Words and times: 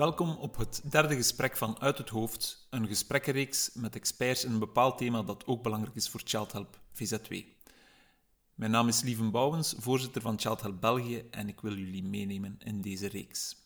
Welkom 0.00 0.36
op 0.36 0.56
het 0.56 0.82
derde 0.84 1.14
gesprek 1.14 1.56
van 1.56 1.80
Uit 1.80 1.98
het 1.98 2.08
Hoofd, 2.08 2.66
een 2.70 2.86
gesprekkenreeks 2.86 3.70
met 3.74 3.94
experts 3.96 4.44
in 4.44 4.52
een 4.52 4.58
bepaald 4.58 4.98
thema 4.98 5.22
dat 5.22 5.46
ook 5.46 5.62
belangrijk 5.62 5.96
is 5.96 6.08
voor 6.08 6.20
Child 6.24 6.52
Help 6.52 6.80
VZW. 6.92 7.32
Mijn 8.54 8.70
naam 8.70 8.88
is 8.88 9.02
Lieven 9.02 9.30
Bouwens, 9.30 9.74
voorzitter 9.78 10.22
van 10.22 10.38
Child 10.38 10.60
Help 10.60 10.80
België 10.80 11.28
en 11.30 11.48
ik 11.48 11.60
wil 11.60 11.76
jullie 11.76 12.02
meenemen 12.02 12.56
in 12.64 12.80
deze 12.80 13.08
reeks. 13.08 13.56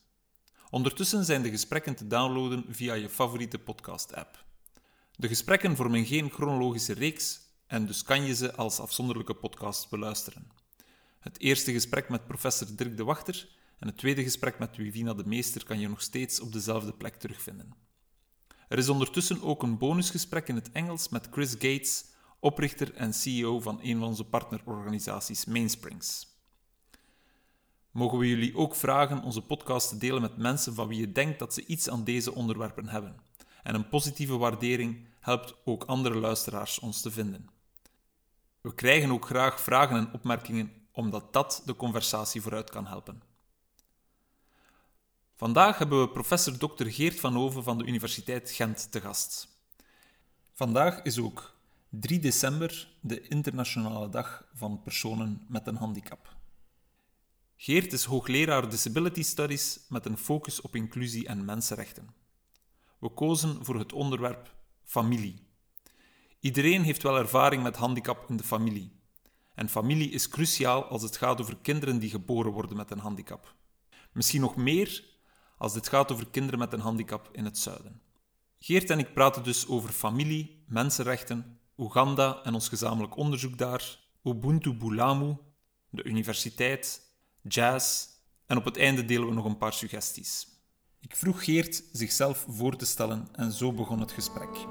Ondertussen 0.69 1.25
zijn 1.25 1.41
de 1.41 1.49
gesprekken 1.49 1.95
te 1.95 2.07
downloaden 2.07 2.65
via 2.69 2.93
je 2.93 3.09
favoriete 3.09 3.59
podcast-app. 3.59 4.45
De 5.15 5.27
gesprekken 5.27 5.75
vormen 5.75 6.05
geen 6.05 6.29
chronologische 6.29 6.93
reeks 6.93 7.39
en 7.67 7.85
dus 7.85 8.03
kan 8.03 8.23
je 8.23 8.35
ze 8.35 8.55
als 8.55 8.79
afzonderlijke 8.79 9.33
podcast 9.33 9.89
beluisteren. 9.89 10.47
Het 11.19 11.39
eerste 11.39 11.71
gesprek 11.71 12.09
met 12.09 12.27
professor 12.27 12.67
Dirk 12.75 12.97
de 12.97 13.03
Wachter 13.03 13.47
en 13.79 13.87
het 13.87 13.97
tweede 13.97 14.23
gesprek 14.23 14.59
met 14.59 14.77
Wivina 14.77 15.13
de 15.13 15.25
Meester 15.25 15.65
kan 15.65 15.79
je 15.79 15.89
nog 15.89 16.01
steeds 16.01 16.39
op 16.39 16.51
dezelfde 16.51 16.93
plek 16.93 17.15
terugvinden. 17.15 17.73
Er 18.67 18.77
is 18.77 18.89
ondertussen 18.89 19.41
ook 19.41 19.63
een 19.63 19.77
bonusgesprek 19.77 20.47
in 20.47 20.55
het 20.55 20.71
Engels 20.71 21.09
met 21.09 21.27
Chris 21.31 21.51
Gates, 21.51 22.05
oprichter 22.39 22.93
en 22.93 23.13
CEO 23.13 23.59
van 23.59 23.79
een 23.81 23.97
van 23.97 24.07
onze 24.07 24.23
partnerorganisaties 24.23 25.45
Mainsprings. 25.45 26.27
Mogen 27.91 28.17
we 28.17 28.27
jullie 28.27 28.55
ook 28.55 28.75
vragen 28.75 29.21
onze 29.21 29.41
podcast 29.41 29.89
te 29.89 29.97
delen 29.97 30.21
met 30.21 30.37
mensen 30.37 30.73
van 30.73 30.87
wie 30.87 30.99
je 30.99 31.11
denkt 31.11 31.39
dat 31.39 31.53
ze 31.53 31.65
iets 31.65 31.89
aan 31.89 32.03
deze 32.03 32.33
onderwerpen 32.33 32.87
hebben. 32.87 33.15
En 33.63 33.75
een 33.75 33.89
positieve 33.89 34.37
waardering 34.37 35.07
helpt 35.19 35.55
ook 35.65 35.83
andere 35.83 36.15
luisteraars 36.15 36.79
ons 36.79 37.01
te 37.01 37.11
vinden. 37.11 37.49
We 38.61 38.73
krijgen 38.73 39.11
ook 39.11 39.25
graag 39.25 39.61
vragen 39.61 39.97
en 39.97 40.13
opmerkingen, 40.13 40.71
omdat 40.91 41.33
dat 41.33 41.61
de 41.65 41.75
conversatie 41.75 42.41
vooruit 42.41 42.69
kan 42.69 42.85
helpen. 42.85 43.21
Vandaag 45.37 45.77
hebben 45.77 46.01
we 46.01 46.09
professor 46.09 46.57
Dr. 46.57 46.85
Geert 46.85 47.19
van 47.19 47.33
Hoven 47.33 47.63
van 47.63 47.77
de 47.77 47.85
Universiteit 47.85 48.51
Gent 48.51 48.91
te 48.91 49.01
gast. 49.01 49.47
Vandaag 50.53 51.01
is 51.01 51.19
ook 51.19 51.55
3 51.89 52.19
december 52.19 52.87
de 52.99 53.27
Internationale 53.27 54.09
Dag 54.09 54.47
van 54.53 54.81
Personen 54.81 55.45
met 55.47 55.67
een 55.67 55.75
Handicap. 55.75 56.35
Geert 57.55 57.93
is 57.93 58.03
hoogleraar 58.03 58.69
Disability 58.69 59.23
Studies 59.23 59.79
met 59.89 60.05
een 60.05 60.17
focus 60.17 60.61
op 60.61 60.75
inclusie 60.75 61.27
en 61.27 61.45
mensenrechten. 61.45 62.09
We 62.99 63.09
kozen 63.09 63.65
voor 63.65 63.79
het 63.79 63.93
onderwerp 63.93 64.55
familie. 64.83 65.39
Iedereen 66.39 66.83
heeft 66.83 67.03
wel 67.03 67.17
ervaring 67.17 67.63
met 67.63 67.75
handicap 67.75 68.29
in 68.29 68.37
de 68.37 68.43
familie. 68.43 68.91
En 69.55 69.69
familie 69.69 70.09
is 70.09 70.29
cruciaal 70.29 70.85
als 70.85 71.01
het 71.01 71.17
gaat 71.17 71.41
over 71.41 71.57
kinderen 71.61 71.99
die 71.99 72.09
geboren 72.09 72.51
worden 72.51 72.77
met 72.77 72.91
een 72.91 72.99
handicap. 72.99 73.55
Misschien 74.11 74.41
nog 74.41 74.55
meer 74.55 75.13
als 75.57 75.73
dit 75.73 75.89
gaat 75.89 76.11
over 76.11 76.27
kinderen 76.29 76.59
met 76.59 76.73
een 76.73 76.79
handicap 76.79 77.29
in 77.31 77.45
het 77.45 77.57
zuiden. 77.57 78.01
Geert 78.59 78.89
en 78.89 78.99
ik 78.99 79.13
praten 79.13 79.43
dus 79.43 79.67
over 79.67 79.89
familie, 79.89 80.63
mensenrechten, 80.67 81.59
Oeganda 81.77 82.43
en 82.43 82.53
ons 82.53 82.69
gezamenlijk 82.69 83.17
onderzoek 83.17 83.57
daar, 83.57 83.99
Ubuntu 84.23 84.73
Bulamu, 84.73 85.37
de 85.89 86.03
universiteit, 86.03 87.01
jazz 87.41 88.07
en 88.45 88.57
op 88.57 88.65
het 88.65 88.77
einde 88.77 89.05
delen 89.05 89.27
we 89.27 89.33
nog 89.33 89.45
een 89.45 89.57
paar 89.57 89.73
suggesties. 89.73 90.47
Ik 90.99 91.15
vroeg 91.15 91.43
Geert 91.43 91.83
zichzelf 91.91 92.45
voor 92.49 92.75
te 92.75 92.85
stellen 92.85 93.27
en 93.31 93.51
zo 93.51 93.73
begon 93.73 93.99
het 93.99 94.11
gesprek. 94.11 94.67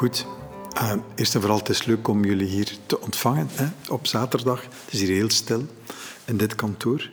Goed. 0.00 0.26
Uh, 0.74 0.92
eerst 1.14 1.34
en 1.34 1.40
vooral, 1.40 1.58
het 1.58 1.68
is 1.68 1.84
leuk 1.84 2.08
om 2.08 2.24
jullie 2.24 2.46
hier 2.46 2.76
te 2.86 3.00
ontvangen 3.00 3.48
hè, 3.50 3.66
op 3.88 4.06
zaterdag. 4.06 4.62
Het 4.62 4.92
is 4.92 5.00
hier 5.00 5.08
heel 5.08 5.30
stil 5.30 5.66
in 6.24 6.36
dit 6.36 6.54
kantoor. 6.54 7.10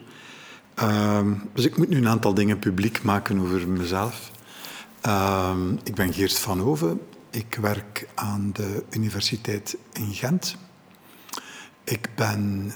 Uh, 0.78 1.20
dus 1.54 1.64
ik 1.64 1.76
moet 1.76 1.88
nu 1.88 1.96
een 1.96 2.08
aantal 2.08 2.34
dingen 2.34 2.58
publiek 2.58 3.02
maken 3.02 3.40
over 3.40 3.68
mezelf. 3.68 4.30
Uh, 5.06 5.56
ik 5.84 5.94
ben 5.94 6.12
Geert 6.12 6.38
van 6.38 6.58
Hoven. 6.58 7.00
Ik 7.30 7.58
werk 7.60 8.08
aan 8.14 8.50
de 8.52 8.84
Universiteit 8.90 9.76
in 9.92 10.14
Gent. 10.14 10.56
Ik 11.84 12.08
ben 12.14 12.72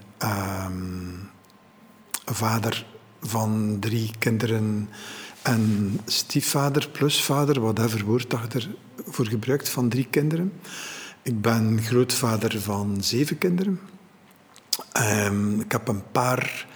vader 2.25 2.87
van 3.21 3.77
drie 3.81 4.11
kinderen 4.19 4.89
en 5.43 6.01
stiefvader, 6.07 6.89
plusvader, 6.89 7.61
whatever 7.61 8.05
woord 8.05 8.31
dat 8.31 8.55
er 8.55 8.69
voor 9.07 9.27
gebruikt, 9.27 9.69
van 9.69 9.89
drie 9.89 10.07
kinderen. 10.11 10.53
Ik 11.23 11.41
ben 11.41 11.83
grootvader 11.83 12.61
van 12.61 12.97
zeven 13.01 13.39
kinderen. 13.39 13.81
Um, 15.27 15.61
ik 15.61 15.73
heb 15.73 15.89
een 15.89 16.03
paar 16.13 16.67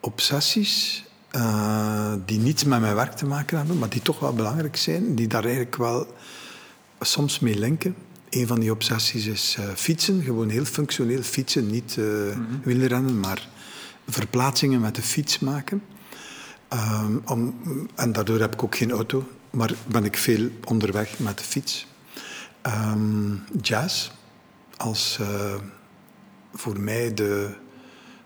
obsessies 0.00 1.04
uh, 1.32 2.12
die 2.24 2.38
niets 2.38 2.64
met 2.64 2.80
mijn 2.80 2.94
werk 2.94 3.12
te 3.12 3.26
maken 3.26 3.56
hebben, 3.56 3.78
maar 3.78 3.88
die 3.88 4.02
toch 4.02 4.18
wel 4.18 4.34
belangrijk 4.34 4.76
zijn, 4.76 5.14
die 5.14 5.26
daar 5.26 5.44
eigenlijk 5.44 5.76
wel 5.76 6.14
soms 7.00 7.38
mee 7.38 7.58
linken. 7.58 7.94
Een 8.30 8.46
van 8.46 8.60
die 8.60 8.70
obsessies 8.70 9.26
is 9.26 9.56
uh, 9.60 9.64
fietsen, 9.74 10.22
gewoon 10.22 10.48
heel 10.48 10.64
functioneel 10.64 11.22
fietsen, 11.22 11.70
niet 11.70 11.96
uh, 11.98 12.04
mm 12.04 12.30
-hmm. 12.32 12.60
wielrennen, 12.62 13.20
maar 13.20 13.48
verplaatsingen 14.08 14.80
met 14.80 14.94
de 14.94 15.02
fiets 15.02 15.38
maken. 15.38 15.82
Um, 16.72 17.22
om, 17.24 17.54
en 17.94 18.12
daardoor 18.12 18.40
heb 18.40 18.52
ik 18.52 18.62
ook 18.62 18.76
geen 18.76 18.90
auto, 18.90 19.28
maar 19.50 19.74
ben 19.86 20.04
ik 20.04 20.16
veel 20.16 20.50
onderweg 20.64 21.18
met 21.18 21.38
de 21.38 21.44
fiets. 21.44 21.86
Um, 22.66 23.44
jazz 23.60 24.10
als 24.76 25.18
uh, 25.20 25.54
voor 26.54 26.80
mij 26.80 27.14
de 27.14 27.54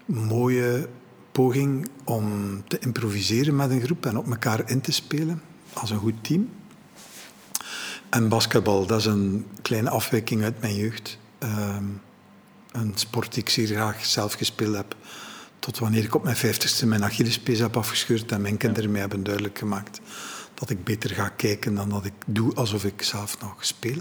mooie 0.04 0.88
poging 1.32 1.88
om 2.04 2.24
te 2.68 2.78
improviseren 2.78 3.56
met 3.56 3.70
een 3.70 3.82
groep 3.82 4.06
en 4.06 4.16
op 4.16 4.30
elkaar 4.30 4.70
in 4.70 4.80
te 4.80 4.92
spelen 4.92 5.42
als 5.72 5.90
een 5.90 5.98
goed 5.98 6.24
team. 6.24 6.48
En 8.10 8.28
basketbal, 8.28 8.86
dat 8.86 8.98
is 8.98 9.06
een 9.06 9.46
kleine 9.62 9.90
afwijking 9.90 10.42
uit 10.42 10.60
mijn 10.60 10.74
jeugd. 10.74 11.18
Um, 11.38 12.00
een 12.72 12.92
sport 12.94 13.34
die 13.34 13.42
ik 13.42 13.48
zeer 13.48 13.66
graag 13.66 14.04
zelf 14.04 14.32
gespeeld 14.32 14.76
heb 14.76 14.96
tot 15.58 15.78
wanneer 15.78 16.04
ik 16.04 16.14
op 16.14 16.24
mijn 16.24 16.36
vijftigste 16.36 16.86
mijn 16.86 17.04
Achillespees 17.04 17.58
heb 17.58 17.76
afgescheurd 17.76 18.32
en 18.32 18.40
mijn 18.40 18.56
kinderen 18.56 18.90
mij 18.90 19.00
hebben 19.00 19.22
duidelijk 19.22 19.58
gemaakt 19.58 20.00
dat 20.62 20.70
ik 20.70 20.84
beter 20.84 21.10
ga 21.10 21.28
kijken 21.28 21.74
dan 21.74 21.88
dat 21.88 22.04
ik 22.04 22.12
doe 22.26 22.54
alsof 22.54 22.84
ik 22.84 23.02
zelf 23.02 23.40
nog 23.40 23.54
speel. 23.64 23.96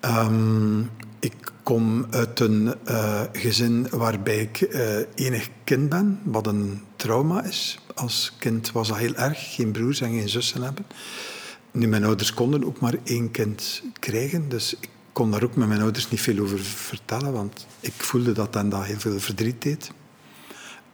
Um, 0.00 0.90
ik 1.18 1.52
kom 1.62 2.06
uit 2.10 2.40
een 2.40 2.74
uh, 2.88 3.20
gezin 3.32 3.88
waarbij 3.90 4.38
ik 4.38 4.60
uh, 4.60 4.98
enig 5.14 5.48
kind 5.64 5.88
ben, 5.88 6.20
wat 6.24 6.46
een 6.46 6.82
trauma 6.96 7.44
is. 7.44 7.78
Als 7.94 8.32
kind 8.38 8.72
was 8.72 8.88
dat 8.88 8.96
heel 8.96 9.14
erg, 9.14 9.54
geen 9.54 9.72
broers 9.72 10.00
en 10.00 10.10
geen 10.10 10.28
zussen 10.28 10.62
hebben. 10.62 10.86
Nu, 11.70 11.86
mijn 11.86 12.04
ouders 12.04 12.34
konden 12.34 12.64
ook 12.64 12.80
maar 12.80 12.94
één 13.04 13.30
kind 13.30 13.82
krijgen, 14.00 14.48
dus 14.48 14.76
ik 14.80 14.88
kon 15.12 15.30
daar 15.30 15.42
ook 15.42 15.56
met 15.56 15.68
mijn 15.68 15.80
ouders 15.80 16.10
niet 16.10 16.20
veel 16.20 16.38
over 16.38 16.60
vertellen, 16.60 17.32
want 17.32 17.66
ik 17.80 17.94
voelde 17.96 18.32
dat 18.32 18.54
hen 18.54 18.68
dat 18.68 18.84
heel 18.84 19.00
veel 19.00 19.20
verdriet 19.20 19.62
deed. 19.62 19.90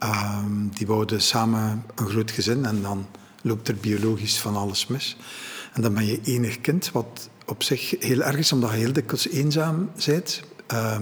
Um, 0.02 0.70
die 0.74 0.86
bouwden 0.86 1.22
samen 1.22 1.84
een 1.94 2.08
groot 2.08 2.30
gezin 2.30 2.64
en 2.64 2.82
dan 2.82 3.06
loopt 3.42 3.68
er 3.68 3.76
biologisch 3.76 4.38
van 4.38 4.56
alles 4.56 4.86
mis. 4.86 5.16
En 5.72 5.82
dan 5.82 5.94
ben 5.94 6.06
je 6.06 6.20
enig 6.24 6.60
kind, 6.60 6.90
wat 6.90 7.30
op 7.46 7.62
zich 7.62 7.94
heel 7.98 8.22
erg 8.22 8.36
is, 8.36 8.52
omdat 8.52 8.70
je 8.70 8.76
heel 8.76 8.92
dikwijls 8.92 9.28
eenzaam 9.28 9.90
bent. 10.06 10.42
Uh, 10.72 10.94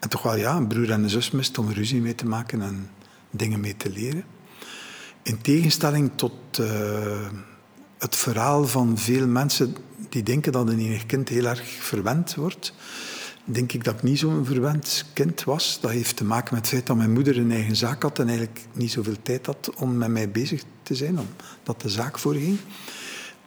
en 0.00 0.08
toch 0.08 0.22
wel 0.22 0.36
ja, 0.36 0.56
een 0.56 0.66
broer 0.66 0.90
en 0.90 1.02
een 1.02 1.10
zus 1.10 1.30
mist 1.30 1.58
om 1.58 1.70
ruzie 1.70 2.00
mee 2.00 2.14
te 2.14 2.26
maken 2.26 2.62
en 2.62 2.90
dingen 3.30 3.60
mee 3.60 3.76
te 3.76 3.90
leren. 3.90 4.24
In 5.22 5.40
tegenstelling 5.40 6.10
tot 6.14 6.58
uh, 6.60 7.28
het 7.98 8.16
verhaal 8.16 8.66
van 8.66 8.98
veel 8.98 9.26
mensen 9.26 9.76
die 10.08 10.22
denken 10.22 10.52
dat 10.52 10.68
een 10.68 10.78
enig 10.78 11.06
kind 11.06 11.28
heel 11.28 11.44
erg 11.44 11.68
verwend 11.68 12.34
wordt, 12.34 12.72
denk 13.44 13.72
ik 13.72 13.84
dat 13.84 13.94
ik 13.94 14.02
niet 14.02 14.18
zo'n 14.18 14.44
verwend 14.44 15.04
kind 15.12 15.44
was. 15.44 15.78
Dat 15.80 15.90
heeft 15.90 16.16
te 16.16 16.24
maken 16.24 16.54
met 16.54 16.62
het 16.62 16.72
feit 16.74 16.86
dat 16.86 16.96
mijn 16.96 17.12
moeder 17.12 17.38
een 17.38 17.52
eigen 17.52 17.76
zaak 17.76 18.02
had 18.02 18.18
en 18.18 18.28
eigenlijk 18.28 18.60
niet 18.72 18.90
zoveel 18.90 19.16
tijd 19.22 19.46
had 19.46 19.70
om 19.76 19.96
met 19.96 20.08
mij 20.08 20.30
bezig 20.30 20.62
te 20.82 20.94
zijn, 20.94 21.18
omdat 21.18 21.82
de 21.82 21.88
zaak 21.88 22.18
voorging. 22.18 22.58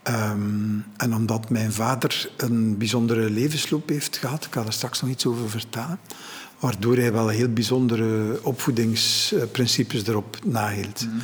Um, 0.08 0.86
en 0.98 1.16
omdat 1.16 1.50
mijn 1.50 1.72
vader 1.72 2.32
een 2.38 2.78
bijzondere 2.78 3.30
levensloop 3.30 3.90
heeft 3.90 4.18
gehad, 4.18 4.46
ik 4.46 4.54
ga 4.54 4.66
er 4.66 4.74
straks 4.74 5.02
nog 5.02 5.10
iets 5.10 5.26
over 5.26 5.50
vertellen, 5.50 6.00
waardoor 6.60 6.98
hij 6.98 7.12
wel 7.14 7.28
heel 7.28 7.54
bijzondere 7.54 8.40
opvoedingsprincipes 8.44 10.08
erop 10.08 10.38
nahield. 10.46 11.06
Mm. 11.06 11.22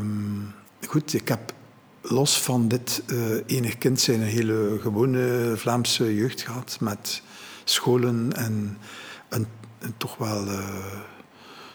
Um, 0.00 0.54
goed, 0.86 1.14
ik 1.14 1.28
heb 1.28 1.52
los 2.02 2.40
van 2.40 2.68
dit 2.68 3.02
uh, 3.06 3.18
enig 3.46 3.78
kind 3.78 4.00
zijn 4.00 4.20
een 4.20 4.26
hele 4.26 4.78
gewone 4.80 5.52
Vlaamse 5.56 6.14
jeugd 6.14 6.40
gehad. 6.40 6.76
Met 6.80 7.22
scholen 7.64 8.32
en 8.32 8.78
een, 9.28 9.46
een 9.78 9.94
toch 9.96 10.16
wel 10.16 10.46
uh, 10.46 10.58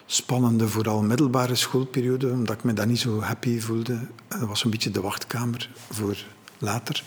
spannende, 0.06 0.68
vooral 0.68 1.02
middelbare 1.02 1.54
schoolperiode. 1.54 2.30
Omdat 2.30 2.56
ik 2.56 2.64
me 2.64 2.72
daar 2.72 2.86
niet 2.86 2.98
zo 2.98 3.20
happy 3.20 3.60
voelde. 3.60 3.98
Dat 4.28 4.40
was 4.40 4.64
een 4.64 4.70
beetje 4.70 4.90
de 4.90 5.00
wachtkamer 5.00 5.70
voor 5.90 6.16
later. 6.58 7.04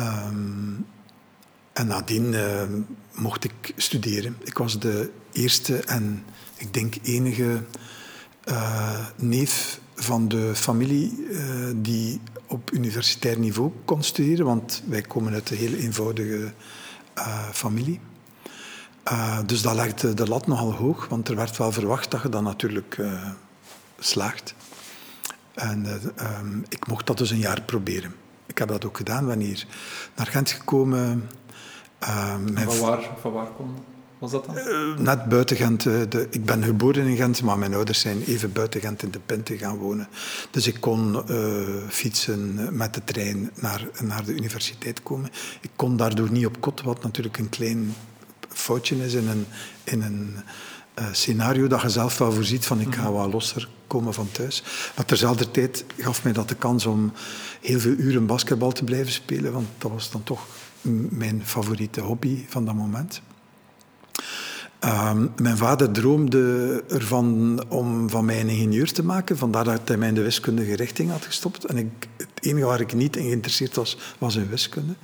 Um, 0.00 0.86
en 1.72 1.86
nadien 1.86 2.32
uh, 2.32 2.62
mocht 3.14 3.44
ik 3.44 3.72
studeren. 3.76 4.36
Ik 4.44 4.58
was 4.58 4.78
de 4.78 5.10
eerste 5.32 5.76
en 5.76 6.24
ik 6.56 6.74
denk 6.74 6.94
enige 7.02 7.62
uh, 8.48 9.06
neef 9.16 9.80
van 9.94 10.28
de 10.28 10.50
familie 10.54 11.26
die 11.76 12.20
op 12.46 12.72
universitair 12.72 13.38
niveau 13.38 13.72
kon 13.84 14.02
studeren, 14.02 14.46
want 14.46 14.82
wij 14.86 15.02
komen 15.02 15.32
uit 15.32 15.50
een 15.50 15.56
heel 15.56 15.74
eenvoudige 15.74 16.52
familie. 17.52 18.00
dus 19.46 19.62
dat 19.62 19.74
legde 19.74 20.14
de 20.14 20.28
lat 20.28 20.46
nogal 20.46 20.72
hoog, 20.72 21.06
want 21.08 21.28
er 21.28 21.36
werd 21.36 21.56
wel 21.56 21.72
verwacht 21.72 22.10
dat 22.10 22.22
je 22.22 22.28
dan 22.28 22.44
natuurlijk 22.44 22.98
slaagt. 23.98 24.54
En 25.54 25.86
um, 26.40 26.64
ik 26.68 26.86
mocht 26.86 27.06
dat 27.06 27.18
dus 27.18 27.30
een 27.30 27.38
jaar 27.38 27.62
proberen. 27.62 28.14
Ik 28.46 28.58
heb 28.58 28.68
dat 28.68 28.84
ook 28.84 28.96
gedaan, 28.96 29.26
wanneer 29.26 29.66
naar 30.16 30.26
Gent 30.26 30.50
gekomen 30.50 31.28
uh, 32.02 32.34
van, 32.54 32.78
waar, 32.78 33.10
van 33.20 33.32
waar 33.32 33.50
komt 33.56 33.78
was 34.22 34.30
dat 34.30 34.44
dan? 34.44 34.56
Uh, 34.56 34.98
net 34.98 35.28
buiten 35.28 35.56
Gent. 35.56 35.84
Uh, 35.84 36.00
de, 36.08 36.26
ik 36.30 36.44
ben 36.44 36.64
geboren 36.64 37.06
in 37.06 37.16
Gent, 37.16 37.42
maar 37.42 37.58
mijn 37.58 37.74
ouders 37.74 38.00
zijn 38.00 38.22
even 38.22 38.52
buiten 38.52 38.80
Gent 38.80 39.02
in 39.02 39.10
de 39.10 39.18
Pinte 39.26 39.58
gaan 39.58 39.76
wonen. 39.76 40.08
Dus 40.50 40.66
ik 40.66 40.76
kon 40.80 41.22
uh, 41.30 41.88
fietsen 41.88 42.68
met 42.76 42.94
de 42.94 43.04
trein 43.04 43.50
naar, 43.54 43.88
naar 44.02 44.24
de 44.24 44.32
universiteit 44.32 45.02
komen. 45.02 45.30
Ik 45.60 45.70
kon 45.76 45.96
daardoor 45.96 46.30
niet 46.30 46.46
op 46.46 46.60
kot, 46.60 46.82
wat 46.82 47.02
natuurlijk 47.02 47.38
een 47.38 47.48
klein 47.48 47.94
foutje 48.48 49.04
is 49.04 49.14
in 49.14 49.28
een, 49.28 49.46
in 49.84 50.02
een 50.02 50.36
scenario 51.12 51.66
dat 51.66 51.82
je 51.82 51.88
zelf 51.88 52.18
wel 52.18 52.32
voorziet 52.32 52.66
van 52.66 52.80
ik 52.80 52.94
ga 52.94 53.02
mhm. 53.02 53.12
wat 53.12 53.32
losser 53.32 53.68
komen 53.86 54.14
van 54.14 54.30
thuis. 54.30 54.62
Maar 54.96 55.04
terzelfde 55.04 55.50
tijd 55.50 55.84
gaf 55.96 56.24
mij 56.24 56.32
dat 56.32 56.48
de 56.48 56.54
kans 56.54 56.86
om 56.86 57.12
heel 57.60 57.80
veel 57.80 57.94
uren 57.94 58.26
basketbal 58.26 58.72
te 58.72 58.84
blijven 58.84 59.12
spelen, 59.12 59.52
want 59.52 59.68
dat 59.78 59.90
was 59.90 60.10
dan 60.10 60.22
toch 60.22 60.46
mijn 61.10 61.42
favoriete 61.44 62.00
hobby 62.00 62.44
van 62.48 62.64
dat 62.64 62.74
moment. 62.74 63.22
Um, 64.84 65.32
mijn 65.36 65.56
vader 65.56 65.90
droomde 65.90 66.84
ervan 66.88 67.64
om 67.68 68.10
van 68.10 68.24
mij 68.24 68.40
een 68.40 68.48
ingenieur 68.48 68.92
te 68.92 69.04
maken. 69.04 69.38
Vandaar 69.38 69.64
dat 69.64 69.88
hij 69.88 69.96
mij 69.96 70.08
in 70.08 70.14
de 70.14 70.22
wiskundige 70.22 70.76
richting 70.76 71.10
had 71.10 71.24
gestopt. 71.24 71.64
En 71.64 71.76
ik, 71.76 72.08
het 72.16 72.28
enige 72.40 72.66
waar 72.66 72.80
ik 72.80 72.94
niet 72.94 73.16
in 73.16 73.24
geïnteresseerd 73.24 73.74
was, 73.74 73.98
was 74.18 74.36
in 74.36 74.48
wiskunde. 74.48 74.94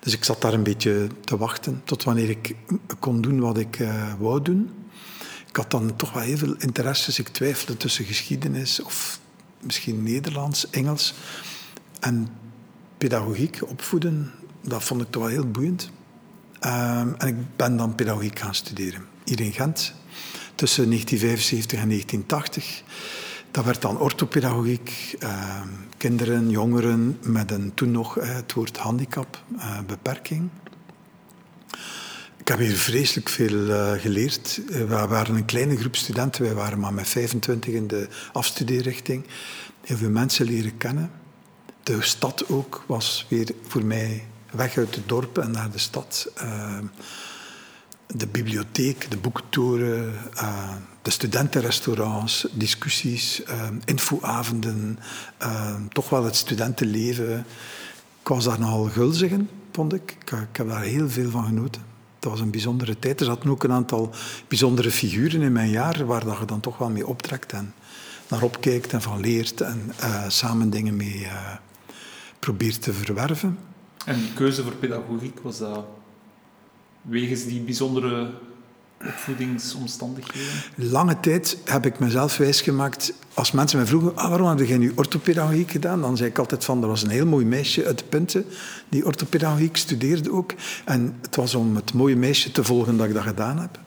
Dus 0.00 0.12
ik 0.12 0.24
zat 0.24 0.40
daar 0.40 0.52
een 0.52 0.62
beetje 0.62 1.06
te 1.24 1.36
wachten 1.36 1.80
tot 1.84 2.04
wanneer 2.04 2.30
ik 2.30 2.56
kon 2.98 3.20
doen 3.20 3.40
wat 3.40 3.58
ik 3.58 3.78
uh, 3.78 4.12
wou 4.18 4.42
doen. 4.42 4.70
Ik 5.48 5.56
had 5.56 5.70
dan 5.70 5.96
toch 5.96 6.12
wel 6.12 6.22
heel 6.22 6.36
veel 6.36 6.54
interesses. 6.58 7.18
Ik 7.18 7.28
twijfelde 7.28 7.76
tussen 7.76 8.04
geschiedenis 8.04 8.82
of 8.82 9.20
misschien 9.60 10.02
Nederlands, 10.02 10.70
Engels. 10.70 11.14
En 12.00 12.28
pedagogiek, 12.98 13.60
opvoeden, 13.68 14.32
dat 14.60 14.84
vond 14.84 15.00
ik 15.00 15.10
toch 15.10 15.22
wel 15.22 15.30
heel 15.30 15.50
boeiend. 15.50 15.90
Um, 16.66 17.14
en 17.18 17.28
ik 17.28 17.56
ben 17.56 17.76
dan 17.76 17.94
pedagogiek 17.94 18.38
gaan 18.38 18.54
studeren, 18.54 19.06
hier 19.24 19.40
in 19.40 19.52
Gent, 19.52 19.94
tussen 20.54 20.84
1975 20.84 21.78
en 21.78 21.88
1980. 21.88 22.82
Dat 23.50 23.64
werd 23.64 23.82
dan 23.82 23.98
orthopedagogiek, 23.98 25.16
uh, 25.20 25.60
kinderen, 25.96 26.50
jongeren 26.50 27.18
met 27.22 27.50
een 27.50 27.74
toen 27.74 27.90
nog 27.90 28.18
uh, 28.18 28.34
het 28.34 28.52
woord 28.52 28.76
handicap, 28.76 29.42
uh, 29.56 29.78
beperking. 29.86 30.48
Ik 32.36 32.48
heb 32.48 32.58
hier 32.58 32.76
vreselijk 32.76 33.28
veel 33.28 33.66
uh, 33.66 33.92
geleerd. 33.92 34.60
We 34.66 34.86
waren 34.86 35.34
een 35.34 35.44
kleine 35.44 35.76
groep 35.76 35.96
studenten, 35.96 36.42
wij 36.42 36.54
waren 36.54 36.78
maar 36.78 36.94
met 36.94 37.08
25 37.08 37.74
in 37.74 37.86
de 37.86 38.08
afstudeerrichting. 38.32 39.24
Heel 39.84 39.96
veel 39.96 40.10
mensen 40.10 40.46
leren 40.46 40.76
kennen. 40.76 41.10
De 41.82 42.02
stad 42.02 42.48
ook 42.48 42.84
was 42.86 43.26
weer 43.28 43.50
voor 43.66 43.84
mij 43.84 44.24
weg 44.50 44.76
uit 44.76 44.94
het 44.94 45.08
dorp 45.08 45.38
en 45.38 45.50
naar 45.50 45.70
de 45.70 45.78
stad. 45.78 46.30
Uh, 46.42 46.78
de 48.06 48.26
bibliotheek, 48.26 49.10
de 49.10 49.16
boektoren, 49.16 50.14
uh, 50.34 50.74
de 51.02 51.10
studentenrestaurants, 51.10 52.46
discussies, 52.52 53.42
uh, 53.42 53.68
infoavonden, 53.84 54.98
toch 55.88 56.08
wel 56.08 56.24
het 56.24 56.36
studentenleven. 56.36 57.46
Ik 58.20 58.28
was 58.28 58.44
daar 58.44 58.60
nogal 58.60 58.84
gulzig 58.84 59.30
in, 59.30 59.48
vond 59.72 59.92
ik. 59.92 60.16
ik. 60.20 60.30
ik. 60.30 60.56
heb 60.56 60.68
daar 60.68 60.82
heel 60.82 61.08
veel 61.08 61.30
van 61.30 61.44
genoten. 61.44 61.82
Dat 62.18 62.30
was 62.30 62.40
een 62.40 62.50
bijzondere 62.50 62.98
tijd. 62.98 63.20
Er 63.20 63.26
zaten 63.26 63.50
ook 63.50 63.64
een 63.64 63.72
aantal 63.72 64.10
bijzondere 64.48 64.90
figuren 64.90 65.42
in 65.42 65.52
mijn 65.52 65.70
jaar 65.70 66.06
waar 66.06 66.24
dat 66.24 66.38
je 66.38 66.44
dan 66.44 66.60
toch 66.60 66.78
wel 66.78 66.90
mee 66.90 67.06
optrekt 67.06 67.52
en 67.52 67.74
naar 68.28 68.42
opkijkt 68.42 68.92
en 68.92 69.02
van 69.02 69.20
leert 69.20 69.60
en 69.60 69.92
samen 70.28 70.70
dingen 70.70 70.96
mee 70.96 71.26
probeert 72.38 72.82
te 72.82 72.92
verwerven. 72.92 73.58
En 74.08 74.14
die 74.14 74.32
keuze 74.34 74.62
voor 74.62 74.72
pedagogiek, 74.72 75.38
was 75.42 75.58
dat 75.58 75.84
wegens 77.02 77.44
die 77.44 77.60
bijzondere 77.60 78.30
opvoedingsomstandigheden? 79.04 80.46
Lange 80.74 81.20
tijd 81.20 81.58
heb 81.64 81.86
ik 81.86 81.98
mezelf 81.98 82.36
wijsgemaakt. 82.36 83.12
Als 83.34 83.52
mensen 83.52 83.78
me 83.78 83.86
vroegen, 83.86 84.16
ah, 84.16 84.28
waarom 84.28 84.48
heb 84.48 84.66
je 84.66 84.78
nu 84.78 84.92
orthopedagogiek 84.94 85.70
gedaan? 85.70 86.00
Dan 86.00 86.16
zei 86.16 86.28
ik 86.28 86.38
altijd 86.38 86.64
van, 86.64 86.82
er 86.82 86.88
was 86.88 87.02
een 87.02 87.08
heel 87.08 87.26
mooi 87.26 87.44
meisje 87.44 87.86
uit 87.86 87.98
de 87.98 88.04
Punten 88.04 88.44
die 88.88 89.06
orthopedagogiek 89.06 89.76
studeerde 89.76 90.32
ook. 90.32 90.52
En 90.84 91.16
het 91.20 91.36
was 91.36 91.54
om 91.54 91.76
het 91.76 91.92
mooie 91.92 92.16
meisje 92.16 92.50
te 92.50 92.64
volgen 92.64 92.96
dat 92.96 93.06
ik 93.06 93.14
dat 93.14 93.22
gedaan 93.22 93.58
heb. 93.58 93.78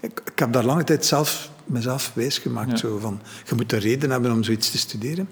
Ik, 0.00 0.22
ik 0.24 0.38
heb 0.38 0.52
daar 0.52 0.64
lange 0.64 0.84
tijd 0.84 1.04
zelf 1.04 1.50
mezelf 1.64 2.12
wijsgemaakt. 2.14 2.70
Ja. 2.70 2.76
Zo 2.76 2.98
van, 2.98 3.20
je 3.48 3.54
moet 3.54 3.72
een 3.72 3.78
reden 3.78 4.10
hebben 4.10 4.32
om 4.32 4.42
zoiets 4.42 4.70
te 4.70 4.78
studeren. 4.78 5.28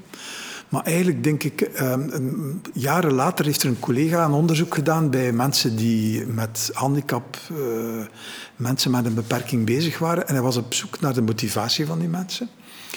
Maar 0.73 0.83
eigenlijk 0.83 1.25
denk 1.25 1.43
ik, 1.43 1.71
um, 1.81 2.61
jaren 2.73 3.13
later 3.13 3.45
heeft 3.45 3.63
er 3.63 3.69
een 3.69 3.81
collega 3.81 4.25
een 4.25 4.33
onderzoek 4.33 4.75
gedaan 4.75 5.11
bij 5.11 5.33
mensen 5.33 5.77
die 5.77 6.27
met 6.27 6.71
handicap, 6.73 7.39
uh, 7.53 7.59
mensen 8.57 8.91
met 8.91 9.05
een 9.05 9.15
beperking 9.15 9.67
bezig 9.67 9.99
waren. 9.99 10.29
En 10.29 10.35
hij 10.35 10.43
was 10.43 10.57
op 10.57 10.75
zoek 10.75 11.01
naar 11.01 11.15
de 11.15 11.23
motivatie 11.23 11.87
van 11.87 11.99
die 11.99 12.09
mensen. 12.09 12.49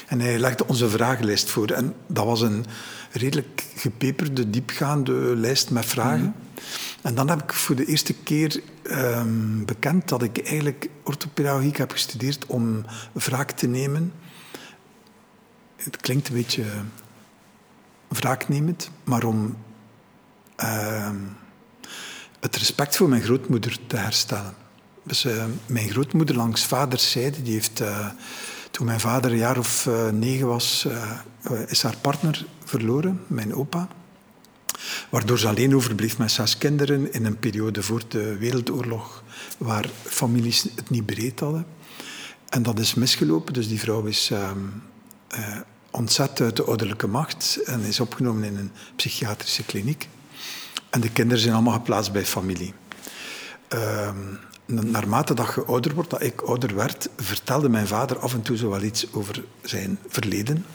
En 0.08 0.20
hij 0.20 0.40
legde 0.40 0.68
onze 0.68 0.90
vragenlijst 0.90 1.50
voor. 1.50 1.68
En 1.68 1.94
dat 2.08 2.26
was 2.26 2.42
een 2.42 2.66
redelijk 3.12 3.64
gepeperde, 3.76 4.50
diepgaande 4.50 5.12
lijst 5.36 5.70
met 5.70 5.86
vragen. 5.86 6.20
Mm 6.20 6.44
En 7.02 7.16
dan 7.16 7.30
heb 7.30 7.44
ik 7.44 7.54
voor 7.54 7.76
de 7.76 7.86
eerste 7.86 8.14
keer 8.14 8.62
um, 8.84 9.66
bekend 9.66 10.10
dat 10.10 10.24
ik 10.24 10.38
eigenlijk 10.38 10.90
orthopedagogiek 11.04 11.78
heb 11.78 11.92
gestudeerd 11.92 12.46
om 12.46 12.86
wraak 13.12 13.52
te 13.52 13.68
nemen. 13.68 14.14
Het 15.76 15.98
klinkt 15.98 16.28
een 16.28 16.36
beetje 16.36 16.64
wraaknemend, 18.08 18.90
maar 19.04 19.24
om 19.24 19.58
uh, 20.64 21.10
het 22.40 22.56
respect 22.56 22.96
voor 22.96 23.10
mijn 23.10 23.22
grootmoeder 23.22 23.78
te 23.88 23.98
herstellen. 23.98 24.54
Dus 25.06 25.26
uh, 25.26 25.44
mijn 25.66 25.90
grootmoeder 25.90 26.36
langs 26.36 26.66
vaders 26.66 27.12
zijde, 27.12 27.42
die 27.42 27.54
heeft, 27.54 27.82
uh, 27.82 28.10
toen 28.72 28.86
mijn 28.86 29.00
vader 29.00 29.32
een 29.32 29.38
jaar 29.38 29.58
of 29.58 29.88
eh, 29.88 30.10
negen 30.10 30.48
was, 30.48 30.88
is 31.68 31.84
haar 31.84 31.98
partner 32.02 32.46
verloren, 32.64 33.22
mijn 33.28 33.56
opa. 33.56 33.88
Waardoor 35.10 35.40
ze 35.40 35.48
alleen 35.48 35.76
overbleef 35.76 36.18
met 36.18 36.32
zes 36.32 36.58
kinderen 36.58 37.14
in 37.14 37.26
een 37.26 37.40
periode 37.40 37.84
voor 37.84 38.02
de 38.08 38.38
Wereldoorlog, 38.38 39.24
waar 39.58 39.90
families 40.04 40.68
het 40.76 40.90
niet 40.90 41.06
breed 41.06 41.40
hadden. 41.40 41.66
En 42.50 42.64
dat 42.64 42.80
is 42.80 42.94
misgelopen, 42.94 43.54
dus 43.54 43.68
die 43.68 43.80
vrouw 43.80 44.04
is 44.06 44.30
ehm, 44.32 44.60
ontzet 45.96 46.42
uit 46.42 46.56
de 46.56 46.64
ouderlijke 46.64 47.08
macht 47.08 47.60
en 47.66 47.82
is 47.82 48.00
opgenomen 48.00 48.44
in 48.44 48.58
een 48.58 48.72
psychiatrische 48.96 49.64
kliniek. 49.64 50.08
En 50.90 51.02
de 51.02 51.12
kinderen 51.12 51.42
zijn 51.42 51.54
allemaal 51.54 51.74
geplaatst 51.74 52.12
bij 52.12 52.26
familie. 52.26 52.74
Uh, 53.74 54.10
naarmate 54.66 55.34
dat 55.34 55.54
je 55.56 55.66
ouder 55.66 55.94
wordt, 55.94 56.10
dat 56.10 56.22
ik 56.22 56.42
ouder 56.42 56.76
werd, 56.76 57.10
vertelde 57.18 57.70
mijn 57.70 57.88
vader 57.88 58.20
af 58.20 58.34
en 58.34 58.42
toe 58.42 58.58
zo 58.58 58.70
wel 58.70 58.82
iets 58.82 59.14
over 59.14 59.44
zijn 59.62 60.00
verleden. 60.08 60.66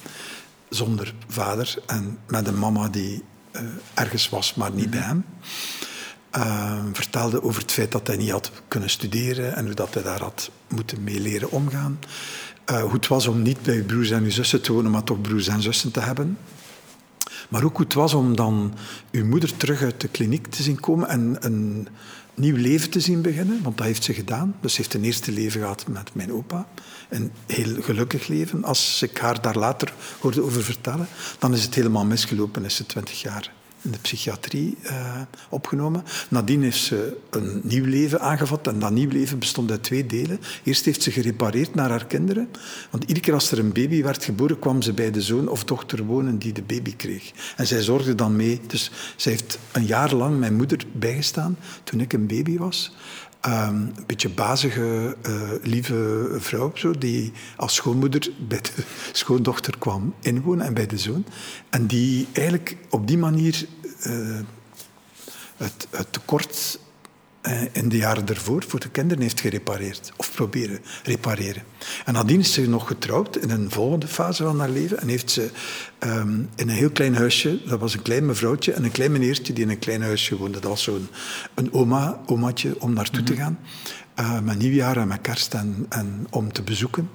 Zonder 0.68 1.14
vader 1.28 1.74
en 1.86 2.18
met 2.26 2.46
een 2.46 2.58
mama 2.58 2.88
die 2.88 3.22
uh, 3.52 3.62
ergens 3.94 4.28
was, 4.28 4.54
maar 4.54 4.72
niet 4.72 4.90
bij 4.90 5.00
hem. 5.00 5.24
Uh, 6.36 6.84
vertelde 6.92 7.42
over 7.42 7.60
het 7.60 7.72
feit 7.72 7.92
dat 7.92 8.06
hij 8.06 8.16
niet 8.16 8.30
had 8.30 8.50
kunnen 8.68 8.90
studeren 8.90 9.54
en 9.56 9.64
hoe 9.64 9.74
dat 9.74 9.94
hij 9.94 10.02
daar 10.02 10.20
had 10.20 10.50
moeten 10.68 11.04
mee 11.04 11.20
leren 11.20 11.50
omgaan. 11.50 11.98
Uh, 12.70 12.82
hoe 12.82 12.92
het 12.92 13.06
was 13.06 13.26
om 13.26 13.42
niet 13.42 13.62
bij 13.62 13.74
je 13.74 13.82
broers 13.82 14.10
en 14.10 14.24
je 14.24 14.30
zussen 14.30 14.62
te 14.62 14.72
wonen, 14.72 14.90
maar 14.90 15.04
toch 15.04 15.20
broers 15.20 15.48
en 15.48 15.62
zussen 15.62 15.90
te 15.90 16.00
hebben. 16.00 16.38
Maar 17.48 17.64
ook 17.64 17.76
hoe 17.76 17.84
het 17.84 17.94
was 17.94 18.14
om 18.14 18.36
dan 18.36 18.74
uw 19.10 19.26
moeder 19.26 19.56
terug 19.56 19.82
uit 19.82 20.00
de 20.00 20.08
kliniek 20.08 20.46
te 20.46 20.62
zien 20.62 20.80
komen 20.80 21.08
en 21.08 21.36
een 21.40 21.88
nieuw 22.34 22.56
leven 22.56 22.90
te 22.90 23.00
zien 23.00 23.22
beginnen, 23.22 23.62
want 23.62 23.76
dat 23.76 23.86
heeft 23.86 24.04
ze 24.04 24.14
gedaan. 24.14 24.54
Dus 24.60 24.74
ze 24.74 24.80
heeft 24.80 24.94
een 24.94 25.04
eerste 25.04 25.32
leven 25.32 25.60
gehad 25.60 25.86
met 25.88 26.14
mijn 26.14 26.32
opa. 26.32 26.66
Een 27.08 27.32
heel 27.46 27.82
gelukkig 27.82 28.26
leven. 28.26 28.64
Als 28.64 29.02
ik 29.02 29.18
haar 29.18 29.42
daar 29.42 29.56
later 29.56 29.92
hoorde 30.20 30.42
over 30.42 30.62
vertellen, 30.62 31.08
dan 31.38 31.52
is 31.52 31.62
het 31.62 31.74
helemaal 31.74 32.04
misgelopen, 32.04 32.64
is 32.64 32.74
ze 32.74 32.86
twintig 32.86 33.22
jaar 33.22 33.52
in 33.82 33.90
de 33.90 33.98
psychiatrie 33.98 34.76
uh, 34.82 35.20
opgenomen. 35.48 36.04
Nadien 36.28 36.62
heeft 36.62 36.78
ze 36.78 37.16
een 37.30 37.60
nieuw 37.64 37.84
leven 37.84 38.20
aangevat 38.20 38.66
en 38.66 38.78
dat 38.78 38.90
nieuw 38.90 39.10
leven 39.10 39.38
bestond 39.38 39.70
uit 39.70 39.82
twee 39.82 40.06
delen. 40.06 40.40
Eerst 40.64 40.84
heeft 40.84 41.02
ze 41.02 41.10
gerepareerd 41.10 41.74
naar 41.74 41.90
haar 41.90 42.06
kinderen, 42.06 42.48
want 42.90 43.02
iedere 43.02 43.20
keer 43.20 43.34
als 43.34 43.50
er 43.50 43.58
een 43.58 43.72
baby 43.72 44.02
werd 44.02 44.24
geboren, 44.24 44.58
kwam 44.58 44.82
ze 44.82 44.92
bij 44.92 45.10
de 45.10 45.22
zoon 45.22 45.48
of 45.48 45.64
dochter 45.64 46.04
wonen 46.04 46.38
die 46.38 46.52
de 46.52 46.62
baby 46.62 46.96
kreeg. 46.96 47.32
En 47.56 47.66
zij 47.66 47.82
zorgde 47.82 48.14
dan 48.14 48.36
mee. 48.36 48.60
Dus 48.66 48.90
zij 49.16 49.32
heeft 49.32 49.58
een 49.72 49.86
jaar 49.86 50.14
lang 50.14 50.38
mijn 50.38 50.56
moeder 50.56 50.84
bijgestaan 50.92 51.56
toen 51.84 52.00
ik 52.00 52.12
een 52.12 52.26
baby 52.26 52.58
was. 52.58 52.92
Um, 53.46 53.52
een 53.52 54.04
beetje 54.06 54.28
bazige, 54.28 55.16
uh, 55.26 55.50
lieve 55.62 56.28
vrouw, 56.38 56.70
zo, 56.74 56.90
die 56.98 57.32
als 57.56 57.74
schoonmoeder 57.74 58.30
bij 58.48 58.60
de 58.60 58.70
schoondochter 59.12 59.78
kwam 59.78 60.14
inwonen 60.20 60.66
en 60.66 60.74
bij 60.74 60.86
de 60.86 60.98
zoon. 60.98 61.24
En 61.70 61.86
die 61.86 62.28
eigenlijk 62.32 62.76
op 62.90 63.06
die 63.06 63.18
manier 63.18 63.66
uh, 64.06 64.38
het, 65.56 65.86
het 65.90 66.12
tekort 66.12 66.79
in 67.72 67.88
de 67.88 67.96
jaren 67.96 68.26
ervoor 68.26 68.64
voor 68.68 68.80
de 68.80 68.88
kinderen 68.88 69.22
heeft 69.22 69.40
gerepareerd. 69.40 70.12
Of 70.16 70.32
proberen 70.34 70.78
repareren. 71.04 71.62
En 72.04 72.12
nadien 72.12 72.40
is 72.40 72.52
ze 72.52 72.68
nog 72.68 72.86
getrouwd 72.86 73.36
in 73.36 73.50
een 73.50 73.70
volgende 73.70 74.08
fase 74.08 74.42
van 74.42 74.58
haar 74.58 74.70
leven. 74.70 75.00
En 75.00 75.08
heeft 75.08 75.30
ze 75.30 75.50
um, 75.98 76.48
in 76.56 76.68
een 76.68 76.74
heel 76.74 76.90
klein 76.90 77.14
huisje, 77.14 77.60
dat 77.66 77.80
was 77.80 77.94
een 77.94 78.02
klein 78.02 78.26
mevrouwtje 78.26 78.72
en 78.72 78.84
een 78.84 78.90
klein 78.90 79.12
meneertje 79.12 79.52
die 79.52 79.64
in 79.64 79.70
een 79.70 79.78
klein 79.78 80.02
huisje 80.02 80.36
woonde. 80.36 80.60
Dat 80.60 80.70
was 80.70 80.82
zo'n 80.82 81.08
een 81.54 81.72
oma, 81.72 82.20
omaatje 82.26 82.80
om 82.80 82.92
naartoe 82.92 83.22
te 83.22 83.32
mhm. 83.32 83.42
gaan. 83.42 83.58
Uh, 84.20 84.40
met 84.40 84.58
nieuwjaar 84.58 84.96
en 84.96 85.08
met 85.08 85.20
kerst 85.20 85.54
en, 85.54 85.86
en 85.88 86.26
om 86.30 86.52
te 86.52 86.62
bezoeken. 86.62 87.10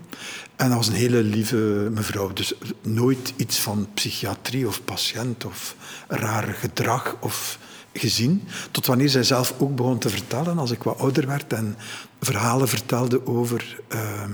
En 0.55 0.67
dat 0.67 0.77
was 0.77 0.88
een 0.88 0.94
hele 0.94 1.24
lieve 1.24 1.89
mevrouw. 1.94 2.34
Dus 2.34 2.53
nooit 2.82 3.34
iets 3.36 3.60
van 3.60 3.88
psychiatrie 3.94 4.67
of 4.67 4.84
patiënt 4.84 5.46
of 5.46 5.75
raar 6.08 6.44
gedrag 6.44 7.17
of 7.20 7.60
gezien. 7.99 8.43
Tot 8.71 8.85
wanneer 8.85 9.09
zij 9.09 9.23
zelf 9.23 9.53
ook 9.57 9.75
begon 9.75 9.97
te 9.97 10.09
vertellen, 10.09 10.57
als 10.57 10.71
ik 10.71 10.83
wat 10.83 10.99
ouder 10.99 11.27
werd 11.27 11.53
en 11.53 11.75
verhalen 12.21 12.67
vertelde 12.67 13.27
over 13.27 13.81
ehm, 13.87 14.31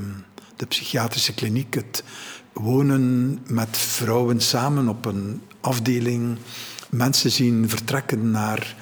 de 0.55 0.65
psychiatrische 0.65 1.33
kliniek, 1.33 1.73
het 1.73 2.03
wonen 2.53 3.39
met 3.47 3.77
vrouwen 3.77 4.41
samen 4.41 4.87
op 4.87 5.05
een 5.05 5.41
afdeling, 5.61 6.37
mensen 6.89 7.31
zien 7.31 7.69
vertrekken 7.69 8.31
naar 8.31 8.75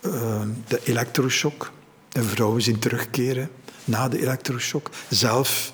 ehm, 0.00 0.48
de 0.68 0.80
elektroshock, 0.84 1.72
en 2.12 2.24
vrouwen 2.24 2.62
zien 2.62 2.78
terugkeren 2.78 3.50
na 3.84 4.08
de 4.08 4.20
elektroshock, 4.20 4.90
zelf 5.08 5.72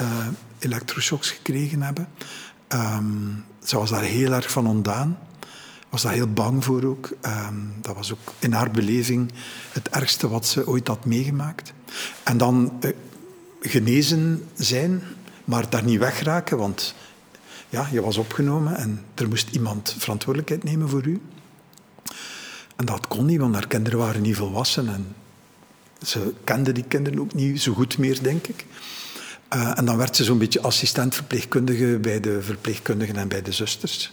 uh, 0.00 0.26
elektroshocks 0.58 1.30
gekregen 1.30 1.82
hebben. 1.82 2.08
Um, 2.68 3.44
ze 3.64 3.78
was 3.78 3.90
daar 3.90 4.02
heel 4.02 4.32
erg 4.32 4.50
van 4.50 4.66
ontdaan 4.66 5.18
was 5.92 6.02
daar 6.02 6.12
heel 6.12 6.32
bang 6.32 6.64
voor 6.64 6.84
ook. 6.84 7.10
Ehm, 7.20 7.54
dat 7.80 7.94
was 7.94 8.12
ook 8.12 8.32
in 8.38 8.52
haar 8.52 8.70
beleving 8.70 9.32
het 9.72 9.88
ergste 9.88 10.28
wat 10.28 10.46
ze 10.46 10.66
ooit 10.66 10.88
had 10.88 11.04
meegemaakt. 11.04 11.72
En 12.22 12.36
dan 12.36 12.78
uh, 12.80 12.90
genezen 13.60 14.48
zijn, 14.54 15.02
maar 15.44 15.70
daar 15.70 15.84
niet 15.84 15.98
wegraken, 15.98 16.58
want 16.58 16.94
ja, 17.68 17.88
je 17.90 18.00
was 18.00 18.16
opgenomen 18.16 18.76
en 18.76 19.04
er 19.14 19.28
moest 19.28 19.48
iemand 19.50 19.94
verantwoordelijkheid 19.98 20.64
nemen 20.64 20.88
voor 20.88 21.06
u. 21.06 21.20
En 22.76 22.84
dat 22.84 23.08
kon 23.08 23.26
niet, 23.26 23.40
want 23.40 23.54
haar 23.54 23.66
kinderen 23.66 23.98
waren 23.98 24.22
niet 24.22 24.36
volwassen 24.36 24.88
en 24.88 25.14
ze 26.02 26.32
kenden 26.44 26.74
die 26.74 26.84
kinderen 26.88 27.20
ook 27.20 27.34
niet 27.34 27.62
zo 27.62 27.72
goed 27.72 27.98
meer, 27.98 28.22
denk 28.22 28.46
ik. 28.46 28.66
Uh, 29.54 29.78
en 29.78 29.84
dan 29.84 29.96
werd 29.96 30.16
ze 30.16 30.24
zo'n 30.24 30.38
beetje 30.38 30.60
assistent-verpleegkundige 30.60 31.98
bij 32.00 32.20
de 32.20 32.42
verpleegkundigen 32.42 33.16
en 33.16 33.28
bij 33.28 33.42
de 33.42 33.52
zusters. 33.52 34.12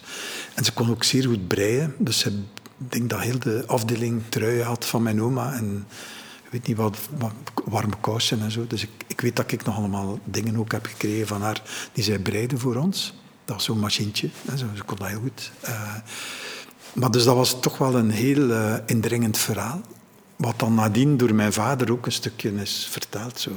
En 0.53 0.65
ze 0.65 0.73
kon 0.73 0.89
ook 0.89 1.03
zeer 1.03 1.25
goed 1.25 1.47
breien. 1.47 1.95
Dus 1.97 2.25
ik 2.25 2.33
denk 2.77 3.09
dat 3.09 3.19
heel 3.19 3.39
de 3.39 3.63
afdeling 3.67 4.21
truien 4.29 4.65
had 4.65 4.85
van 4.85 5.03
mijn 5.03 5.21
oma. 5.21 5.53
En 5.53 5.85
ik 6.43 6.51
weet 6.51 6.67
niet 6.67 6.77
wat, 6.77 6.97
warme 7.65 7.95
kousen 8.01 8.41
en 8.41 8.51
zo. 8.51 8.67
Dus 8.67 8.83
ik, 8.83 8.89
ik, 9.07 9.21
weet 9.21 9.35
dat 9.35 9.51
ik 9.51 9.65
nog 9.65 9.75
allemaal 9.75 10.19
dingen 10.23 10.57
ook 10.57 10.71
heb 10.71 10.85
gekregen 10.85 11.27
van 11.27 11.41
haar 11.41 11.61
die 11.93 12.03
zij 12.03 12.19
breide 12.19 12.57
voor 12.57 12.75
ons. 12.75 13.13
Dat 13.45 13.55
was 13.55 13.65
zo'n 13.65 13.79
machientje. 13.79 14.29
En 14.45 14.57
zo, 14.57 14.65
ze 14.75 14.83
kon 14.83 14.97
dat 14.97 15.07
heel 15.07 15.19
goed. 15.19 15.51
Uh, 15.63 15.95
maar 16.93 17.11
dus 17.11 17.23
dat 17.23 17.35
was 17.35 17.59
toch 17.59 17.77
wel 17.77 17.95
een 17.95 18.11
heel 18.11 18.49
uh, 18.49 18.75
indringend 18.85 19.37
verhaal. 19.37 19.81
Wat 20.35 20.59
dan 20.59 20.73
nadien 20.73 21.17
door 21.17 21.35
mijn 21.35 21.53
vader 21.53 21.91
ook 21.91 22.05
een 22.05 22.11
stukje 22.11 22.51
is 22.51 22.87
verteld. 22.91 23.39
Zo. 23.39 23.51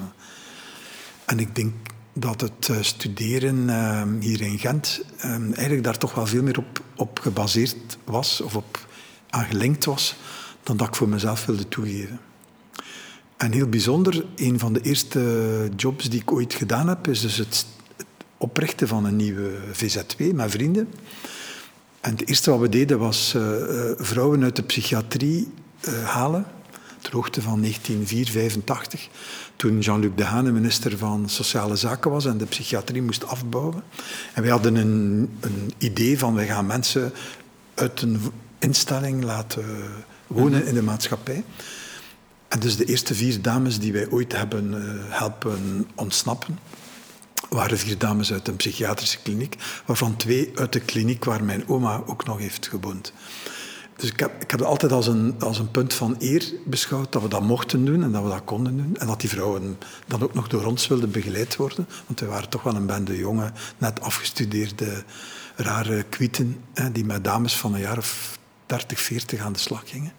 En 1.24 1.38
ik 1.38 1.54
denk 1.54 1.72
dat 2.12 2.40
het 2.40 2.68
eh, 2.68 2.76
studeren 2.80 3.70
ehm, 3.70 4.20
hier 4.20 4.40
in 4.40 4.58
Gent 4.58 5.04
ehm, 5.18 5.44
eigenlijk 5.44 5.82
daar 5.82 5.98
toch 5.98 6.14
wel 6.14 6.26
veel 6.26 6.42
meer 6.42 6.58
op, 6.58 6.82
op 6.96 7.18
gebaseerd 7.18 7.98
was 8.04 8.40
of 8.40 8.56
op 8.56 8.86
aangelinkt 9.30 9.84
was 9.84 10.16
dan 10.62 10.76
dat 10.76 10.88
ik 10.88 10.94
voor 10.94 11.08
mezelf 11.08 11.46
wilde 11.46 11.68
toegeven. 11.68 12.20
En 13.36 13.52
heel 13.52 13.68
bijzonder, 13.68 14.24
een 14.36 14.58
van 14.58 14.72
de 14.72 14.80
eerste 14.80 15.70
jobs 15.76 16.10
die 16.10 16.20
ik 16.20 16.32
ooit 16.32 16.54
gedaan 16.54 16.88
heb, 16.88 17.08
is 17.08 17.20
dus 17.20 17.36
het, 17.36 17.66
oprichten 18.36 18.88
van 18.88 19.04
een 19.04 19.16
nieuwe 19.16 19.50
VZW 19.72 20.32
met 20.32 20.50
vrienden. 20.50 20.88
En 22.00 22.10
het 22.10 22.28
eerste 22.28 22.50
wat 22.50 22.60
we 22.60 22.68
deden 22.68 22.98
was 22.98 23.34
uh, 23.36 23.42
vrouwen 23.96 24.42
uit 24.42 24.56
de 24.56 24.62
psychiatrie 24.62 25.52
halen, 26.04 26.46
ter 27.02 27.12
hoogte 27.12 27.42
van 27.42 27.60
1984 27.60 29.08
toen 29.56 29.80
Jean-Luc 29.80 30.10
Dehaene 30.14 30.50
minister 30.50 30.98
van 30.98 31.28
Sociale 31.28 31.76
Zaken 31.76 32.10
was 32.10 32.24
en 32.24 32.38
de 32.38 32.46
psychiatrie 32.46 33.02
moest 33.02 33.26
afbouwen. 33.26 33.82
En 34.34 34.42
wij 34.42 34.50
hadden 34.50 34.74
een, 34.74 35.30
een 35.40 35.72
idee 35.78 36.18
van 36.18 36.34
wij 36.34 36.46
gaan 36.46 36.66
mensen 36.66 37.12
uit 37.74 38.02
een 38.02 38.20
instelling 38.58 39.24
laten 39.24 39.64
wonen 40.26 40.58
mhm. 40.58 40.68
in 40.68 40.74
de 40.74 40.82
maatschappij. 40.82 41.44
En 42.48 42.60
dus 42.60 42.76
de 42.76 42.84
eerste 42.84 43.14
vier 43.14 43.42
dames 43.42 43.78
die 43.78 43.92
wij 43.92 44.08
ooit 44.10 44.36
hebben 44.36 44.72
uh, 44.72 44.78
helpen 45.08 45.86
ontsnappen, 45.94 46.58
waren 47.48 47.78
vier 47.78 47.98
dames 47.98 48.32
uit 48.32 48.48
een 48.48 48.56
psychiatrische 48.56 49.18
kliniek, 49.22 49.56
waarvan 49.86 50.16
twee 50.16 50.50
uit 50.54 50.72
de 50.72 50.80
kliniek 50.80 51.24
waar 51.24 51.44
mijn 51.44 51.68
oma 51.68 52.02
ook 52.06 52.24
nog 52.26 52.38
heeft 52.38 52.66
gewoond. 52.66 53.12
Dus 54.02 54.10
ik 54.10 54.20
heb, 54.20 54.42
ik 54.42 54.60
altijd 54.60 54.92
als 54.92 55.06
een, 55.06 55.34
als 55.38 55.58
een 55.58 55.70
punt 55.70 55.94
van 55.94 56.16
eer 56.18 56.52
beschouwd 56.64 57.12
dat 57.12 57.22
we 57.22 57.28
dat 57.28 57.42
mochten 57.42 57.84
doen 57.84 58.02
en 58.02 58.12
dat 58.12 58.22
we 58.22 58.28
dat 58.28 58.44
konden 58.44 58.76
doen. 58.76 58.96
En 58.96 59.06
dat 59.06 59.20
die 59.20 59.30
vrouwen 59.30 59.78
dan 60.06 60.22
ook 60.22 60.34
nog 60.34 60.48
door 60.48 60.64
ons 60.64 60.86
wilden 60.86 61.10
begeleid 61.10 61.56
worden. 61.56 61.88
Want 62.06 62.20
wij 62.20 62.28
waren 62.28 62.48
toch 62.48 62.62
wel 62.62 62.74
een 62.74 62.86
bende 62.86 63.16
jonge, 63.16 63.52
net 63.78 64.00
afgestudeerde, 64.00 65.04
rare 65.56 66.02
kwieten, 66.02 66.56
hè, 66.74 66.92
die 66.92 67.04
met 67.04 67.24
dames 67.24 67.56
van 67.56 67.74
een 67.74 67.80
jaar 67.80 67.98
of 67.98 68.38
30, 68.66 69.00
40 69.00 69.40
aan 69.40 69.52
de 69.52 69.58
slag 69.58 69.82
gingen. 69.86 70.12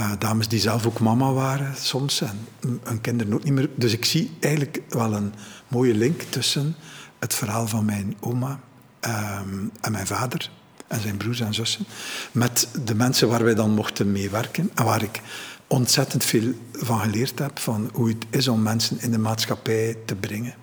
Uh, 0.00 0.12
dames 0.18 0.48
die 0.48 0.60
zelf 0.60 0.86
ook 0.86 1.00
mama 1.00 1.32
waren 1.32 1.76
soms 1.76 2.20
en 2.20 2.48
hun 2.82 3.00
kinderen 3.00 3.34
ook 3.34 3.44
niet 3.44 3.52
meer. 3.52 3.70
Dus 3.74 3.92
ik 3.92 4.04
zie 4.04 4.36
eigenlijk 4.40 4.82
wel 4.88 5.12
een 5.12 5.32
mooie 5.68 5.94
link 5.94 6.20
tussen 6.20 6.76
het 7.18 7.34
verhaal 7.34 7.66
van 7.66 7.84
mijn 7.84 8.16
oma 8.20 8.60
um, 9.00 9.70
en 9.80 9.92
mijn 9.92 10.06
vader 10.06 10.50
en 10.92 11.00
zijn 11.00 11.16
broers 11.16 11.40
en 11.40 11.54
zussen, 11.54 11.84
met 12.32 12.68
de 12.84 12.94
mensen 12.94 13.28
waar 13.28 13.44
wij 13.44 13.54
dan 13.54 13.70
mochten 13.70 14.12
meewerken 14.12 14.70
en 14.74 14.84
waar 14.84 15.02
ik 15.02 15.20
ontzettend 15.66 16.24
veel 16.24 16.52
van 16.72 17.00
geleerd 17.00 17.38
heb, 17.38 17.58
van 17.58 17.90
hoe 17.92 18.08
het 18.08 18.26
is 18.30 18.48
om 18.48 18.62
mensen 18.62 19.00
in 19.00 19.10
de 19.10 19.18
maatschappij 19.18 19.96
te 20.04 20.14
brengen. 20.14 20.54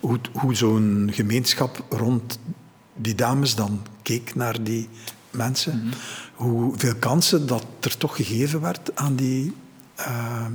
Hoe, 0.00 0.18
hoe 0.32 0.54
zo'n 0.54 1.10
gemeenschap 1.12 1.84
rond 1.88 2.38
die 2.94 3.14
dames 3.14 3.54
dan 3.54 3.82
keek 4.02 4.34
naar 4.34 4.62
die 4.62 4.88
mensen. 5.30 5.74
Mm 5.74 5.80
-hmm. 5.80 5.92
Hoeveel 6.34 6.94
kansen 6.94 7.46
dat 7.46 7.66
er 7.80 7.96
toch 7.96 8.16
gegeven 8.16 8.60
werd 8.60 8.96
aan 8.96 9.16
die 9.16 9.52
uh, 9.98 10.46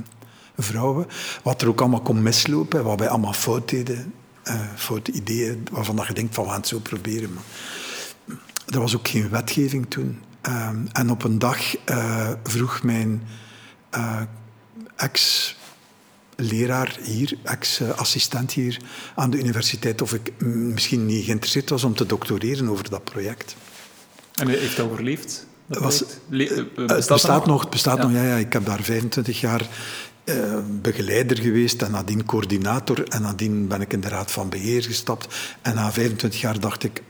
vrouwen. 0.56 1.06
Wat 1.42 1.62
er 1.62 1.68
ook 1.68 1.80
allemaal 1.80 2.00
kon 2.00 2.22
mislopen, 2.22 2.84
wat 2.84 2.98
wij 2.98 3.08
allemaal 3.08 3.32
fout 3.32 3.68
deden. 3.68 4.14
Uh, 4.44 4.60
foute 4.76 5.12
ideeën 5.12 5.66
waarvan 5.70 6.04
je 6.06 6.14
denkt 6.14 6.34
van 6.34 6.44
we 6.44 6.50
gaan 6.50 6.58
het 6.58 6.68
zo 6.68 6.78
proberen. 6.78 7.32
Maar 7.32 7.42
er 8.70 8.80
was 8.80 8.96
ook 8.96 9.08
geen 9.08 9.30
wetgeving 9.30 9.86
toen. 9.88 10.22
Um, 10.48 10.88
en 10.92 11.10
op 11.10 11.24
een 11.24 11.38
dag 11.38 11.88
uh, 11.90 12.30
vroeg 12.42 12.82
mijn 12.82 13.22
uh, 13.94 14.20
ex-leraar 14.96 16.98
hier, 17.02 17.38
ex-assistent 17.42 18.52
hier 18.52 18.80
aan 19.14 19.30
de 19.30 19.38
universiteit, 19.38 20.02
of 20.02 20.12
ik 20.12 20.32
misschien 20.44 21.06
niet 21.06 21.24
geïnteresseerd 21.24 21.70
was 21.70 21.84
om 21.84 21.94
te 21.94 22.06
doctoreren 22.06 22.68
over 22.68 22.90
dat 22.90 23.04
project. 23.04 23.56
En 24.34 24.48
heeft 24.48 24.76
dat 24.76 24.90
overleefd? 24.90 25.46
Dat 25.66 25.82
was, 25.82 26.04
Le 26.28 26.48
eh, 26.48 26.64
bestaat 26.74 26.98
het 26.98 27.08
bestaat 27.08 27.46
nog? 27.46 27.60
Het 27.60 27.70
bestaat 27.70 27.96
ja. 27.96 28.02
nog, 28.02 28.12
ja, 28.12 28.24
ja. 28.24 28.36
Ik 28.36 28.52
heb 28.52 28.66
daar 28.66 28.82
25 28.82 29.40
jaar 29.40 29.68
uh, 30.24 30.58
begeleider 30.80 31.38
geweest 31.38 31.82
en 31.82 31.90
nadien 31.90 32.24
coördinator. 32.24 33.08
En 33.08 33.22
nadien 33.22 33.68
ben 33.68 33.80
ik 33.80 33.92
in 33.92 34.00
de 34.00 34.08
raad 34.08 34.30
van 34.30 34.48
beheer 34.48 34.82
gestapt. 34.82 35.34
En 35.62 35.74
na 35.74 35.92
25 35.92 36.40
jaar 36.40 36.60
dacht 36.60 36.84
ik, 36.84 37.02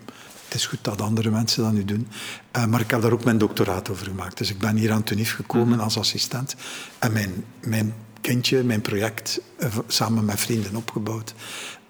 het 0.51 0.61
is 0.61 0.67
goed 0.67 0.85
dat 0.85 1.01
andere 1.01 1.31
mensen 1.31 1.63
dat 1.63 1.73
nu 1.73 1.85
doen. 1.85 2.09
Uh, 2.57 2.65
maar 2.65 2.81
ik 2.81 2.91
heb 2.91 3.03
daar 3.03 3.13
ook 3.13 3.25
mijn 3.25 3.39
doctoraat 3.39 3.91
over 3.91 4.07
gemaakt. 4.07 4.39
Dus 4.39 4.51
ik 4.51 4.59
ben 4.59 4.77
hier 4.77 4.93
aan 4.93 5.03
Tunif 5.03 5.35
gekomen 5.35 5.75
mhm. 5.75 5.81
als 5.81 5.99
assistent. 5.99 6.57
En 6.99 7.13
mijn, 7.13 7.45
mijn 7.61 7.95
kindje, 8.21 8.63
mijn 8.63 8.81
project, 8.81 9.41
uh, 9.59 9.67
samen 9.87 10.25
met 10.25 10.41
vrienden 10.41 10.77
opgebouwd, 10.77 11.35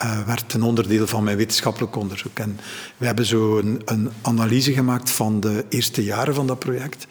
uh, 0.02 0.26
werd 0.26 0.54
een 0.54 0.62
onderdeel 0.62 1.06
van 1.06 1.24
mijn 1.24 1.36
wetenschappelijk 1.36 1.96
onderzoek. 1.96 2.38
En 2.38 2.60
we 2.96 3.06
hebben 3.06 3.26
zo 3.26 3.58
een, 3.58 3.82
een 3.84 4.10
analyse 4.22 4.72
gemaakt 4.72 5.10
van 5.10 5.40
de 5.40 5.64
eerste 5.68 6.04
jaren 6.04 6.34
van 6.34 6.46
dat 6.46 6.58
project. 6.58 7.06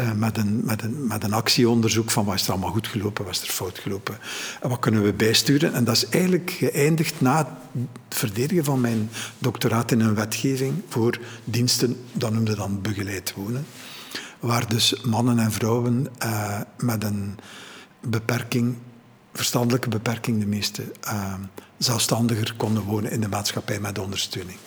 Uh, 0.00 0.12
met, 0.12 0.36
een, 0.36 0.60
met, 0.64 0.82
een, 0.82 1.06
met 1.06 1.24
een 1.24 1.32
actieonderzoek 1.32 2.10
van 2.10 2.24
wat 2.24 2.34
is 2.34 2.44
er 2.44 2.50
allemaal 2.50 2.70
goed 2.70 2.86
gelopen, 2.86 3.24
wat 3.24 3.34
is 3.34 3.42
er 3.42 3.48
fout 3.48 3.78
gelopen 3.78 4.18
en 4.62 4.68
wat 4.68 4.78
kunnen 4.78 5.02
we 5.02 5.12
bijsturen. 5.12 5.74
En 5.74 5.84
dat 5.84 5.96
is 5.96 6.08
eigenlijk 6.08 6.50
geëindigd 6.50 7.20
na 7.20 7.58
het 8.08 8.18
verdedigen 8.18 8.64
van 8.64 8.80
mijn 8.80 9.10
doctoraat 9.38 9.90
in 9.90 10.00
een 10.00 10.14
wetgeving 10.14 10.82
voor 10.88 11.18
diensten, 11.44 11.96
dat 12.12 12.32
noemde 12.32 12.54
dan 12.54 12.82
begeleid 12.82 13.34
wonen, 13.36 13.66
waar 14.40 14.68
dus 14.68 15.02
mannen 15.02 15.38
en 15.38 15.52
vrouwen 15.52 16.06
uh, 16.24 16.60
met 16.78 17.04
een 17.04 17.38
beperking, 18.00 18.74
verstandelijke 19.32 19.88
beperking 19.88 20.40
de 20.40 20.46
meeste, 20.46 20.82
uh, 21.04 21.34
zelfstandiger 21.78 22.54
konden 22.56 22.82
wonen 22.82 23.10
in 23.10 23.20
de 23.20 23.28
maatschappij 23.28 23.80
met 23.80 23.98
ondersteuning. 23.98 24.58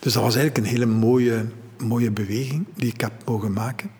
Dus 0.00 0.12
dat 0.12 0.22
was 0.22 0.34
eigenlijk 0.34 0.58
een 0.58 0.72
hele 0.72 0.86
mooie, 0.86 1.46
mooie 1.78 2.10
beweging 2.10 2.66
die 2.74 2.92
ik 2.92 3.00
heb 3.00 3.12
mogen 3.24 3.52
maken. 3.52 3.90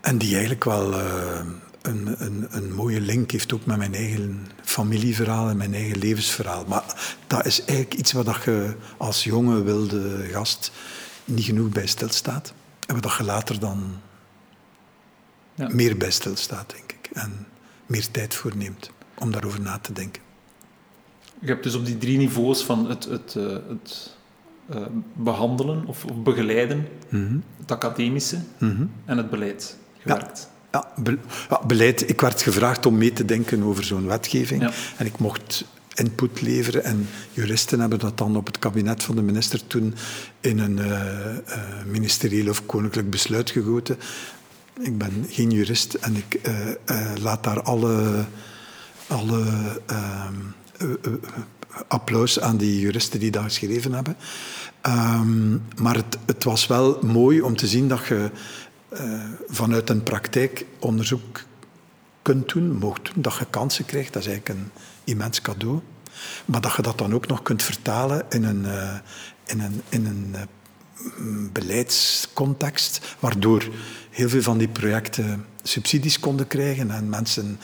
En 0.00 0.18
die 0.18 0.30
eigenlijk 0.30 0.64
wel 0.64 0.92
uh, 0.92 1.40
een, 1.82 2.24
een, 2.24 2.46
een, 2.50 2.74
mooie 2.74 3.00
link 3.00 3.30
heeft 3.30 3.52
ook 3.52 3.66
met 3.66 3.76
mijn 3.76 3.94
eigen 3.94 4.46
familieverhaal 4.62 5.48
en 5.48 5.56
mijn 5.56 5.74
eigen 5.74 5.98
levensverhaal. 5.98 6.64
Maar 6.68 7.16
dat 7.26 7.46
is 7.46 7.64
eigenlijk 7.64 7.94
iets 7.94 8.12
waar 8.12 8.42
je 8.44 8.74
als 8.96 9.24
jonge 9.24 9.62
wilde 9.62 10.28
gast 10.32 10.72
niet 11.24 11.44
genoeg 11.44 11.68
bij 11.68 11.86
stilstaat. 11.86 12.52
En 12.86 13.00
waar 13.00 13.14
je 13.18 13.24
later 13.24 13.60
dan 13.60 14.00
ja. 15.54 15.68
meer 15.72 15.96
bij 15.96 16.10
stilstaat, 16.10 16.70
denk 16.70 16.92
ik. 16.92 17.10
En 17.12 17.46
meer 17.86 18.10
tijd 18.10 18.34
voor 18.34 18.56
neemt 18.56 18.90
om 19.18 19.30
daarover 19.30 19.60
na 19.60 19.78
te 19.78 19.92
denken. 19.92 20.22
Je 21.38 21.46
hebt 21.46 21.62
dus 21.62 21.74
op 21.74 21.86
die 21.86 21.98
drie 21.98 22.18
niveaus 22.18 22.62
van 22.62 22.88
het, 22.88 23.04
het, 23.04 23.34
uh, 23.38 23.52
het 23.68 24.16
uh, 24.74 24.86
behandelen 25.12 25.86
of, 25.86 26.04
of 26.04 26.22
begeleiden, 26.22 26.88
mm 27.08 27.26
-hmm. 27.26 27.42
het 27.60 27.72
academische 27.72 28.36
mm 28.58 28.76
-hmm. 28.76 28.90
en 29.04 29.16
het 29.16 29.30
beleid 29.30 29.76
gewerkt. 30.00 30.48
Ja, 30.72 30.92
ja, 30.96 31.02
be 31.02 31.18
ja, 31.50 31.60
beleid. 31.66 32.08
Ik 32.08 32.20
werd 32.20 32.42
gevraagd 32.42 32.86
om 32.86 32.98
mee 32.98 33.12
te 33.12 33.24
denken 33.24 33.62
over 33.62 33.84
zo'n 33.84 34.06
wetgeving. 34.06 34.62
Ja. 34.62 34.70
En 34.96 35.06
ik 35.06 35.18
mocht 35.18 35.64
input 35.94 36.40
leveren. 36.40 36.84
En 36.84 37.08
juristen 37.32 37.80
hebben 37.80 37.98
dat 37.98 38.18
dan 38.18 38.36
op 38.36 38.46
het 38.46 38.58
kabinet 38.58 39.02
van 39.02 39.16
de 39.16 39.22
minister 39.22 39.66
toen 39.66 39.94
in 40.40 40.58
een 40.58 40.78
uh, 40.78 40.88
uh, 40.88 41.62
ministerieel 41.86 42.48
of 42.48 42.66
koninklijk 42.66 43.10
besluit 43.10 43.50
gegoten. 43.50 43.98
Ik 44.80 44.98
ben 44.98 45.26
geen 45.28 45.50
jurist 45.50 45.94
en 45.94 46.16
ik 46.16 46.40
uh, 46.46 47.12
laat 47.20 47.44
daar 47.44 47.62
alle, 47.62 48.24
alle 49.06 49.44
ehm, 49.86 50.34
applaus 51.88 52.40
aan 52.40 52.56
die 52.56 52.80
juristen 52.80 53.20
die 53.20 53.30
dat 53.30 53.42
geschreven 53.42 53.92
hebben. 53.92 54.16
Um, 54.86 55.62
maar 55.80 55.94
het, 55.94 56.18
het, 56.26 56.44
was 56.44 56.66
wel 56.66 56.98
mooi 57.02 57.40
om 57.40 57.56
te 57.56 57.66
zien 57.66 57.88
dat 57.88 58.06
je 58.06 58.30
uh, 58.92 59.24
vanuit 59.48 59.90
een 59.90 60.02
praktijkonderzoek 60.02 61.42
kunt 62.22 62.48
doen, 62.48 62.76
mocht 62.76 63.04
doen, 63.04 63.22
dat 63.22 63.36
je 63.36 63.46
kansen 63.50 63.84
krijgt. 63.84 64.12
Dat 64.12 64.22
is 64.22 64.28
eigenlijk 64.28 64.58
een 64.58 64.70
immens 65.04 65.40
cadeau. 65.40 65.80
Maar 66.44 66.60
dat 66.60 66.74
je 66.76 66.82
dat 66.82 66.98
dan 66.98 67.14
ook 67.14 67.26
nog 67.26 67.42
kunt 67.42 67.62
vertalen 67.62 68.24
in 68.28 68.44
een, 68.44 68.64
uh, 68.64 68.98
in 69.46 69.60
een, 69.60 69.82
in 69.88 70.06
een 70.06 70.34
uh, 70.34 70.42
beleidscontext, 71.52 73.16
waardoor 73.18 73.68
heel 74.10 74.28
veel 74.28 74.42
van 74.42 74.58
die 74.58 74.68
projecten 74.68 75.44
subsidies 75.62 76.20
konden 76.20 76.46
krijgen 76.46 76.90
en 76.90 77.08
mensen 77.08 77.60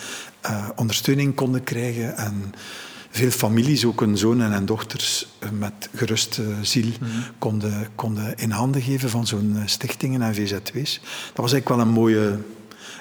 ondersteuning 0.76 1.34
konden 1.34 1.64
krijgen. 1.64 2.16
En 2.16 2.54
veel 3.10 3.30
families, 3.30 3.84
ook 3.84 4.00
hun 4.00 4.18
zonen 4.18 4.52
en 4.52 4.66
dochters 4.66 5.26
eh, 5.38 5.50
met 5.50 5.88
geruste 5.94 6.42
ziel, 6.62 6.86
mm 6.86 6.92
-hmm. 6.98 7.22
konden, 7.38 7.88
konden 7.94 8.36
in 8.36 8.50
handen 8.50 8.82
geven 8.82 9.10
van 9.10 9.26
zo'n 9.26 9.56
eh, 9.56 9.62
stichtingen 9.64 10.22
en 10.22 10.34
VZW's. 10.34 11.00
Dat 11.26 11.36
was 11.44 11.52
eigenlijk 11.52 11.68
wel 11.68 11.80
een 11.80 11.88
mooie, 11.88 12.26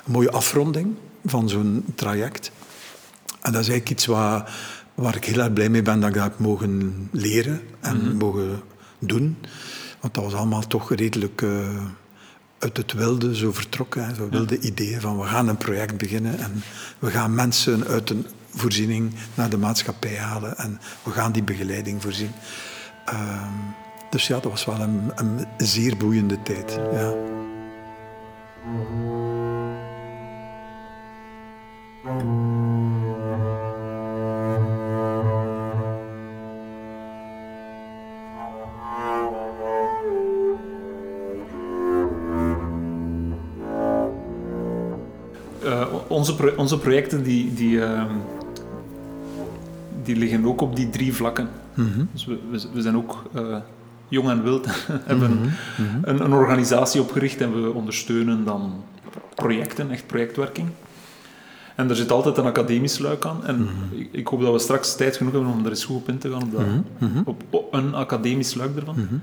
een 0.05 0.11
mooie 0.11 0.31
afronding 0.31 0.95
van 1.25 1.49
zo'n 1.49 1.85
traject. 1.95 2.51
En 3.41 3.51
dat 3.51 3.61
is 3.61 3.69
eigenlijk 3.69 3.89
iets 3.89 4.05
waar, 4.05 4.55
waar 4.95 5.15
ik 5.15 5.25
heel 5.25 5.39
erg 5.39 5.53
blij 5.53 5.69
mee 5.69 5.81
ben 5.81 5.99
dat 5.99 6.09
ik 6.09 6.15
dat 6.15 6.23
heb 6.23 6.39
mogen 6.39 7.07
leren 7.11 7.61
en 7.79 7.97
mm 7.97 8.07
-hmm. 8.07 8.17
mogen 8.17 8.61
doen. 8.99 9.37
Want 9.99 10.13
dat 10.13 10.23
was 10.23 10.33
allemaal 10.33 10.67
toch 10.67 10.93
redelijk 10.93 11.41
uh, 11.41 11.83
uit 12.59 12.77
het 12.77 12.93
wilde 12.93 13.35
zo 13.35 13.51
vertrokken. 13.51 14.15
Zo 14.15 14.29
wilde 14.29 14.57
ja. 14.61 14.67
ideeën 14.67 15.01
van 15.01 15.19
we 15.19 15.25
gaan 15.25 15.47
een 15.47 15.57
project 15.57 15.97
beginnen 15.97 16.39
en 16.39 16.63
we 16.99 17.11
gaan 17.11 17.35
mensen 17.35 17.87
uit 17.87 18.09
een 18.09 18.25
voorziening 18.55 19.13
naar 19.33 19.49
de 19.49 19.57
maatschappij 19.57 20.17
halen 20.17 20.57
en 20.57 20.79
we 21.03 21.11
gaan 21.11 21.31
die 21.31 21.43
begeleiding 21.43 22.01
voorzien. 22.01 22.31
Uh, 23.13 23.47
dus 24.09 24.27
ja, 24.27 24.39
dat 24.39 24.51
was 24.51 24.65
wel 24.65 24.79
een, 24.79 25.11
een 25.15 25.47
zeer 25.57 25.97
boeiende 25.97 26.41
tijd. 26.41 26.79
Ja. 26.91 27.13
Uh, 45.63 45.93
onze, 46.07 46.53
onze 46.55 46.79
projecten 46.79 47.23
die, 47.23 47.53
die 47.53 47.71
uh, 47.71 48.03
die 50.05 50.15
liggen 50.15 50.45
ook 50.45 50.61
op 50.61 50.75
die 50.75 50.89
drie 50.89 51.13
vlakken. 51.13 51.49
Mm 51.73 51.91
-hmm. 51.93 52.09
Dus 52.11 52.25
we, 52.25 52.37
we, 52.51 52.61
we, 52.73 52.81
zijn 52.81 52.97
ook 52.97 53.23
uh, 53.35 53.57
jong 54.07 54.29
en 54.29 54.43
wild, 54.43 54.65
hebben 55.11 55.31
mm 55.31 55.37
-hmm. 55.75 55.99
een, 56.01 56.23
een, 56.23 56.33
organisatie 56.33 57.01
opgericht 57.01 57.41
en 57.41 57.63
we 57.63 57.73
ondersteunen 57.73 58.45
dan 58.45 58.83
projecten, 59.35 59.91
echt 59.91 60.07
projectwerking. 60.07 60.67
En 61.75 61.89
er 61.89 61.95
zit 61.95 62.11
altijd 62.11 62.37
een 62.37 62.45
academisch 62.45 62.99
luik 62.99 63.25
aan. 63.25 63.45
En 63.45 63.55
mm 63.55 63.67
-hmm. 63.67 63.99
ik, 63.99 64.09
ik, 64.11 64.27
hoop 64.27 64.41
dat 64.41 64.51
we 64.51 64.59
straks 64.59 64.95
tijd 64.95 65.17
genoeg 65.17 65.33
hebben 65.33 65.51
om 65.51 65.63
er 65.63 65.69
eens 65.69 65.85
goed 65.85 65.95
op 65.95 66.09
in 66.09 66.17
te 66.17 66.31
gaan, 66.31 66.43
op, 66.43 66.51
dat, 66.51 66.63
op, 67.25 67.43
op 67.49 67.73
een 67.73 67.93
academisch 67.93 68.53
luik 68.53 68.75
ervan. 68.75 69.21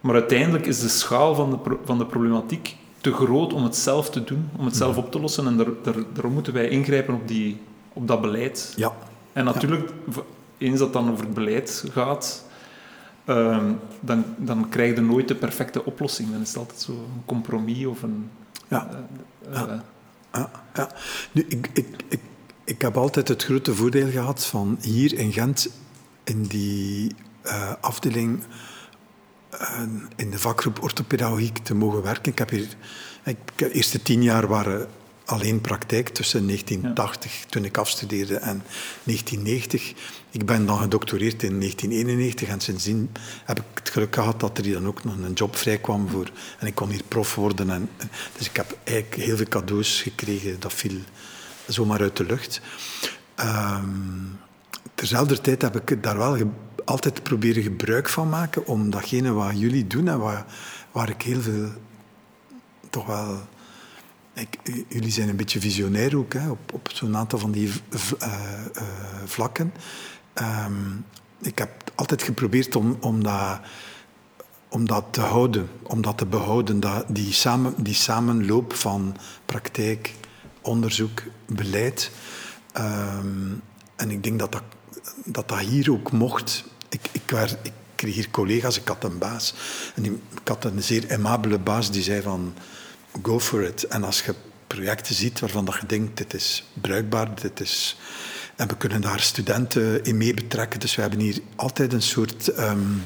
Maar 0.00 0.14
uiteindelijk 0.14 0.66
is 0.66 0.80
de 0.80 0.88
schaal 0.88 1.34
van 1.34 1.50
de, 1.50 1.58
pro 1.58 1.80
van 1.84 1.98
de 1.98 2.06
problematiek 2.06 2.76
te 3.00 3.12
groot 3.12 3.52
om 3.52 3.64
het 3.64 3.76
zelf 3.76 4.10
te 4.10 4.24
doen, 4.24 4.48
om 4.56 4.64
het 4.64 4.76
zelf 4.76 4.96
op 4.96 5.12
te 5.12 5.20
lossen. 5.20 5.46
En 5.46 5.56
daar, 6.12 6.30
moeten 6.30 6.52
wij 6.52 6.68
ingrijpen 6.68 7.14
op, 7.14 7.28
die, 7.28 7.60
op 7.92 8.08
dat 8.08 8.20
beleid. 8.20 8.72
Ja. 8.76 8.92
En 9.32 9.44
natuurlijk, 9.44 9.90
ja. 10.14 10.22
eens 10.58 10.78
dat 10.78 10.92
dan 10.92 11.10
over 11.10 11.24
het 11.24 11.34
beleid 11.34 11.84
gaat, 11.92 12.44
um, 13.26 13.78
dan, 14.00 14.24
dan 14.36 14.68
krijg 14.68 14.94
je 14.94 15.00
nooit 15.00 15.28
de 15.28 15.34
perfecte 15.34 15.84
oplossing. 15.84 16.30
Dan 16.30 16.40
is 16.40 16.48
het 16.48 16.56
altijd 16.56 16.80
zo 16.80 16.92
een 16.92 17.22
compromis 17.24 17.86
of 17.86 18.02
een... 18.02 18.30
Ja. 18.68 18.88
Uh, 19.50 19.52
uh, 19.52 19.72
ja. 20.32 20.50
ja. 20.74 20.90
Nu, 21.32 21.44
ik, 21.48 21.70
ik, 21.72 21.86
ik, 22.08 22.20
ik 22.64 22.82
heb 22.82 22.96
altijd 22.96 23.28
het 23.28 23.44
grote 23.44 23.74
voordeel 23.74 24.10
gehad 24.10 24.46
van 24.46 24.78
hier 24.80 25.18
in 25.18 25.32
Gent, 25.32 25.68
in 26.24 26.42
die 26.42 27.14
uh, 27.44 27.72
afdeling, 27.80 28.42
in 30.16 30.30
de 30.30 30.38
vakgroep 30.38 30.82
orthopedagogiek 30.82 31.58
te 31.58 31.74
mogen 31.74 32.02
werken. 32.02 32.32
Ik 32.32 32.38
heb 32.38 32.50
hier... 32.50 32.68
Ik, 33.24 33.36
de 33.56 33.72
eerste 33.72 34.02
tien 34.02 34.22
jaar 34.22 34.46
waren 34.46 34.88
alleen 35.30 35.60
praktijk 35.60 36.08
tussen 36.08 36.46
1980, 36.46 37.32
ja. 37.32 37.46
toen 37.48 37.64
ik 37.64 37.76
afstudeerde, 37.76 38.36
en 38.36 38.62
1990. 39.04 39.92
Ik 40.30 40.46
ben 40.46 40.66
dan 40.66 40.78
gedoctoreerd 40.78 41.42
in 41.42 41.58
1991 41.58 42.48
en 42.48 42.60
sindsdien 42.60 43.10
heb 43.44 43.58
ik 43.58 43.64
het 43.74 43.90
geluk 43.90 44.14
gehad 44.14 44.40
dat 44.40 44.58
er 44.58 44.72
dan 44.72 44.86
ook 44.86 45.04
nog 45.04 45.14
een 45.18 45.32
job 45.32 45.56
vrij 45.56 45.78
kwam 45.78 46.08
voor. 46.08 46.30
En 46.58 46.66
ik 46.66 46.74
kon 46.74 46.90
hier 46.90 47.02
prof 47.08 47.34
worden. 47.34 47.70
En, 47.70 47.90
dus 48.36 48.48
ik 48.48 48.56
heb 48.56 48.78
eigenlijk 48.84 49.22
heel 49.22 49.36
veel 49.36 49.48
cadeaus 49.48 50.02
gekregen. 50.02 50.60
Dat 50.60 50.72
viel 50.72 50.98
zomaar 51.66 52.00
uit 52.00 52.16
de 52.16 52.24
lucht. 52.24 52.60
Um, 53.40 54.38
terzelfde 54.94 55.40
tijd 55.40 55.62
heb 55.62 55.90
ik 55.90 56.02
daar 56.02 56.18
wel 56.18 56.36
altijd 56.84 57.22
proberen 57.22 57.62
gebruik 57.62 58.08
van 58.08 58.28
maken 58.28 58.66
om 58.66 58.90
datgene 58.90 59.32
wat 59.32 59.58
jullie 59.60 59.86
doen 59.86 60.08
en 60.08 60.18
waar, 60.18 60.46
waar 60.92 61.08
ik 61.08 61.22
heel 61.22 61.40
veel 61.40 61.68
toch 62.90 63.06
wel 63.06 63.40
jullie 64.88 65.10
zijn 65.10 65.28
een 65.28 65.36
beetje 65.36 65.60
visionair 65.60 66.16
ook, 66.16 66.32
hè, 66.32 66.50
op, 66.50 66.72
op 66.72 66.88
zo'n 66.92 67.16
aantal 67.16 67.38
van 67.38 67.50
die 67.50 67.68
uh, 67.68 68.10
uh, 68.22 68.82
vlakken. 69.24 69.72
Um, 70.34 71.04
ik 71.42 71.58
heb 71.58 71.92
altijd 71.94 72.22
geprobeerd 72.22 72.76
om, 72.76 72.96
om, 73.00 73.22
dat, 73.22 73.60
om 74.68 74.86
dat 74.86 75.04
te 75.10 75.20
houden, 75.20 75.68
om 75.82 76.02
dat 76.02 76.18
te 76.18 76.26
behouden, 76.26 76.80
dat, 76.80 77.04
die, 77.08 77.32
samen, 77.32 77.74
die 77.76 77.94
samenloop 77.94 78.74
van 78.74 79.16
praktijk, 79.46 80.14
onderzoek, 80.60 81.22
beleid. 81.46 82.10
Um, 82.78 83.62
en 83.96 84.10
ik 84.10 84.22
denk 84.22 84.38
dat 84.38 84.52
dat, 84.52 84.62
dat 85.24 85.48
dat 85.48 85.58
hier 85.58 85.92
ook 85.92 86.12
mocht. 86.12 86.64
Ik, 86.88 87.08
ik, 87.12 87.30
werd, 87.30 87.56
ik 87.62 87.72
kreeg 87.94 88.14
hier 88.14 88.30
collega's, 88.30 88.78
ik 88.78 88.88
had 88.88 89.04
een 89.04 89.18
baas. 89.18 89.54
En 89.94 90.02
die, 90.02 90.12
ik 90.12 90.48
had 90.48 90.64
een 90.64 90.82
zeer 90.82 91.10
aimabele 91.10 91.58
baas 91.58 91.90
die 91.90 92.02
zei 92.02 92.22
van, 92.22 92.54
go 93.22 93.40
for 93.40 93.62
it. 93.62 93.84
En 93.84 94.04
als 94.04 94.22
je 94.22 94.34
projecten 94.66 95.14
ziet 95.14 95.40
waarvan 95.40 95.64
dat 95.64 95.76
je 95.80 95.86
denkt, 95.86 96.16
dit 96.16 96.34
is 96.34 96.64
bruikbaar, 96.80 97.40
dit 97.40 97.60
is... 97.60 97.96
En 98.56 98.68
we 98.68 98.76
kunnen 98.76 99.00
daar 99.00 99.20
studenten 99.20 100.04
in 100.04 100.16
mee 100.16 100.34
betrekken. 100.34 100.80
Dus 100.80 100.94
we 100.94 101.00
hebben 101.00 101.20
hier 101.20 101.40
altijd 101.56 101.92
een 101.92 102.02
soort... 102.02 102.58
Um, 102.58 103.02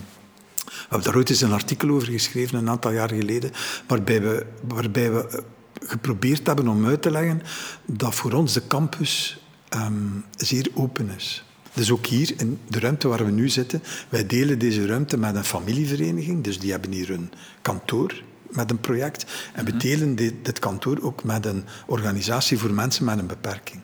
we 0.64 0.80
hebben 0.80 1.02
daar 1.02 1.16
ooit 1.16 1.30
eens 1.30 1.40
een 1.40 1.52
artikel 1.52 1.88
over 1.88 2.08
geschreven, 2.08 2.58
een 2.58 2.68
aantal 2.68 2.90
jaar 2.90 3.08
geleden, 3.08 3.50
waarbij 3.86 4.22
we, 4.22 4.46
waarbij 4.68 5.12
we 5.12 5.42
geprobeerd 5.86 6.46
hebben 6.46 6.68
om 6.68 6.86
uit 6.86 7.02
te 7.02 7.10
leggen 7.10 7.42
dat 7.84 8.14
voor 8.14 8.32
ons 8.32 8.52
de 8.52 8.66
campus 8.66 9.40
um, 9.76 10.24
zeer 10.36 10.68
open 10.74 11.10
is. 11.16 11.44
Dus 11.72 11.90
ook 11.90 12.06
hier, 12.06 12.34
in 12.36 12.58
de 12.68 12.78
ruimte 12.78 13.08
waar 13.08 13.24
we 13.24 13.30
nu 13.30 13.48
zitten, 13.48 13.82
wij 14.08 14.26
delen 14.26 14.58
deze 14.58 14.86
ruimte 14.86 15.16
met 15.16 15.34
een 15.34 15.44
familievereniging, 15.44 16.44
dus 16.44 16.58
die 16.58 16.70
hebben 16.70 16.92
hier 16.92 17.10
een 17.10 17.32
kantoor 17.62 18.22
met 18.54 18.70
een 18.70 18.80
project. 18.80 19.24
En 19.52 19.64
we 19.64 19.70
mhm. 19.70 19.80
delen 19.80 20.14
dit, 20.14 20.34
dit, 20.42 20.58
kantoor 20.58 20.98
ook 21.02 21.24
met 21.24 21.46
een 21.46 21.64
organisatie 21.86 22.58
voor 22.58 22.72
mensen 22.72 23.04
met 23.04 23.18
een 23.18 23.26
beperking. 23.26 23.82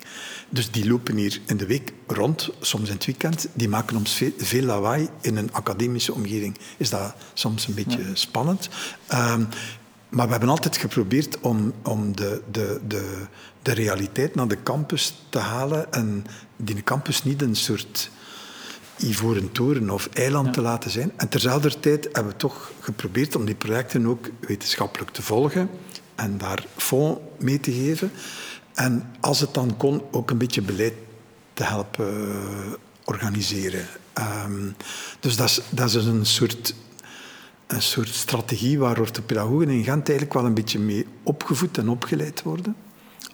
Dus 0.48 0.70
die 0.70 0.88
lopen 0.88 1.16
hier 1.16 1.40
in 1.46 1.56
de 1.56 1.66
week 1.66 1.92
rond, 2.06 2.50
soms 2.60 2.88
in 2.88 2.94
het 2.94 3.04
weekend. 3.04 3.48
Die 3.52 3.68
maken 3.68 3.96
ons 3.96 4.14
veel, 4.14 4.32
veel 4.36 4.64
lawaai 4.64 5.08
in 5.20 5.36
een 5.36 5.52
academische 5.52 6.14
omgeving. 6.14 6.58
Is 6.76 6.90
dat 6.90 7.14
soms 7.34 7.66
een 7.66 7.74
beetje 7.74 8.04
spannend. 8.12 8.68
Um, 9.12 9.48
maar 10.10 10.26
we 10.26 10.30
hebben 10.30 10.48
altijd 10.48 10.76
geprobeerd 10.76 11.40
om, 11.40 11.72
om 11.82 12.16
de, 12.16 12.42
de, 12.50 12.80
de, 12.86 13.26
de 13.62 13.72
realiteit 13.72 14.34
naar 14.34 14.48
de 14.48 14.62
campus 14.62 15.14
te 15.28 15.38
halen 15.38 15.92
en 15.92 16.26
die 16.56 16.82
campus 16.82 17.24
niet 17.24 17.42
een 17.42 17.56
soort 17.56 18.10
ivoren 19.02 19.52
toren 19.52 19.90
of 19.90 20.08
eiland 20.12 20.52
te 20.52 20.60
laten 20.60 20.90
zijn. 20.90 21.12
En 21.16 21.28
terzelfde 21.28 21.80
tijd 21.80 22.08
hebben 22.12 22.32
we 22.32 22.38
toch 22.38 22.72
geprobeerd 22.80 23.36
om 23.36 23.44
die 23.44 23.54
projecten 23.54 24.06
ook 24.06 24.28
wetenschappelijk 24.40 25.10
te 25.10 25.22
volgen 25.22 25.70
en 26.14 26.38
daar 26.38 26.66
fonds 26.76 27.20
mee 27.38 27.60
te 27.60 27.72
geven. 27.72 28.12
En 28.74 29.10
als 29.20 29.40
het 29.40 29.54
dan 29.54 29.76
kon, 29.76 30.02
ook 30.10 30.30
een 30.30 30.38
beetje 30.38 30.62
beleid 30.62 30.94
te 31.52 31.64
helpen 31.64 32.06
eh, 32.06 32.72
organiseren. 33.04 33.86
Um, 34.46 34.76
dus 35.20 35.36
dat 35.36 35.48
is, 35.48 35.60
dat 35.70 35.94
is 35.94 36.04
een 36.04 36.26
soort 36.26 36.74
een 37.66 37.82
soort 37.82 38.08
strategie 38.08 38.78
waar 38.78 39.00
orthopedagogen 39.00 39.68
in 39.68 39.84
Gent 39.84 40.08
eigenlijk 40.08 40.32
wel 40.32 40.44
een 40.44 40.54
beetje 40.54 40.78
mee 40.78 41.06
opgevoed 41.22 41.78
en 41.78 41.88
opgeleid 41.88 42.42
worden. 42.42 42.76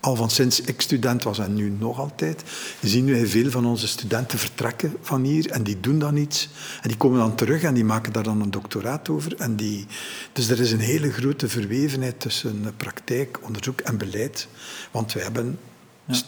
Al 0.06 0.16
van 0.16 0.30
sinds 0.30 0.60
ik 0.60 0.80
student 0.80 1.22
was 1.22 1.38
en 1.38 1.54
nu 1.54 1.76
nog 1.78 1.98
altijd, 1.98 2.42
zien 2.82 3.06
wij 3.06 3.26
veel 3.26 3.50
van 3.50 3.66
onze 3.66 3.88
studenten 3.88 4.38
vertrekken 4.38 4.96
van 5.00 5.24
hier 5.24 5.50
en 5.50 5.62
die 5.62 5.80
doen 5.80 5.98
dan 5.98 6.16
iets. 6.16 6.48
En 6.82 6.88
die 6.88 6.96
komen 6.96 7.18
dan 7.18 7.34
terug 7.34 7.62
en 7.62 7.74
die 7.74 7.84
maken 7.84 8.12
daar 8.12 8.22
dan 8.22 8.40
een 8.40 8.50
doctoraat 8.50 9.08
over. 9.08 9.36
En 9.36 9.56
die, 9.56 9.86
dus 10.32 10.48
er 10.48 10.60
is 10.60 10.72
een 10.72 10.80
hele 10.80 11.12
grote 11.12 11.48
verwevenheid 11.48 12.20
tussen 12.20 12.74
praktijk, 12.76 13.38
onderzoek 13.42 13.80
en 13.80 13.98
beleid. 13.98 14.48
Want 14.90 15.12
wij 15.12 15.22
hebben 15.22 15.58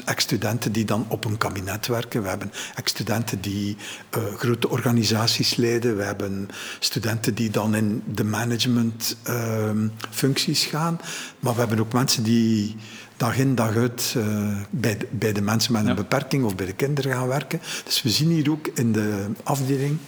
Ex-studenten 0.05 0.73
die 0.73 0.85
dan 0.85 1.07
op 1.09 1.25
een 1.25 1.37
kabinet 1.37 1.87
werken. 1.87 2.23
We 2.23 2.29
hebben 2.29 2.53
ex-studenten 2.75 3.41
die 3.41 3.77
uh, 4.17 4.35
grote 4.35 4.69
organisaties 4.69 5.57
leiden. 5.57 5.97
We 5.97 6.03
hebben 6.03 6.49
studenten 6.79 7.35
die 7.35 7.51
dan 7.51 7.75
in 7.75 8.03
de 8.15 8.25
managementfuncties 8.25 10.65
ehm, 10.65 10.71
gaan. 10.71 11.01
Maar 11.39 11.53
we 11.53 11.59
hebben 11.59 11.81
ook 11.81 11.93
mensen 11.93 12.23
die 12.23 12.77
dag 13.19 13.39
in 13.39 13.55
dag 13.55 13.77
uit 13.77 14.15
uh, 14.17 14.57
bij, 14.71 14.97
de, 14.97 15.07
bij 15.11 15.33
de 15.33 15.41
mensen 15.41 15.73
met 15.73 15.87
een 15.87 15.95
beperking 15.95 16.45
of 16.45 16.57
bij 16.57 16.67
de 16.67 16.73
kinderen 16.73 17.13
gaan 17.13 17.29
werken. 17.29 17.61
Dus 17.85 18.03
we 18.03 18.11
zien 18.11 18.31
hier 18.31 18.51
ook 18.51 18.67
in 18.75 18.93
de 18.93 19.27
afdeling 19.43 19.99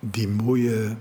die 0.00 0.28
mooie, 0.28 0.96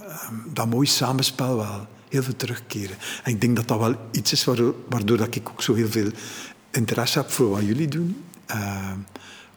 ehm, 0.00 0.34
dat 0.52 0.66
mooie 0.66 0.88
samenspel 0.88 1.56
wel 1.56 1.86
heel 2.08 2.22
veel 2.22 2.36
terugkeren. 2.36 2.96
En 3.22 3.32
ik 3.32 3.40
denk 3.40 3.56
dat 3.56 3.68
dat 3.68 3.78
wel 3.78 3.94
iets 4.10 4.32
is 4.32 4.44
waardoor, 4.44 4.74
waardoor 4.88 5.16
dat 5.16 5.34
ik 5.34 5.48
ook 5.48 5.62
zo 5.62 5.74
heel 5.74 5.90
veel 5.90 6.10
interesse 6.70 7.18
heb 7.18 7.30
voor 7.30 7.50
wat 7.50 7.62
jullie 7.62 7.88
doen. 7.88 8.24
Uh, 8.50 8.92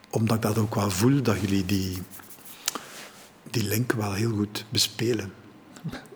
omdat 0.09 0.35
ik 0.35 0.41
dat 0.41 0.57
ook 0.57 0.75
wel 0.75 0.91
voel, 0.91 1.21
dat 1.21 1.41
jullie 1.41 1.65
die, 1.65 1.97
die 3.51 3.63
link 3.63 3.91
wel 3.91 4.13
heel 4.13 4.31
goed 4.31 4.65
bespelen. 4.69 5.31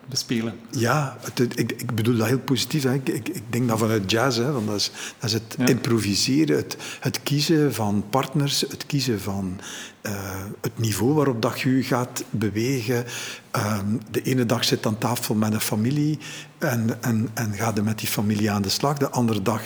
Bespelen? 0.08 0.54
Ja, 0.70 1.16
het, 1.20 1.58
ik, 1.58 1.72
ik, 1.72 1.94
bedoel 1.94 2.16
dat 2.16 2.26
heel 2.26 2.38
positief. 2.38 2.82
Hè. 2.82 2.94
Ik, 2.94 3.08
ik, 3.08 3.28
ik, 3.28 3.42
denk 3.50 3.68
dat 3.68 3.78
vanuit 3.78 4.10
jazz, 4.10 4.38
hè, 4.38 4.52
want 4.52 4.66
dat, 4.66 4.76
is, 4.76 4.90
dat 5.18 5.30
is 5.30 5.32
het 5.32 5.68
improviseren, 5.68 6.56
het, 6.56 6.76
het, 7.00 7.22
kiezen 7.22 7.74
van 7.74 8.04
partners, 8.10 8.60
het 8.60 8.86
kiezen 8.86 9.20
van 9.20 9.60
uh, 10.02 10.12
het 10.60 10.78
niveau 10.78 11.12
waarop 11.12 11.42
dat 11.42 11.60
je 11.60 11.76
je 11.76 11.82
gaat 11.82 12.24
bewegen. 12.30 13.04
Uh, 13.56 13.78
de 14.10 14.22
ene 14.22 14.46
dag 14.46 14.64
zit 14.64 14.86
aan 14.86 14.98
tafel 14.98 15.34
met 15.34 15.52
een 15.52 15.60
familie 15.60 16.18
en, 16.58 17.02
en, 17.02 17.28
en 17.34 17.54
gaat 17.54 17.78
er 17.78 17.84
met 17.84 17.98
die 17.98 18.08
familie 18.08 18.50
aan 18.50 18.62
de 18.62 18.68
slag. 18.68 18.98
De 18.98 19.10
andere 19.10 19.42
dag 19.42 19.62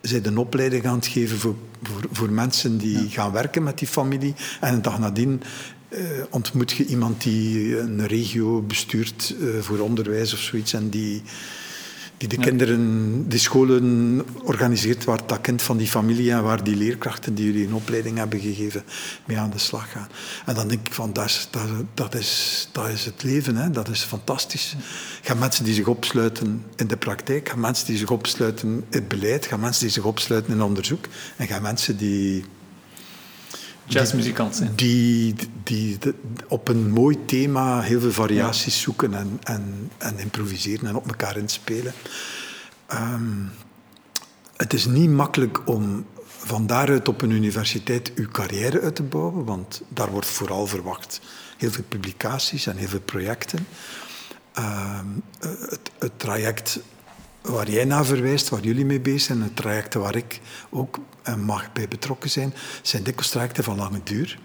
zijn 0.00 0.26
een 0.26 0.38
opleiding 0.38 0.86
aan 0.86 0.96
het 0.96 1.06
geven 1.06 1.38
voor, 1.38 1.54
voor, 1.82 2.02
voor 2.12 2.30
mensen 2.30 2.78
die 2.78 3.02
ja. 3.02 3.08
gaan 3.08 3.32
werken 3.32 3.62
met 3.62 3.78
die 3.78 3.88
familie. 3.88 4.34
En 4.60 4.74
een 4.74 4.82
dag 4.82 4.98
nadien 4.98 5.42
uh, 5.88 6.00
ontmoet 6.30 6.70
je 6.70 6.86
iemand 6.86 7.22
die 7.22 7.78
een 7.78 8.06
regio 8.06 8.62
bestuurt 8.62 9.34
uh, 9.40 9.60
voor 9.60 9.78
onderwijs 9.78 10.32
of 10.32 10.38
zoiets 10.38 10.72
en 10.72 10.88
die 10.88 11.22
die 12.18 12.28
de 12.28 12.36
kinderen, 12.36 13.28
die 13.28 13.38
scholen 13.38 14.22
organiseert 14.42 15.04
waar 15.04 15.26
dat 15.26 15.40
kind 15.40 15.62
van 15.62 15.76
die 15.76 15.86
familie 15.86 16.32
en 16.32 16.42
waar 16.42 16.64
die 16.64 16.76
leerkrachten 16.76 17.34
die 17.34 17.44
jullie 17.44 17.66
een 17.66 17.74
opleiding 17.74 18.16
hebben 18.16 18.40
gegeven 18.40 18.84
mee 19.24 19.38
aan 19.38 19.50
de 19.50 19.58
slag 19.58 19.90
gaan. 19.92 20.08
En 20.46 20.54
dan 20.54 20.68
denk 20.68 20.86
ik 20.86 20.92
van, 20.92 21.12
dat 21.12 21.24
is, 21.24 21.48
dat, 21.50 21.62
dat 21.94 22.14
is, 22.14 22.68
dat 22.72 22.88
is 22.88 23.04
het 23.04 23.22
leven, 23.22 23.56
hè? 23.56 23.70
dat 23.70 23.88
is 23.88 24.02
fantastisch. 24.02 24.76
Ga 25.22 25.34
mensen 25.34 25.64
die 25.64 25.74
zich 25.74 25.86
opsluiten 25.86 26.64
in 26.76 26.86
de 26.86 26.96
praktijk, 26.96 27.48
ga 27.48 27.56
mensen 27.56 27.86
die 27.86 27.96
zich 27.96 28.10
opsluiten 28.10 28.68
in 28.68 28.84
het 28.90 29.08
beleid, 29.08 29.46
ga 29.46 29.56
mensen 29.56 29.82
die 29.82 29.92
zich 29.92 30.04
opsluiten 30.04 30.52
in 30.52 30.62
onderzoek 30.62 31.06
en 31.36 31.46
ga 31.46 31.60
mensen 31.60 31.96
die 31.96 32.44
jazzmuzikant 33.88 34.56
zijn. 34.56 34.72
Die, 34.74 35.34
die, 35.62 35.98
die, 35.98 36.14
op 36.48 36.68
een 36.68 36.90
mooi 36.90 37.24
thema 37.24 37.80
heel 37.80 38.00
veel 38.00 38.12
variaties 38.12 38.80
zoeken 38.80 39.14
en, 39.14 39.40
en, 39.42 39.90
en 39.98 40.18
improviseren 40.18 40.88
en 40.88 40.96
op 40.96 41.06
elkaar 41.06 41.36
inspelen. 41.36 41.92
Um, 42.92 43.50
het 44.56 44.72
is 44.72 44.86
niet 44.86 45.10
makkelijk 45.10 45.68
om 45.68 46.06
van 46.26 46.66
daaruit 46.66 47.08
op 47.08 47.22
een 47.22 47.30
universiteit 47.30 48.12
uw 48.14 48.28
carrière 48.28 48.80
uit 48.80 48.94
te 48.94 49.02
bouwen, 49.02 49.44
want 49.44 49.82
daar 49.88 50.10
wordt 50.10 50.26
vooral 50.26 50.66
verwacht 50.66 51.20
heel 51.56 51.70
veel 51.70 51.84
publicaties 51.88 52.66
en 52.66 52.76
heel 52.76 52.88
veel 52.88 53.00
projecten. 53.00 53.66
Um, 54.58 55.22
het, 55.40 55.90
het 55.98 56.12
traject 56.16 56.80
waar 57.48 57.70
jij 57.70 57.84
naar 57.84 58.04
verwijst, 58.04 58.48
waar 58.48 58.60
jullie 58.60 58.84
mee 58.84 59.00
bezig 59.00 59.20
zijn, 59.20 59.42
de 59.42 59.54
trajecten 59.54 60.00
waar 60.00 60.16
ik 60.16 60.40
ook 60.70 60.98
eh, 61.22 61.34
mag 61.34 61.72
bij 61.72 61.88
betrokken 61.88 62.30
zijn, 62.30 62.54
zijn 62.82 63.02
dikwijls 63.02 63.30
trajecten 63.30 63.64
van 63.64 63.76
lange 63.76 64.00
duur. 64.04 64.38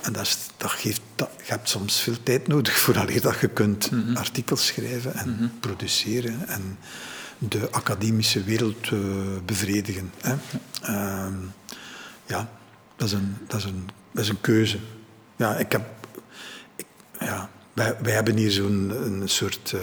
En 0.00 0.12
dat, 0.12 0.22
is, 0.22 0.38
dat 0.56 0.70
geeft, 0.70 1.00
dat, 1.14 1.30
je 1.36 1.50
hebt 1.50 1.68
soms 1.68 2.00
veel 2.00 2.22
tijd 2.22 2.46
nodig 2.46 2.78
voordat 2.78 3.22
dat 3.22 3.40
je 3.40 3.48
kunt 3.48 3.90
mm 3.90 4.16
artikels 4.16 4.66
schrijven 4.66 5.14
en 5.14 5.28
mm 5.28 5.36
-hmm. 5.38 5.52
produceren 5.60 6.48
en 6.48 6.78
de 7.38 7.70
academische 7.70 8.42
wereld 8.42 8.90
uh, 8.90 9.00
bevredigen. 9.44 10.12
Hè. 10.20 10.34
Ja. 10.82 11.28
Uh, 11.28 11.34
ja, 12.26 12.48
dat 12.96 13.06
is, 13.06 13.12
een, 13.12 13.36
dat, 13.46 13.58
is 13.58 13.64
een, 13.64 13.88
dat 14.12 14.24
is 14.24 14.28
een 14.30 14.40
keuze. 14.40 14.78
Ja, 15.36 15.56
ik 15.56 15.72
heb, 15.72 15.86
ik, 16.76 16.86
ja, 17.18 17.50
wij, 17.72 17.96
wij 18.02 18.12
hebben 18.12 18.36
hier 18.36 18.50
zo'n 18.50 19.22
soort 19.24 19.72
uh, 19.74 19.80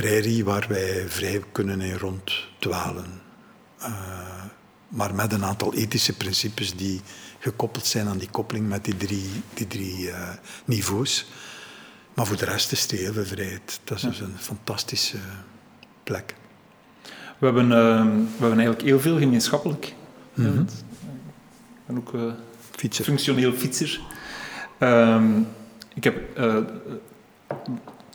prairie 0.00 0.44
waar 0.44 0.66
wij 0.68 1.04
vrij 1.08 1.42
kunnen 1.52 1.80
in 1.80 1.96
ronddwalen. 1.96 3.20
Uh, 3.80 4.44
maar 4.88 5.14
met 5.14 5.32
een 5.32 5.44
aantal 5.44 5.74
ethische 5.74 6.16
principes 6.16 6.76
die 6.76 7.00
gekoppeld 7.38 7.86
zijn 7.86 8.06
aan 8.06 8.18
die 8.18 8.30
koppeling 8.30 8.68
met 8.68 8.84
die 8.84 8.96
drie, 8.96 9.30
die 9.54 9.66
drie 9.66 10.06
uh, 10.06 10.28
niveaus. 10.64 11.26
Maar 12.14 12.26
voor 12.26 12.36
de 12.36 12.44
rest 12.44 12.72
is 12.72 12.82
het 12.82 12.90
heel 12.90 13.12
veel 13.12 13.24
vrijheid. 13.24 13.80
Dat 13.84 13.96
is 13.96 14.02
ja. 14.02 14.08
dus 14.08 14.20
een 14.20 14.38
fantastische 14.38 15.16
plek. 16.02 16.34
We 17.38 17.46
hebben, 17.46 17.64
uh, 17.64 17.70
we 17.70 18.38
hebben 18.38 18.58
eigenlijk 18.58 18.82
heel 18.82 19.00
veel 19.00 19.18
gemeenschappelijk. 19.18 19.94
Mm 20.34 20.44
-hmm. 20.44 20.60
Ik 20.60 21.86
ben 21.86 21.96
ook 21.96 22.12
uh, 22.12 22.32
fietser. 22.70 23.04
functioneel 23.04 23.52
fietser. 23.52 24.00
Um, 24.78 25.48
ik 25.94 26.04
heb 26.04 26.38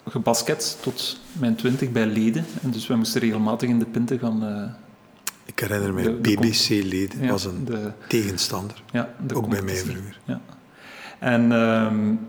gebasket 0.08 0.78
tot 0.82 1.20
mijn 1.32 1.56
twintig 1.56 1.91
bij 1.91 2.06
Leden. 2.06 2.46
En 2.62 2.72
dus 2.72 2.88
wij 2.88 2.98
moesten 2.98 3.22
regelmatig 3.22 3.70
in 3.70 3.80
de 3.80 3.86
pinten 3.86 4.20
gaan... 4.20 4.44
Uh, 4.44 4.63
ik 5.46 5.60
herinner 5.60 5.94
me, 5.94 6.12
BBC 6.12 6.68
Leden 6.70 7.24
ja, 7.24 7.30
was 7.30 7.46
een 7.46 7.65
de, 7.65 7.91
tegenstander. 8.08 8.84
Ja, 8.91 9.15
ook 9.34 9.50
bij 9.50 9.62
mij 9.62 9.76
vroeger. 9.76 10.20
Ja. 10.26 10.41
En 11.20 11.52
um, 11.52 12.20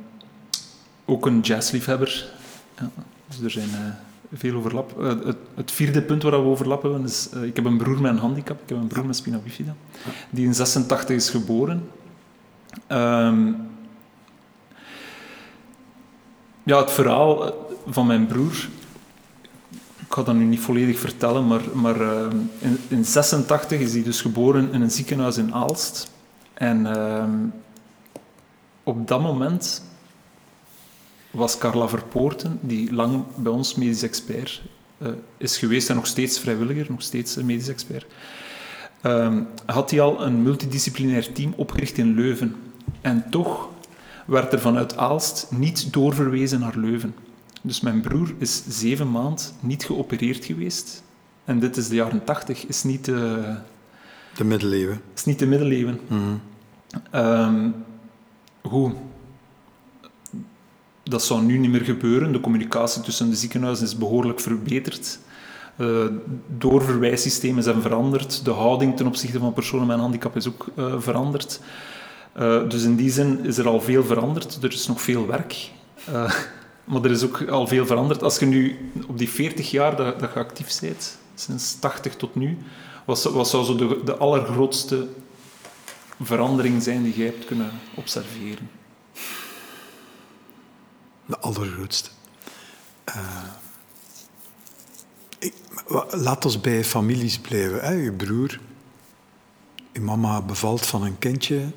ook 1.05 1.27
een 1.27 1.41
jazzliefhebber. 1.41 2.33
Ja, 2.79 2.91
dus 3.27 3.41
er 3.41 3.51
zijn 3.51 3.69
uh, 3.69 4.39
veel 4.39 4.57
overlap. 4.57 5.01
Uh, 5.01 5.09
het, 5.09 5.37
het, 5.55 5.71
vierde 5.71 6.03
punt 6.03 6.23
waar 6.23 6.33
we 6.33 6.49
overlap 6.49 6.83
hebben 6.83 7.05
is... 7.05 7.29
ik 7.43 7.57
heb 7.57 7.65
een 7.65 7.77
broer 7.77 8.01
met 8.01 8.11
een 8.11 8.19
handicap. 8.19 8.63
Ik 8.63 8.69
heb 8.69 8.79
een 8.79 8.87
broer 8.87 9.07
met 9.07 9.17
spina 9.17 9.39
bifida. 9.39 9.75
Die 10.31 10.47
in 10.47 10.55
86 10.55 11.17
is 11.17 11.31
geboren. 11.31 11.91
Um, 12.89 13.57
ja, 16.67 16.79
het 16.79 16.91
verhaal 16.91 17.66
van 17.87 18.07
mijn 18.07 18.27
broer 18.27 18.69
ik 20.07 20.13
ga 20.13 20.23
dat 20.23 20.35
nu 20.35 20.45
niet 20.45 20.61
volledig 20.61 20.99
vertellen, 20.99 21.47
maar, 21.47 21.61
maar 21.75 22.01
uh, 22.01 22.27
in, 22.59 22.79
in 22.89 23.05
86 23.05 23.81
is 23.81 23.93
hij 23.93 24.03
dus 24.03 24.21
geboren 24.21 24.73
in 24.73 24.81
een 24.81 24.91
ziekenhuis 24.91 25.37
in 25.37 25.55
Aalst. 25.55 26.11
En 26.55 26.87
uh, 26.87 27.25
op 28.83 29.09
dat 29.09 29.21
moment 29.21 29.85
was 31.31 31.59
Carla 31.59 31.89
Verpoorten, 31.89 32.59
die 32.61 32.93
lang 32.93 33.25
bij 33.37 33.53
ons 33.53 33.75
medisch 33.75 34.03
expert 34.03 34.63
uh, 34.99 35.09
is 35.37 35.59
geweest 35.59 35.89
en 35.91 35.97
nog 35.97 36.07
steeds 36.07 36.39
vrijwilliger, 36.39 36.87
nog 36.89 37.03
steeds 37.03 37.37
een 37.37 37.47
medisch 37.47 37.69
expert, 37.69 38.07
ehm, 39.01 39.43
had 39.67 39.91
hij 39.91 40.01
al 40.01 40.23
een 40.23 40.43
multidisciplinair 40.43 41.33
team 41.33 41.53
opgericht 41.57 41.99
in 41.99 42.15
Leuven. 42.15 42.57
En 43.01 43.25
toch 43.31 43.69
werd 44.27 44.53
er 44.53 44.61
vanuit 44.61 44.97
Aalst 44.97 45.47
niet 45.51 45.93
doorverwezen 45.93 46.61
naar 46.61 46.77
Leuven. 46.77 47.15
Dus 47.67 47.81
mijn 47.81 48.01
broer 48.01 48.35
is 48.39 48.63
zeven 48.69 49.11
maand 49.11 49.55
niet 49.61 49.85
geopereerd 49.85 50.45
geweest. 50.45 51.03
En 51.45 51.59
dit 51.59 51.77
is 51.77 51.89
de 51.89 51.95
jaren 51.95 52.25
tachtig, 52.25 52.67
is 52.67 52.83
niet 52.83 53.05
de... 53.05 53.55
De 54.37 54.45
middeleeuwen. 54.45 55.01
Is 55.15 55.25
niet 55.25 55.39
de 55.39 55.47
middeleeuwen. 55.47 56.01
Mm 56.09 56.41
hoe? 58.61 58.93
Dat 61.03 61.23
zou 61.23 61.43
nu 61.43 61.59
niet 61.59 61.71
meer 61.71 61.85
gebeuren. 61.85 62.33
De 62.33 62.41
communicatie 62.41 63.03
tussen 63.03 63.31
de 63.31 63.37
ziekenhuizen 63.37 63.87
is 63.87 63.97
behoorlijk 63.97 64.41
verbeterd. 64.41 65.19
Uh, 65.77 66.05
doorverwijssystemen 66.59 67.63
zijn 67.63 67.83
veranderd. 67.83 68.45
De 68.45 68.51
houding 68.51 68.97
ten 68.97 69.07
opzichte 69.07 69.39
van 69.39 69.53
personen 69.53 69.87
met 69.87 69.97
een 69.97 70.03
handicap 70.03 70.37
is 70.37 70.49
ook 70.49 70.67
uh, 70.77 70.95
veranderd. 70.99 71.61
Uh, 72.39 72.69
dus 72.69 72.83
in 72.83 72.97
die 72.97 73.11
zin 73.11 73.45
is 73.45 73.59
er 73.59 73.69
al 73.69 73.81
veel 73.81 74.05
veranderd. 74.05 74.63
Er 74.63 74.73
is 74.73 74.87
nog 74.87 75.01
veel 75.01 75.27
werk. 75.27 75.71
Maar 76.87 77.05
er 77.05 77.11
is 77.11 77.25
ook 77.25 77.49
al 77.49 77.67
veel 77.67 77.87
veranderd. 77.87 78.23
Als 78.23 78.39
je 78.39 78.47
nu 78.47 78.91
op 79.07 79.19
die 79.19 79.29
40 79.29 79.71
jaar 79.71 79.97
dat, 79.97 80.21
dat 80.21 80.33
je 80.33 80.39
actief 80.39 80.81
bent, 80.81 81.19
sinds 81.35 81.79
80 81.79 82.17
tot 82.17 82.35
nu, 82.35 82.59
wat, 83.05 83.23
wat 83.23 83.49
zou 83.49 83.65
zo 83.65 83.77
de, 83.77 84.01
de 84.05 84.17
allergrootste 84.17 85.09
verandering 86.21 86.83
zijn 86.83 87.03
die 87.03 87.17
jij 87.17 87.27
hebt 87.27 87.45
kunnen 87.45 87.71
observeren? 87.95 88.71
De 91.27 91.39
allergrootste. 91.39 92.11
Uh, 93.09 93.43
ik, 95.39 95.55
laat 96.11 96.45
ons 96.45 96.61
bij 96.61 96.85
families 96.85 97.39
blijven. 97.39 97.81
Hè? 97.81 97.93
Je 97.93 98.13
broer, 98.13 98.61
je 99.93 100.01
mama 100.01 100.43
bevalt 100.43 100.87
van 100.87 101.03
een 101.03 101.19
kindje 101.19 101.71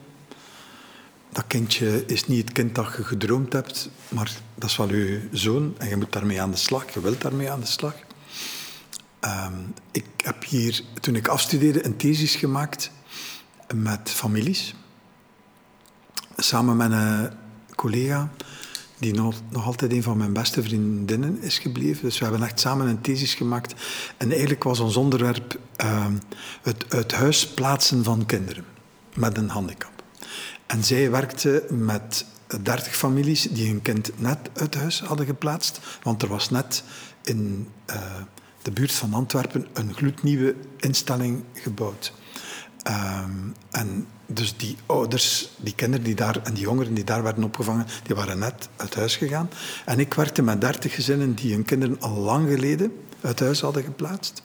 dat 1.29 1.47
kindje 1.47 2.05
is 2.05 2.27
niet 2.27 2.43
het 2.43 2.51
kind 2.51 2.75
dat 2.75 2.93
je 2.97 3.03
gedroomd 3.03 3.53
hebt, 3.53 3.89
maar 4.07 4.31
dat 4.55 4.69
is 4.69 4.77
wel 4.77 4.93
je 4.93 5.27
zoon 5.31 5.75
en 5.77 5.89
je 5.89 5.95
moet 5.95 6.11
daarmee 6.11 6.41
aan 6.41 6.51
de 6.51 6.57
slag, 6.57 6.93
je 6.93 7.01
wilt 7.01 7.21
daarmee 7.21 7.51
aan 7.51 7.59
de 7.59 7.65
slag. 7.65 7.95
Ehm, 9.19 9.53
ik 9.91 10.05
heb 10.17 10.43
hier, 10.43 10.83
toen 10.99 11.15
ik 11.15 11.27
afstudeerde, 11.27 11.85
een 11.85 11.97
thesis 11.97 12.35
gemaakt 12.35 12.91
met 13.75 14.09
families. 14.09 14.75
Samen 16.37 16.77
met 16.77 16.91
een 16.91 17.29
collega, 17.75 18.29
die 18.97 19.13
nog, 19.13 19.35
nog 19.49 19.65
altijd 19.65 19.91
een 19.91 20.03
van 20.03 20.17
mijn 20.17 20.33
beste 20.33 20.63
vriendinnen 20.63 21.41
is 21.41 21.59
gebleven. 21.59 22.03
Dus 22.03 22.17
we 22.17 22.25
hebben 22.25 22.43
echt 22.43 22.59
samen 22.59 22.87
een 22.87 23.01
thesis 23.01 23.33
gemaakt. 23.33 23.73
En 24.17 24.31
eigenlijk 24.31 24.63
was 24.63 24.79
ons 24.79 24.95
onderwerp 24.95 25.59
ehm, 25.75 26.13
het 26.61 26.85
uit 26.89 27.11
huis 27.11 27.47
plaatsen 27.47 28.03
van 28.03 28.25
kinderen 28.25 28.65
met 29.15 29.37
een 29.37 29.49
handicap. 29.49 29.98
En 30.69 30.83
zij 30.83 31.11
werkte 31.11 31.65
met 31.69 32.25
30 32.61 32.95
families 32.95 33.47
die 33.51 33.67
hun 33.67 33.81
kind 33.81 34.11
net 34.15 34.37
uit 34.53 34.75
huis 34.75 35.01
hadden 35.01 35.25
geplaatst. 35.25 35.79
Want 36.03 36.21
er 36.21 36.27
was 36.27 36.49
net 36.49 36.83
in 37.23 37.67
uh, 37.89 37.95
de 38.61 38.71
buurt 38.71 38.91
van 38.91 39.13
Antwerpen 39.13 39.67
een 39.73 39.93
gloednieuwe 39.93 40.55
instelling 40.77 41.43
gebouwd. 41.53 42.13
Um, 42.87 43.53
en 43.71 44.07
dus 44.25 44.57
die 44.57 44.77
ouders, 44.85 45.49
die 45.57 45.75
kinderen 45.75 46.05
die 46.05 46.15
daar, 46.15 46.41
en 46.43 46.53
die 46.53 46.63
jongeren 46.63 46.93
die 46.93 47.03
daar 47.03 47.23
werden 47.23 47.43
opgevangen, 47.43 47.85
die 48.03 48.15
waren 48.15 48.39
net 48.39 48.69
uit 48.75 48.95
huis 48.95 49.15
gegaan. 49.15 49.49
En 49.85 49.99
ik 49.99 50.13
werkte 50.13 50.41
met 50.41 50.61
30 50.61 50.95
gezinnen 50.95 51.33
die 51.33 51.53
hun 51.53 51.63
kinderen 51.63 52.01
al 52.01 52.15
lang 52.15 52.49
geleden 52.49 52.91
uit 53.21 53.39
huis 53.39 53.61
hadden 53.61 53.83
geplaatst. 53.83 54.43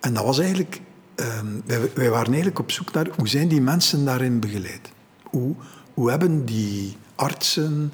En 0.00 0.14
dat 0.14 0.24
was 0.24 0.38
eigenlijk, 0.38 0.80
um, 1.16 1.62
wij, 1.66 1.90
wij 1.94 2.10
waren 2.10 2.26
eigenlijk 2.26 2.58
op 2.58 2.70
zoek 2.70 2.92
naar 2.92 3.08
hoe 3.16 3.28
zijn 3.28 3.48
die 3.48 3.60
mensen 3.60 4.04
daarin 4.04 4.40
begeleid 4.40 4.90
hoe, 5.30 6.10
hebben 6.10 6.44
die 6.44 6.96
artsen, 7.14 7.92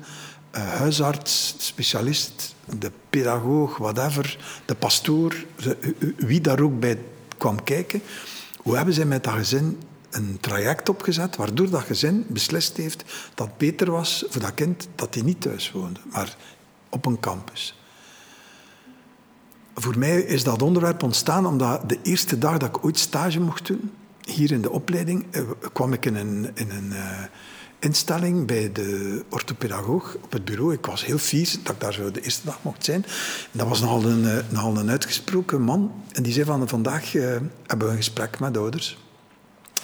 uh, 0.54 0.68
huisarts, 0.68 1.54
specialist, 1.58 2.54
de 2.78 2.92
pedagoog, 3.10 3.76
whatever, 3.76 4.38
de 4.64 4.74
pastoor, 4.74 5.44
wie 6.16 6.40
daar 6.40 6.60
ook 6.60 6.80
bij 6.80 6.98
kwam 7.38 7.62
kijken, 7.62 8.02
hoe 8.56 8.76
hebben 8.76 8.94
zij 8.94 9.04
met 9.04 9.24
dat 9.24 9.34
gezin 9.34 9.78
een 10.10 10.38
traject 10.40 10.88
opgezet 10.88 11.36
waardoor 11.36 11.70
dat 11.70 11.82
gezin 11.82 12.24
beslist 12.28 12.76
heeft 12.76 13.04
dat 13.34 13.46
het 13.46 13.58
beter 13.58 13.90
was 13.90 14.24
voor 14.28 14.40
dat 14.40 14.54
kind 14.54 14.88
dat 14.94 15.14
hij 15.14 15.22
niet 15.22 15.40
thuis 15.40 15.72
woonde, 15.72 16.00
maar 16.12 16.36
op 16.88 17.06
een 17.06 17.20
campus. 17.20 17.80
Voor 19.74 19.98
mij 19.98 20.20
is 20.20 20.44
dat 20.44 20.62
onderwerp 20.62 21.02
ontstaan 21.02 21.46
omdat 21.46 21.88
de 21.88 21.98
eerste 22.02 22.38
dag 22.38 22.56
dat 22.58 22.68
ik 22.68 22.84
ooit 22.84 22.98
stage 22.98 23.40
mocht 23.40 23.66
doen, 23.66 23.92
hier 24.26 24.52
in 24.52 24.62
de 24.62 24.70
opleiding 24.70 25.26
eh, 25.30 25.42
kwam 25.72 25.92
ik 25.92 26.04
in 26.04 26.14
een, 26.14 26.50
in 26.54 26.70
een 26.70 26.90
uh, 26.92 27.22
instelling 27.78 28.46
bij 28.46 28.72
de 28.72 29.22
orthopedagoog 29.28 30.16
op 30.22 30.32
het 30.32 30.44
bureau. 30.44 30.72
Ik 30.72 30.86
was 30.86 31.04
heel 31.04 31.18
fier 31.18 31.54
dat 31.62 31.74
ik 31.74 31.80
daar 31.80 31.92
zo 31.92 32.10
de 32.10 32.20
eerste 32.20 32.44
dag 32.44 32.58
mocht 32.62 32.84
zijn. 32.84 33.04
En 33.52 33.58
dat 33.58 33.68
was 33.68 33.80
nogal 33.80 34.04
een, 34.04 34.24
uh, 34.52 34.64
een 34.80 34.90
uitgesproken 34.90 35.62
man. 35.62 36.04
En 36.12 36.22
die 36.22 36.32
zei 36.32 36.44
van 36.44 36.68
vandaag 36.68 37.12
hebben 37.12 37.86
we 37.86 37.88
een 37.88 37.96
gesprek 37.96 38.38
met 38.40 38.56
ouders. 38.56 38.98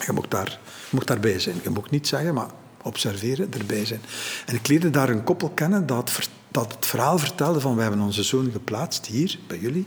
Je 0.06 0.12
mocht, 0.12 0.30
daar, 0.30 0.60
mocht 0.90 1.06
daarbij 1.06 1.38
zijn. 1.38 1.56
Je 1.62 1.70
mocht 1.70 1.90
niet 1.90 2.08
zeggen, 2.08 2.34
maar 2.34 2.50
observeren, 2.82 3.52
erbij 3.52 3.84
zijn. 3.84 4.00
En 4.46 4.54
ik 4.54 4.68
leerde 4.68 4.90
daar 4.90 5.08
een 5.08 5.24
koppel 5.24 5.50
kennen 5.50 5.86
dat, 5.86 6.18
dat 6.48 6.72
het 6.72 6.86
verhaal 6.86 7.18
vertelde 7.18 7.60
van 7.60 7.74
wij 7.74 7.84
hebben 7.84 8.04
onze 8.04 8.22
zoon 8.22 8.50
geplaatst 8.52 9.06
hier, 9.06 9.38
bij 9.46 9.58
jullie. 9.58 9.86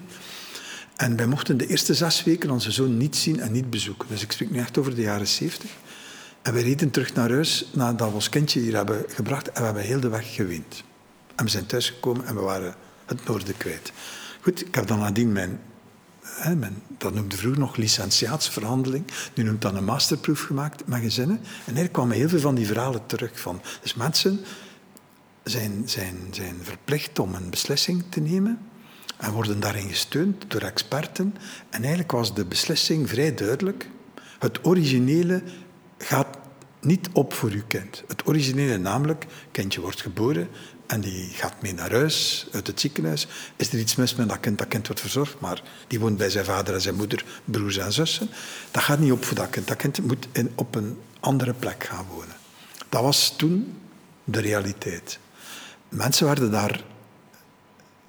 En 0.95 1.15
wij 1.15 1.27
mochten 1.27 1.57
de 1.57 1.67
eerste 1.67 1.93
zes 1.93 2.23
weken 2.23 2.49
onze 2.49 2.71
zoon 2.71 2.97
niet 2.97 3.15
zien 3.15 3.39
en 3.39 3.51
niet 3.51 3.69
bezoeken. 3.69 4.07
Dus 4.07 4.21
ik 4.21 4.31
spreek 4.31 4.51
nu 4.51 4.59
echt 4.59 4.77
over 4.77 4.95
de 4.95 5.01
jaren 5.01 5.27
zeventig. 5.27 5.71
En 6.41 6.53
we 6.53 6.61
reden 6.61 6.91
terug 6.91 7.13
naar 7.13 7.29
huis 7.29 7.69
nadat 7.73 8.09
we 8.09 8.13
ons 8.13 8.29
kindje 8.29 8.59
hier 8.59 8.75
hebben 8.75 9.05
gebracht 9.07 9.47
en 9.47 9.59
we 9.59 9.65
hebben 9.65 9.83
heel 9.83 9.99
de 9.99 10.09
weg 10.09 10.33
geweend. 10.33 10.83
En 11.35 11.45
we 11.45 11.51
zijn 11.51 11.65
thuisgekomen 11.65 12.25
en 12.25 12.35
we 12.35 12.41
waren 12.41 12.75
het 13.05 13.25
noorden 13.25 13.57
kwijt. 13.57 13.91
Goed, 14.41 14.65
ik 14.65 14.75
heb 14.75 14.87
dan 14.87 14.99
nadien 14.99 15.31
mijn, 15.31 15.59
hè, 16.21 16.55
mijn 16.55 16.81
dat 16.97 17.13
noemde 17.13 17.37
vroeger 17.37 17.59
nog 17.59 17.75
licentiaatsverhandeling, 17.75 19.05
nu 19.33 19.43
noemt 19.43 19.61
dat 19.61 19.73
een 19.73 19.83
masterproef 19.83 20.41
gemaakt 20.41 20.87
met 20.87 21.01
gezinnen. 21.01 21.39
En 21.65 21.77
er 21.77 21.89
kwamen 21.89 22.15
heel 22.15 22.29
veel 22.29 22.39
van 22.39 22.55
die 22.55 22.67
verhalen 22.67 23.05
terug. 23.05 23.39
Van, 23.39 23.61
dus 23.81 23.93
mensen 23.93 24.39
zijn, 25.43 25.83
zijn, 25.85 26.17
zijn 26.31 26.55
verplicht 26.61 27.19
om 27.19 27.33
een 27.33 27.49
beslissing 27.49 28.03
te 28.09 28.19
nemen 28.19 28.59
en 29.17 29.31
worden 29.31 29.59
daarin 29.59 29.89
gesteund 29.89 30.43
door 30.47 30.61
experten. 30.61 31.35
En 31.69 31.79
eigenlijk 31.79 32.11
was 32.11 32.35
de 32.35 32.45
beslissing 32.45 33.09
vrij 33.09 33.33
duidelijk. 33.33 33.89
Het 34.39 34.65
originele 34.65 35.43
gaat 35.97 36.37
niet 36.81 37.09
op 37.13 37.33
voor 37.33 37.49
uw 37.49 37.63
kind. 37.67 38.03
Het 38.07 38.27
originele 38.27 38.77
namelijk, 38.77 39.25
kindje 39.51 39.81
wordt 39.81 40.01
geboren 40.01 40.49
en 40.87 41.01
die 41.01 41.29
gaat 41.29 41.61
mee 41.61 41.73
naar 41.73 41.91
huis, 41.91 42.47
uit 42.51 42.67
het 42.67 42.79
ziekenhuis. 42.79 43.27
Is 43.55 43.73
er 43.73 43.79
iets 43.79 43.95
mis 43.95 44.15
met 44.15 44.29
dat 44.29 44.39
kind? 44.39 44.57
Dat 44.57 44.67
kind 44.67 44.87
wordt 44.87 45.01
verzorgd, 45.01 45.39
maar 45.39 45.61
die 45.87 45.99
woont 45.99 46.17
bij 46.17 46.29
zijn 46.29 46.45
vader 46.45 46.73
en 46.73 46.81
zijn 46.81 46.95
moeder, 46.95 47.25
broers 47.45 47.77
en 47.77 47.93
zussen. 47.93 48.29
Dat 48.71 48.83
gaat 48.83 48.99
niet 48.99 49.11
op 49.11 49.25
voor 49.25 49.35
dat 49.35 49.49
kind. 49.49 49.67
Dat 49.67 49.77
kind 49.77 50.07
moet 50.07 50.27
op 50.55 50.75
een 50.75 50.97
andere 51.19 51.53
plek 51.53 51.83
gaan 51.83 52.05
wonen. 52.09 52.35
Dat 52.89 53.01
was 53.01 53.33
toen 53.37 53.77
de 54.23 54.39
realiteit. 54.39 55.19
Mensen 55.89 56.25
werden 56.25 56.51
daar 56.51 56.83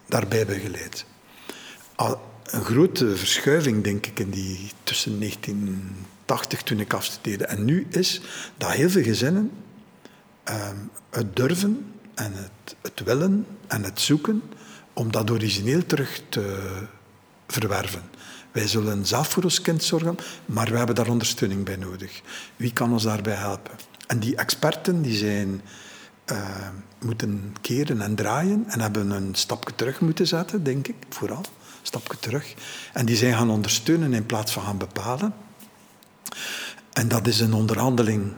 daarbij 0.06 0.46
begeleid. 0.46 1.04
Een 2.46 2.64
grote 2.64 3.16
verschuiving, 3.16 3.84
denk 3.84 4.06
ik, 4.06 4.18
in 4.18 4.30
die, 4.30 4.70
tussen 4.82 5.18
1980, 5.18 6.62
toen 6.62 6.80
ik 6.80 6.92
afstudeerde, 6.92 7.44
en 7.44 7.64
nu 7.64 7.86
is 7.90 8.20
dat 8.56 8.70
heel 8.70 8.90
veel 8.90 9.02
gezinnen 9.02 9.50
ehm, 10.44 10.76
het 11.10 11.36
durven 11.36 11.92
en 12.14 12.32
het, 12.32 12.76
het 12.82 13.00
willen 13.04 13.46
en 13.66 13.84
het 13.84 14.00
zoeken 14.00 14.42
om 14.92 15.12
dat 15.12 15.30
origineel 15.30 15.86
terug 15.86 16.20
te 16.28 16.72
verwerven. 17.46 18.02
Wij 18.52 18.68
zullen 18.68 19.06
zelf 19.06 19.28
voor 19.28 19.42
ons 19.42 19.60
kind 19.60 19.84
zorgen, 19.84 20.16
maar 20.46 20.70
we 20.70 20.76
hebben 20.76 20.94
daar 20.94 21.08
ondersteuning 21.08 21.64
bij 21.64 21.76
nodig. 21.76 22.20
Wie 22.56 22.72
kan 22.72 22.92
ons 22.92 23.02
daarbij 23.02 23.34
helpen? 23.34 23.72
En 24.06 24.18
die 24.18 24.36
experten 24.36 25.02
die 25.02 25.16
zijn 25.16 25.60
uh, 26.32 26.68
moeten 27.04 27.54
keren 27.60 28.00
en 28.00 28.14
draaien 28.14 28.64
en 28.68 28.80
hebben 28.80 29.10
een 29.10 29.34
stapje 29.34 29.74
terug 29.74 30.00
moeten 30.00 30.26
zetten, 30.26 30.64
denk 30.64 30.88
ik, 30.88 30.96
vooral. 31.08 31.38
Een 31.38 31.92
stapje 31.92 32.18
terug. 32.18 32.54
En 32.92 33.06
die 33.06 33.16
zijn 33.16 33.34
gaan 33.34 33.50
ondersteunen 33.50 34.12
in 34.12 34.26
plaats 34.26 34.52
van 34.52 34.62
gaan 34.62 34.78
bepalen. 34.78 35.34
En 36.92 37.08
dat 37.08 37.26
is 37.26 37.40
een 37.40 37.54
onderhandeling 37.54 38.32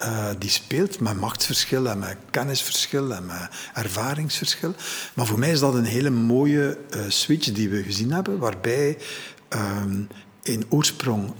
eh, 0.00 0.26
die 0.38 0.50
speelt 0.50 1.00
met 1.00 1.20
machtsverschil 1.20 1.88
en 1.88 1.98
met 1.98 2.16
kennisverschil 2.30 3.14
en 3.14 3.26
met 3.26 3.48
ervaringsverschil. 3.74 4.74
Maar 5.14 5.26
voor 5.26 5.38
mij 5.38 5.50
is 5.50 5.60
dat 5.60 5.74
een 5.74 5.84
hele 5.84 6.10
mooie 6.10 6.78
uh, 6.94 7.00
switch 7.08 7.52
die 7.52 7.68
we 7.68 7.82
gezien 7.82 8.12
hebben, 8.12 8.38
waarbij 8.38 8.98
um, 9.48 10.08
in 10.42 10.64
oorsprong 10.68 11.32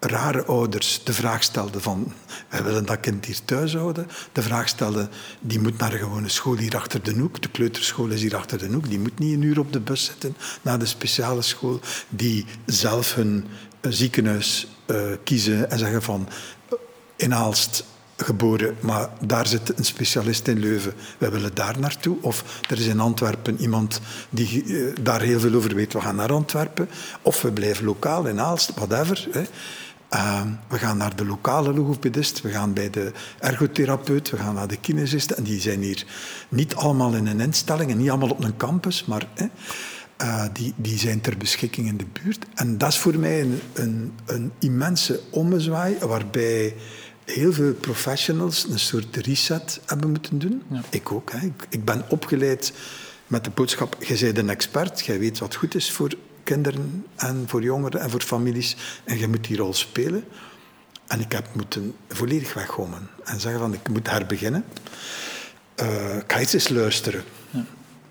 rare 0.00 0.44
ouders 0.44 1.00
de 1.04 1.12
vraag 1.12 1.42
stelden 1.42 1.80
van 1.80 2.12
wij 2.48 2.62
willen 2.62 2.86
dat 2.86 3.00
kind 3.00 3.24
hier 3.24 3.44
thuis 3.44 3.74
houden. 3.74 4.08
De 4.32 4.42
vraag 4.42 4.68
stelden, 4.68 5.10
die 5.40 5.60
moet 5.60 5.78
naar 5.78 5.92
een 5.92 5.98
gewone 5.98 6.28
school 6.28 6.56
hier 6.56 6.76
achter 6.76 7.02
de 7.02 7.12
hoek. 7.12 7.42
De 7.42 7.50
kleuterschool 7.50 8.08
is 8.08 8.22
hier 8.22 8.36
achter 8.36 8.58
de 8.58 8.66
hoek. 8.66 8.88
Die 8.88 8.98
moet 8.98 9.18
niet 9.18 9.34
een 9.34 9.42
uur 9.42 9.58
op 9.58 9.72
de 9.72 9.80
bus 9.80 10.04
zitten 10.04 10.36
naar 10.62 10.78
de 10.78 10.86
speciale 10.86 11.42
school. 11.42 11.80
Die 12.08 12.46
zelf 12.66 13.14
hun 13.14 13.46
ziekenhuis 13.80 14.66
uh, 14.86 15.02
kiezen 15.24 15.70
en 15.70 15.78
zeggen 15.78 16.02
van 16.02 16.28
in 17.16 17.34
Aalst 17.34 17.84
geboren, 18.16 18.76
maar 18.80 19.08
daar 19.20 19.46
zit 19.46 19.78
een 19.78 19.84
specialist 19.84 20.48
in 20.48 20.58
Leuven. 20.58 20.94
Wij 21.18 21.30
willen 21.30 21.54
daar 21.54 21.78
naartoe. 21.78 22.16
Of 22.20 22.60
er 22.68 22.78
is 22.78 22.86
in 22.86 23.00
Antwerpen 23.00 23.60
iemand 23.60 24.00
die 24.30 24.64
daar 25.00 25.20
heel 25.20 25.40
veel 25.40 25.54
over 25.54 25.74
weet. 25.74 25.92
We 25.92 26.00
gaan 26.00 26.16
naar 26.16 26.32
Antwerpen. 26.32 26.88
Of 27.22 27.42
we 27.42 27.52
blijven 27.52 27.84
lokaal 27.84 28.26
in 28.26 28.40
Aalst, 28.40 28.74
whatever. 28.74 29.28
Hè. 29.30 29.42
Uh, 30.14 30.42
we 30.68 30.78
gaan 30.78 30.96
naar 30.96 31.16
de 31.16 31.24
lokale 31.24 31.74
logopedist, 31.74 32.40
we 32.40 32.50
gaan 32.50 32.72
bij 32.72 32.90
de 32.90 33.12
ergotherapeut, 33.38 34.30
we 34.30 34.36
gaan 34.36 34.54
naar 34.54 34.68
de 34.68 34.76
kinesist. 34.76 35.30
En 35.30 35.42
die 35.42 35.60
zijn 35.60 35.82
hier 35.82 36.04
niet 36.48 36.74
allemaal 36.74 37.14
in 37.14 37.26
een 37.26 37.40
instelling 37.40 37.90
en 37.90 37.96
niet 37.96 38.10
allemaal 38.10 38.30
op 38.30 38.44
een 38.44 38.56
campus, 38.56 39.04
maar 39.04 39.26
uh, 40.22 40.44
die, 40.52 40.74
die 40.76 40.98
zijn 40.98 41.20
ter 41.20 41.36
beschikking 41.36 41.86
in 41.86 41.96
de 41.96 42.06
buurt. 42.22 42.46
En 42.54 42.78
dat 42.78 42.88
is 42.88 42.98
voor 42.98 43.18
mij 43.18 43.40
een, 43.40 43.60
een, 43.72 44.12
een 44.26 44.52
immense 44.58 45.20
ommezwaai, 45.30 45.98
waarbij 45.98 46.74
heel 47.24 47.52
veel 47.52 47.74
professionals 47.74 48.66
een 48.70 48.78
soort 48.78 49.16
reset 49.16 49.80
hebben 49.86 50.10
moeten 50.10 50.38
doen. 50.38 50.62
Ja. 50.70 50.82
Ik 50.90 51.12
ook. 51.12 51.32
Hè. 51.32 51.46
Ik, 51.46 51.66
ik, 51.68 51.84
ben 51.84 52.04
opgeleid 52.08 52.72
met 53.26 53.44
de 53.44 53.50
boodschap: 53.50 53.96
jij 54.00 54.18
bent 54.18 54.38
een 54.38 54.50
expert, 54.50 55.00
jij 55.00 55.18
weet 55.18 55.38
wat 55.38 55.54
goed 55.54 55.74
is 55.74 55.90
voor 55.90 56.10
kinderen 56.54 57.06
en 57.16 57.44
voor 57.46 57.62
jongeren 57.62 58.00
en 58.00 58.10
voor 58.10 58.20
families. 58.20 58.76
En 59.04 59.18
je 59.18 59.28
moet 59.28 59.44
die 59.44 59.56
rol 59.56 59.74
spelen. 59.74 60.24
En 61.06 61.20
ik 61.20 61.32
heb 61.32 61.46
moeten 61.54 61.94
volledig 62.08 62.54
weggommen 62.54 63.08
en 63.24 63.40
zeggen 63.40 63.60
van 63.60 63.74
ik 63.74 63.88
moet 63.88 64.10
herbeginnen. 64.10 64.64
Uh, 65.82 66.16
ik 66.16 66.32
ga 66.32 66.38
eens 66.38 66.68
luisteren. 66.68 67.22
Ja. 67.50 67.64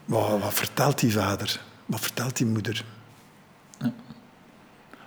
Wat, 0.05 0.39
wat, 0.39 0.53
vertelt 0.53 0.99
die 0.99 1.11
vader? 1.11 1.61
Wat 1.85 1.99
vertelt 1.99 2.37
die 2.37 2.45
moeder? 2.45 2.85
Ja. 3.79 3.93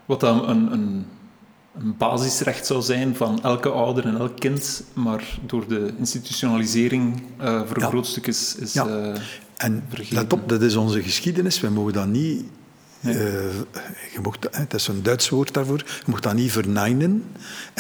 Wat 0.05 0.21
dan 0.21 0.49
een, 0.49 0.73
een, 0.73 1.07
een, 1.75 1.97
basisrecht 1.97 2.67
zou 2.67 2.83
zijn 2.83 3.17
van 3.17 3.43
elke 3.43 3.69
ouder 3.69 4.05
en 4.05 4.17
elk 4.17 4.41
kind, 4.41 4.85
maar 4.93 5.39
door 5.47 5.69
de 5.69 5.95
institutionalisering 5.99 7.23
uh, 7.41 7.67
voor 7.67 7.77
een 7.77 7.89
groot 7.89 8.07
stuk 8.07 8.27
is, 8.27 8.57
is 8.57 8.73
ja. 8.73 8.87
uh, 8.87 9.17
en 9.57 9.85
let 10.11 10.33
op, 10.33 10.49
dat 10.49 10.63
is 10.63 10.77
onze 10.77 11.03
geschiedenis. 11.03 11.61
We 11.61 11.71
mogen 11.71 11.93
dat 11.93 12.07
niet 12.07 12.45
uh, 13.03 13.15
je 14.13 14.19
mocht, 14.23 14.49
het 14.51 14.75
is 14.75 14.89
een 14.89 15.03
Duits 15.03 15.29
woord 15.29 15.55
daarvoor. 15.55 15.79
Je 15.79 16.03
mocht 16.07 16.23
dat 16.23 16.35
niet 16.35 16.53
verneinen. 16.53 17.25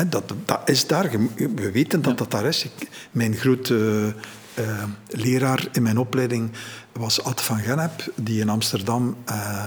Dat, 0.09 0.33
dat 0.45 0.61
is 0.65 0.87
daar. 0.87 1.11
We 1.37 1.71
weten 1.73 2.03
dat 2.03 2.19
dat 2.19 2.31
daar 2.31 2.45
is. 2.45 2.65
Ik, 2.65 2.89
mijn 3.11 3.35
grote 3.35 4.15
uh, 4.59 4.85
leraar 5.07 5.69
in 5.73 5.83
mijn 5.83 5.99
opleiding 5.99 6.51
was 6.93 7.25
Ad 7.25 7.41
van 7.41 7.59
Gennep, 7.59 8.13
die 8.15 8.41
in 8.41 8.49
Amsterdam 8.49 9.17
uh, 9.29 9.67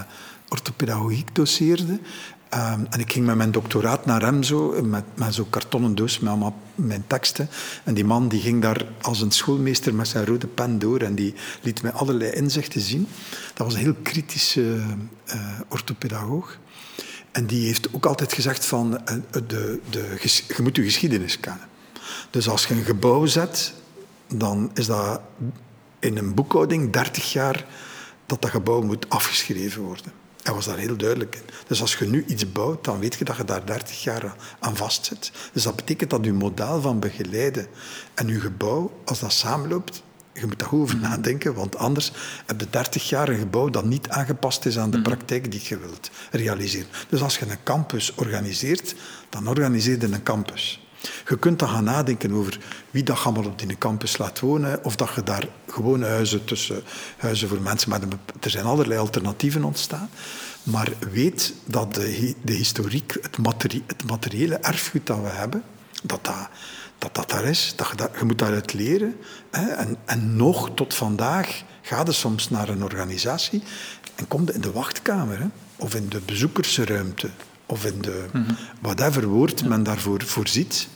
orthopedagogiek 0.50 1.36
doseerde. 1.36 2.00
Um, 2.54 2.88
en 2.90 3.00
ik 3.00 3.12
ging 3.12 3.26
met 3.26 3.36
mijn 3.36 3.52
doctoraat 3.52 4.06
naar 4.06 4.22
hem 4.22 4.44
zo, 4.44 4.84
met, 4.84 5.04
met 5.14 5.34
zo'n 5.34 5.50
kartonnen 5.50 5.96
doos 5.96 6.20
met 6.20 6.30
allemaal 6.30 6.56
mijn 6.76 7.04
teksten. 7.08 7.50
En 7.84 7.94
die 7.94 8.06
man 8.06 8.28
die 8.28 8.42
ging 8.42 8.62
daar 8.62 8.86
als 9.02 9.22
een 9.22 9.32
schoolmeester 9.32 9.96
met 9.96 10.08
zijn 10.08 10.26
rode 10.26 10.48
pen 10.48 10.80
door 10.80 11.00
en 11.00 11.16
die 11.16 11.34
liet 11.62 11.82
mij 11.82 11.92
allerlei 11.92 12.32
inzichten 12.32 12.82
zien. 12.82 13.08
Dat 13.54 13.66
was 13.68 13.74
een 13.74 13.82
heel 13.82 13.96
kritische 14.02 14.62
uh, 14.62 15.60
orthopedagoog. 15.70 16.58
En 17.32 17.46
die 17.46 17.66
heeft 17.66 17.94
ook 17.94 18.06
altijd 18.06 18.34
gezegd 18.34 18.66
van, 18.66 18.94
uh, 18.94 19.18
de, 19.48 19.80
de, 19.90 20.18
je 20.48 20.62
moet 20.62 20.76
je 20.76 20.84
geschiedenis 20.84 21.40
kennen. 21.40 21.68
Dus 22.30 22.50
als 22.50 22.66
je 22.66 22.74
een 22.74 22.84
gebouw 22.84 23.26
zet, 23.26 23.74
dan 24.28 24.72
is 24.74 24.86
dat 24.86 25.22
in 26.00 26.18
een 26.18 26.34
boekhouding 26.34 26.92
30 26.92 27.32
jaar 27.32 27.66
dat 28.26 28.42
dat 28.42 28.52
gebouw 28.52 28.82
moet 28.82 29.10
afgeschreven 29.10 29.82
worden. 29.82 30.12
Hij 30.46 30.54
was 30.54 30.66
daar 30.66 30.78
heel 30.78 30.98
duidelijk 30.98 31.36
in. 31.36 31.42
Dus 31.68 31.82
als 31.82 31.96
je 31.96 32.06
nu 32.06 32.24
iets 32.28 32.52
bouwt, 32.52 32.84
dan 32.84 33.00
weet 33.00 33.16
je 33.16 33.26
dat 33.26 33.38
je 33.38 33.44
daar 33.44 33.66
30 33.66 34.04
jaar 34.04 34.36
aan 34.60 34.76
vastzit. 34.76 35.32
Dus 35.54 35.64
dat 35.64 35.76
betekent 35.76 36.10
dat 36.10 36.26
je 36.26 36.34
model 36.34 36.82
van 36.82 37.00
begeleiden 37.00 37.68
en 38.14 38.28
je 38.28 38.40
gebouw, 38.40 39.02
als 39.06 39.20
dat 39.20 39.32
samenloopt, 39.32 40.04
je 40.34 40.46
moet 40.46 40.60
daar 40.60 40.68
goed 40.68 40.82
over 40.82 40.98
nadenken, 40.98 41.54
want 41.54 41.78
anders 41.78 42.12
heb 42.46 42.60
je 42.60 42.70
30 42.70 43.10
jaar 43.10 43.30
een 43.30 43.38
gebouw 43.38 43.70
dat 43.70 43.86
niet 43.86 44.10
aangepast 44.10 44.66
is 44.66 44.78
aan 44.78 44.92
de 44.92 44.98
mhm. 44.98 45.08
praktijk 45.08 45.52
die 45.52 45.62
je 45.64 45.78
wilt 45.78 46.10
realiseren. 46.32 46.88
Dus 47.10 47.22
als 47.22 47.38
je 47.38 47.46
een 47.50 47.64
campus 47.64 48.16
organiseert, 48.16 48.96
dan 49.30 49.48
organiseer 49.48 50.00
je 50.00 50.06
een 50.06 50.24
campus. 50.24 50.85
Je 51.28 51.38
kunt 51.38 51.60
dan 51.60 51.70
gaan 51.70 51.84
nadenken 51.84 52.34
over 52.34 52.60
wie 52.92 53.04
dat 53.04 53.24
allemaal 53.24 53.46
op 53.46 53.60
die 53.60 53.78
campus 53.78 54.18
laat 54.18 54.40
wonen, 54.40 54.84
of 54.84 54.96
dat 54.96 55.10
je 55.16 55.24
daar 55.24 55.48
gewone 55.68 56.06
huizen 56.06 56.46
tussen 56.46 56.84
huizen 57.18 57.48
voor 57.48 57.62
mensen, 57.62 57.90
maar 57.90 58.02
er 58.40 58.50
zijn 58.50 58.66
allerlei 58.66 59.00
alternatieven 59.00 59.64
ontstaan. 59.64 60.10
Maar 60.64 60.90
weet 61.12 61.54
dat 61.66 61.94
de, 61.96 62.36
de 62.44 62.54
historiek, 62.54 63.18
het, 63.22 63.38
materie, 63.38 63.84
het 63.88 64.04
materiële 64.08 64.56
erfgoed 64.56 65.08
dat 65.08 65.22
we 65.22 65.30
hebben, 65.30 65.64
dat 66.04 66.26
dat, 66.26 66.50
dat, 66.98 67.16
dat 67.16 67.30
daar 67.30 67.44
is. 67.44 67.74
Dat 67.76 67.88
je, 67.90 67.96
dat, 67.96 68.12
je 68.20 68.26
moet 68.26 68.40
daaruit 68.40 68.74
leren. 68.74 69.16
Hè. 69.52 69.68
En, 69.68 69.98
en 70.06 70.36
nog 70.36 70.70
tot 70.76 70.94
vandaag 70.94 71.64
ga 71.82 72.04
je 72.06 72.12
soms 72.12 72.50
naar 72.50 72.70
een 72.70 72.84
organisatie 72.84 73.64
en 74.16 74.28
kom 74.28 74.46
je 74.46 74.54
in 74.54 74.62
de 74.62 74.72
wachtkamer 74.72 75.40
hè, 75.40 75.48
of 75.76 75.96
in 75.96 76.10
de 76.10 76.22
bezoekersruimte 76.26 77.30
of 77.66 77.86
in 77.86 78.02
de 78.02 78.26
mm 78.34 78.46
-hmm. 78.46 78.58
whatever 78.82 79.28
woord 79.28 79.66
men 79.66 79.84
daarvoor 79.84 80.24
voorziet. 80.24 80.88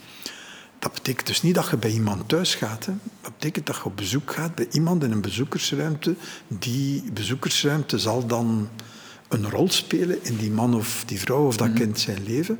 Dat 0.79 0.93
betekent 0.93 1.27
dus 1.27 1.41
niet 1.41 1.55
dat 1.55 1.69
je 1.69 1.77
bij 1.77 1.91
iemand 1.91 2.29
thuis 2.29 2.55
gaat. 2.55 2.85
Hè. 2.85 2.93
Dat 3.21 3.33
betekent 3.33 3.65
dat 3.65 3.75
je 3.75 3.85
op 3.85 3.97
bezoek 3.97 4.33
gaat 4.33 4.55
bij 4.55 4.67
iemand 4.71 5.03
in 5.03 5.11
een 5.11 5.21
bezoekersruimte. 5.21 6.15
Die 6.47 7.11
bezoekersruimte 7.11 7.99
zal 7.99 8.25
dan 8.27 8.69
een 9.27 9.49
rol 9.49 9.69
spelen 9.71 10.23
in 10.23 10.37
die 10.37 10.51
man 10.51 10.75
of 10.75 11.03
die 11.05 11.19
vrouw 11.19 11.45
of 11.45 11.57
dat 11.57 11.67
mhm. 11.67 11.77
kind 11.77 11.99
zijn 11.99 12.23
leven. 12.23 12.59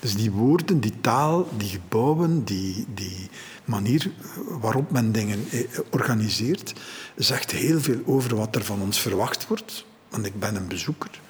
Dus 0.00 0.14
die 0.14 0.30
woorden, 0.30 0.80
die 0.80 1.00
taal, 1.00 1.48
die 1.56 1.68
gebouwen, 1.68 2.44
die, 2.44 2.86
die 2.94 3.30
manier 3.64 4.10
waarop 4.48 4.90
men 4.90 5.12
dingen 5.12 5.44
eh, 5.50 5.60
organiseert, 5.90 6.72
zegt 7.16 7.50
heel 7.50 7.80
veel 7.80 8.00
over 8.06 8.36
wat 8.36 8.56
er 8.56 8.64
van 8.64 8.80
ons 8.80 9.00
verwacht 9.00 9.46
wordt. 9.46 9.84
Want 10.08 10.26
ik 10.26 10.38
ben 10.38 10.56
een 10.56 10.68
bezoeker. 10.68 11.20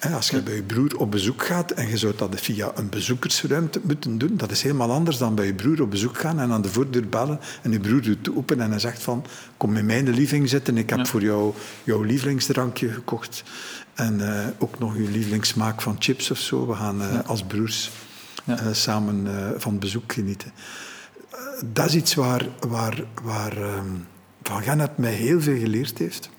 Als 0.00 0.30
je 0.30 0.42
bij 0.42 0.54
je 0.54 0.62
broer 0.62 0.96
op 0.96 1.10
bezoek 1.10 1.44
gaat 1.44 1.70
en 1.70 1.88
je 1.88 1.96
zou 1.96 2.12
dat 2.16 2.40
via 2.40 2.72
een 2.74 2.88
bezoekersruimte 2.88 3.80
moeten 3.82 4.18
doen, 4.18 4.36
dat 4.36 4.50
is 4.50 4.62
helemaal 4.62 4.90
anders 4.90 5.18
dan 5.18 5.34
bij 5.34 5.46
je 5.46 5.54
broer 5.54 5.82
op 5.82 5.90
bezoek 5.90 6.18
gaan 6.18 6.40
en 6.40 6.50
aan 6.50 6.62
de 6.62 6.68
voordeur 6.68 7.08
bellen 7.08 7.40
en 7.62 7.72
je 7.72 7.80
broer 7.80 8.02
doet 8.02 8.36
open 8.36 8.60
en 8.60 8.70
hij 8.70 8.78
zegt 8.78 9.02
van 9.02 9.24
kom 9.56 9.76
in 9.76 9.86
mijn 9.86 10.10
living 10.10 10.48
zitten, 10.48 10.76
ik 10.76 10.90
heb 10.90 11.06
voor 11.06 11.22
jou 11.22 11.54
jouw 11.84 12.02
lievelingsdrankje 12.02 12.88
gekocht 12.88 13.42
en 13.94 14.18
uh, 14.20 14.46
ook 14.58 14.78
nog 14.78 14.96
je 14.96 15.10
lievelingssmaak 15.10 15.82
van 15.82 15.96
chips 15.98 16.30
of 16.30 16.38
zo. 16.38 16.66
We 16.66 16.74
gaan 16.74 17.02
uh, 17.02 17.18
als 17.26 17.42
broers 17.42 17.90
uh, 18.44 18.54
samen 18.72 19.26
van 19.60 19.78
bezoek 19.78 20.12
genieten. 20.12 20.52
dat 21.64 21.86
is 21.86 21.94
iets 21.94 22.14
waar, 22.14 22.46
waar, 22.68 23.04
waar 23.22 23.56
um, 23.56 24.06
Van 24.42 24.62
Gennep 24.62 24.98
mij 24.98 25.12
heel 25.12 25.40
veel 25.40 25.58
geleerd 25.58 25.98
heeft 25.98 26.30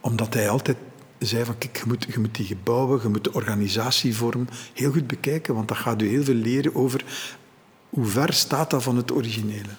omdat 0.00 0.34
hij 0.34 0.48
altijd 0.48 0.76
zei 1.18 1.44
van 1.44 1.58
kijk, 1.58 1.76
je 1.76 1.84
moet, 1.86 2.06
je 2.12 2.18
moet 2.18 2.34
die 2.34 2.46
gebouwen, 2.46 3.00
je 3.02 3.08
moet 3.08 3.24
de 3.24 3.32
organisatievorm 3.32 4.48
heel 4.74 4.92
goed 4.92 5.06
bekijken, 5.06 5.54
want 5.54 5.68
dat 5.68 5.76
gaat 5.76 6.02
u 6.02 6.08
heel 6.08 6.24
veel 6.24 6.34
leren 6.34 6.74
over 6.74 7.04
hoe 7.88 8.06
ver 8.06 8.32
staat 8.32 8.70
dat 8.70 8.82
van 8.82 8.96
het 8.96 9.12
originele. 9.12 9.72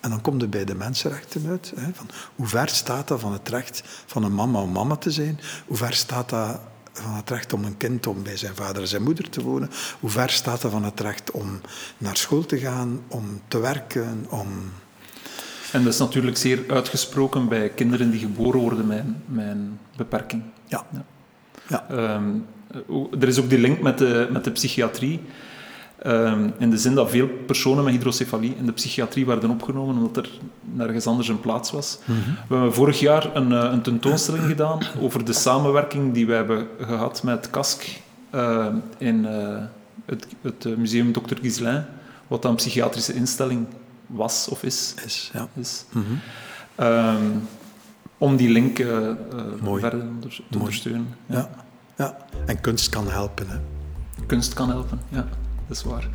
En 0.00 0.10
dan 0.10 0.20
komt 0.20 0.40
het 0.40 0.50
bij 0.50 0.64
de 0.64 0.74
mensenrechten 0.74 1.46
uit. 1.48 1.72
Hè, 1.76 1.90
van 1.94 2.08
hoe 2.36 2.46
ver 2.46 2.68
staat 2.68 3.08
dat 3.08 3.20
van 3.20 3.32
het 3.32 3.48
recht 3.48 3.82
van 4.06 4.22
een 4.22 4.34
mama 4.34 4.60
om 4.60 4.72
mama 4.72 4.96
te 4.96 5.10
zijn? 5.10 5.40
Hoe 5.66 5.76
ver 5.76 5.94
staat 5.94 6.28
dat 6.28 6.60
van 6.92 7.14
het 7.14 7.30
recht 7.30 7.52
om 7.52 7.64
een 7.64 7.76
kind 7.76 8.06
om 8.06 8.22
bij 8.22 8.36
zijn 8.36 8.54
vader 8.54 8.82
en 8.82 8.88
zijn 8.88 9.02
moeder 9.02 9.30
te 9.30 9.42
wonen? 9.42 9.70
Hoe 10.00 10.10
ver 10.10 10.30
staat 10.30 10.60
dat 10.60 10.70
van 10.70 10.84
het 10.84 11.00
recht 11.00 11.30
om 11.30 11.60
naar 11.98 12.16
school 12.16 12.46
te 12.46 12.58
gaan, 12.58 13.00
om 13.08 13.40
te 13.48 13.58
werken, 13.58 14.26
om 14.28 14.48
en 15.72 15.84
dat 15.84 15.92
is 15.92 15.98
natuurlijk 15.98 16.36
zeer 16.36 16.64
uitgesproken 16.68 17.48
bij 17.48 17.68
kinderen 17.68 18.10
die 18.10 18.20
geboren 18.20 18.60
worden 18.60 18.86
met, 18.86 19.04
een 19.46 19.78
beperking. 19.96 20.42
Ja. 20.64 20.86
ja. 20.90 21.04
ja. 21.68 22.14
Um, 22.14 22.46
er 23.20 23.28
is 23.28 23.38
ook 23.38 23.48
die 23.48 23.58
link 23.58 23.80
met 23.80 23.98
de, 23.98 24.28
met 24.30 24.44
de 24.44 24.50
psychiatrie. 24.50 25.20
Um, 26.06 26.52
in 26.58 26.70
de 26.70 26.78
zin 26.78 26.94
dat 26.94 27.10
veel 27.10 27.28
personen 27.46 27.84
met 27.84 27.92
hydrocefalie 27.92 28.54
in 28.58 28.66
de 28.66 28.72
psychiatrie 28.72 29.26
werden 29.26 29.50
opgenomen 29.50 29.96
omdat 29.96 30.16
er 30.16 30.30
nergens 30.60 31.06
anders 31.06 31.28
een 31.28 31.40
plaats 31.40 31.70
was. 31.70 31.98
Mm 32.04 32.14
-hmm. 32.14 32.36
We 32.48 32.54
hebben 32.54 32.74
vorig 32.74 33.00
jaar 33.00 33.36
een, 33.36 33.52
eh, 33.52 33.70
een, 33.72 33.82
tentoonstelling 33.82 34.44
gedaan 34.44 34.78
over 35.00 35.24
de 35.24 35.32
samenwerking 35.32 36.14
die 36.14 36.26
we 36.26 36.32
hebben 36.32 36.66
gehad 36.80 37.22
met 37.22 37.50
KASK 37.50 38.00
uh, 38.34 38.66
in 38.98 39.24
uh, 39.24 39.56
het, 40.04 40.26
het, 40.42 40.76
museum 40.76 41.12
Dr. 41.12 41.34
Gislain 41.40 41.86
wat 42.26 42.42
dan 42.42 42.50
een 42.50 42.56
psychiatrische 42.56 43.14
instelling 43.14 43.66
was 44.08 44.48
of 44.48 44.62
is. 44.62 44.94
Is, 45.04 45.30
ja. 45.32 45.48
is. 45.54 45.84
Ehm, 46.74 47.36
om 48.18 48.36
die 48.36 48.48
link 48.48 48.78
uh, 48.78 49.08
Mooi. 49.60 49.80
verder 49.80 50.00
onder, 50.00 50.30
te 50.30 50.42
Mooi. 50.50 50.60
ondersteunen. 50.60 51.14
Ja. 51.26 51.50
ja. 51.96 52.16
En 52.46 52.60
kunst 52.60 52.88
kan 52.88 53.08
helpen. 53.08 53.48
Hè. 53.48 53.56
Kunst 54.26 54.54
kan 54.54 54.68
helpen, 54.68 55.00
ja, 55.08 55.28
dat 55.68 55.76
is 55.76 55.82
waar. 55.82 56.08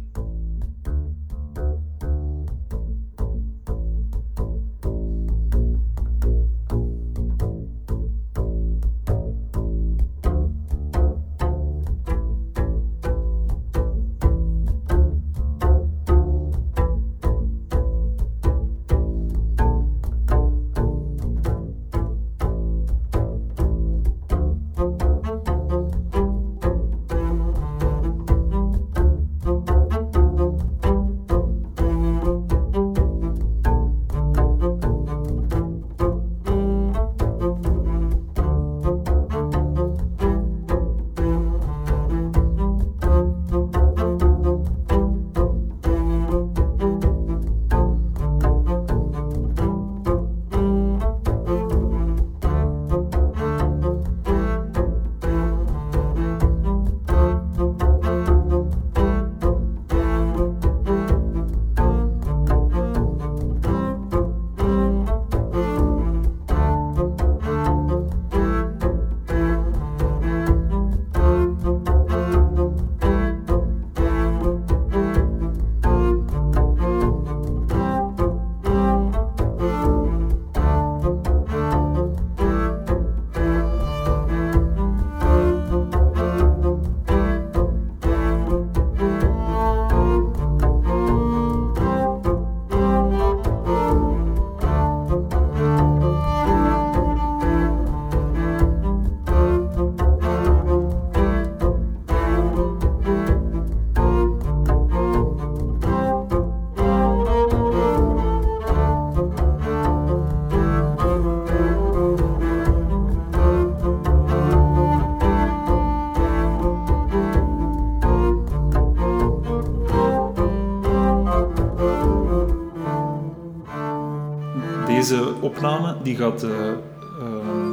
Deze 125.03 125.33
opname 125.41 125.95
die 126.03 126.15
gaat 126.15 126.43
uh, 126.43 126.51
uh, 126.51 127.69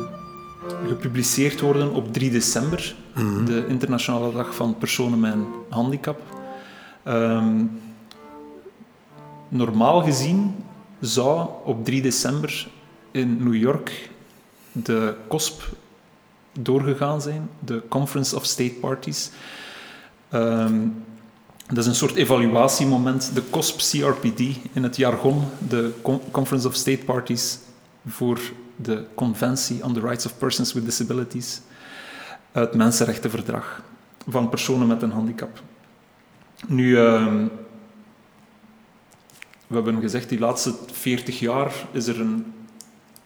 gepubliceerd 0.88 1.60
worden 1.60 1.92
op 1.92 2.12
3 2.12 2.30
december, 2.30 2.94
Mhm. 3.14 3.44
de 3.44 3.66
Internationale 3.68 4.32
Dag 4.32 4.54
van 4.54 4.78
Personen 4.78 5.20
met 5.20 5.32
een 5.32 5.46
Handicap. 5.68 6.20
Um, 7.04 7.80
normaal 9.48 10.02
gezien 10.02 10.54
zou 11.00 11.48
op 11.64 11.84
3 11.84 12.02
december 12.02 12.68
in 13.10 13.42
New 13.44 13.54
York 13.54 14.10
de 14.72 15.14
COSP 15.28 15.76
doorgegaan 16.52 17.20
zijn, 17.20 17.48
de 17.64 17.82
Conference 17.88 18.36
of 18.36 18.44
State 18.44 18.74
Parties. 18.80 19.30
Um, 20.32 21.04
dat 21.70 21.78
is 21.78 21.86
een 21.86 21.94
soort 21.94 22.14
evaluatiemoment, 22.14 23.34
de 23.34 23.42
COSP-CRPD 23.50 24.40
in 24.72 24.82
het 24.82 24.96
jargon, 24.96 25.44
de 25.68 25.92
Conference 26.30 26.68
of 26.68 26.74
State 26.74 27.04
Parties 27.04 27.58
voor 28.06 28.40
de 28.76 29.04
Conventie 29.14 29.84
on 29.84 29.92
the 29.92 30.00
Rights 30.00 30.26
of 30.26 30.38
Persons 30.38 30.72
with 30.72 30.84
Disabilities, 30.84 31.60
het 32.52 32.74
Mensenrechtenverdrag 32.74 33.82
van 34.28 34.48
personen 34.48 34.86
met 34.86 35.02
een 35.02 35.10
handicap. 35.10 35.62
Nu, 36.66 36.88
uh, 36.90 37.26
we 39.66 39.74
hebben 39.74 40.00
gezegd, 40.00 40.28
die 40.28 40.38
laatste 40.38 40.74
40 40.92 41.38
jaar 41.38 41.72
is 41.92 42.06
er 42.06 42.20
een 42.20 42.52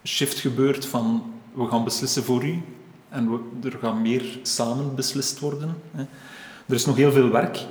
shift 0.03 0.39
gebeurd 0.39 0.85
van 0.85 1.33
we 1.53 1.67
gaan 1.67 1.83
beslissen 1.83 2.23
voor 2.23 2.43
u 2.43 2.61
en 3.09 3.31
we, 3.31 3.69
er 3.69 3.77
gaat 3.81 3.99
meer 3.99 4.39
samen 4.41 4.95
beslist 4.95 5.39
worden. 5.39 5.75
Hè. 5.91 6.01
Er 6.67 6.73
is 6.73 6.85
nog 6.85 6.95
heel 6.95 7.11
veel 7.11 7.29
werk. 7.29 7.65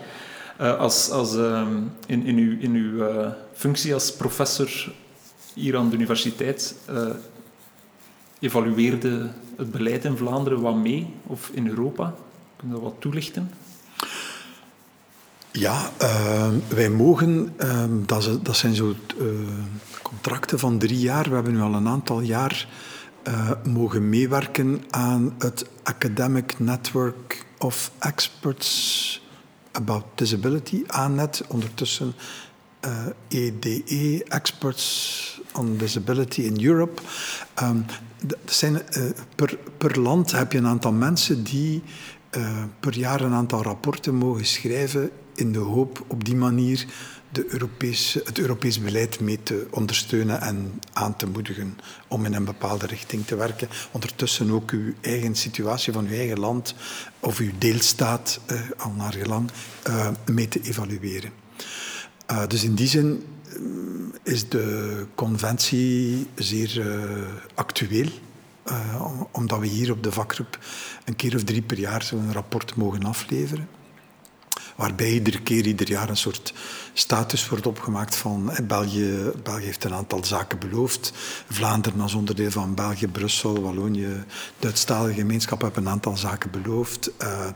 Uh, 0.61 0.78
als, 0.78 1.11
als, 1.11 1.34
uh, 1.34 1.66
in, 2.07 2.26
in 2.26 2.36
uw, 2.36 2.59
in 2.59 2.74
uw 2.74 3.09
uh, 3.09 3.26
functie 3.55 3.94
als 3.94 4.12
professor 4.12 4.92
hier 5.55 5.76
aan 5.76 5.88
de 5.88 5.94
universiteit 5.94 6.74
evalueerde 8.40 9.30
het 9.57 9.70
beleid 9.70 10.05
in 10.05 10.16
Vlaanderen 10.16 10.61
wat 10.61 10.74
mee, 10.74 11.14
of 11.26 11.50
in 11.52 11.68
Europa? 11.68 12.14
Kun 12.57 12.68
je 12.68 12.74
dat 12.74 12.82
wat 12.82 12.94
toelichten? 12.98 13.50
Ja, 15.50 15.90
wij 16.68 16.90
mogen, 16.90 17.55
dat, 18.07 18.38
dat, 18.42 18.57
zijn 18.57 18.74
zo 18.74 18.94
contracten 20.02 20.59
van 20.59 20.78
drie 20.78 20.98
jaar. 20.98 21.28
We 21.28 21.34
hebben 21.34 21.52
nu 21.52 21.61
al 21.61 21.74
een 21.74 21.88
aantal 21.88 22.20
jaar 22.20 22.68
mogen 23.64 24.09
meewerken 24.09 24.82
aan 24.90 25.34
het 25.38 25.66
Academic 25.82 26.59
Network 26.59 27.46
of 27.59 27.90
Experts 27.98 29.24
About 29.75 30.05
Disability, 30.14 30.85
ANET, 30.87 31.43
ondertussen 31.49 32.14
uh, 32.85 33.07
EDE, 33.29 34.25
Experts 34.29 35.41
on 35.53 35.77
Disability 35.77 36.43
in 36.43 36.64
Europe. 36.64 37.03
Um, 37.62 37.85
zijn, 38.45 38.75
uh, 38.75 39.03
per, 39.35 39.59
per 39.79 40.01
land 40.01 40.33
heb 40.33 40.53
je 40.53 40.59
een 40.59 40.66
aantal 40.66 40.93
mensen 40.93 41.45
die 41.45 41.83
uh, 42.37 42.62
per 42.81 42.99
jaar 42.99 43.20
een 43.20 43.33
aantal 43.33 43.62
rapporten 43.62 44.14
mogen 44.14 44.47
schrijven 44.47 45.11
in 45.35 45.53
de 45.53 45.59
hoop 45.59 46.05
op 46.07 46.25
die 46.25 46.37
manier 46.37 46.87
de 47.35 47.47
Europese, 47.49 48.22
het 48.24 48.39
Europees 48.39 48.80
beleid 48.80 49.20
mee 49.20 49.43
te 49.43 49.66
ondersteunen 49.70 50.41
en 50.41 50.80
aan 50.93 51.16
te 51.16 51.26
moedigen 51.26 51.78
om 52.09 52.24
in 52.24 52.35
een 52.35 52.45
bepaalde 52.45 52.87
richting 52.87 53.26
te 53.26 53.37
werken. 53.37 53.68
Ondertussen 53.91 54.51
ook 54.51 54.70
uw 54.70 54.93
eigen 55.01 55.35
situatie 55.35 55.93
van 55.93 56.07
uw 56.07 56.14
eigen 56.14 56.39
land 56.39 56.74
of 57.20 57.39
uw 57.39 57.51
deelstaat, 57.59 58.41
uh, 58.51 58.61
al 58.76 58.91
naar 58.91 59.12
gelang, 59.12 59.51
uh, 59.89 60.09
mee 60.26 60.49
te 60.49 60.61
evalueren. 60.61 61.32
Uh, 62.30 62.47
dus 62.47 62.64
in 62.64 62.74
die 62.74 62.89
zin 62.89 63.24
is 64.22 64.49
de 64.49 65.07
conventie 65.14 66.26
zeer 66.35 66.82
actueel. 67.55 68.09
omdat 69.30 69.59
we 69.59 69.66
hier 69.66 69.91
op 69.91 70.03
de 70.03 70.12
vakgroep 70.12 70.59
een 71.05 71.16
keer 71.16 71.35
of 71.35 71.45
drie 71.45 71.62
per 71.62 71.78
jaar 71.78 72.03
zo'n 72.03 72.32
rapport 72.32 72.76
mogen 72.76 73.05
afleveren 73.05 73.68
waarbij 74.77 75.12
iedere 75.12 75.43
keer, 75.43 75.66
ieder 75.66 75.89
jaar 75.89 76.09
een 76.09 76.16
soort 76.16 76.53
status 76.93 77.49
wordt 77.49 77.66
opgemaakt 77.66 78.16
van 78.16 78.51
eh, 78.51 78.66
België, 78.66 79.31
België 79.43 79.64
heeft 79.64 79.85
een 79.85 79.95
aantal 79.95 80.25
zaken 80.25 80.59
beloofd. 80.59 81.12
Vlaanderen 81.51 82.01
als 82.01 82.14
onderdeel 82.14 82.51
van 82.51 82.75
België, 82.75 83.09
Brussel, 83.09 83.62
Wallonië, 83.62 84.25
Duitsstalige 84.59 85.14
gemeenschap 85.14 85.61
hebben 85.61 85.83
een 85.83 85.93
aantal 85.93 86.16
zaken 86.16 86.51
beloofd. 86.51 87.11
Uh, 87.22 87.47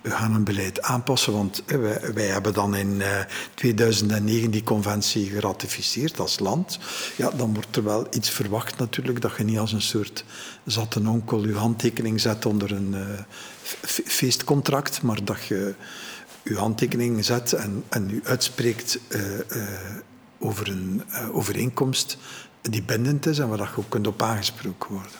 we 0.00 0.10
gaan 0.10 0.34
een 0.34 0.44
beleid 0.44 0.82
aanpassen, 0.82 1.32
want 1.32 1.62
uh, 1.66 1.96
wij, 2.14 2.26
hebben 2.26 2.54
dan 2.54 2.76
in 2.76 2.94
uh, 2.94 3.06
2009 3.54 4.50
die 4.50 4.62
conventie 4.62 5.30
geratificeerd 5.30 6.20
als 6.20 6.38
land. 6.38 6.78
Ja, 7.16 7.30
dan 7.30 7.54
wordt 7.54 7.76
er 7.76 7.84
wel 7.84 8.06
iets 8.10 8.30
verwacht 8.30 8.78
natuurlijk, 8.78 9.20
dat 9.20 9.36
je 9.36 9.44
niet 9.44 9.58
als 9.58 9.72
een 9.72 9.82
soort 9.82 10.24
zatte 10.64 11.00
onkel 11.08 11.46
je 11.46 11.54
handtekening 11.54 12.20
zet 12.20 12.46
onder 12.46 12.72
een 12.72 12.96
feestcontract, 13.84 15.02
maar 15.02 15.24
dat 15.24 15.44
je 15.44 15.74
uw 16.44 16.56
handtekening 16.56 17.24
zet 17.24 17.52
en, 17.52 17.84
en 17.88 18.10
u 18.10 18.20
uitspreekt 18.24 18.98
over 20.38 20.68
een 20.68 21.02
overeenkomst 21.32 22.16
die 22.60 22.82
bindend 22.82 23.26
is 23.26 23.38
en 23.38 23.48
waar 23.48 23.58
je 23.58 23.76
ook 23.76 23.88
kunt 23.88 24.06
op 24.06 24.22
aangesproken 24.22 24.90
worden. 24.90 25.12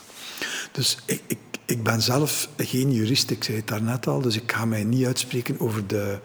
Dus 0.72 0.98
ik, 1.04 1.22
ik, 1.26 1.38
ik 1.64 1.82
ben 1.82 2.02
zelf 2.02 2.48
geen 2.56 2.92
jurist, 2.92 3.30
ik 3.30 3.44
zei 3.44 3.56
het 3.56 3.66
daarnet 3.66 4.06
al, 4.06 4.20
dus 4.20 4.36
ik 4.36 4.52
ga 4.52 4.64
mij 4.64 4.84
niet 4.84 5.06
uitspreken 5.06 5.60
over 5.60 5.86
de, 5.86 6.18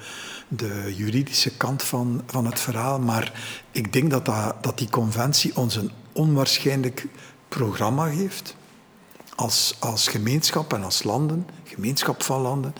de 0.47 0.93
juridische 0.95 1.57
kant 1.57 1.83
van, 1.83 2.23
van 2.25 2.45
het 2.45 2.59
verhaal, 2.59 2.99
maar 2.99 3.31
ik 3.71 3.93
denk 3.93 4.11
dat, 4.11 4.25
dat, 4.25 4.63
dat 4.63 4.77
die 4.77 4.89
conventie 4.89 5.55
ons 5.55 5.75
een 5.75 5.91
onwaarschijnlijk 6.11 7.07
programma 7.47 8.09
geeft, 8.09 8.55
als, 9.35 9.75
als 9.79 10.07
gemeenschap 10.07 10.73
en 10.73 10.83
als 10.83 11.03
landen, 11.03 11.47
gemeenschap 11.63 12.23
van 12.23 12.41
landen, 12.41 12.73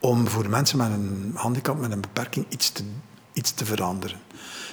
om 0.00 0.28
voor 0.28 0.48
mensen 0.48 0.78
met 0.78 0.90
een 0.90 1.32
handicap, 1.34 1.78
met 1.78 1.92
een 1.92 2.00
beperking, 2.00 2.46
iets 2.48 2.70
te, 2.70 2.82
iets 3.32 3.52
te 3.52 3.64
veranderen. 3.64 4.20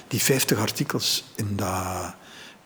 Die 0.08 0.22
50 0.22 0.58
artikels 0.58 1.24
in 1.36 1.56
dat 1.56 2.14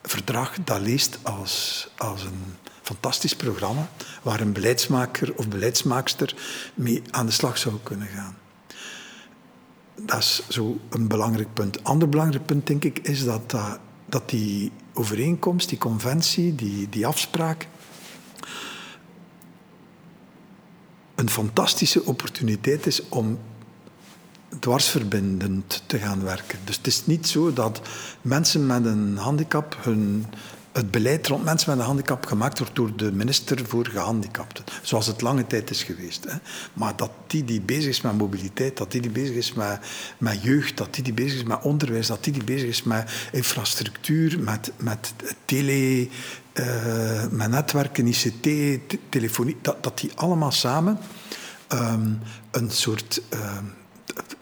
verdrag, 0.03 0.57
dat 0.65 0.81
leest 0.81 1.19
als, 1.23 1.89
als 1.97 2.23
een 2.23 2.57
fantastisch 2.83 3.37
programma 3.37 3.89
waar 4.23 4.41
een 4.41 4.53
beleidsmaker 4.53 5.35
of 5.37 5.49
beleidsmaakster 5.49 6.35
mee 6.75 7.03
aan 7.11 7.27
de 7.27 7.33
slag 7.33 7.59
zou 7.59 7.75
kunnen 7.83 8.09
gaan. 8.09 8.37
Dat 9.95 10.19
is 10.19 10.43
zo 10.49 10.81
een 10.91 11.09
belangrijk 11.09 11.55
punt. 11.55 11.85
Ander 11.85 12.09
belangrijk 12.09 12.47
punt, 12.47 12.67
denk 12.67 12.85
ik, 12.85 12.99
is 12.99 13.25
dat, 13.25 13.51
dat, 13.51 13.79
dat 14.07 14.31
die 14.31 14.73
overeenkomst, 14.93 15.69
die 15.69 15.79
conventie, 15.79 16.55
die, 16.55 16.89
die 16.89 17.07
afspraak 17.07 17.69
een 21.19 21.31
fantastische 21.31 22.05
opportuniteit 22.05 22.87
is 22.87 23.09
om 23.09 23.39
dwarsverbindend 24.59 25.83
te 25.87 25.99
gaan 25.99 26.23
werken. 26.25 26.59
Dus 26.65 26.77
het 26.77 26.87
is 26.87 27.07
niet 27.07 27.29
zo 27.29 27.53
dat 27.53 27.81
mensen 28.23 28.67
met 28.67 28.85
een 28.85 29.17
handicap 29.17 29.77
hun 29.81 30.27
het 30.73 30.91
beleid 30.91 31.27
rond 31.27 31.45
mensen 31.45 31.71
met 31.71 31.79
een 31.79 31.85
handicap 31.85 32.27
gemaakt 32.27 32.59
wordt 32.59 32.75
door 32.75 32.97
de 32.97 33.13
minister 33.13 33.67
voor 33.67 33.87
gehandicapten. 33.87 34.65
Zoals 34.83 35.07
het 35.07 35.21
lange 35.21 35.47
tijd 35.47 35.71
is 35.71 35.83
geweest. 35.83 36.25
Hè. 36.25 36.37
Maar 36.73 36.97
dat 36.97 37.11
die 37.27 37.45
die 37.45 37.61
bezig 37.61 37.89
is 37.89 38.01
met 38.01 38.19
mobiliteit, 38.19 38.77
dat 38.77 38.93
die 38.93 39.01
die 39.01 39.11
bezig 39.11 39.37
is 39.37 39.53
met, 39.53 39.79
met 40.19 40.43
jeugd, 40.43 40.77
dat 40.77 40.95
die 40.95 41.05
die 41.05 41.13
bezig 41.13 41.39
is 41.39 41.45
met 41.45 41.63
onderwijs, 41.63 42.07
dat 42.07 42.25
die 42.25 42.33
die 42.33 42.45
bezig 42.45 42.69
is 42.69 42.83
met 42.83 43.11
infrastructuur, 43.33 44.41
met, 44.41 44.73
met 44.77 45.13
tele, 45.45 46.09
uh, 46.59 47.27
met 47.31 47.51
netwerken, 47.51 48.07
ICT, 48.07 48.49
telefonie, 49.09 49.57
dat, 49.63 49.83
dat 49.83 49.99
die 49.99 50.11
allemaal 50.15 50.53
samen 50.53 50.99
um, 51.73 52.19
een 52.51 52.71
soort... 52.71 53.23
Um, 53.35 53.77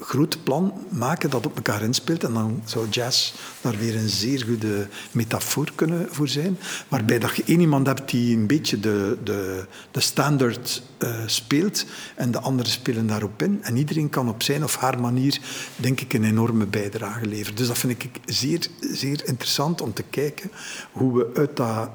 groot 0.00 0.44
plan 0.44 0.72
maken 0.88 1.30
dat 1.30 1.46
op 1.46 1.56
elkaar 1.56 1.82
inspeelt. 1.82 2.24
En 2.24 2.32
dan 2.32 2.62
zou 2.64 2.88
jazz 2.88 3.32
daar 3.60 3.76
weer 3.76 3.96
een 3.96 4.08
zeer 4.08 4.44
goede 4.44 4.88
metafoor 5.10 5.72
kunnen 5.74 6.08
voor 6.10 6.28
zijn. 6.28 6.58
Waarbij 6.88 7.18
dat 7.18 7.36
je 7.36 7.42
één 7.46 7.60
iemand 7.60 7.86
hebt 7.86 8.10
die 8.10 8.36
een 8.36 8.46
beetje 8.46 8.80
de, 8.80 9.18
de, 9.24 9.64
de 9.90 10.00
standaard 10.00 10.82
uh, 10.98 11.16
speelt 11.26 11.86
en 12.14 12.30
de 12.30 12.40
anderen 12.40 12.72
spelen 12.72 13.06
daarop 13.06 13.42
in. 13.42 13.62
En 13.62 13.76
iedereen 13.76 14.10
kan 14.10 14.28
op 14.28 14.42
zijn 14.42 14.64
of 14.64 14.76
haar 14.76 15.00
manier, 15.00 15.40
denk 15.76 16.00
ik, 16.00 16.12
een 16.12 16.24
enorme 16.24 16.66
bijdrage 16.66 17.26
leveren. 17.26 17.56
Dus 17.56 17.66
dat 17.66 17.78
vind 17.78 18.02
ik 18.02 18.20
zeer, 18.24 18.66
zeer 18.80 19.22
interessant 19.24 19.80
om 19.80 19.92
te 19.92 20.02
kijken 20.02 20.50
hoe 20.92 21.18
we 21.18 21.30
uit 21.34 21.56
dat 21.56 21.90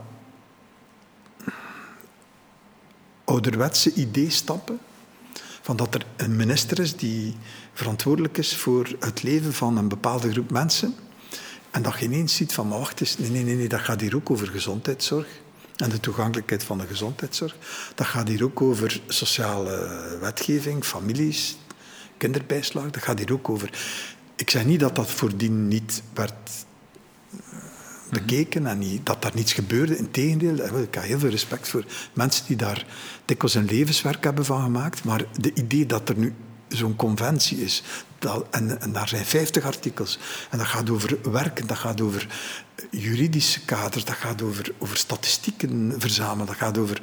ouderwetse 3.24 3.94
idee 3.94 4.30
stappen 4.30 4.80
van 5.62 5.76
dat 5.76 5.96
er 5.96 6.06
een 6.16 6.36
minister 6.36 6.80
is 6.80 6.96
die 6.96 7.36
verantwoordelijk 7.74 8.38
is 8.38 8.56
voor 8.56 8.96
het 9.00 9.24
leven 9.24 9.54
van 9.54 9.78
een 9.78 9.88
bepaalde 9.88 10.32
groep 10.32 10.52
mensen. 10.52 10.96
En 11.72 11.82
dat 11.82 12.00
je 12.00 12.06
ineens 12.06 12.36
ziet 12.36 12.54
van, 12.54 12.68
maar 12.68 12.80
wacht 12.80 13.02
eens, 13.02 13.18
nee, 13.18 13.30
nee, 13.30 13.56
nee, 13.56 13.68
dat 13.68 13.80
gaat 13.80 14.02
hier 14.02 14.16
ook 14.16 14.30
over 14.30 14.48
gezondheidszorg. 14.48 15.28
En 15.76 15.90
de 15.90 16.00
toegankelijkheid 16.00 16.64
van 16.64 16.78
de 16.78 16.88
gezondheidszorg. 16.88 17.56
Dat 17.96 18.08
gaat 18.08 18.28
hier 18.28 18.44
ook 18.44 18.62
over 18.62 19.02
sociale 19.08 20.18
wetgeving, 20.20 20.84
families, 20.84 21.58
kinderbijslag. 22.18 22.90
Dat 22.90 23.04
gaat 23.04 23.20
hier 23.20 23.34
ook 23.34 23.50
over... 23.50 23.70
Ik 24.36 24.50
zeg 24.50 24.66
niet 24.66 24.80
dat 24.80 24.96
dat 24.96 25.12
voordien 25.12 25.68
niet 25.68 26.04
werd 26.14 26.34
bekeken 28.12 28.68
en 28.68 28.78
niet, 28.78 29.06
dat 29.06 29.22
daar 29.22 29.32
niets 29.34 29.54
gebeurde. 29.54 29.98
Integendeel, 29.98 30.56
ik 30.56 30.94
heb 30.94 31.04
heel 31.04 31.20
veel 31.20 31.30
respect 31.30 31.68
voor 31.68 31.86
mensen 32.14 32.46
die 32.48 32.56
daar 32.56 32.86
dikwijls 33.26 33.56
een 33.56 33.66
levenswerk 33.66 34.24
hebben 34.24 34.46
van 34.46 34.62
gemaakt. 34.62 35.04
Maar 35.04 35.24
de 35.40 35.54
idee 35.54 35.86
dat 35.86 36.10
er 36.10 36.18
nu 36.18 36.34
zo'n 36.68 36.96
conventie 36.96 37.64
is. 37.64 37.84
Dat, 38.20 38.46
en, 38.50 38.82
en, 38.82 38.92
daar 38.92 39.08
zijn 39.08 39.26
50 39.26 39.66
artikels. 39.66 40.20
En 40.50 40.58
dat 40.58 40.68
gaat 40.68 40.90
over 40.90 41.32
werken, 41.32 41.68
dat 41.68 41.78
gaat 41.78 42.02
over 42.02 42.28
juridische 42.90 43.66
kaders, 43.66 44.06
dat 44.06 44.16
gaat 44.16 44.42
over, 44.42 44.72
over 44.78 44.98
statistieken 44.98 45.94
verzamelen, 45.98 46.46
dat 46.46 46.56
gaat 46.56 46.78
over 46.78 47.02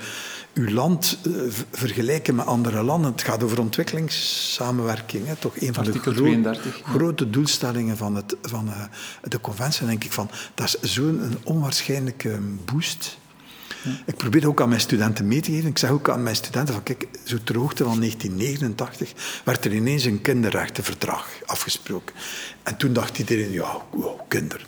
uw 0.55 0.69
land 0.71 1.19
uh, 1.27 1.53
vergelijken 1.71 2.35
met 2.35 2.47
andere 2.47 2.83
landen. 2.83 3.13
Het 3.13 3.23
gaat 3.23 3.43
over 3.43 3.61
ontwikkelingssamenwerking. 3.61 5.27
Hè. 5.27 5.37
Toch 5.37 5.61
een 5.61 5.75
van 5.75 5.87
Artikel 5.87 6.13
de 6.13 6.19
gro 6.19 6.27
32, 6.27 6.81
grote 6.85 7.31
doelstellingen 7.31 7.97
van, 7.97 8.15
het, 8.15 8.37
van 8.43 8.69
uh, 8.69 8.83
de 9.23 9.41
conventie. 9.41 9.87
denk 9.87 10.05
ik 10.05 10.13
van, 10.13 10.31
dat 10.55 10.79
is 10.81 10.95
zo'n 10.95 11.37
onwaarschijnlijke 11.45 12.39
boost 12.65 13.19
ik 14.07 14.17
probeer 14.17 14.49
ook 14.49 14.61
aan 14.61 14.69
mijn 14.69 14.81
studenten 14.81 15.29
mee 15.29 15.41
te 15.41 15.51
geven. 15.51 15.69
Ik 15.69 15.79
zeg 15.79 15.91
ook 15.91 16.11
aan 16.11 16.23
mijn 16.23 16.37
studenten 16.37 16.75
van 16.75 16.83
kijk, 16.83 17.09
zo 17.25 17.37
ter 17.45 17.57
hoogte 17.57 17.85
van 17.85 17.99
1989 17.99 19.43
werd 19.45 19.65
er 19.65 19.75
ineens 19.75 20.05
een 20.05 20.23
kinderrechtenverdrag 20.23 21.29
afgesproken. 21.47 22.15
En 22.63 22.77
toen 22.77 22.93
dacht 22.93 23.19
iedereen, 23.19 23.53
ja, 23.53 23.83
wow, 23.91 24.21
kinderen, 24.29 24.67
hè, 24.67 24.68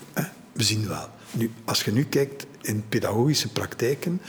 we 0.61 0.67
zien 0.67 0.89
wel. 0.89 1.09
Nu, 1.31 1.51
als 1.65 1.83
je 1.83 1.93
nu 1.93 2.05
kijkt 2.05 2.47
in 2.61 2.85
pedagogische 2.89 3.49
praktijken, 3.49 4.21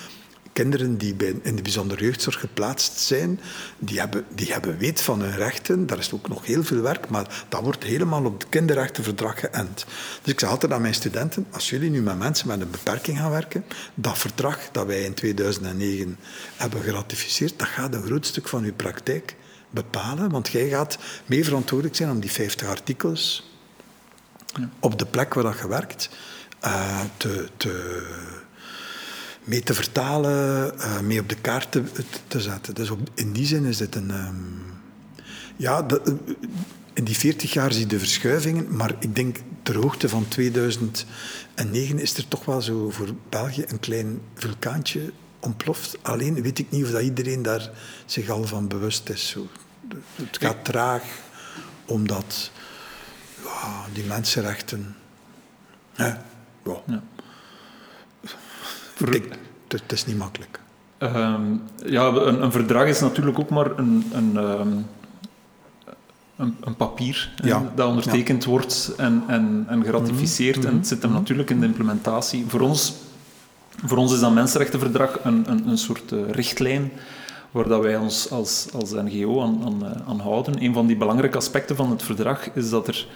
kinderen 0.53 0.97
die 0.97 1.15
in 1.41 1.55
de 1.55 1.61
bijzondere 1.61 2.03
jeugdzorg 2.03 2.39
geplaatst 2.39 2.99
zijn, 2.99 3.39
die 3.79 3.99
hebben, 3.99 4.25
die 4.35 4.51
hebben 4.51 4.77
weet 4.77 5.01
van 5.01 5.21
hun 5.21 5.35
rechten. 5.35 5.85
Daar 5.87 5.97
is 5.97 6.13
ook 6.13 6.27
nog 6.27 6.45
heel 6.45 6.63
veel 6.63 6.81
werk, 6.81 7.09
maar 7.09 7.45
dat 7.49 7.61
wordt 7.61 7.83
helemaal 7.83 8.25
op 8.25 8.39
het 8.39 8.49
kinderrechtenverdrag 8.49 9.39
geënt. 9.39 9.85
Dus 10.21 10.33
ik 10.33 10.39
zeg 10.39 10.49
altijd 10.49 10.71
aan 10.71 10.81
mijn 10.81 10.93
studenten, 10.93 11.45
als 11.51 11.69
jullie 11.69 11.89
nu 11.89 12.01
met 12.01 12.17
mensen 12.17 12.47
met 12.47 12.61
een 12.61 12.71
beperking 12.71 13.17
gaan 13.17 13.31
werken, 13.31 13.65
dat 13.93 14.17
verdrag 14.17 14.69
dat 14.71 14.85
wij 14.85 15.01
in 15.01 15.13
2009 15.13 16.17
hebben 16.55 16.81
geratificeerd, 16.81 17.59
dat 17.59 17.67
gaat 17.67 17.93
een 17.93 18.03
groot 18.03 18.25
stuk 18.25 18.47
van 18.47 18.63
uw 18.63 18.73
praktijk 18.73 19.35
bepalen, 19.69 20.29
want 20.29 20.49
jij 20.49 20.69
gaat 20.69 20.97
mee 21.25 21.43
verantwoordelijk 21.43 21.95
zijn 21.95 22.09
om 22.09 22.19
die 22.19 22.31
50 22.31 22.67
artikels 22.67 23.50
op 24.79 24.99
de 24.99 25.05
plek 25.05 25.33
waar 25.33 25.43
dat 25.43 25.59
je 25.59 25.67
werkt 25.67 26.09
uh, 26.65 26.99
te, 27.17 27.47
te 27.57 28.03
mee 29.43 29.61
te 29.61 29.73
vertalen, 29.73 30.73
uh, 30.77 30.99
mee 30.99 31.19
op 31.19 31.29
de 31.29 31.35
kaart 31.35 31.71
te, 31.71 31.83
te 32.27 32.41
zetten. 32.41 32.75
Dus 32.75 32.89
op, 32.89 32.99
in 33.13 33.31
die 33.31 33.45
zin 33.45 33.65
is 33.65 33.79
het 33.79 33.95
een... 33.95 34.09
Um, 34.09 34.59
ja, 35.55 35.81
de, 35.81 36.01
eh, 36.05 36.13
in 36.93 37.03
die 37.03 37.15
40 37.15 37.53
jaar 37.53 37.71
zie 37.71 37.81
je 37.81 37.87
de 37.87 37.99
verschuivingen, 37.99 38.75
maar 38.75 38.95
ik 38.99 39.15
denk 39.15 39.37
ter 39.63 39.75
hoogte 39.75 40.09
van 40.09 40.27
2009 40.27 41.99
is 41.99 42.17
er 42.17 42.27
toch 42.27 42.45
wel 42.45 42.61
zo 42.61 42.89
voor 42.89 43.13
België 43.29 43.63
een 43.67 43.79
klein 43.79 44.21
vulkaantje 44.35 45.11
ontploft. 45.39 45.97
Alleen 46.01 46.41
weet 46.41 46.59
ik 46.59 46.71
niet 46.71 46.83
of 46.83 46.91
dat 46.91 47.01
iedereen 47.01 47.41
daar 47.41 47.69
zich 48.05 48.29
al 48.29 48.43
van 48.43 48.67
bewust 48.67 49.09
is. 49.09 49.29
Zo. 49.29 49.47
Het 50.15 50.37
gaat 50.37 50.65
traag, 50.65 51.03
omdat 51.85 52.51
ja, 53.61 53.85
die 53.93 54.03
mensenrechten... 54.03 54.95
Ja. 55.95 56.21
ja 56.63 57.01
het, 59.67 59.91
is 59.91 60.05
niet 60.05 60.17
makkelijk. 60.17 60.59
Ehm, 60.97 61.41
ja, 61.85 62.07
een, 62.07 62.43
een, 62.43 62.51
verdrag 62.51 62.87
is 62.87 62.99
natuurlijk 62.99 63.39
ook 63.39 63.49
maar 63.49 63.77
een, 63.77 64.11
een, 64.13 64.37
ehm, 64.37 64.69
een, 66.35 66.57
een 66.61 66.75
papier 66.75 67.29
dat 67.75 67.87
ondertekend 67.87 68.45
wordt 68.45 68.93
en, 68.97 69.23
en, 69.27 69.65
en 69.67 69.83
geratificeerd. 69.83 70.57
En 70.57 70.63
het 70.63 70.73
mhm. 70.73 70.83
zit 70.83 71.01
hem 71.01 71.11
mhm. 71.11 71.19
natuurlijk 71.19 71.49
in 71.49 71.59
de 71.59 71.65
implementatie. 71.65 72.45
Voor 72.47 72.61
ons, 72.61 72.93
voor 73.85 73.97
ons 73.97 74.13
is 74.13 74.19
dat 74.19 74.33
mensenrechtenverdrag 74.33 75.19
een, 75.23 75.43
een, 75.51 75.67
een 75.67 75.77
soort 75.77 76.11
uh, 76.11 76.29
richtlijn 76.29 76.91
waar 77.51 77.67
dat 77.67 77.81
wij 77.81 77.97
ons 77.97 78.29
als, 78.29 78.67
als 78.73 78.91
NGO 78.91 79.41
aan, 79.41 79.61
aan, 79.65 79.79
uh, 79.83 80.07
aan 80.07 80.19
houden. 80.19 80.63
Een 80.63 80.73
van 80.73 80.87
die 80.87 80.97
belangrijke 80.97 81.37
aspecten 81.37 81.75
van 81.75 81.89
het 81.89 82.03
verdrag 82.03 82.49
is 82.53 82.69
dat 82.69 82.87
er 82.87 83.07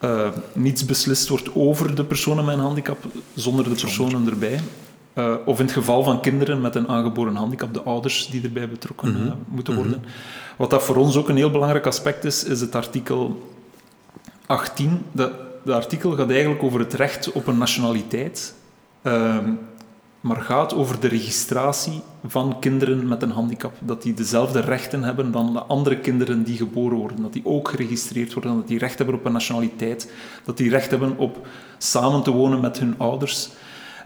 uh, 0.00 0.28
niets 0.52 0.84
beslist 0.84 1.28
wordt 1.28 1.54
over 1.54 1.94
de 1.94 2.04
personen 2.04 2.44
met 2.44 2.54
een 2.54 2.60
handicap 2.60 2.98
zonder 3.34 3.64
de 3.64 3.70
personen 3.70 4.28
erbij. 4.28 4.60
Uh, 5.14 5.34
of 5.44 5.58
in 5.58 5.64
het 5.64 5.74
geval 5.74 6.02
van 6.02 6.20
kinderen 6.20 6.60
met 6.60 6.74
een 6.74 6.88
aangeboren 6.88 7.34
handicap, 7.34 7.74
de 7.74 7.82
ouders 7.82 8.28
die 8.30 8.42
erbij 8.42 8.68
betrokken 8.68 9.16
uh, 9.16 9.32
moeten 9.48 9.74
worden. 9.74 9.98
Mm 9.98 10.02
-hmm. 10.02 10.12
Wat 10.56 10.70
dat 10.70 10.82
voor 10.82 10.96
ons 10.96 11.16
ook 11.16 11.28
een 11.28 11.36
heel 11.36 11.50
belangrijk 11.50 11.86
aspect 11.86 12.24
is, 12.24 12.44
is 12.44 12.60
het 12.60 12.74
artikel 12.74 13.50
18. 14.46 15.02
De, 15.12 15.32
de 15.64 15.74
artikel 15.74 16.12
gaat 16.12 16.30
eigenlijk 16.30 16.62
over 16.62 16.80
het 16.80 16.94
recht 16.94 17.32
op 17.32 17.46
een 17.46 17.58
nationaliteit. 17.58 18.54
Uh, 19.02 19.38
maar 20.20 20.36
gaat 20.36 20.74
over 20.74 21.00
de 21.00 21.08
registratie 21.08 22.02
van 22.26 22.56
kinderen 22.60 23.08
met 23.08 23.22
een 23.22 23.30
handicap. 23.30 23.72
Dat 23.78 24.02
die 24.02 24.14
dezelfde 24.14 24.60
rechten 24.60 25.02
hebben 25.02 25.30
dan 25.30 25.52
de 25.52 25.62
andere 25.62 25.98
kinderen 25.98 26.42
die 26.42 26.56
geboren 26.56 26.98
worden. 26.98 27.22
Dat 27.22 27.32
die 27.32 27.46
ook 27.46 27.68
geregistreerd 27.68 28.32
worden, 28.32 28.56
dat 28.56 28.68
die 28.68 28.78
recht 28.78 28.98
hebben 28.98 29.16
op 29.16 29.24
een 29.24 29.32
nationaliteit, 29.32 30.12
dat 30.44 30.56
die 30.56 30.70
recht 30.70 30.90
hebben 30.90 31.16
op 31.16 31.46
samen 31.78 32.22
te 32.22 32.30
wonen 32.30 32.60
met 32.60 32.78
hun 32.78 32.94
ouders. 32.98 33.50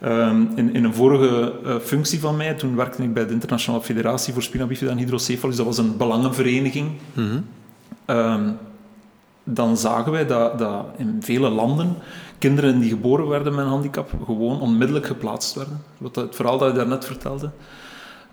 Ehm, 0.01 0.43
in, 0.55 0.75
in, 0.75 0.85
een 0.85 0.95
vorige 0.95 1.55
uh, 1.65 1.77
functie 1.79 2.21
van 2.21 2.37
mij, 2.37 2.55
toen 2.55 2.77
werkte 2.77 3.03
ik 3.03 3.15
bij 3.15 3.27
de 3.27 3.33
Internationale 3.33 3.83
Federatie 3.83 4.33
voor 4.33 4.43
Spina 4.43 4.67
Bifida 4.67 4.91
en 4.91 4.99
Hydrocephalus. 4.99 5.57
Dat 5.57 5.67
was 5.67 5.79
een 5.79 5.97
belangenvereniging. 5.97 6.91
Mm 7.13 7.45
dan 9.45 9.77
zagen 9.77 10.13
wij 10.13 10.27
dat, 10.27 10.59
dat 10.59 10.87
in 10.97 11.17
vele 11.21 11.49
landen 11.49 11.97
kinderen 12.39 12.79
die 12.79 12.89
geboren 12.89 13.29
werden 13.29 13.55
met 13.55 13.65
een 13.65 13.71
handicap 13.71 14.11
gewoon 14.25 14.61
onmiddellijk 14.61 15.07
geplaatst 15.07 15.55
werden. 15.55 15.83
Wat 15.99 16.17
het 16.17 16.37
verhaal 16.37 16.59
dat 16.59 16.71
je 16.71 16.77
daarnet 16.77 17.05
vertelde. 17.05 17.51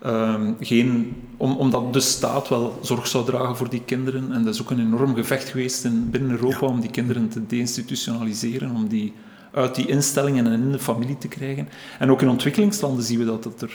Um, 0.06 0.56
geen, 0.60 1.16
om, 1.36 1.56
omdat 1.56 1.92
de 1.92 2.00
staat 2.00 2.48
wel 2.48 2.78
zorg 2.82 3.06
zou 3.06 3.24
dragen 3.24 3.56
voor 3.56 3.68
die 3.68 3.82
kinderen. 3.84 4.32
En 4.32 4.44
dat 4.44 4.54
is 4.54 4.60
ook 4.60 4.70
een 4.70 4.80
enorm 4.80 5.14
gevecht 5.14 5.48
geweest 5.48 5.84
in, 5.84 6.10
binnen 6.10 6.30
Europa 6.30 6.66
om 6.66 6.80
die 6.80 6.90
kinderen 6.90 7.28
te 7.28 7.46
deinstitutionaliseren, 7.46 8.70
om 8.74 8.88
die 8.88 9.12
uit 9.52 9.74
die 9.74 9.86
instellingen 9.86 10.46
en 10.46 10.52
in 10.52 10.72
de 10.72 10.78
familie 10.78 11.18
te 11.18 11.28
krijgen. 11.28 11.68
En 11.98 12.10
ook 12.10 12.22
in 12.22 12.28
ontwikkelingslanden 12.28 13.04
zien 13.04 13.18
we 13.18 13.24
dat, 13.24 13.42
dat 13.42 13.62
er 13.62 13.72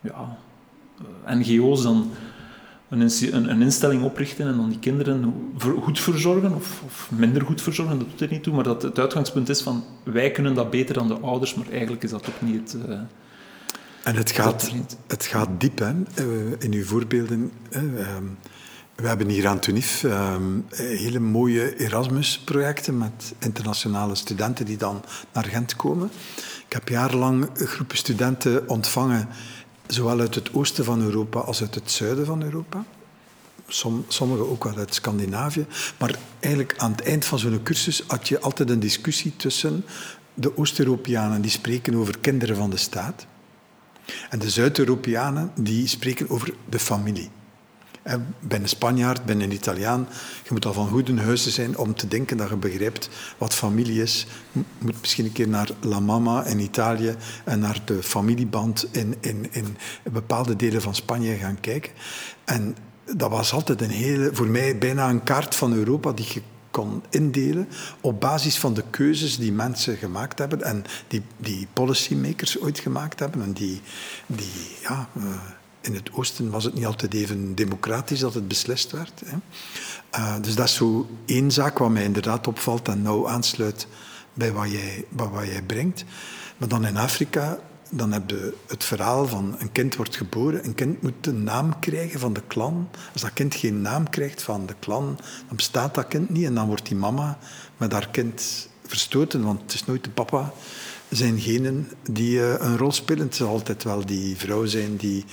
ja, 0.00 0.38
eh, 1.24 1.34
NGO's 1.34 1.82
dan 1.82 2.10
een, 2.90 3.50
een, 3.50 3.62
instelling 3.62 4.02
oprichten 4.02 4.46
en 4.46 4.56
dan 4.56 4.68
die 4.68 4.78
kinderen 4.78 5.34
goed 5.82 6.00
verzorgen 6.00 6.54
of, 6.54 6.82
of, 6.84 7.10
minder 7.10 7.42
goed 7.42 7.62
verzorgen, 7.62 7.98
dat 7.98 8.08
doet 8.10 8.20
er 8.20 8.30
niet 8.30 8.42
toe. 8.42 8.54
Maar 8.54 8.64
dat 8.64 8.82
het 8.82 8.98
uitgangspunt 8.98 9.48
is 9.48 9.62
van 9.62 9.84
wij 10.02 10.30
kunnen 10.30 10.54
dat 10.54 10.70
beter 10.70 10.94
dan 10.94 11.08
de 11.08 11.18
ouders, 11.18 11.54
maar 11.54 11.68
eigenlijk 11.70 12.02
is 12.02 12.10
dat 12.10 12.28
ook 12.28 12.40
niet 12.40 12.72
het. 12.72 12.88
Uh, 12.88 12.98
en 14.02 14.16
het 14.16 14.30
gaat, 14.30 14.70
het 15.06 15.24
gaat 15.24 15.48
diep 15.58 15.78
hè, 15.78 15.92
eh, 16.14 16.24
in 16.58 16.72
uw 16.72 16.84
voorbeelden. 16.84 17.50
Ehm, 17.70 18.24
we 18.94 19.08
hebben 19.08 19.28
hier 19.28 19.46
aan 19.46 19.58
Tunif 19.58 20.04
ehm, 20.04 20.42
hele 20.70 21.18
mooie 21.18 21.76
Erasmus-projecten 21.76 22.98
met 22.98 23.34
internationale 23.38 24.14
studenten 24.14 24.66
die 24.66 24.76
dan 24.76 25.02
naar 25.32 25.44
Gent 25.44 25.76
komen. 25.76 26.10
Ik 26.66 26.72
heb 26.72 26.88
jarenlang 26.88 27.48
groepen 27.54 27.96
studenten 27.96 28.68
ontvangen 28.68 29.28
zowel 29.92 30.20
uit 30.20 30.34
het 30.34 30.54
oosten 30.54 30.84
van 30.84 31.02
Europa 31.02 31.40
als 31.40 31.60
uit 31.60 31.74
het 31.74 31.90
zuiden 31.90 32.26
van 32.26 32.42
Europa. 32.42 32.84
Som, 33.66 34.04
sommigen 34.08 34.50
ook 34.50 34.64
wel 34.64 34.76
uit 34.76 34.94
Scandinavië. 34.94 35.66
Maar 35.98 36.18
eigenlijk 36.40 36.74
aan 36.76 36.90
het 36.90 37.02
eind 37.02 37.24
van 37.24 37.38
zo'n 37.38 37.62
cursus 37.62 38.04
had 38.06 38.28
je 38.28 38.40
altijd 38.40 38.70
een 38.70 38.80
discussie 38.80 39.36
tussen 39.36 39.84
de 40.34 40.56
Oost-Europeanen 40.56 41.42
die 41.42 41.50
spreken 41.50 41.94
over 41.94 42.18
kinderen 42.18 42.56
van 42.56 42.70
de 42.70 42.76
staat 42.76 43.26
en 44.30 44.38
de 44.38 44.50
Zuid-Europeanen 44.50 45.52
die 45.54 45.86
spreken 45.86 46.30
over 46.30 46.54
de 46.68 46.78
familie. 46.78 47.30
Ben 48.40 48.62
een 48.62 48.68
Spanjaard, 48.68 49.24
ben 49.24 49.40
een 49.40 49.52
Italiaan. 49.52 50.08
Je 50.44 50.50
moet 50.50 50.66
al 50.66 50.72
van 50.72 50.88
goede 50.88 51.20
huizen 51.20 51.52
zijn 51.52 51.78
om 51.78 51.94
te 51.94 52.08
denken 52.08 52.36
dat 52.36 52.48
je 52.48 52.56
begrijpt 52.56 53.08
wat 53.38 53.54
familie 53.54 54.02
is. 54.02 54.26
Je 54.52 54.60
moet 54.78 55.00
misschien 55.00 55.24
een 55.24 55.32
keer 55.32 55.48
naar 55.48 55.68
La 55.80 56.00
Mama 56.00 56.44
in 56.44 56.58
Italië 56.58 57.14
en 57.44 57.58
naar 57.58 57.82
de 57.84 58.02
familieband 58.02 58.86
in, 58.90 59.14
in, 59.20 59.46
in 59.50 59.76
bepaalde 60.12 60.56
delen 60.56 60.82
van 60.82 60.94
Spanje 60.94 61.36
gaan 61.36 61.60
kijken. 61.60 61.92
En 62.44 62.76
dat 63.16 63.30
was 63.30 63.52
altijd 63.52 63.80
een 63.80 63.90
hele, 63.90 64.30
voor 64.32 64.48
mij 64.48 64.78
bijna 64.78 65.08
een 65.08 65.22
kaart 65.22 65.54
van 65.54 65.72
Europa 65.72 66.12
die 66.12 66.26
je 66.32 66.42
kon 66.70 67.02
indelen 67.10 67.68
op 68.00 68.20
basis 68.20 68.58
van 68.58 68.74
de 68.74 68.84
keuzes 68.90 69.38
die 69.38 69.52
mensen 69.52 69.96
gemaakt 69.96 70.38
hebben 70.38 70.62
en 70.62 70.84
die, 71.08 71.22
die 71.36 71.68
policymakers 71.72 72.60
ooit 72.60 72.78
gemaakt 72.78 73.18
hebben 73.18 73.42
en 73.42 73.52
die, 73.52 73.80
die 74.26 74.76
ja, 74.82 75.08
uh, 75.16 75.24
in 75.80 75.94
het 75.94 76.12
oosten 76.12 76.50
was 76.50 76.64
het 76.64 76.74
niet 76.74 76.86
altijd 76.86 77.14
even 77.14 77.54
democratisch 77.54 78.20
dat 78.20 78.34
het 78.34 78.48
beslist 78.48 78.90
werd. 78.92 79.22
Hè. 79.24 79.36
Uh, 80.18 80.42
dus 80.42 80.54
dat 80.54 80.66
is 80.66 80.74
zo 80.74 81.08
één 81.26 81.50
zaak 81.50 81.78
wat 81.78 81.90
mij 81.90 82.04
inderdaad 82.04 82.46
opvalt 82.46 82.88
en 82.88 83.02
nauw 83.02 83.28
aansluit 83.28 83.86
bij 84.34 84.52
wat 84.52 84.70
jij, 84.70 85.04
wat, 85.08 85.30
wat 85.30 85.46
jij 85.46 85.62
brengt. 85.62 86.04
Maar 86.56 86.68
dan 86.68 86.86
in 86.86 86.96
Afrika, 86.96 87.58
dan 87.90 88.12
heb 88.12 88.30
je 88.30 88.54
het 88.66 88.84
verhaal 88.84 89.28
van 89.28 89.54
een 89.58 89.72
kind 89.72 89.96
wordt 89.96 90.16
geboren, 90.16 90.64
een 90.64 90.74
kind 90.74 91.02
moet 91.02 91.26
een 91.26 91.44
naam 91.44 91.78
krijgen 91.78 92.20
van 92.20 92.32
de 92.32 92.42
klan. 92.46 92.88
Als 93.12 93.22
dat 93.22 93.32
kind 93.32 93.54
geen 93.54 93.80
naam 93.80 94.08
krijgt 94.10 94.42
van 94.42 94.66
de 94.66 94.74
klan, 94.78 95.18
dan 95.46 95.56
bestaat 95.56 95.94
dat 95.94 96.08
kind 96.08 96.30
niet 96.30 96.44
en 96.44 96.54
dan 96.54 96.66
wordt 96.66 96.86
die 96.86 96.96
mama 96.96 97.38
met 97.76 97.92
haar 97.92 98.08
kind 98.08 98.68
verstoten, 98.86 99.42
want 99.42 99.60
het 99.60 99.72
is 99.72 99.84
nooit 99.84 100.04
de 100.04 100.10
papa 100.10 100.52
zijn 101.10 101.40
genen 101.40 101.88
die 102.10 102.38
uh, 102.38 102.54
een 102.58 102.76
rol 102.76 102.92
spelen. 102.92 103.26
Het 103.26 103.34
zal 103.34 103.48
altijd 103.48 103.84
wel 103.84 104.06
die 104.06 104.36
vrouw 104.36 104.66
zijn 104.66 104.96
die 104.96 105.24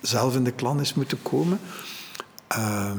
zelf 0.00 0.34
in 0.34 0.44
de 0.44 0.52
klan 0.52 0.80
is 0.80 0.94
moeten 0.94 1.22
komen. 1.22 1.60
Uh, 2.52 2.90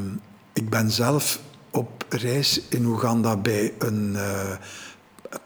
ik 0.53 0.69
ben 0.69 0.91
zelf 0.91 1.39
op 1.71 2.05
reis 2.09 2.61
in 2.69 2.85
Oeganda 2.85 3.37
bij 3.37 3.73
een 3.79 4.13
uh, 4.15 4.51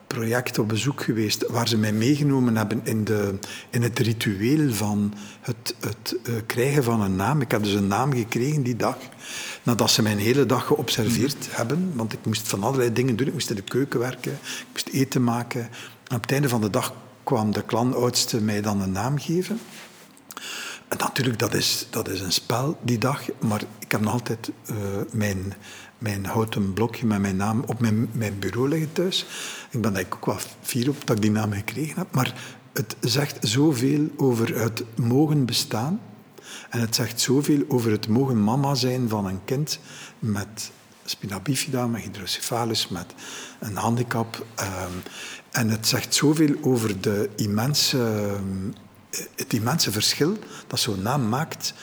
project 0.07 0.59
op 0.59 0.67
bezoek 0.67 1.03
geweest 1.03 1.47
waar 1.47 1.67
ze 1.67 1.77
mij 1.77 1.93
meegenomen 1.93 2.57
hebben 2.57 2.81
in, 2.83 3.03
de, 3.03 3.39
in 3.69 3.81
het 3.81 3.99
ritueel 3.99 4.73
van 4.73 5.13
het, 5.41 5.75
het 5.79 6.15
uh, 6.23 6.35
krijgen 6.45 6.83
van 6.83 7.01
een 7.01 7.15
naam. 7.15 7.41
Ik 7.41 7.51
heb 7.51 7.63
dus 7.63 7.73
een 7.73 7.87
naam 7.87 8.13
gekregen 8.13 8.63
die 8.63 8.75
dag, 8.75 8.97
nadat 9.63 9.91
ze 9.91 10.01
mij 10.01 10.11
een 10.11 10.17
hele 10.17 10.45
dag 10.45 10.65
geobserveerd 10.65 11.35
mm. 11.35 11.55
hebben, 11.55 11.91
want 11.95 12.13
ik 12.13 12.19
moest 12.25 12.47
van 12.47 12.63
allerlei 12.63 12.93
dingen 12.93 13.15
doen. 13.15 13.27
Ik 13.27 13.33
moest 13.33 13.49
in 13.49 13.55
de 13.55 13.61
keuken 13.61 13.99
werken, 13.99 14.31
ik 14.31 14.67
moest 14.71 14.87
eten 14.87 15.23
maken. 15.23 15.61
En 16.07 16.15
op 16.15 16.21
het 16.21 16.31
einde 16.31 16.49
van 16.49 16.61
de 16.61 16.69
dag 16.69 16.93
kwam 17.23 17.51
de 17.51 17.63
klanoudste 17.63 18.41
mij 18.41 18.61
dan 18.61 18.81
een 18.81 18.91
naam 18.91 19.19
geven. 19.19 19.59
Natuurlijk, 20.97 21.39
dat 21.39 21.53
is, 21.53 21.87
dat 21.89 22.09
is 22.09 22.21
een 22.21 22.31
spel 22.31 22.77
die 22.81 22.97
dag, 22.97 23.21
maar 23.39 23.61
ik 23.79 23.91
heb 23.91 24.01
nog 24.01 24.13
altijd 24.13 24.51
uh, 24.69 24.75
mijn, 25.11 25.53
mijn 25.97 26.25
houten 26.25 26.73
blokje 26.73 27.05
met 27.05 27.19
mijn 27.19 27.35
naam 27.35 27.63
op 27.65 27.79
mijn, 27.79 28.09
mijn 28.11 28.39
bureau 28.39 28.69
liggen 28.69 28.91
thuis. 28.91 29.25
Ik 29.71 29.81
ben 29.81 29.95
eigenlijk 29.95 30.15
ook 30.15 30.25
wel 30.25 30.45
fier 30.61 30.89
op 30.89 31.05
dat 31.05 31.15
ik 31.15 31.21
die 31.21 31.31
naam 31.31 31.51
gekregen 31.51 31.97
heb, 31.97 32.07
maar 32.11 32.33
het 32.73 32.95
zegt 32.99 33.37
zoveel 33.47 34.07
over 34.17 34.59
het 34.59 34.83
mogen 34.95 35.45
bestaan. 35.45 35.99
En 36.69 36.79
het 36.79 36.95
zegt 36.95 37.21
zoveel 37.21 37.63
over 37.67 37.91
het 37.91 38.07
mogen 38.07 38.43
mama 38.43 38.75
zijn 38.75 39.09
van 39.09 39.25
een 39.25 39.39
kind 39.45 39.79
met 40.19 40.71
spina 41.05 41.39
bifida, 41.39 41.87
met 41.87 42.01
hydrocephalus, 42.01 42.87
met 42.87 43.13
een 43.59 43.75
handicap. 43.75 44.45
Um, 44.59 45.01
en 45.51 45.69
het 45.69 45.87
zegt 45.87 46.15
zoveel 46.15 46.55
over 46.61 47.01
de 47.01 47.29
immense 47.35 47.97
um, 47.97 48.73
het 49.35 49.53
immense 49.53 49.91
verschil 49.91 50.37
dat 50.67 50.79
zo'n 50.79 51.01
naam 51.01 51.29
maakt 51.29 51.73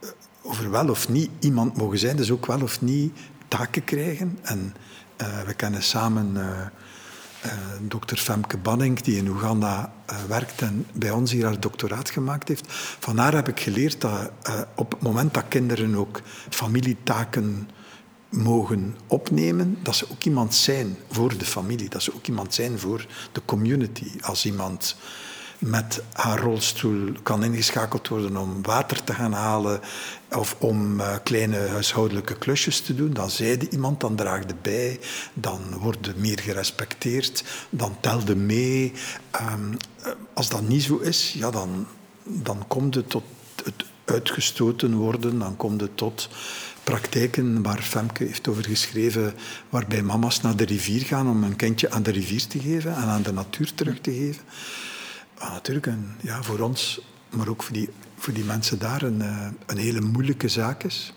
eh, 0.00 0.08
over 0.42 0.70
wel 0.70 0.88
of 0.88 1.08
niet 1.08 1.30
iemand 1.38 1.76
mogen 1.76 1.98
zijn, 1.98 2.16
dus 2.16 2.30
ook 2.30 2.46
wel 2.46 2.62
of 2.62 2.80
niet 2.80 3.12
taken 3.48 3.84
krijgen. 3.84 4.38
En 4.42 4.74
uh, 5.20 5.40
we 5.42 5.54
kennen 5.54 5.82
samen 5.82 6.32
uh, 6.36 6.66
dokter 7.80 8.16
Femke 8.16 8.56
Banning, 8.56 9.00
die 9.00 9.16
in 9.16 9.28
Oeganda 9.28 9.92
werkt 10.28 10.62
en 10.62 10.86
bij 10.92 11.10
ons 11.10 11.32
hier 11.32 11.44
haar 11.44 11.60
doctoraat 11.60 12.10
gemaakt 12.10 12.48
heeft. 12.48 12.64
Van 12.98 13.18
haar 13.18 13.34
heb 13.34 13.48
ik 13.48 13.60
geleerd 13.60 14.00
dat 14.00 14.30
op 14.74 14.90
het 14.90 15.02
moment 15.02 15.34
dat 15.34 15.44
kinderen 15.48 15.94
ook 15.94 16.22
familietaken 16.48 17.68
mogen 18.28 18.96
opnemen, 19.06 19.78
dat 19.82 19.96
ze 19.96 20.10
ook 20.10 20.24
iemand 20.24 20.54
zijn 20.54 20.96
voor 21.10 21.38
de 21.38 21.44
familie, 21.44 21.88
dat 21.88 22.02
ze 22.02 22.14
ook 22.14 22.26
iemand 22.26 22.54
zijn 22.54 22.78
voor 22.78 23.06
de 23.32 23.42
community. 23.44 24.10
Als 24.20 24.46
iemand 24.46 24.96
met 25.58 26.02
haar 26.12 26.38
rolstoel 26.38 27.12
kan 27.22 27.44
ingeschakeld 27.44 28.08
worden 28.08 28.36
om 28.36 28.62
water 28.62 29.04
te 29.04 29.12
gaan 29.12 29.32
halen 29.32 29.80
of 30.30 30.56
om 30.58 31.00
uh, 31.00 31.14
kleine 31.22 31.58
huishoudelijke 31.58 32.38
klusjes 32.38 32.80
te 32.80 32.94
doen. 32.94 33.12
Dan 33.12 33.30
zeide 33.30 33.68
iemand, 33.70 34.00
dan 34.00 34.16
draagde 34.16 34.54
bij, 34.62 35.00
dan 35.34 35.60
worden 35.78 36.14
meer 36.16 36.40
gerespecteerd, 36.40 37.44
dan 37.70 37.96
telde 38.00 38.36
mee. 38.36 38.92
Um, 39.52 39.76
als 40.34 40.48
dat 40.48 40.68
niet 40.68 40.82
zo 40.82 40.96
is, 40.96 41.32
ja, 41.32 41.50
dan, 41.50 41.86
dan 42.22 42.64
komt 42.66 42.94
het 42.94 43.10
tot 43.10 43.24
het 43.64 43.84
uitgestoten 44.04 44.94
worden, 44.94 45.38
dan 45.38 45.56
komt 45.56 45.80
het 45.80 45.96
tot 45.96 46.28
praktijken 46.84 47.62
waar 47.62 47.82
Femke 47.82 48.24
heeft 48.24 48.48
over 48.48 48.64
geschreven, 48.64 49.34
waarbij 49.68 50.02
mama's 50.02 50.40
naar 50.40 50.56
de 50.56 50.64
rivier 50.64 51.02
gaan 51.02 51.28
om 51.28 51.44
een 51.44 51.56
kindje 51.56 51.90
aan 51.90 52.02
de 52.02 52.10
rivier 52.10 52.46
te 52.46 52.58
geven 52.58 52.94
en 52.94 53.02
aan 53.02 53.22
de 53.22 53.32
natuur 53.32 53.74
terug 53.74 54.00
te 54.00 54.12
geven. 54.12 54.42
Ah, 55.38 55.52
natuurlijk, 55.52 55.86
een, 55.86 56.14
ja, 56.20 56.42
voor 56.42 56.58
ons, 56.58 57.00
maar 57.30 57.48
ook 57.48 57.62
voor 57.62 57.72
die, 57.72 57.88
voor 58.16 58.32
die 58.32 58.44
mensen 58.44 58.78
daar, 58.78 59.02
een, 59.02 59.22
eh, 59.22 59.48
een 59.66 59.78
hele 59.78 60.00
moeilijke 60.00 60.48
zaak 60.48 60.82
is. 60.82 61.12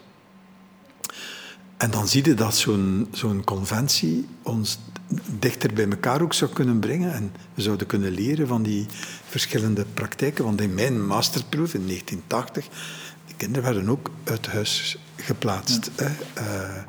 En 1.77 1.91
dan 1.91 2.07
zie 2.07 2.25
je 2.25 2.33
dat 2.33 2.55
zo'n 2.55 3.07
zo'n 3.11 3.43
conventie 3.43 4.27
ons 4.41 4.79
dichter 5.39 5.73
bij 5.73 5.89
elkaar 5.89 6.21
ook 6.21 6.33
zou 6.33 6.51
kunnen 6.51 6.79
brengen. 6.79 7.13
En 7.13 7.31
we 7.53 7.61
zouden 7.61 7.87
kunnen 7.87 8.11
leren 8.11 8.47
van 8.47 8.63
die 8.63 8.85
verschillende 9.27 9.85
praktijken. 9.93 10.43
Want 10.43 10.61
in 10.61 10.73
mijn 10.73 11.05
masterproef 11.07 11.73
in 11.73 11.85
1980, 11.85 12.67
de 13.27 13.33
kinderen 13.37 13.63
werden 13.63 13.89
ook 13.89 14.11
uit 14.23 14.47
huis 14.47 14.97
geplaatst. 15.15 15.91
Hè. 15.95 16.09
Uh, 16.41 16.83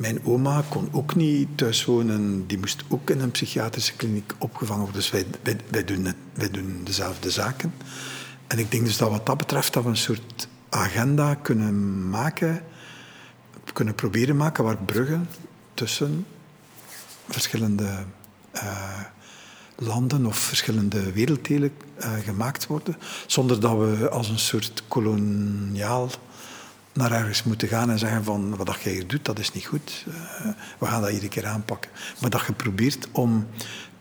Mijn 0.00 0.24
oma 0.24 0.62
kon 0.68 0.88
ook 0.92 1.14
niet 1.14 1.48
thuis 1.54 1.84
wonen. 1.84 2.46
Die 2.46 2.58
moest 2.58 2.84
ook 2.88 3.10
in 3.10 3.20
een 3.20 3.30
psychiatrische 3.30 3.92
kliniek 3.92 4.32
opgevangen 4.38 4.82
worden. 4.82 5.00
Dus 5.00 5.10
wij, 5.10 5.26
wij, 5.42 5.56
wij, 5.70 5.84
doen, 5.84 6.04
het, 6.04 6.16
wij 6.34 6.50
doen 6.50 6.80
dezelfde 6.84 7.30
zaken. 7.30 7.74
En 8.46 8.58
ik 8.58 8.70
denk 8.70 8.84
dus 8.84 8.96
dat 8.96 9.10
wat 9.10 9.26
dat 9.26 9.36
betreft 9.36 9.72
dat 9.72 9.82
we 9.82 9.88
een 9.88 9.96
soort 9.96 10.48
agenda 10.68 11.34
kunnen 11.34 12.08
maken, 12.08 12.62
kunnen 13.72 13.94
proberen 13.94 14.36
maken 14.36 14.64
waar 14.64 14.76
bruggen 14.76 15.28
tussen 15.74 16.26
verschillende 17.28 18.04
uh, 18.54 19.00
landen 19.76 20.26
of 20.26 20.36
verschillende 20.36 21.12
werelddelen 21.12 21.72
uh, 21.98 22.12
gemaakt 22.24 22.66
worden, 22.66 22.96
zonder 23.26 23.60
dat 23.60 23.78
we 23.78 24.08
als 24.10 24.28
een 24.28 24.38
soort 24.38 24.82
koloniaal 24.88 26.10
naar 26.92 27.12
ergens 27.12 27.42
moeten 27.42 27.68
gaan 27.68 27.90
en 27.90 27.98
zeggen 27.98 28.24
van 28.24 28.56
wat 28.56 28.82
jij 28.82 28.92
hier 28.92 29.06
doet, 29.06 29.24
dat 29.24 29.38
is 29.38 29.52
niet 29.52 29.66
goed. 29.66 30.04
Uh, 30.08 30.14
we 30.78 30.86
gaan 30.86 31.00
dat 31.00 31.10
iedere 31.10 31.28
keer 31.28 31.46
aanpakken. 31.46 31.90
Maar 32.20 32.30
dat 32.30 32.46
je 32.46 32.52
probeert 32.52 33.08
om 33.12 33.46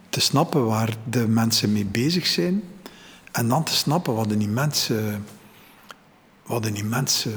te 0.09 0.19
snappen 0.19 0.65
waar 0.65 0.95
de 1.09 1.27
mensen 1.27 1.71
mee 1.71 1.85
bezig 1.85 2.27
zijn 2.27 2.63
en 3.31 3.47
dan 3.47 3.63
te 3.63 3.75
snappen 3.75 4.13
wat 4.13 4.31
een 4.31 4.41
immense, 4.41 5.19
wat 6.43 6.65
een 6.65 6.75
immense 6.75 7.31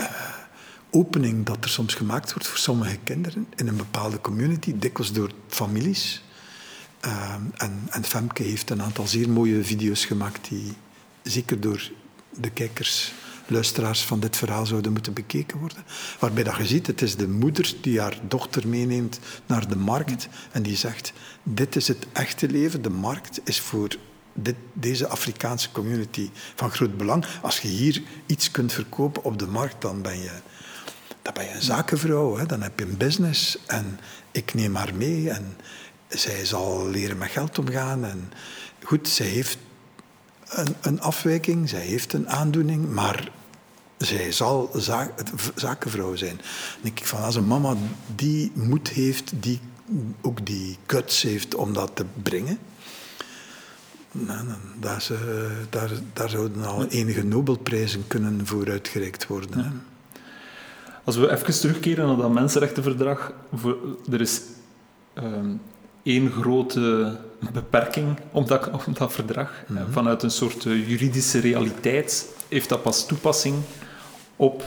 uh, 0.00 0.06
opening 0.90 1.46
dat 1.46 1.64
er 1.64 1.70
soms 1.70 1.94
gemaakt 1.94 2.32
wordt 2.32 2.48
voor 2.48 2.58
sommige 2.58 2.98
kinderen 3.04 3.46
in 3.56 3.68
een 3.68 3.76
bepaalde 3.76 4.20
community, 4.20 4.78
dikwijls 4.78 5.12
door 5.12 5.30
families. 5.48 6.22
Uh, 7.04 7.34
en, 7.56 7.86
en 7.90 8.04
Femke 8.04 8.42
heeft 8.42 8.70
een 8.70 8.82
aantal 8.82 9.06
zeer 9.06 9.30
mooie 9.30 9.64
video's 9.64 10.04
gemaakt 10.04 10.48
die 10.48 10.72
zeker 11.22 11.60
door 11.60 11.90
de 12.40 12.50
kijkers 12.50 13.12
luisteraars 13.50 14.04
van 14.04 14.20
dit 14.20 14.36
verhaal 14.36 14.66
zouden 14.66 14.92
moeten 14.92 15.12
bekeken 15.12 15.58
worden. 15.58 15.84
Waarbij 16.18 16.44
dat 16.44 16.56
je 16.56 16.66
ziet, 16.66 16.86
het 16.86 17.02
is 17.02 17.16
de 17.16 17.28
moeder 17.28 17.74
die 17.80 18.00
haar 18.00 18.18
dochter 18.28 18.68
meeneemt 18.68 19.18
naar 19.46 19.68
de 19.68 19.76
markt 19.76 20.28
en 20.52 20.62
die 20.62 20.76
zegt, 20.76 21.12
dit 21.42 21.76
is 21.76 21.88
het 21.88 22.06
echte 22.12 22.48
leven, 22.48 22.82
de 22.82 22.90
markt 22.90 23.40
is 23.44 23.60
voor 23.60 23.88
dit, 24.32 24.56
deze 24.72 25.08
Afrikaanse 25.08 25.72
community 25.72 26.30
van 26.54 26.70
groot 26.70 26.96
belang. 26.96 27.24
Als 27.42 27.60
je 27.60 27.68
hier 27.68 28.02
iets 28.26 28.50
kunt 28.50 28.72
verkopen 28.72 29.24
op 29.24 29.38
de 29.38 29.46
markt, 29.46 29.82
dan 29.82 30.02
ben 30.02 30.18
je, 30.18 30.32
dan 31.22 31.34
ben 31.34 31.44
je 31.44 31.54
een 31.54 31.62
zakenvrouw, 31.62 32.36
hè? 32.36 32.46
dan 32.46 32.62
heb 32.62 32.78
je 32.78 32.84
een 32.84 32.96
business 32.96 33.58
en 33.66 34.00
ik 34.30 34.54
neem 34.54 34.74
haar 34.74 34.94
mee 34.94 35.30
en 35.30 35.56
zij 36.08 36.44
zal 36.44 36.88
leren 36.88 37.18
met 37.18 37.30
geld 37.30 37.58
omgaan. 37.58 38.04
En 38.04 38.32
goed, 38.82 39.08
zij 39.08 39.26
heeft 39.26 39.58
een, 40.48 40.74
een 40.80 41.00
afwijking, 41.00 41.68
zij 41.68 41.80
heeft 41.80 42.12
een 42.12 42.28
aandoening, 42.28 42.92
maar 42.92 43.30
zij 43.98 44.32
zal 44.32 44.70
zakenvrouw 45.54 46.16
zijn. 46.16 46.36
Dan 46.36 46.46
denk 46.80 46.98
ik 46.98 47.06
van, 47.06 47.22
als 47.22 47.34
een 47.34 47.46
mama 47.46 47.74
die 48.14 48.52
moed 48.54 48.88
heeft, 48.88 49.32
die 49.40 49.60
ook 50.20 50.46
die 50.46 50.76
guts 50.86 51.22
heeft 51.22 51.54
om 51.54 51.72
dat 51.72 51.90
te 51.94 52.04
brengen, 52.22 52.58
nou, 54.12 54.46
daar, 54.80 55.02
ze, 55.02 55.48
daar, 55.70 55.90
daar 56.12 56.28
zouden 56.28 56.64
al 56.64 56.86
enige 56.86 57.24
Nobelprijzen 57.24 58.06
kunnen 58.06 58.46
voor 58.46 58.70
uitgereikt 58.70 59.26
worden. 59.26 59.82
Als 61.04 61.16
we 61.16 61.30
even 61.30 61.60
terugkeren 61.60 62.06
naar 62.06 62.16
dat 62.16 62.32
mensenrechtenverdrag, 62.32 63.32
er 64.10 64.20
is 64.20 64.40
ehm, 65.14 65.50
één 66.02 66.30
grote 66.30 67.16
beperking 67.52 68.18
op 68.32 68.48
dat, 68.48 68.70
op 68.70 68.96
dat 68.98 69.12
verdrag. 69.12 69.52
Mhm. 69.66 69.90
Vanuit 69.90 70.22
een 70.22 70.30
soort 70.30 70.66
eh, 70.66 70.88
juridische 70.88 71.38
realiteit 71.38 72.26
heeft 72.48 72.68
dat 72.68 72.82
pas 72.82 73.06
toepassing 73.06 73.56
op 74.38 74.62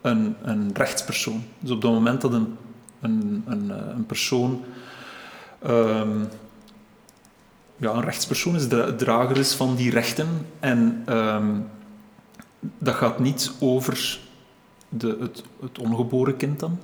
een, 0.00 0.36
een 0.42 0.70
rechtspersoon. 0.74 1.42
Dus 1.58 1.70
op 1.70 1.82
het 1.82 1.90
moment 1.90 2.20
dat 2.20 2.32
een, 2.32 2.56
een, 3.00 3.44
een, 3.46 3.70
eh, 3.70 3.76
een 3.94 4.06
persoon 4.06 4.64
um, 5.66 6.28
ja, 7.76 7.92
een 7.92 8.04
rechtspersoon 8.04 8.54
is, 8.54 8.68
de 8.68 8.94
drager 8.96 9.36
is 9.36 9.54
van 9.54 9.74
die 9.74 9.90
rechten 9.90 10.28
en 10.60 11.04
um, 11.08 11.66
dat 12.78 12.94
gaat 12.94 13.18
niet 13.18 13.52
over 13.60 14.18
de, 14.88 15.16
het, 15.20 15.42
het 15.60 15.78
ongeboren 15.78 16.36
kind 16.36 16.60
dan. 16.60 16.78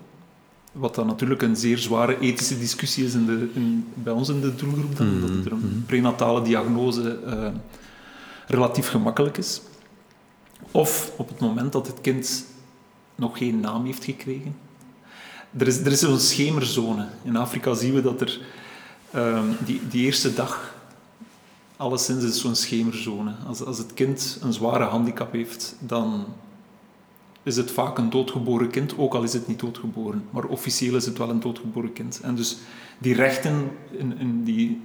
Wat 0.73 0.95
dan 0.95 1.07
natuurlijk 1.07 1.43
een 1.43 1.57
zeer 1.57 1.79
zware 1.79 2.19
ethische 2.19 2.59
discussie 2.59 3.05
is 3.05 3.15
in 3.15 3.27
de, 3.27 3.51
in, 3.55 3.89
bij 3.95 4.13
ons 4.13 4.29
in 4.29 4.41
de 4.41 4.55
doelgroep, 4.55 4.97
dan, 4.97 5.21
dat 5.21 5.31
er 5.45 5.53
een 5.53 5.59
mhm. 5.59 5.83
prenatale 5.87 6.43
diagnose 6.43 7.19
uh, 7.27 7.47
relatief 8.47 8.89
gemakkelijk 8.89 9.39
is. 9.39 9.61
Of 10.73 11.13
op 11.17 11.29
het 11.29 11.41
moment 11.41 11.73
dat 11.73 11.87
het 11.87 12.01
kind 12.01 12.45
nog 13.15 13.39
geen 13.39 13.61
naam 13.61 13.85
heeft 13.85 14.05
gekregen. 14.05 14.57
Er 15.59 15.67
is, 15.67 15.79
er 15.79 15.93
is 15.93 16.01
zo'n 16.01 16.19
schemerzone. 16.19 17.09
In 17.23 17.37
Afrika 17.37 17.75
zien 17.75 17.95
we 17.95 18.03
dat 18.03 18.21
er 18.21 18.41
um, 19.15 19.57
die, 19.65 19.81
die 19.89 20.05
eerste 20.05 20.35
dag, 20.35 20.75
alleszins 21.77 22.25
is 22.25 22.41
zo'n 22.41 22.55
schemerzone. 22.55 23.35
Als, 23.47 23.65
als 23.65 23.79
het 23.79 23.95
kind 23.95 24.39
een 24.43 24.53
zware 24.53 24.85
handicap 24.85 25.33
heeft, 25.33 25.77
dan 25.79 26.25
is 27.43 27.57
het 27.57 27.71
vaak 27.71 27.99
een 27.99 28.11
doodgeboren 28.11 28.71
kind, 28.71 28.99
ook 28.99 29.15
al 29.15 29.23
is 29.23 29.33
het 29.33 29.49
niet 29.49 29.61
doodgeboren. 29.61 30.25
Maar 30.31 30.45
officieel 30.45 30.95
is 30.95 31.07
het 31.07 31.19
wel 31.19 31.31
een 31.31 31.41
doodgeboren 31.41 31.93
kind. 31.93 32.21
En 32.23 32.35
dus 32.35 32.59
die 32.99 33.15
rechten 33.15 33.71
in, 33.91 34.19
in 34.19 34.45
die 34.45 34.81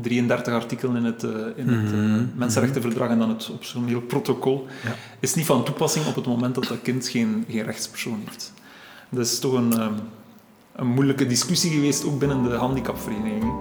33 0.00 0.54
artikelen 0.54 0.96
in 0.96 1.04
het, 1.04 1.22
uh, 1.22 1.30
in 1.54 1.68
het 1.68 1.92
uh, 1.92 2.22
Mensenrechtenverdrag 2.34 3.08
en 3.08 3.18
dan 3.18 3.28
het 3.28 3.50
optioneel 3.50 4.00
protocol, 4.00 4.66
ja. 4.84 4.94
is 5.20 5.34
niet 5.34 5.46
van 5.46 5.64
toepassing 5.64 6.06
op 6.06 6.14
het 6.14 6.26
moment 6.26 6.54
dat 6.54 6.64
dat 6.64 6.82
kind 6.82 7.08
geen, 7.08 7.44
geen 7.48 7.62
rechtspersoon 7.62 8.20
heeft. 8.24 8.52
Dat 9.08 9.26
is 9.26 9.38
toch 9.38 9.52
een, 9.52 9.82
um, 9.82 9.94
een 10.72 10.86
moeilijke 10.86 11.26
discussie 11.26 11.70
geweest, 11.70 12.04
ook 12.04 12.18
binnen 12.18 12.42
de 12.42 12.54
handicapvereniging. 12.54 13.52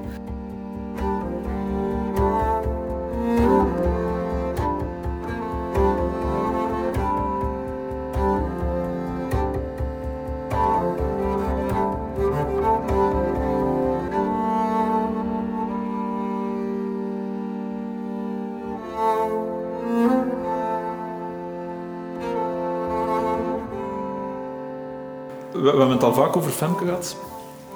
Het 26.00 26.08
al 26.08 26.24
vaak 26.24 26.36
over 26.36 26.52
Femke 26.52 26.86
gehad. 26.86 27.18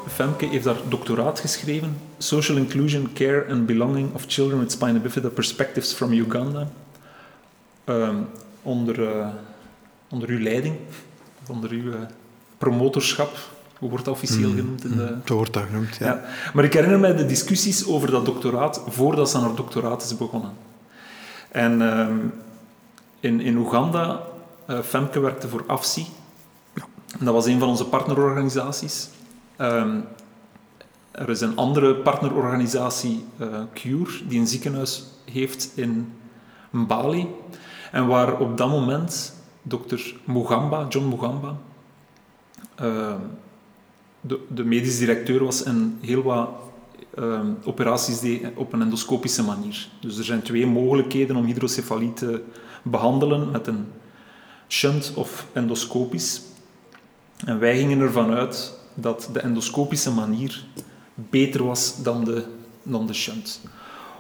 Femke 0.07 0.45
heeft 0.45 0.63
daar 0.63 0.76
doctoraat 0.88 1.39
geschreven. 1.39 1.97
Social 2.17 2.57
Inclusion, 2.57 3.13
Care 3.13 3.45
and 3.49 3.65
Belonging 3.65 4.13
of 4.13 4.24
Children 4.28 4.59
with 4.59 4.71
Spina 4.71 4.99
Bifida 4.99 5.30
Perspectives 5.30 5.93
from 5.93 6.11
Uganda. 6.11 6.67
Uh, 7.86 8.09
onder, 8.61 8.99
uh, 8.99 9.28
onder 10.09 10.30
uw 10.30 10.39
leiding, 10.39 10.76
onder 11.47 11.69
uw 11.69 11.91
uh, 11.91 11.95
promotorschap. 12.57 13.38
Hoe 13.78 13.89
wordt 13.89 14.05
dat 14.05 14.13
officieel 14.13 14.49
mm, 14.49 14.55
genoemd? 14.55 14.84
In 14.84 14.97
de... 14.97 15.11
Mm, 15.11 15.21
zo 15.26 15.36
wordt 15.36 15.53
dat 15.53 15.63
genoemd, 15.63 15.95
ja. 15.95 16.05
ja. 16.05 16.21
Maar 16.53 16.63
ik 16.63 16.74
herinner 16.74 16.99
mij 16.99 17.15
de 17.15 17.26
discussies 17.26 17.88
over 17.88 18.11
dat 18.11 18.26
doctoraat 18.26 18.82
voordat 18.88 19.30
ze 19.30 19.38
aan 19.38 19.43
haar 19.43 19.55
doctoraat 19.55 20.03
is 20.03 20.17
begonnen. 20.17 20.51
En 21.51 21.82
ehm, 21.82 22.17
in, 23.19 23.41
in 23.41 23.57
Oeganda, 23.57 24.21
uh, 24.69 24.80
Femke 24.80 25.19
werkte 25.19 25.47
voor 25.47 25.63
AFSI, 25.67 26.05
dat 27.20 27.34
was 27.34 27.45
een 27.45 27.59
van 27.59 27.68
onze 27.68 27.86
partnerorganisaties. 27.86 29.09
Ehm, 29.55 29.99
er 31.11 31.30
is 31.30 31.41
een 31.41 31.55
andere 31.55 31.95
partnerorganisatie, 31.95 33.26
uh, 33.41 33.47
Cure, 33.74 34.28
die 34.28 34.39
een 34.39 34.47
ziekenhuis 34.47 35.03
heeft 35.32 35.72
in 35.76 36.14
Bali. 36.70 37.28
En 37.91 38.07
waar 38.07 38.39
op 38.39 38.57
dat 38.57 38.70
moment 38.70 39.34
dokter 39.61 40.16
Mugamba, 40.24 40.86
John 40.89 41.07
Mugamba, 41.07 41.57
uh, 42.82 43.14
de, 44.22 44.39
de, 44.47 44.64
medisch 44.64 44.97
directeur 44.97 45.43
was 45.43 45.64
en 45.64 45.97
heel 46.01 46.24
wat 46.24 46.49
uh, 47.20 47.39
operaties 47.64 48.20
deed 48.20 48.47
op 48.55 48.74
een 48.74 48.82
endoscopische 48.82 49.43
manier. 49.43 49.88
Dus 49.99 50.18
er 50.18 50.24
zijn 50.24 50.41
twee 50.41 50.66
mogelijkheden 50.66 51.36
om 51.36 51.45
hydrocefalie 51.45 52.14
te 52.14 52.43
behandelen 52.84 53.51
met 53.51 53.68
een 53.68 53.86
shunt 54.68 55.11
of 55.16 55.47
endoscopisch. 55.53 56.41
En 57.46 57.60
wij 57.60 57.78
gingen 57.78 58.00
ervan 58.00 58.34
uit 58.34 58.74
dat 58.94 59.30
de 59.34 59.40
endoscopische 59.40 60.12
manier 60.12 60.66
beter 61.16 61.64
was 61.64 62.04
dan 62.04 62.24
de, 62.24 62.44
dan 62.84 63.08
de 63.08 63.14
shunt. 63.14 63.62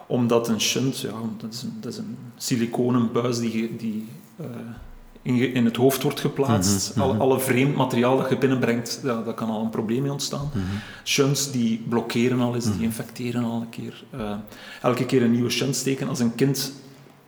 Omdat 0.07 0.47
een 0.47 0.61
shunt, 0.61 0.99
ja, 0.99 1.13
dat 1.37 1.53
is 1.53 1.61
een, 1.61 1.77
dat 1.79 1.91
is 1.91 1.97
een 1.97 2.17
siliconen 2.37 3.11
buis 3.11 3.39
die, 3.39 3.75
die 3.75 4.07
uh, 4.39 4.45
in, 5.21 5.53
in, 5.53 5.65
het 5.65 5.75
hoofd 5.75 6.03
wordt 6.03 6.19
geplaatst. 6.19 6.95
Mm 6.95 7.01
alle, 7.01 7.39
vreemd 7.39 7.75
materiaal 7.75 8.17
dat 8.17 8.29
je 8.29 8.37
binnenbrengt, 8.37 8.99
ja, 9.03 9.21
dat 9.21 9.35
kan 9.35 9.49
al 9.49 9.61
een 9.63 9.69
probleem 9.69 10.01
mee 10.01 10.11
ontstaan. 10.11 10.51
Mm 10.53 10.63
Shunts 11.03 11.51
die 11.51 11.83
blokkeren 11.89 12.39
al 12.39 12.55
eens, 12.55 12.63
die 12.63 12.73
mhm. 12.73 12.83
infecteren 12.83 13.43
al 13.43 13.61
een 13.61 13.69
keer. 13.69 14.03
Uh, 14.15 14.31
elke 14.81 15.05
keer 15.05 15.21
een 15.21 15.31
nieuwe 15.31 15.49
shunt 15.49 15.75
steken. 15.75 16.07
Als 16.07 16.19
een 16.19 16.35
kind 16.35 16.73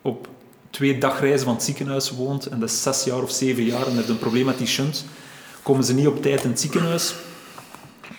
op 0.02 0.28
twee 0.70 0.98
dagreizen 0.98 1.46
van 1.46 1.56
het 1.56 1.64
ziekenhuis 1.64 2.12
woont 2.12 2.46
en 2.46 2.60
dat 2.60 2.70
is 2.70 2.82
zes 2.82 3.04
jaar 3.04 3.22
of 3.22 3.32
zeven 3.32 3.64
jaar 3.64 3.88
en 3.88 3.96
heeft 3.96 4.10
een 4.10 4.20
probleem 4.20 4.46
met 4.46 4.58
die 4.58 4.68
shunt, 4.68 5.06
komen 5.66 5.84
ze 5.84 5.94
niet 5.94 6.08
op 6.08 6.22
tijd 6.22 6.44
in 6.44 6.50
het 6.50 6.60
ziekenhuis. 6.60 7.16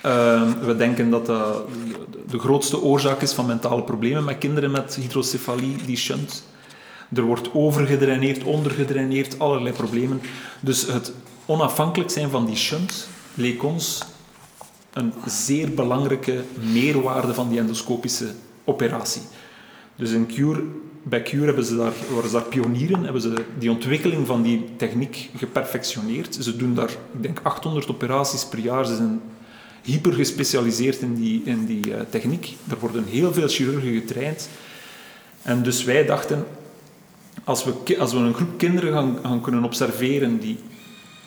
Ehm, 0.01 0.59
we 0.59 0.75
denken 0.75 1.09
dat 1.09 1.25
dat 1.25 1.61
de 2.29 2.39
grootste 2.39 2.81
oorzaak 2.81 3.21
is 3.21 3.33
van 3.33 3.45
mentale 3.45 3.83
problemen 3.83 4.23
met 4.23 4.37
kinderen 4.37 4.71
met 4.71 4.95
hydrocefalie, 4.95 5.75
die 5.85 5.97
shunt. 5.97 6.43
Er 7.13 7.21
wordt 7.21 7.53
overgedraineerd, 7.53 8.43
ondergedraineerd, 8.43 9.39
allerlei 9.39 9.75
problemen. 9.75 10.21
Dus 10.59 10.87
het 10.87 11.11
onafhankelijk 11.45 12.09
zijn 12.09 12.29
van 12.29 12.45
die 12.45 12.55
shunt 12.55 13.07
leek 13.33 13.63
ons 13.63 14.01
een 14.93 15.13
zeer 15.25 15.73
belangrijke 15.73 16.43
meerwaarde 16.73 17.33
van 17.33 17.49
die 17.49 17.59
endoscopische 17.59 18.27
operatie. 18.63 19.21
Dus 19.95 20.11
in 20.11 20.27
Cure, 20.27 20.63
bij 21.09 21.21
Cure 21.21 21.45
hebben 21.45 21.65
ze 21.65 21.75
daar, 21.75 21.93
waren 22.13 22.29
ze 22.29 22.35
daar 22.35 22.45
pionieren, 22.45 23.03
hebben 23.03 23.21
ze 23.21 23.33
die 23.59 23.71
ontwikkeling 23.71 24.27
van 24.27 24.41
die 24.41 24.65
techniek 24.75 25.29
geperfectioneerd. 25.35 26.37
Ze 26.39 26.55
doen 26.55 26.75
daar, 26.75 26.89
ik 26.89 27.21
denk, 27.21 27.39
800 27.43 27.89
operaties 27.89 28.45
per 28.45 28.59
jaar. 28.59 28.85
Ze 28.85 28.95
zijn 28.95 29.21
hyper 29.83 30.13
gespecialiseerd 30.13 31.01
in 31.01 31.15
die, 31.15 31.41
in 31.45 31.65
die 31.65 31.87
uh, 31.87 31.95
techniek. 32.09 32.55
Er 32.69 32.79
worden 32.79 33.05
heel 33.05 33.33
veel 33.33 33.47
chirurgen 33.47 33.93
getraind. 33.93 34.49
En 35.41 35.63
dus 35.63 35.83
wij 35.83 36.05
dachten, 36.05 36.45
als 37.43 37.63
we, 37.63 37.97
als 37.99 38.13
we 38.13 38.19
een 38.19 38.33
groep 38.33 38.57
kinderen 38.57 38.93
gaan, 38.93 39.17
gaan 39.23 39.41
kunnen 39.41 39.63
observeren 39.63 40.39
die 40.39 40.57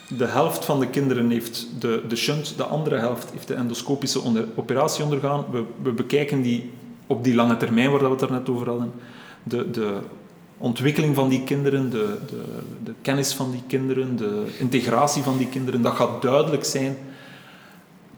de 0.08 0.26
helft 0.26 0.64
van 0.64 0.80
de 0.80 0.88
kinderen 0.88 1.30
heeft 1.30 1.66
de, 1.78 2.02
de 2.08 2.16
shunt, 2.16 2.56
de 2.56 2.64
andere 2.64 2.96
helft 2.96 3.30
heeft 3.32 3.48
de 3.48 3.54
endoscopische 3.54 4.20
operatie 4.54 5.04
ondergaan. 5.04 5.44
We, 5.50 5.64
we 5.82 5.92
bekijken 5.92 6.42
die 6.42 6.70
op 7.06 7.24
die 7.24 7.34
lange 7.34 7.56
termijn 7.56 7.90
waar 7.90 8.00
we 8.00 8.08
het 8.08 8.20
er 8.20 8.30
net 8.30 8.48
over 8.48 8.68
hadden. 8.68 8.92
De, 9.42 9.70
de 9.70 9.98
ontwikkeling 10.58 11.14
van 11.14 11.28
die 11.28 11.44
kinderen, 11.44 11.90
de, 11.90 12.18
de, 12.26 12.42
de 12.84 12.94
kennis 13.02 13.34
van 13.34 13.50
die 13.50 13.62
kinderen, 13.66 14.16
de 14.16 14.46
integratie 14.58 15.22
van 15.22 15.38
die 15.38 15.48
kinderen, 15.48 15.82
dat 15.82 15.94
gaat 15.94 16.22
duidelijk 16.22 16.64
zijn 16.64 16.96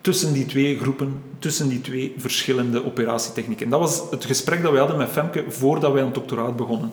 tussen 0.01 0.33
die 0.33 0.47
twee 0.47 0.79
groepen, 0.79 1.23
tussen 1.39 1.69
die 1.69 1.81
twee 1.81 2.15
verschillende 2.17 2.85
operatietechnieken. 2.85 3.65
En 3.65 3.71
dat 3.71 3.81
was 3.81 4.03
het 4.11 4.25
gesprek 4.25 4.63
dat 4.63 4.73
we 4.73 4.79
hadden 4.79 4.97
met 4.97 5.11
Femke 5.11 5.45
voordat 5.49 5.93
wij 5.93 6.03
een 6.03 6.13
doctoraat 6.13 6.57
begonnen. 6.57 6.93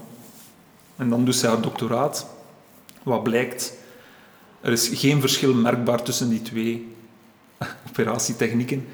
En 0.95 1.09
dan 1.09 1.33
zij 1.33 1.49
haar 1.49 1.61
doctoraat. 1.61 2.27
Wat 3.03 3.23
blijkt, 3.23 3.73
er 4.61 4.71
is 4.71 4.89
geen 4.93 5.21
verschil 5.21 5.53
merkbaar 5.53 6.03
tussen 6.03 6.29
die 6.29 6.41
twee 6.41 6.95
operatietechnieken. 7.89 8.85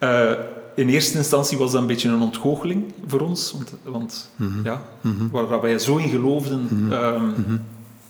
Uh, 0.00 0.32
in 0.74 0.88
eerste 0.88 1.18
instantie 1.18 1.58
was 1.58 1.72
dat 1.72 1.80
een 1.80 1.86
beetje 1.86 2.08
een 2.08 2.20
ontgoocheling 2.20 2.92
voor 3.06 3.20
ons, 3.20 3.52
want, 3.52 3.72
want 3.82 4.30
mm 4.36 4.60
ja, 4.64 4.82
mm 5.00 5.30
waar 5.30 5.60
wij 5.60 5.78
zo 5.78 5.96
in 5.96 6.08
geloofden, 6.08 6.68
mhm. 6.70 6.92
Ehm, 6.92 7.24
mhm. 7.24 7.56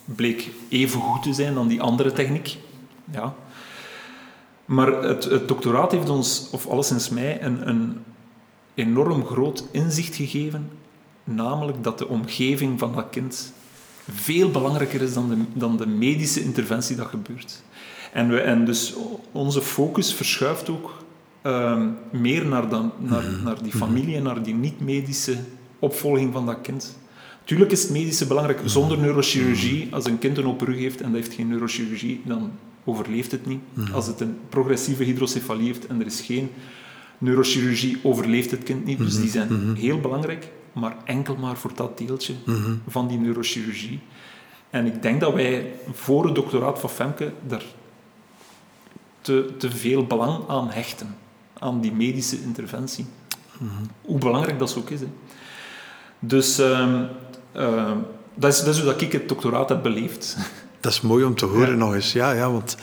bleek 0.05 0.51
even 0.69 1.01
goed 1.01 1.23
te 1.23 1.33
zijn 1.33 1.55
dan 1.55 1.69
die 1.69 1.81
andere 1.81 2.13
techniek. 2.13 2.59
Ja. 3.11 3.35
Maar 4.65 5.03
het, 5.03 5.25
het 5.25 5.49
doctoraat 5.49 5.93
heeft 5.93 6.09
ons, 6.09 6.49
of 6.53 6.67
alleszins 6.67 7.09
mij, 7.09 7.43
een, 7.43 7.69
een 7.69 7.99
enorm 8.75 9.25
groot 9.25 9.65
inzicht 9.71 10.15
gegeven, 10.15 10.71
namelijk 11.25 11.85
dat 11.85 11.99
de 11.99 12.09
omgeving 12.09 12.79
van 12.79 12.95
dat 12.95 13.07
kind 13.11 13.53
veel 14.11 14.51
belangrijker 14.51 15.03
is 15.03 15.15
dan 15.15 15.29
de, 15.29 15.37
dan 15.55 15.77
de 15.77 15.87
medische 15.87 16.43
interventie 16.43 16.97
dat 16.97 17.07
gebeurt. 17.07 17.63
En, 18.13 18.29
we, 18.29 18.41
en 18.41 18.65
dus 18.65 18.95
onze 19.33 19.63
focus 19.63 20.15
verschuift 20.15 20.69
ook 20.69 21.02
Ehm, 21.43 21.89
meer 22.11 22.47
naar, 22.47 22.69
dan, 22.69 22.93
naar, 22.99 23.23
mhm. 23.23 23.45
naar 23.45 23.63
die 23.63 23.73
familie 23.73 24.17
en 24.17 24.23
naar 24.23 24.43
die 24.43 24.55
niet-medische 24.55 25.37
opvolging 25.79 26.33
van 26.33 26.47
dat 26.47 26.61
kind. 26.63 26.99
Tuurlijk 27.45 27.71
is 27.71 27.83
het 27.83 27.91
medische 27.91 28.27
belangrijk. 28.27 28.59
Mhm. 28.59 28.69
Zonder 28.69 28.99
neurochirurgie, 28.99 29.85
mhm. 29.85 29.95
als 29.95 30.07
een 30.07 30.19
kind 30.19 30.39
een 30.39 30.47
open 30.47 30.67
rug 30.67 30.79
heeft 30.79 31.01
en 31.01 31.13
dat 31.13 31.21
heeft 31.21 31.35
geen 31.35 31.49
neurochirurgie, 31.49 32.21
dan 32.25 32.51
overleeft 32.85 33.31
het 33.31 33.47
niet. 33.47 33.61
Als 33.93 34.07
het 34.07 34.21
een 34.21 34.39
progressieve 34.49 35.05
hydrocefalie 35.05 35.67
heeft 35.67 35.87
en 35.87 36.01
er 36.01 36.07
is 36.07 36.21
geen 36.21 36.51
neurochirurgie, 37.19 37.99
overleeft 38.03 38.51
het 38.51 38.63
kind 38.63 38.85
niet. 38.85 38.99
Dus 38.99 39.21
die 39.21 39.31
zijn 39.31 39.77
heel 39.77 40.01
belangrijk, 40.01 40.49
maar 40.73 40.97
enkel 41.05 41.37
maar 41.37 41.57
voor 41.57 41.73
dat 41.75 41.99
deeltje 41.99 42.35
van 42.89 43.09
die 43.09 43.19
neurochirurgie. 43.19 44.01
En 44.71 44.87
ik 44.87 45.03
denk 45.03 45.21
dat 45.21 45.35
wij 45.35 45.73
voor 45.93 46.25
het 46.25 46.35
doctoraat 46.35 46.81
van 46.81 46.91
Femke 46.91 47.33
daar 47.47 47.65
te, 49.21 49.51
te 49.59 49.71
veel 49.71 50.07
belang 50.07 50.49
aan 50.49 50.71
hechten 50.71 51.17
aan 51.63 51.81
die 51.81 51.93
medische 51.93 52.43
interventie. 52.43 53.07
Hoe 54.03 54.19
belangrijk 54.19 54.59
dat 54.59 54.77
ook 54.79 54.91
is. 54.91 55.01
Hè. 55.01 55.09
Dus 56.19 56.61
uh, 56.61 57.01
uh, 57.57 57.93
dat, 58.35 58.53
is, 58.53 58.59
dat 58.59 58.75
is 58.75 58.81
hoe 58.81 58.93
dat 58.93 59.01
ik 59.01 59.13
het 59.13 59.29
doctoraat 59.29 59.69
heb 59.69 59.83
beleefd. 59.83 60.37
Dat 60.81 60.93
is 60.93 61.01
mooi 61.01 61.25
om 61.25 61.35
te 61.35 61.45
horen 61.45 61.79
nog 61.79 61.95
eens. 61.95 62.13
Ja, 62.13 62.33
ja, 62.33 62.51
want 62.51 62.77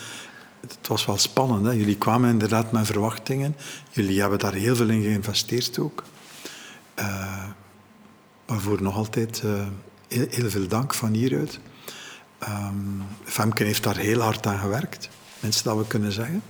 het 0.61 0.87
was 0.87 1.05
wel 1.05 1.17
spannend. 1.17 1.65
Hè? 1.65 1.71
Jullie 1.71 1.97
kwamen 1.97 2.29
inderdaad 2.29 2.71
met 2.71 2.85
verwachtingen. 2.85 3.55
Jullie 3.91 4.21
hebben 4.21 4.39
daar 4.39 4.53
heel 4.53 4.75
veel 4.75 4.89
in 4.89 5.01
geïnvesteerd 5.01 5.79
ook. 5.79 6.03
Uh, 6.99 7.43
waarvoor 8.45 8.81
nog 8.81 8.95
altijd 8.95 9.41
uh, 9.45 9.67
heel, 10.07 10.25
heel, 10.29 10.49
veel 10.49 10.67
dank 10.67 10.93
van 10.93 11.13
hieruit. 11.13 11.59
Um, 12.43 13.03
Femke 13.23 13.63
heeft 13.63 13.83
daar 13.83 13.97
heel 13.97 14.19
hard 14.19 14.47
aan 14.47 14.59
gewerkt. 14.59 15.09
Mensen 15.39 15.63
dat 15.63 15.77
we 15.77 15.87
kunnen 15.87 16.11
zeggen. 16.11 16.41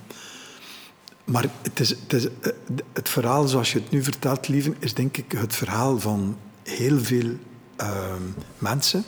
Maar 1.29 1.45
het, 1.61 1.79
is, 1.79 1.89
het, 1.89 2.13
is, 2.13 2.25
eh, 2.25 2.51
het 2.93 3.09
verhaal 3.09 3.47
zoals 3.47 3.71
je 3.71 3.79
het 3.79 3.91
nu 3.91 4.03
vertelt, 4.03 4.47
lieve, 4.47 4.73
is 4.79 4.93
denk 4.93 5.17
ik 5.17 5.31
het 5.31 5.55
verhaal 5.55 5.99
van 5.99 6.37
heel 6.63 6.99
veel 6.99 7.37
ehm, 7.75 8.23
mensen 8.57 9.03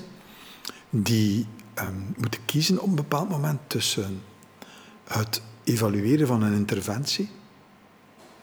die 0.89 1.47
ehm, 1.73 1.99
moeten 2.17 2.45
kiezen 2.45 2.79
op 2.79 2.87
een 2.87 2.95
bepaald 2.95 3.29
moment 3.29 3.59
tussen 3.67 4.21
het 5.03 5.41
evalueren 5.63 6.27
van 6.27 6.41
een 6.41 6.53
interventie 6.53 7.29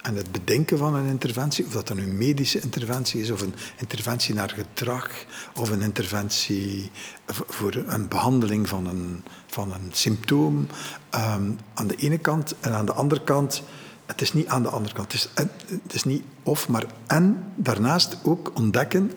en 0.08 0.16
het 0.16 0.32
bedenken 0.32 0.78
van 0.78 0.94
een 0.94 1.06
interventie, 1.06 1.66
of 1.66 1.72
dat 1.72 1.90
een 1.90 2.16
medische 2.16 2.60
interventie 2.60 3.20
is, 3.20 3.30
of 3.30 3.40
een 3.40 3.54
interventie 3.76 4.34
naar 4.34 4.50
gedrag, 4.50 5.10
of 5.54 5.70
een 5.70 5.82
interventie 5.82 6.90
voor 7.26 7.74
een 7.86 8.08
behandeling 8.08 8.68
van 8.68 8.86
een, 8.86 9.24
van 9.46 9.72
een 9.72 9.88
symptoom, 9.90 10.66
um, 11.14 11.58
aan 11.74 11.86
de 11.86 11.96
ene 11.96 12.18
kant. 12.18 12.54
En 12.60 12.72
aan 12.72 12.86
de 12.86 12.92
andere 12.92 13.24
kant, 13.24 13.62
het 14.06 14.20
is 14.20 14.32
niet 14.32 14.46
aan 14.46 14.62
de 14.62 14.68
andere 14.68 14.94
kant, 14.94 15.12
het 15.12 15.20
is, 15.20 15.28
het 15.82 15.94
is 15.94 16.04
niet 16.04 16.22
of, 16.42 16.68
maar 16.68 16.84
en 17.06 17.52
daarnaast 17.56 18.18
ook 18.24 18.52
ontdekken 18.54 19.12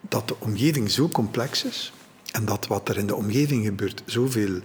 dat 0.00 0.28
de 0.28 0.36
omgeving 0.38 0.90
zo 0.90 1.08
complex 1.08 1.64
is 1.64 1.92
en 2.32 2.44
dat 2.44 2.66
wat 2.66 2.88
er 2.88 2.98
in 2.98 3.06
de 3.06 3.14
omgeving 3.14 3.64
gebeurt 3.64 4.02
zoveel, 4.06 4.60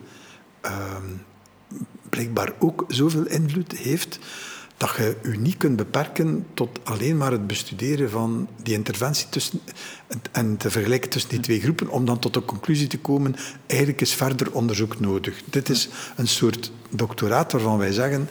um, 0.62 1.22
blijkbaar 2.10 2.54
ook 2.60 2.86
zoveel 2.88 3.26
invloed 3.26 3.72
heeft 3.72 4.20
dat 4.78 4.96
je 4.98 5.18
je 5.24 5.40
niet 5.40 5.58
kunt 5.58 5.76
beperken 5.76 6.46
tot 6.54 6.80
alleen 6.84 7.18
maar 7.18 7.32
het 7.32 7.48
bestuderen 7.48 8.10
van 8.10 8.48
die 8.64 8.74
interventie 8.74 9.30
tussen, 9.30 9.60
en 10.32 10.58
te 10.58 10.72
vergelijken 10.72 11.10
tussen 11.10 11.30
die 11.30 11.40
twee 11.40 11.60
groepen, 11.60 11.90
om 11.90 12.06
dan 12.06 12.20
tot 12.20 12.34
de 12.34 12.46
conclusie 12.46 12.88
te 12.88 13.00
komen, 13.00 13.36
eigenlijk 13.66 14.02
is 14.02 14.14
verder 14.14 14.52
onderzoek 14.52 15.00
nodig. 15.00 15.42
Dit 15.50 15.70
is 15.70 15.90
een 16.16 16.28
soort 16.28 16.72
doctoraat 16.90 17.52
waarvan 17.52 17.78
wij 17.78 17.92
zeggen, 17.92 18.30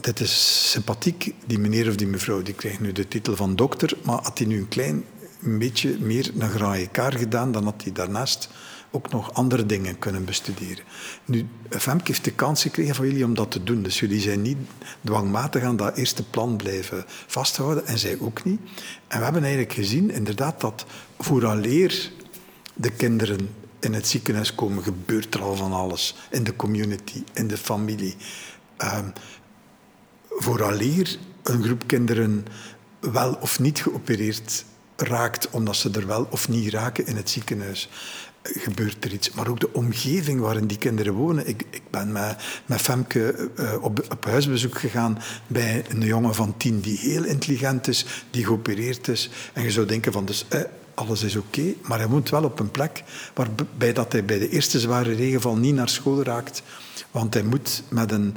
dit 0.00 0.20
is 0.20 0.70
sympathiek, 0.70 1.34
die 1.46 1.58
meneer 1.58 1.88
of 1.88 1.96
die 1.96 2.06
mevrouw, 2.06 2.42
die 2.42 2.54
krijgt 2.54 2.80
nu 2.80 2.92
de 2.92 3.08
titel 3.08 3.36
van 3.36 3.56
dokter, 3.56 3.96
maar 4.02 4.22
had 4.22 4.38
hij 4.38 4.46
nu 4.46 4.58
een 4.58 4.68
klein 4.68 5.04
beetje 5.40 5.96
meer 6.00 6.30
een 6.38 6.50
graaie 6.50 6.88
kaar 6.88 7.12
gedaan, 7.12 7.52
dan 7.52 7.64
had 7.64 7.82
hij 7.82 7.92
daarnaast 7.92 8.48
ook 8.90 9.10
nog 9.10 9.32
andere 9.32 9.66
dingen 9.66 9.98
kunnen 9.98 10.24
bestuderen. 10.24 10.84
Nu, 11.24 11.48
Femke 11.70 12.06
heeft 12.06 12.24
de 12.24 12.32
kans 12.32 12.62
gekregen 12.62 12.94
van 12.94 13.06
jullie 13.06 13.24
om 13.24 13.34
dat 13.34 13.50
te 13.50 13.62
doen. 13.62 13.82
Dus 13.82 14.00
jullie 14.00 14.20
zijn 14.20 14.42
niet 14.42 14.58
dwangmatig 15.04 15.62
aan 15.62 15.76
dat 15.76 15.96
eerste 15.96 16.22
plan 16.22 16.56
blijven 16.56 17.04
vasthouden. 17.26 17.86
En 17.86 17.98
zij 17.98 18.18
ook 18.20 18.44
niet. 18.44 18.60
En 19.08 19.18
we 19.18 19.24
hebben 19.24 19.42
eigenlijk 19.42 19.72
gezien, 19.72 20.10
inderdaad, 20.10 20.60
dat 20.60 20.86
vooraleer 21.18 22.10
de 22.74 22.90
kinderen 22.90 23.54
in 23.80 23.94
het 23.94 24.06
ziekenhuis 24.06 24.54
komen, 24.54 24.82
gebeurt 24.82 25.34
er 25.34 25.42
al 25.42 25.56
van 25.56 25.72
alles. 25.72 26.16
In 26.30 26.44
de 26.44 26.56
community, 26.56 27.22
in 27.32 27.46
de 27.46 27.56
familie. 27.56 28.16
Um, 28.78 29.12
vooraleer 30.28 31.18
een 31.42 31.62
groep 31.62 31.86
kinderen 31.86 32.46
wel 33.00 33.34
of 33.40 33.58
niet 33.58 33.82
geopereerd 33.82 34.64
raakt, 34.96 35.50
omdat 35.50 35.76
ze 35.76 35.90
er 35.90 36.06
wel 36.06 36.26
of 36.30 36.48
niet 36.48 36.72
raken 36.72 37.06
in 37.06 37.16
het 37.16 37.30
ziekenhuis 37.30 37.88
gebeurt 38.56 39.04
er 39.04 39.12
iets. 39.12 39.30
Maar 39.30 39.48
ook 39.48 39.60
de 39.60 39.72
omgeving 39.72 40.40
waarin 40.40 40.66
die 40.66 40.78
kinderen 40.78 41.12
wonen. 41.12 41.48
Ik, 41.48 41.64
ik 41.70 41.82
ben 41.90 42.12
met, 42.12 42.36
met 42.66 42.80
Femke 42.80 43.50
uh, 43.56 43.82
op, 43.84 44.06
op 44.10 44.24
huisbezoek 44.24 44.78
gegaan 44.78 45.18
bij 45.46 45.84
een 45.88 46.00
jongen 46.00 46.34
van 46.34 46.56
tien 46.56 46.80
die 46.80 46.98
heel 46.98 47.24
intelligent 47.24 47.88
is, 47.88 48.06
die 48.30 48.44
geopereerd 48.44 49.08
is. 49.08 49.30
En 49.52 49.62
je 49.62 49.70
zou 49.70 49.86
denken 49.86 50.12
van, 50.12 50.24
dus 50.24 50.46
eh, 50.48 50.60
alles 50.94 51.22
is 51.22 51.36
oké, 51.36 51.74
maar 51.82 51.98
hij 51.98 52.08
woont 52.08 52.30
wel 52.30 52.44
op 52.44 52.58
een 52.58 52.70
plek 52.70 53.02
waarbij 53.34 53.92
dat 53.92 54.12
hij 54.12 54.24
bij 54.24 54.38
de 54.38 54.48
eerste 54.48 54.80
zware 54.80 55.12
regenval 55.12 55.56
niet 55.56 55.74
naar 55.74 55.88
school 55.88 56.22
raakt. 56.22 56.62
Want 57.10 57.34
hij 57.34 57.42
moet 57.42 57.82
met 57.88 58.12
een 58.12 58.36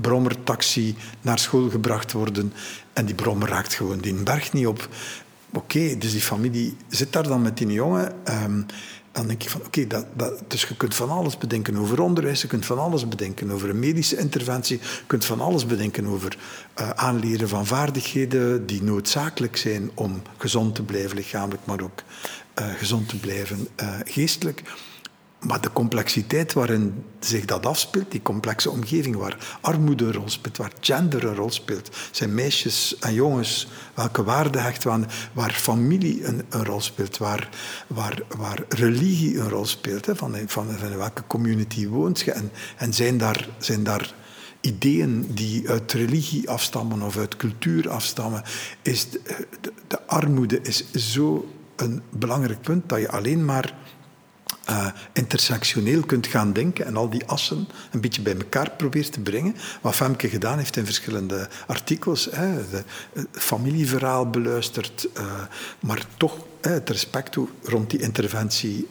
brommertaxi 0.00 0.96
naar 1.20 1.38
school 1.38 1.70
gebracht 1.70 2.12
worden. 2.12 2.52
En 2.92 3.06
die 3.06 3.14
brommer 3.14 3.48
raakt 3.48 3.74
gewoon 3.74 3.98
die 3.98 4.14
berg 4.14 4.52
niet 4.52 4.66
op. 4.66 4.88
Oké, 5.52 5.98
dus 5.98 6.12
die 6.12 6.20
familie 6.20 6.76
zit 6.88 7.12
daar 7.12 7.22
dan 7.22 7.42
met 7.42 7.56
die 7.56 7.66
jongen. 7.66 8.12
Um, 8.44 8.66
dan 9.16 9.26
denk 9.26 9.42
ik 9.42 9.50
van, 9.50 9.60
oké, 9.66 9.86
dat, 9.86 10.06
dat, 10.14 10.42
dus 10.46 10.62
je 10.62 10.76
kunt 10.76 10.94
van 10.94 11.10
alles 11.10 11.38
bedenken 11.38 11.76
over 11.76 12.00
onderwijs, 12.00 12.42
je 12.42 12.48
kunt 12.48 12.66
van 12.66 12.78
alles 12.78 13.08
bedenken 13.08 13.50
over 13.50 13.68
een 13.68 13.78
medische 13.78 14.16
interventie, 14.16 14.78
je 14.78 15.06
kunt 15.06 15.24
van 15.24 15.40
alles 15.40 15.66
bedenken 15.66 16.06
over 16.06 16.38
uh, 16.80 16.90
aanleren 16.90 17.48
van 17.48 17.66
vaardigheden 17.66 18.66
die 18.66 18.82
noodzakelijk 18.82 19.56
zijn 19.56 19.90
om 19.94 20.22
gezond 20.36 20.74
te 20.74 20.82
blijven 20.82 21.16
lichamelijk, 21.16 21.62
maar 21.64 21.80
ook 21.80 22.02
uh, 22.58 22.66
gezond 22.74 23.08
te 23.08 23.16
blijven 23.16 23.68
uh, 23.80 23.94
geestelijk. 24.04 24.62
Maar 25.40 25.60
de 25.60 25.72
complexiteit 25.72 26.52
waarin 26.52 27.04
zich 27.18 27.44
dat 27.44 27.66
afspeelt, 27.66 28.10
die 28.10 28.22
complexe 28.22 28.70
omgeving 28.70 29.16
waar 29.16 29.58
armoede 29.60 30.04
een 30.04 30.12
rol 30.12 30.28
speelt, 30.28 30.56
waar 30.56 30.72
gender 30.80 31.24
een 31.24 31.34
rol 31.34 31.50
speelt, 31.50 31.96
zijn 32.10 32.34
meisjes 32.34 32.98
en 32.98 33.14
jongens, 33.14 33.68
welke 33.94 34.24
waarde 34.24 34.58
hechten 34.58 34.92
aan, 34.92 35.06
waar 35.32 35.52
familie 35.52 36.24
een, 36.24 36.42
een, 36.48 36.64
rol 36.64 36.80
speelt, 36.80 37.18
waar, 37.18 37.48
waar, 37.86 38.22
waar 38.36 38.64
religie 38.68 39.38
een 39.38 39.48
rol 39.48 39.66
speelt, 39.66 40.06
hè, 40.06 40.16
van, 40.16 40.36
van, 40.46 40.66
van 40.78 40.96
welke 40.96 41.22
community 41.26 41.88
woont. 41.88 42.20
Je 42.20 42.32
en, 42.32 42.50
en 42.76 42.94
zijn, 42.94 43.18
daar, 43.18 43.48
zijn 43.58 43.84
daar 43.84 44.14
ideeën 44.60 45.26
die 45.34 45.68
uit 45.68 45.92
religie 45.92 46.50
afstammen 46.50 47.02
of 47.02 47.16
uit 47.16 47.36
cultuur 47.36 47.90
afstammen, 47.90 48.42
is 48.82 49.10
de, 49.10 49.20
de, 49.60 49.72
de 49.86 50.06
armoede 50.06 50.60
is 50.62 50.92
zo 50.92 51.48
een 51.76 52.02
belangrijk 52.10 52.60
punt 52.60 52.88
dat 52.88 53.00
je 53.00 53.10
alleen 53.10 53.44
maar 53.44 53.74
uh, 54.70 54.86
intersectioneel 55.12 56.00
kunt 56.00 56.26
gaan 56.26 56.52
denken 56.52 56.86
en 56.86 56.96
al 56.96 57.10
die 57.10 57.26
assen 57.26 57.68
een 57.90 58.00
beetje 58.00 58.22
bij 58.22 58.36
elkaar 58.36 58.70
probeert 58.70 59.12
te 59.12 59.20
brengen. 59.20 59.56
Wat 59.80 59.94
Femke 59.94 60.28
gedaan 60.28 60.58
heeft 60.58 60.76
in 60.76 60.84
verschillende 60.84 61.48
artikels. 61.66 62.28
Hè, 62.30 62.46
het 62.46 62.84
familieverhaal 63.32 64.30
beluisterd, 64.30 65.08
uh, 65.18 65.24
maar 65.80 66.06
toch 66.16 66.36
hè, 66.60 66.72
het 66.72 66.90
respect 66.90 67.36
rond 67.62 67.90
die 67.90 68.00
interventie 68.00 68.88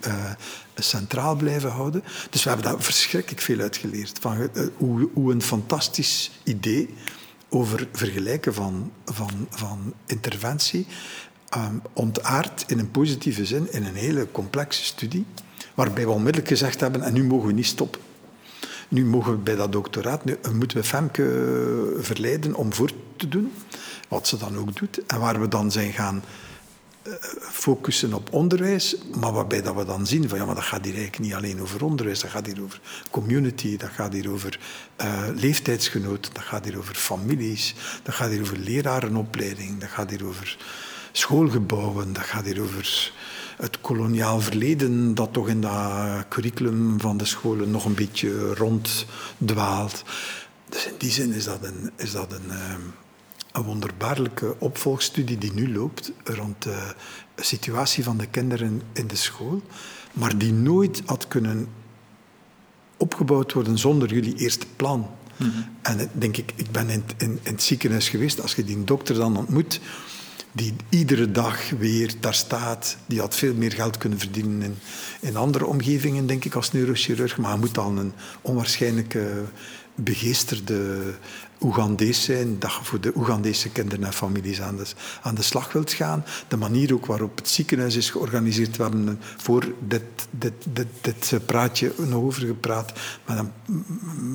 centraal 0.76 1.36
blijven 1.36 1.70
houden. 1.70 2.04
Dus 2.30 2.44
we 2.44 2.50
hebben 2.50 2.72
daar 2.72 2.82
verschrikkelijk 2.82 3.42
veel 3.42 3.60
uitgeleerd. 3.60 4.18
Van, 4.22 4.50
hoe, 4.78 5.10
hoe 5.14 5.32
een 5.32 5.42
fantastisch 5.42 6.32
idee 6.44 6.94
over 7.50 7.88
vergelijken 7.92 8.54
van, 8.54 8.92
van, 9.06 9.48
van 9.50 9.94
interventie 10.06 10.88
um, 11.58 11.82
ontaard 11.94 12.64
in 12.68 12.80
een 12.80 12.92
positieve 12.92 13.46
zin 13.46 13.72
in 13.72 13.86
een 13.86 13.96
hele 13.96 14.32
complexe 14.32 14.84
studie 14.84 15.26
Waarbij 15.74 16.06
we 16.06 16.12
onmiddellijk 16.12 16.48
gezegd 16.48 16.80
hebben, 16.80 17.02
en 17.02 17.14
nu 17.14 17.24
mogen 17.24 17.48
we 17.48 17.54
niet 17.54 17.66
stoppen. 17.66 18.02
Nu 18.88 19.06
mogen 19.06 19.32
we 19.32 19.38
bij 19.38 19.56
dat 19.56 19.72
doctoraat, 19.72 20.26
nu 20.26 20.38
moeten 20.54 20.78
we 20.78 20.84
Femke 20.84 21.98
verleiden 21.98 22.54
om 22.56 22.74
voor 22.74 22.90
te 23.16 23.28
doen, 23.28 23.52
wat 24.08 24.28
ze 24.28 24.38
dan 24.38 24.58
ook 24.58 24.78
doet. 24.78 25.06
En 25.06 25.20
waar 25.20 25.42
we 25.42 25.48
dan 25.48 25.72
zijn 25.72 25.94
gaan 25.94 26.24
eh, 27.06 27.14
focussen 27.52 28.14
op 28.14 28.34
onderwijs, 28.34 28.96
maar 29.20 29.32
waarbij 29.32 29.62
dat 29.62 29.76
we 29.76 29.86
dan 29.86 30.08
zien 30.08 30.30
van 30.30 30.38
ja, 30.38 30.46
maar 30.46 30.56
dat 30.56 30.64
gaat 30.64 30.86
hier 30.86 30.94
eigenlijk 30.94 31.24
niet 31.24 31.34
alleen 31.34 31.62
over 31.62 31.84
onderwijs, 31.84 32.20
dat 32.20 32.32
gaat 32.32 32.46
hier 32.46 32.64
over 32.64 32.82
community, 33.12 33.78
dat 33.78 33.90
gaat 33.90 34.14
hier 34.14 34.32
over 34.32 34.60
uh, 35.02 35.24
leeftijdsgenoten, 35.36 36.34
dat 36.34 36.44
gaat 36.44 36.66
hier 36.66 36.78
over 36.78 36.96
families, 36.96 37.76
dat 38.04 38.16
gaat 38.16 38.30
hier 38.30 38.42
over 38.42 38.58
lerarenopleiding, 38.58 39.80
dat 39.80 39.90
gaat 39.90 40.10
hier 40.10 40.26
over 40.26 40.58
schoolgebouwen, 41.12 42.14
dat 42.14 42.24
gaat 42.24 42.46
hier 42.46 42.62
over 42.62 43.14
het 43.58 43.82
koloniaal 43.82 44.40
verleden 44.40 45.16
dat 45.16 45.34
toch 45.34 45.48
in 45.48 45.62
dat 45.62 46.26
curriculum 46.30 47.00
van 47.00 47.18
de 47.18 47.26
scholen 47.26 47.72
nog 47.72 47.86
een 47.86 47.96
beetje 47.96 48.54
ronddwaalt. 48.54 50.04
Dus 50.70 50.86
in 50.86 50.94
die 50.98 51.12
zin 51.12 51.34
is 51.34 51.44
dat 51.44 51.64
een, 51.64 51.92
is 51.96 52.12
dat 52.12 52.32
een, 52.32 52.50
ehm, 52.50 52.82
een 53.52 53.64
wonderbaarlijke 53.64 54.56
opvolgstudie 54.60 55.38
die 55.38 55.54
nu 55.54 55.74
loopt 55.74 56.12
rond 56.24 56.64
de 56.64 56.94
situatie 57.36 58.04
van 58.04 58.18
de 58.18 58.28
kinderen 58.28 58.82
in 58.94 59.08
de 59.08 59.16
school, 59.16 59.62
maar 60.14 60.38
die 60.38 60.54
nooit 60.54 61.02
had 61.06 61.28
kunnen 61.28 61.68
opgebouwd 62.98 63.54
worden 63.54 63.78
zonder 63.78 64.14
jullie 64.14 64.36
eerste 64.36 64.66
plan. 64.76 65.10
Mm 65.38 65.50
-hmm. 65.50 65.66
En 65.82 66.10
denk 66.14 66.38
ik, 66.38 66.52
ik 66.56 66.72
ben 66.72 66.90
in, 66.90 67.04
in, 67.18 67.40
in, 67.44 67.52
het 67.54 67.64
ziekenhuis 67.64 68.10
geweest, 68.10 68.42
als 68.42 68.56
je 68.56 68.64
die 68.64 68.84
dokter 68.84 69.16
dan 69.16 69.38
ontmoet, 69.38 69.80
die 70.56 70.76
iedere 70.90 71.32
dag 71.32 71.70
weer 71.70 72.14
daar 72.20 72.34
staat. 72.34 72.98
Die 73.06 73.20
had 73.20 73.36
veel 73.36 73.54
meer 73.54 73.72
geld 73.72 73.98
kunnen 73.98 74.20
verdienen 74.20 74.62
in, 74.62 74.78
in 75.20 75.36
andere 75.36 75.66
omgevingen, 75.66 76.28
denk 76.28 76.46
ik, 76.46 76.56
als 76.56 76.72
neurochirurg. 76.72 77.38
Maar 77.38 77.50
hij 77.50 77.60
moet 77.60 77.74
dan 77.74 77.98
een 77.98 78.14
onwaarschijnlijke 78.42 79.44
begeesterde 79.96 81.14
Oegandees 81.62 82.24
zijn, 82.24 82.60
dat 82.60 82.72
je 82.72 82.80
voor 82.84 83.02
de 83.02 83.12
Oegandese 83.16 83.70
kinderen 83.70 84.06
en 84.06 84.14
families 84.14 84.62
aan 84.62 84.76
de, 84.76 84.86
aan 85.22 85.36
de 85.36 85.42
slag 85.42 85.72
wilt 85.72 85.94
gaan. 85.94 86.26
De 86.48 86.58
manier 86.58 86.94
ook 86.94 87.06
waarop 87.06 87.38
het 87.38 87.50
ziekenhuis 87.50 87.96
is 87.96 88.10
georganiseerd. 88.10 88.78
We 88.78 88.84
hebben 88.84 89.20
voor 89.38 89.74
dit, 89.88 90.02
dit, 90.30 90.54
dit, 90.74 90.88
dit 91.02 91.46
praatje 91.46 91.92
nog 91.98 92.24
over 92.24 92.46
gepraat. 92.46 92.94
Met 93.26 93.38
een 93.38 93.52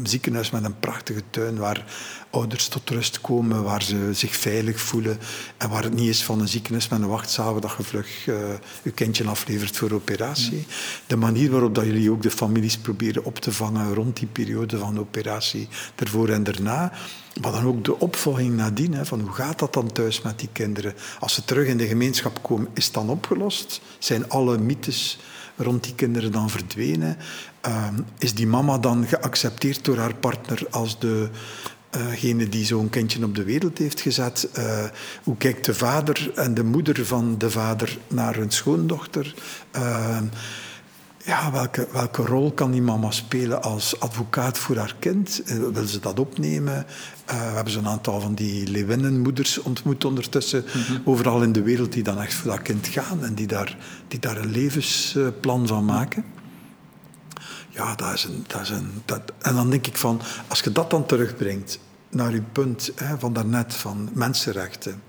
ziekenhuis 0.03 0.51
met 0.51 0.65
een 0.65 0.79
prachtige 0.79 1.23
tuin 1.31 1.59
waar 1.59 1.85
ouders 2.31 2.69
tot 2.69 2.91
rust 2.91 3.21
komen, 3.21 3.63
waar 3.63 3.83
ze 3.83 4.09
zich 4.13 4.37
veilig 4.37 4.81
voelen 4.81 5.19
en 5.57 5.69
waar 5.69 5.83
het 5.83 5.95
niet 5.95 6.09
is 6.09 6.25
van 6.25 6.41
een 6.41 6.49
ziekenhuis 6.49 6.89
met 6.89 7.01
een 7.01 7.09
wachtzaal 7.09 7.61
dat 7.61 7.75
je 7.77 7.83
vlug 7.83 8.27
uh, 8.27 8.37
je 8.83 8.91
kindje 8.91 9.25
aflevert 9.25 9.77
voor 9.77 9.93
operatie. 9.93 10.67
De 11.07 11.17
manier 11.17 11.51
waarop 11.51 11.75
dat 11.75 11.85
jullie 11.85 12.11
ook 12.11 12.23
de 12.23 12.31
families 12.31 12.77
proberen 12.77 13.25
op 13.25 13.39
te 13.39 13.53
vangen 13.53 13.95
rond 13.95 14.17
die 14.17 14.29
periode 14.29 14.79
van 14.79 14.99
operatie, 14.99 15.69
ervoor 15.97 16.29
en 16.29 16.43
daarna. 16.43 16.93
Maar 17.41 17.53
dan 17.53 17.65
ook 17.67 17.85
de 17.85 17.99
opvolging 17.99 18.57
nadien, 18.57 18.95
hè, 18.95 19.07
van 19.07 19.21
hoe 19.21 19.33
gaat 19.33 19.59
dat 19.59 19.73
dan 19.73 19.93
thuis 19.93 20.23
met 20.23 20.39
die 20.39 20.49
kinderen? 20.53 20.95
Als 21.19 21.35
ze 21.35 21.45
terug 21.45 21.67
in 21.67 21.77
de 21.77 21.87
gemeenschap 21.87 22.43
komen, 22.43 22.69
is 22.75 22.85
het 22.85 22.95
dan 22.95 23.11
opgelost? 23.11 23.81
Zijn 23.99 24.29
alle 24.29 24.59
mythes 24.59 25.19
rond 25.57 25.85
die 25.85 25.95
kinderen 25.95 26.33
dan 26.33 26.51
verdwenen? 26.51 27.17
Uh, 27.67 27.89
is 28.19 28.35
die 28.35 28.47
mama 28.47 28.79
dan 28.79 29.07
geaccepteerd 29.07 29.85
door 29.85 29.97
haar 29.97 30.15
partner 30.15 30.67
als 30.71 30.99
de 30.99 31.29
degene 31.91 32.49
die 32.49 32.65
zo'n 32.65 32.91
kindje 32.91 33.25
op 33.25 33.35
de 33.35 33.45
wereld 33.45 33.79
heeft 33.79 34.01
gezet. 34.01 34.49
Uh, 34.59 34.85
hoe 35.25 35.37
kijkt 35.37 35.65
de 35.65 35.75
vader 35.75 36.33
en 36.35 36.55
de 36.55 36.65
moeder 36.65 37.07
van 37.07 37.35
de 37.39 37.51
vader 37.51 37.99
naar 38.09 38.37
hun 38.37 38.51
schoondochter? 38.51 39.35
Uh, 39.77 40.19
ja, 41.25 41.53
welke, 41.53 41.89
welke 41.93 42.23
rol 42.23 42.53
kan 42.53 42.71
die 42.71 42.83
mama 42.83 43.11
spelen 43.11 43.63
als 43.63 44.01
advocaat 44.01 44.59
voor 44.59 44.77
haar 44.77 44.97
kind? 44.99 45.43
Uh, 45.45 45.69
wil 45.73 45.87
ze 45.87 46.01
dat 46.01 46.19
opnemen? 46.19 46.87
we 47.27 47.37
hebben 47.37 47.73
zo'n 47.73 47.89
aantal 47.89 48.21
van 48.21 48.35
die 48.35 48.71
Lewinnenmoeders 48.71 49.63
ontmoet 49.63 50.05
ondertussen, 50.05 50.65
mm-hmm. 50.67 51.03
overal 51.05 51.43
in 51.43 51.53
de 51.53 51.63
wereld, 51.63 51.93
die 51.93 52.03
dan 52.03 52.21
echt 52.21 52.35
voor 52.35 52.51
dat 52.51 52.63
kind 52.63 52.89
gaan 52.89 53.25
en 53.25 53.35
die 53.35 53.47
daar, 53.47 53.77
die 54.09 54.19
daar 54.19 54.37
een 54.37 54.51
levensplan 54.51 55.67
van 55.67 55.85
maken. 55.85 56.25
Ja, 57.71 57.95
dat 57.95 58.13
is 58.13 58.25
een, 58.25 58.45
dat 58.47 58.61
is 58.61 58.71
een, 58.71 59.03
dat, 59.05 59.21
en 59.39 59.55
dan 59.55 59.71
denk 59.71 59.87
ik 59.87 59.97
van, 59.97 60.21
als 60.49 60.61
je 60.61 60.73
dat 60.73 60.91
dan 60.91 61.07
terugbrengt 61.07 61.79
naar 62.09 62.33
uw 62.33 62.45
punt 62.53 62.93
hè, 62.95 63.19
van 63.19 63.33
daarnet, 63.33 63.75
van 63.75 64.11
mensenrechten, 64.13 65.03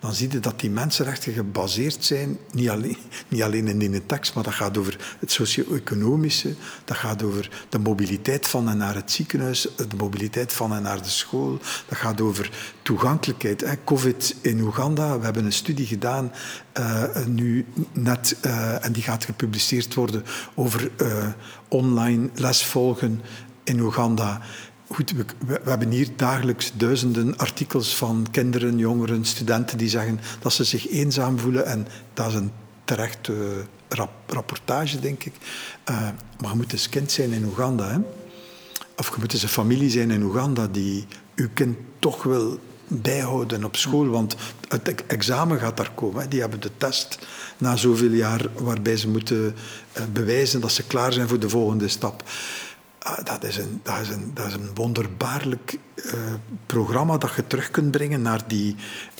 dan 0.00 0.14
zie 0.14 0.32
je 0.32 0.40
dat 0.40 0.60
die 0.60 0.70
mensenrechten 0.70 1.32
gebaseerd 1.32 2.04
zijn, 2.04 2.38
niet 2.52 2.68
alleen, 2.68 2.96
niet 3.28 3.42
alleen 3.42 3.68
in 3.68 3.78
die 3.78 4.06
tekst, 4.06 4.34
maar 4.34 4.44
dat 4.44 4.52
gaat 4.52 4.78
over 4.78 5.16
het 5.18 5.30
socio-economische, 5.30 6.54
dat 6.84 6.96
gaat 6.96 7.22
over 7.22 7.50
de 7.68 7.78
mobiliteit 7.78 8.48
van 8.48 8.68
en 8.68 8.76
naar 8.76 8.94
het 8.94 9.12
ziekenhuis, 9.12 9.68
de 9.76 9.96
mobiliteit 9.96 10.52
van 10.52 10.74
en 10.74 10.82
naar 10.82 11.02
de 11.02 11.08
school, 11.08 11.58
dat 11.88 11.98
gaat 11.98 12.20
over 12.20 12.50
toegankelijkheid. 12.82 13.64
Covid 13.84 14.36
in 14.40 14.60
Oeganda, 14.60 15.18
we 15.18 15.24
hebben 15.24 15.44
een 15.44 15.52
studie 15.52 15.86
gedaan, 15.86 16.32
uh, 16.78 17.02
nu 17.26 17.66
net, 17.92 18.36
uh, 18.46 18.84
en 18.84 18.92
die 18.92 19.02
gaat 19.02 19.24
gepubliceerd 19.24 19.94
worden, 19.94 20.24
over 20.54 20.90
uh, 21.02 21.28
online 21.68 22.28
lesvolgen 22.34 23.20
in 23.64 23.80
Oeganda. 23.80 24.40
Goed, 24.88 25.12
we, 25.46 25.60
hebben 25.64 25.90
hier 25.90 26.08
dagelijks 26.16 26.72
duizenden 26.74 27.36
artikels 27.36 27.96
van 27.96 28.26
kinderen, 28.30 28.78
jongeren, 28.78 29.24
studenten 29.24 29.78
die 29.78 29.88
zeggen 29.88 30.20
dat 30.40 30.52
ze 30.52 30.64
zich 30.64 30.88
eenzaam 30.88 31.38
voelen. 31.38 31.66
En 31.66 31.86
dat 32.14 32.26
is 32.26 32.34
een 32.34 32.52
terechte 32.84 33.64
rap, 33.88 34.10
rapportage, 34.26 35.00
denk 35.00 35.24
ik. 35.24 35.32
Uh, 35.90 36.08
maar 36.40 36.50
je 36.50 36.56
moet 36.56 36.72
eens 36.72 36.88
kind 36.88 37.12
zijn 37.12 37.32
in 37.32 37.44
Oeganda. 37.44 37.88
Hè? 37.88 37.98
Of 38.96 39.08
je 39.08 39.16
moet 39.18 39.32
eens 39.32 39.42
een 39.42 39.48
familie 39.48 39.90
zijn 39.90 40.10
in 40.10 40.22
Oeganda 40.22 40.66
die 40.66 41.06
uw 41.34 41.48
kind 41.54 41.76
toch 41.98 42.22
wil 42.22 42.58
bijhouden 42.88 43.64
op 43.64 43.76
school. 43.76 44.06
Want 44.06 44.36
het 44.68 45.06
examen 45.06 45.58
gaat 45.58 45.76
daar 45.76 45.92
komen. 45.94 46.22
Hè? 46.22 46.28
Die 46.28 46.40
hebben 46.40 46.60
de 46.60 46.70
test 46.76 47.18
na 47.58 47.76
zoveel 47.76 48.10
jaar 48.10 48.46
waarbij 48.54 48.96
ze 48.96 49.08
moeten 49.08 49.54
uh, 49.98 50.02
bewijzen 50.12 50.60
dat 50.60 50.72
ze 50.72 50.86
klaar 50.86 51.12
zijn 51.12 51.28
voor 51.28 51.40
de 51.40 51.48
volgende 51.48 51.88
stap. 51.88 52.22
Ah, 53.06 53.24
dat, 53.24 53.44
is 53.44 53.56
een, 53.56 53.80
dat, 53.82 54.00
is 54.00 54.08
een, 54.08 54.30
dat 54.34 54.46
is 54.46 54.52
een 54.52 54.74
wonderbaarlijk 54.74 55.78
uh, 55.96 56.12
programma 56.66 57.18
dat 57.18 57.34
je 57.34 57.46
terug 57.46 57.70
kunt 57.70 57.90
brengen 57.90 58.22
naar 58.22 58.42
die, 58.46 58.76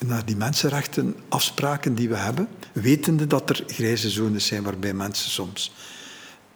naar 0.06 0.24
die 0.24 0.36
mensenrechten 0.36 1.16
afspraken 1.28 1.94
die 1.94 2.08
we 2.08 2.16
hebben, 2.16 2.48
wetende 2.72 3.26
dat 3.26 3.50
er 3.50 3.64
grijze 3.66 4.10
zones 4.10 4.46
zijn 4.46 4.62
waarbij 4.62 4.92
mensen 4.92 5.30
soms 5.30 5.72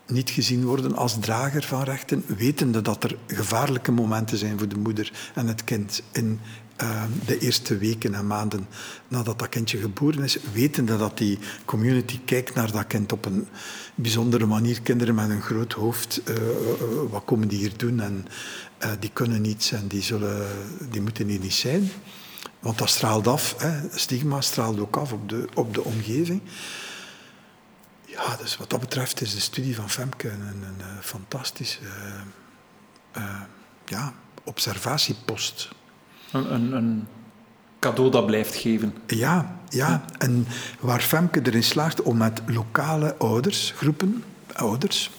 niet 0.07 0.31
gezien 0.31 0.65
worden 0.65 0.97
als 0.97 1.19
drager 1.21 1.63
van 1.63 1.83
rechten, 1.83 2.25
wetende 2.27 2.83
dat 2.83 3.05
er 3.05 3.17
gevaarlijke 3.27 3.93
momenten 3.93 4.39
zijn 4.39 4.59
voor 4.59 4.69
de 4.69 4.79
moeder 4.79 5.13
en 5.35 5.47
het 5.47 5.65
kind 5.65 6.03
in 6.13 6.41
Ehm, 6.81 7.11
de 7.27 7.39
eerste 7.39 7.79
weken 7.79 8.15
en 8.15 8.27
maanden 8.27 8.67
nadat 9.09 9.39
dat 9.39 9.49
kindje 9.49 9.79
geboren 9.79 10.23
is, 10.23 10.39
wetende 10.53 10.97
dat 10.97 11.19
die 11.19 11.39
community 11.65 12.21
kijkt 12.25 12.55
naar 12.55 12.73
dat 12.73 12.87
kind 12.87 13.13
op 13.13 13.25
een 13.25 13.49
bijzondere 13.95 14.47
manier. 14.47 14.81
Kinderen 14.81 15.15
met 15.15 15.31
een 15.31 15.43
groot 15.43 15.73
hoofd, 15.73 16.21
uh, 16.29 16.37
wat 17.11 17.25
komen 17.25 17.49
die 17.49 17.59
hier 17.59 17.77
doen? 17.77 18.01
En 18.01 18.27
uh, 18.85 18.91
die 19.01 19.11
kunnen 19.13 19.41
niets 19.41 19.73
en 19.73 19.87
die, 19.87 20.03
zullen, 20.03 20.47
die 20.91 21.01
moeten 21.01 21.29
hier 21.29 21.39
niet 21.39 21.55
zijn. 21.55 21.91
Want 22.61 22.79
dat 22.79 22.89
straalt 22.89 23.27
af, 23.27 23.55
hè. 23.59 23.99
stigma 23.99 24.41
straalt 24.41 24.81
ook 24.81 24.97
af 24.97 25.13
op 25.13 25.29
de, 25.29 25.49
op 25.55 25.75
de 25.75 25.85
omgeving. 25.85 26.43
Ja, 28.05 28.37
dus 28.37 28.57
wat 28.57 28.71
dat 28.71 28.81
betreft 28.81 29.21
is 29.21 29.35
de 29.35 29.41
studie 29.41 29.75
van 29.75 29.91
Femke 29.91 30.29
een, 30.29 30.41
een, 30.41 30.63
een 30.63 31.03
fantastische 31.03 31.81
ja, 33.85 34.15
observatiepost. 34.45 35.69
Een, 36.33 36.55
een, 36.55 36.73
een, 36.73 37.07
cadeau 37.79 38.11
dat 38.11 38.27
blijft 38.27 38.55
geven. 38.55 38.95
Ja, 39.07 39.57
ja, 39.69 40.05
en 40.19 40.47
waar 40.81 41.01
Femke 41.01 41.41
erin 41.43 41.63
slaagt 41.63 42.03
om 42.03 42.17
met 42.17 42.43
lokale 42.47 43.17
ouders, 43.17 43.73
groepen 43.77 44.25
ouders, 44.53 45.11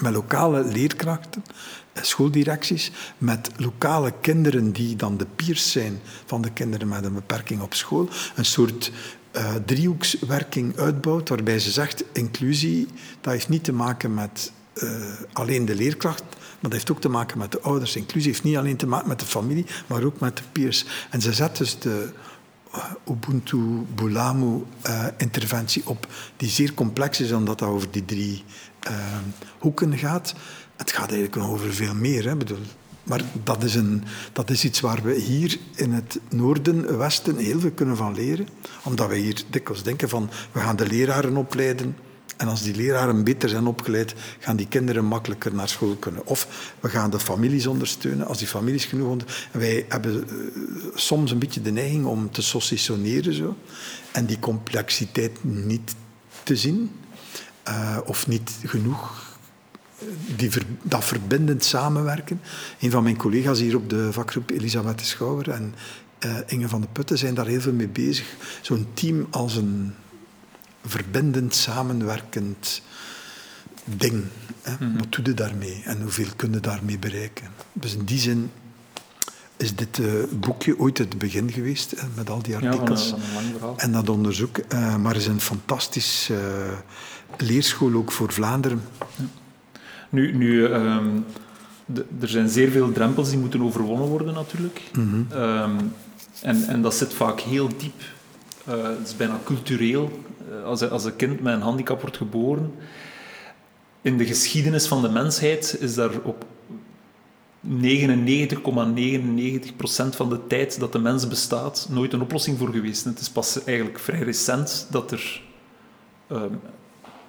met 0.00 0.12
lokale 0.12 0.64
leerkrachten, 0.64 1.44
eh, 1.92 2.02
schooldirecties, 2.02 2.92
met 3.18 3.50
lokale 3.56 4.12
kinderen 4.20 4.72
die 4.72 4.96
dan 4.96 5.16
de 5.16 5.26
peers 5.36 5.72
zijn 5.72 6.00
van 6.24 6.42
de 6.42 6.50
kinderen 6.50 6.88
met 6.88 7.04
een 7.04 7.14
beperking 7.14 7.60
op 7.60 7.74
school, 7.74 8.08
een 8.34 8.44
soort 8.44 8.92
uh, 9.36 9.54
driehoekswerking 9.64 10.78
uitbouwt, 10.78 11.28
waarbij 11.28 11.58
ze 11.58 11.70
zegt, 11.70 12.04
inclusie, 12.12 12.86
dat 13.20 13.32
heeft 13.32 13.48
niet 13.48 13.64
te 13.64 13.72
maken 13.72 14.14
met 14.14 14.52
uh, 14.74 14.90
alleen 15.32 15.64
de 15.64 15.74
leerkracht, 15.74 16.24
maar 16.64 16.72
dat 16.72 16.82
heeft 16.82 16.96
ook 16.96 17.02
te 17.02 17.18
maken 17.18 17.38
met 17.38 17.52
de 17.52 17.60
ouders. 17.60 17.96
Inclusie 17.96 18.30
heeft 18.30 18.42
niet 18.42 18.56
alleen 18.56 18.76
te 18.76 18.86
maken 18.86 19.08
met 19.08 19.20
de 19.20 19.26
familie, 19.26 19.66
maar 19.86 20.02
ook 20.02 20.20
met 20.20 20.36
de 20.36 20.42
peers. 20.52 20.84
En 21.10 21.20
ze 21.20 21.32
zet 21.32 21.56
dus 21.56 21.78
de 21.78 22.12
uh, 22.74 22.84
Ubuntu 23.08 23.58
Bulamu 23.94 24.62
uh, 24.86 25.06
interventie 25.16 25.82
op, 25.86 26.06
die 26.36 26.48
zeer 26.48 26.74
complex 26.74 27.20
is, 27.20 27.32
omdat 27.32 27.58
dat 27.58 27.68
over 27.68 27.90
die 27.90 28.04
drie 28.04 28.44
hoeken 29.58 29.98
gaat. 29.98 30.34
Het 30.76 30.92
gaat 30.92 31.10
eigenlijk 31.12 31.36
over 31.36 31.74
veel 31.74 31.94
meer. 31.94 32.24
Hè. 32.24 32.36
Bedoel, 32.36 32.58
maar 33.02 33.22
dat 33.42 33.62
is, 33.62 33.74
een, 33.74 34.04
dat 34.32 34.50
is 34.50 34.64
iets 34.64 34.80
waar 34.80 35.02
we 35.02 35.14
hier 35.14 35.58
in 35.74 35.92
het 35.92 36.20
noorden, 36.28 36.98
westen 36.98 37.36
heel 37.36 37.60
veel 37.60 37.70
kunnen 37.70 37.96
van 37.96 38.14
leren. 38.14 38.48
Omdat 38.82 39.08
we 39.08 39.16
hier 39.16 39.42
dikwijls 39.50 39.82
denken 39.82 40.08
van, 40.08 40.30
we 40.52 40.60
gaan 40.60 40.76
de 40.76 40.86
leraren 40.86 41.36
opleiden 41.36 41.96
en 42.36 42.48
als 42.48 42.62
die 42.62 42.74
leraren 42.74 43.24
beter 43.24 43.48
zijn 43.48 43.66
opgeleid, 43.66 44.14
gaan 44.38 44.56
die 44.56 44.68
kinderen 44.68 45.04
makkelijker 45.04 45.54
naar 45.54 45.68
school 45.68 45.94
kunnen. 45.94 46.26
Of 46.26 46.72
we 46.80 46.88
gaan 46.88 47.10
de 47.10 47.20
families 47.20 47.66
ondersteunen, 47.66 48.26
als 48.26 48.38
die 48.38 48.46
families 48.46 48.84
genoeg. 48.84 49.16
Wij 49.52 49.86
hebben 49.88 50.14
uh, 50.14 50.34
soms 50.94 51.30
een 51.30 51.38
beetje 51.38 51.62
de 51.62 51.70
neiging 51.70 52.04
om 52.04 52.30
te 52.30 52.42
sociationeren 52.42 53.34
zo, 53.34 53.56
en 54.12 54.26
die 54.26 54.38
complexiteit 54.38 55.44
niet 55.44 55.94
te 56.42 56.56
zien, 56.56 56.90
uh, 57.68 57.98
of 58.04 58.26
niet 58.26 58.50
genoeg 58.64 59.36
eh, 59.98 60.06
die 60.36 60.50
dat 60.82 61.04
verbindend 61.04 61.64
samenwerken. 61.64 62.40
Een 62.80 62.90
van 62.90 63.02
mijn 63.02 63.16
collega's 63.16 63.58
hier 63.58 63.76
op 63.76 63.90
de 63.90 64.12
vakgroep, 64.12 64.50
Elisabeth 64.50 65.00
Schouwer 65.00 65.50
en 65.50 65.74
Inge 66.46 66.68
van 66.68 66.80
de 66.80 66.86
Putten, 66.92 67.18
zijn 67.18 67.34
daar 67.34 67.46
heel 67.46 67.60
veel 67.60 67.72
mee 67.72 67.88
bezig. 67.88 68.26
Zo'n 68.62 68.86
team 68.94 69.26
als 69.30 69.56
een 69.56 69.94
verbindend, 70.84 71.54
samenwerkend 71.54 72.82
ding. 73.84 74.24
Hè? 74.62 74.72
Mm 74.72 74.78
-hmm. 74.78 74.98
Wat 74.98 75.12
doe 75.12 75.24
je 75.24 75.34
daarmee 75.34 75.82
en 75.84 76.02
hoeveel 76.02 76.28
kun 76.36 76.52
je 76.52 76.60
daarmee 76.60 76.98
bereiken? 76.98 77.46
Dus 77.72 77.94
in 77.94 78.04
die 78.04 78.18
zin 78.18 78.50
is 79.56 79.74
dit 79.74 79.98
uh, 79.98 80.12
boekje 80.40 80.78
ooit 80.78 80.98
het 80.98 81.18
begin 81.18 81.52
geweest, 81.52 81.90
hè, 81.90 82.06
met 82.14 82.30
al 82.30 82.42
die 82.42 82.56
artikels 82.56 83.08
ja, 83.08 83.16
van 83.16 83.68
een, 83.68 83.76
en 83.76 83.92
dat 83.92 84.08
onderzoek. 84.08 84.58
Uh, 84.58 84.96
maar 84.96 85.16
is 85.16 85.26
een 85.26 85.40
fantastisch 85.40 86.28
uh, 86.30 86.38
leerschool 87.38 87.94
ook 87.94 88.12
voor 88.12 88.32
Vlaanderen. 88.32 88.82
Ja. 89.16 89.24
Nu, 90.08 90.32
nu 90.32 90.64
um, 90.64 91.24
de, 91.86 92.04
er 92.20 92.28
zijn 92.28 92.48
zeer 92.48 92.70
veel 92.70 92.92
drempels 92.92 93.28
die 93.28 93.38
moeten 93.38 93.62
overwonnen 93.62 94.08
worden 94.08 94.34
natuurlijk. 94.34 94.80
Mm 94.92 95.10
-hmm. 95.10 95.42
um, 95.42 95.92
en, 96.42 96.68
en 96.68 96.82
dat 96.82 96.94
zit 96.94 97.14
vaak 97.14 97.40
heel 97.40 97.68
diep. 97.78 98.02
het 98.64 99.06
is 99.08 99.16
bijna 99.16 99.40
cultureel 99.44 100.22
als, 100.64 100.90
als 100.90 101.04
een 101.04 101.16
kind 101.16 101.40
met 101.40 101.54
een 101.54 101.60
handicap 101.60 102.00
wordt 102.00 102.16
geboren, 102.16 102.72
in 104.02 104.18
de 104.18 104.26
geschiedenis 104.26 104.86
van 104.86 105.02
de 105.02 105.08
mensheid 105.08 105.76
is 105.80 105.94
daar 105.94 106.10
op 106.22 106.44
99,99% 107.68 107.70
van 110.10 110.28
de 110.28 110.46
tijd 110.46 110.80
dat 110.80 110.92
de 110.92 110.98
mens 110.98 111.28
bestaat 111.28 111.88
nooit 111.90 112.12
een 112.12 112.22
oplossing 112.22 112.58
voor 112.58 112.72
geweest. 112.72 113.04
het 113.04 113.20
is 113.20 113.30
pas 113.30 113.64
eigenlijk 113.64 113.98
vrij 113.98 114.20
recent 114.20 114.86
dat 114.90 115.10
er 115.10 115.42
um, 116.30 116.60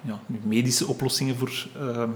ja, 0.00 0.20
medische 0.42 0.86
oplossingen 0.86 1.36
voor, 1.36 1.66
um, 1.80 2.14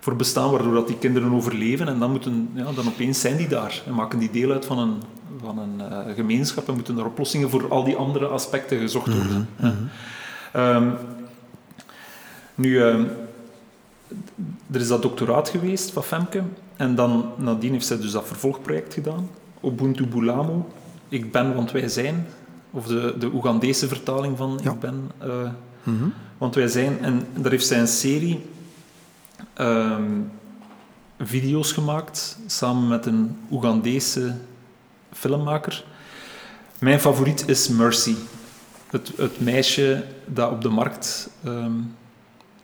voor 0.00 0.16
bestaan, 0.16 0.50
waardoor 0.50 0.74
dat 0.74 0.86
die 0.86 0.98
kinderen 0.98 1.32
overleven. 1.32 1.88
En 1.88 1.98
dan, 1.98 2.10
moeten, 2.10 2.50
ja, 2.54 2.72
dan 2.72 2.86
opeens 2.86 3.20
zijn 3.20 3.36
die 3.36 3.48
daar 3.48 3.82
en 3.86 3.94
maken 3.94 4.18
die 4.18 4.30
deel 4.30 4.50
uit 4.50 4.64
van 4.64 4.78
een, 4.78 5.02
van 5.42 5.58
een 5.58 5.80
uh, 5.80 6.14
gemeenschap 6.14 6.68
en 6.68 6.74
moeten 6.74 6.98
er 6.98 7.06
oplossingen 7.06 7.50
voor 7.50 7.68
al 7.68 7.84
die 7.84 7.96
andere 7.96 8.26
aspecten 8.26 8.78
gezocht 8.78 9.14
worden. 9.14 9.48
Mm 9.56 9.68
-hmm. 9.68 9.88
Um, 10.56 10.96
nu, 12.54 12.80
um, 12.82 13.10
er 14.70 14.80
is 14.80 14.88
dat 14.88 15.02
doctoraat 15.02 15.48
geweest 15.48 15.90
van 15.90 16.02
Femke. 16.02 16.42
En 16.76 16.94
dan, 16.94 17.32
nadien 17.36 17.72
heeft 17.72 17.86
zij 17.86 17.98
dus 17.98 18.12
dat 18.12 18.26
vervolgproject 18.26 18.94
gedaan. 18.94 19.30
Ubuntu 19.64 20.06
Bulamo. 20.06 20.72
Ik 21.08 21.32
ben, 21.32 21.54
want 21.54 21.72
wij 21.72 21.88
zijn. 21.88 22.26
Of 22.70 22.86
de, 22.86 23.14
de 23.18 23.30
Oegandese 23.32 23.88
vertaling 23.88 24.36
van 24.36 24.60
ja. 24.62 24.72
ik 24.72 24.80
ben. 24.80 25.10
Uh, 25.24 25.50
mm 25.82 25.98
-hmm. 25.98 26.12
Want 26.38 26.54
wij 26.54 26.68
zijn. 26.68 26.98
En 27.00 27.26
daar 27.36 27.50
heeft 27.50 27.66
zij 27.66 27.80
een 27.80 27.88
serie 27.88 28.44
um, 29.60 30.30
video's 31.18 31.72
gemaakt. 31.72 32.38
Samen 32.46 32.88
met 32.88 33.06
een 33.06 33.36
Oegandese 33.50 34.34
filmmaker. 35.12 35.84
Mijn 36.78 37.00
favoriet 37.00 37.48
is 37.48 37.68
Mercy 37.68 38.14
het, 38.94 39.12
het 39.16 39.40
meisje 39.40 40.04
dat 40.26 40.50
op 40.50 40.62
de 40.62 40.68
markt 40.68 41.30
um, 41.46 41.94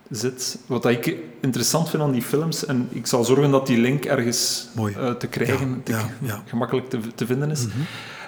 zit. 0.09 0.59
Wat 0.65 0.85
ik 0.85 1.15
interessant 1.41 1.89
vind 1.89 2.03
aan 2.03 2.11
die 2.11 2.21
films, 2.21 2.65
en 2.65 2.87
ik 2.91 3.07
zal 3.07 3.23
zorgen 3.23 3.51
dat 3.51 3.67
die 3.67 3.77
link 3.77 4.05
ergens 4.05 4.67
uh, 4.77 5.11
te 5.11 5.27
krijgen, 5.27 5.69
ja, 5.69 5.81
te, 5.83 5.91
ja, 5.91 6.09
ja. 6.21 6.43
gemakkelijk 6.45 6.89
te, 6.89 6.99
te, 7.15 7.25
vinden 7.25 7.51
is. 7.51 7.65
Mm 7.65 7.71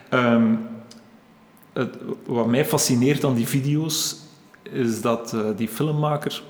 -hmm. 0.10 0.20
um, 0.20 0.60
het, 1.74 1.96
wat 2.26 2.48
mij 2.48 2.66
fascineert 2.66 3.24
aan 3.24 3.36
die 3.36 3.48
video's, 3.48 4.16
is 4.62 5.02
dat 5.02 5.34
uh, 5.36 5.42
die 5.56 5.68
filmmaker 5.68 6.44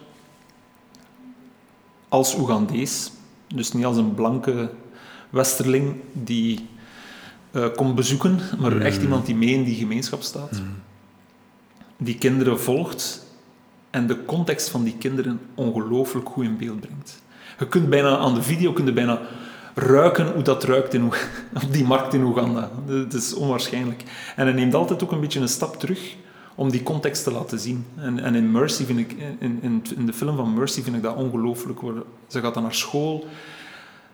als 2.10 2.36
Oegandees, 2.38 3.12
dus 3.48 3.72
niet 3.72 3.86
als 3.86 3.98
een 3.98 4.14
blanke 4.14 4.70
westerling 5.30 5.96
die 6.12 6.68
uh, 7.52 7.66
komt 7.76 7.96
bezoeken, 7.96 8.40
maar 8.60 8.76
mm. 8.76 8.82
echt 8.82 9.02
iemand 9.02 9.26
die 9.26 9.36
mee 9.36 9.54
in 9.54 9.64
die 9.64 9.76
gemeenschap 9.76 10.22
staat. 10.22 10.52
Mm 10.52 10.92
die 12.04 12.18
kinderen 12.18 12.60
volgt 12.60 13.26
en 13.90 14.08
de 14.08 14.26
context 14.26 14.70
van 14.70 14.84
die 14.84 14.98
kinderen 14.98 15.40
ongelooflijk 15.56 16.30
goed 16.30 16.44
in 16.44 16.58
beeld 16.58 16.80
brengt. 16.80 17.22
Je 17.60 17.68
kunt 17.68 17.90
bijna 17.90 18.18
aan 18.18 18.34
de 18.34 18.42
video 18.42 18.74
kun 18.74 18.86
je 18.86 18.94
bijna 18.94 19.22
ruiken 19.74 20.34
hoe 20.34 20.44
dat 20.44 20.64
ruikt 20.64 20.94
in, 20.94 21.06
op 21.64 21.74
die 21.74 21.84
markt 21.84 22.14
in 22.14 22.24
Oeganda. 22.24 22.72
Het 22.86 23.14
is 23.14 23.34
onwaarschijnlijk. 23.34 24.04
En 24.36 24.46
hij 24.46 24.56
neemt 24.56 24.74
altijd 24.74 25.04
ook 25.04 25.12
een 25.12 25.20
beetje 25.20 25.40
een 25.40 25.48
stap 25.48 25.80
terug 25.80 26.16
om 26.56 26.72
die 26.72 26.84
context 26.84 27.24
te 27.24 27.32
laten 27.32 27.60
zien. 27.60 27.86
En, 27.96 28.20
en 28.20 28.36
in 28.36 28.52
Mercy 28.52 28.86
vind 28.86 29.00
ik, 29.00 29.16
in, 29.40 29.60
in, 29.96 30.06
de 30.06 30.14
film 30.14 30.36
van 30.36 30.54
Mercy 30.54 30.82
vind 30.82 30.96
ik 30.96 31.02
dat 31.02 31.16
ongelooflijk. 31.16 31.80
Ze 32.28 32.42
gaat 32.42 32.54
dan 32.54 32.64
naar 32.64 32.76
school, 32.76 33.28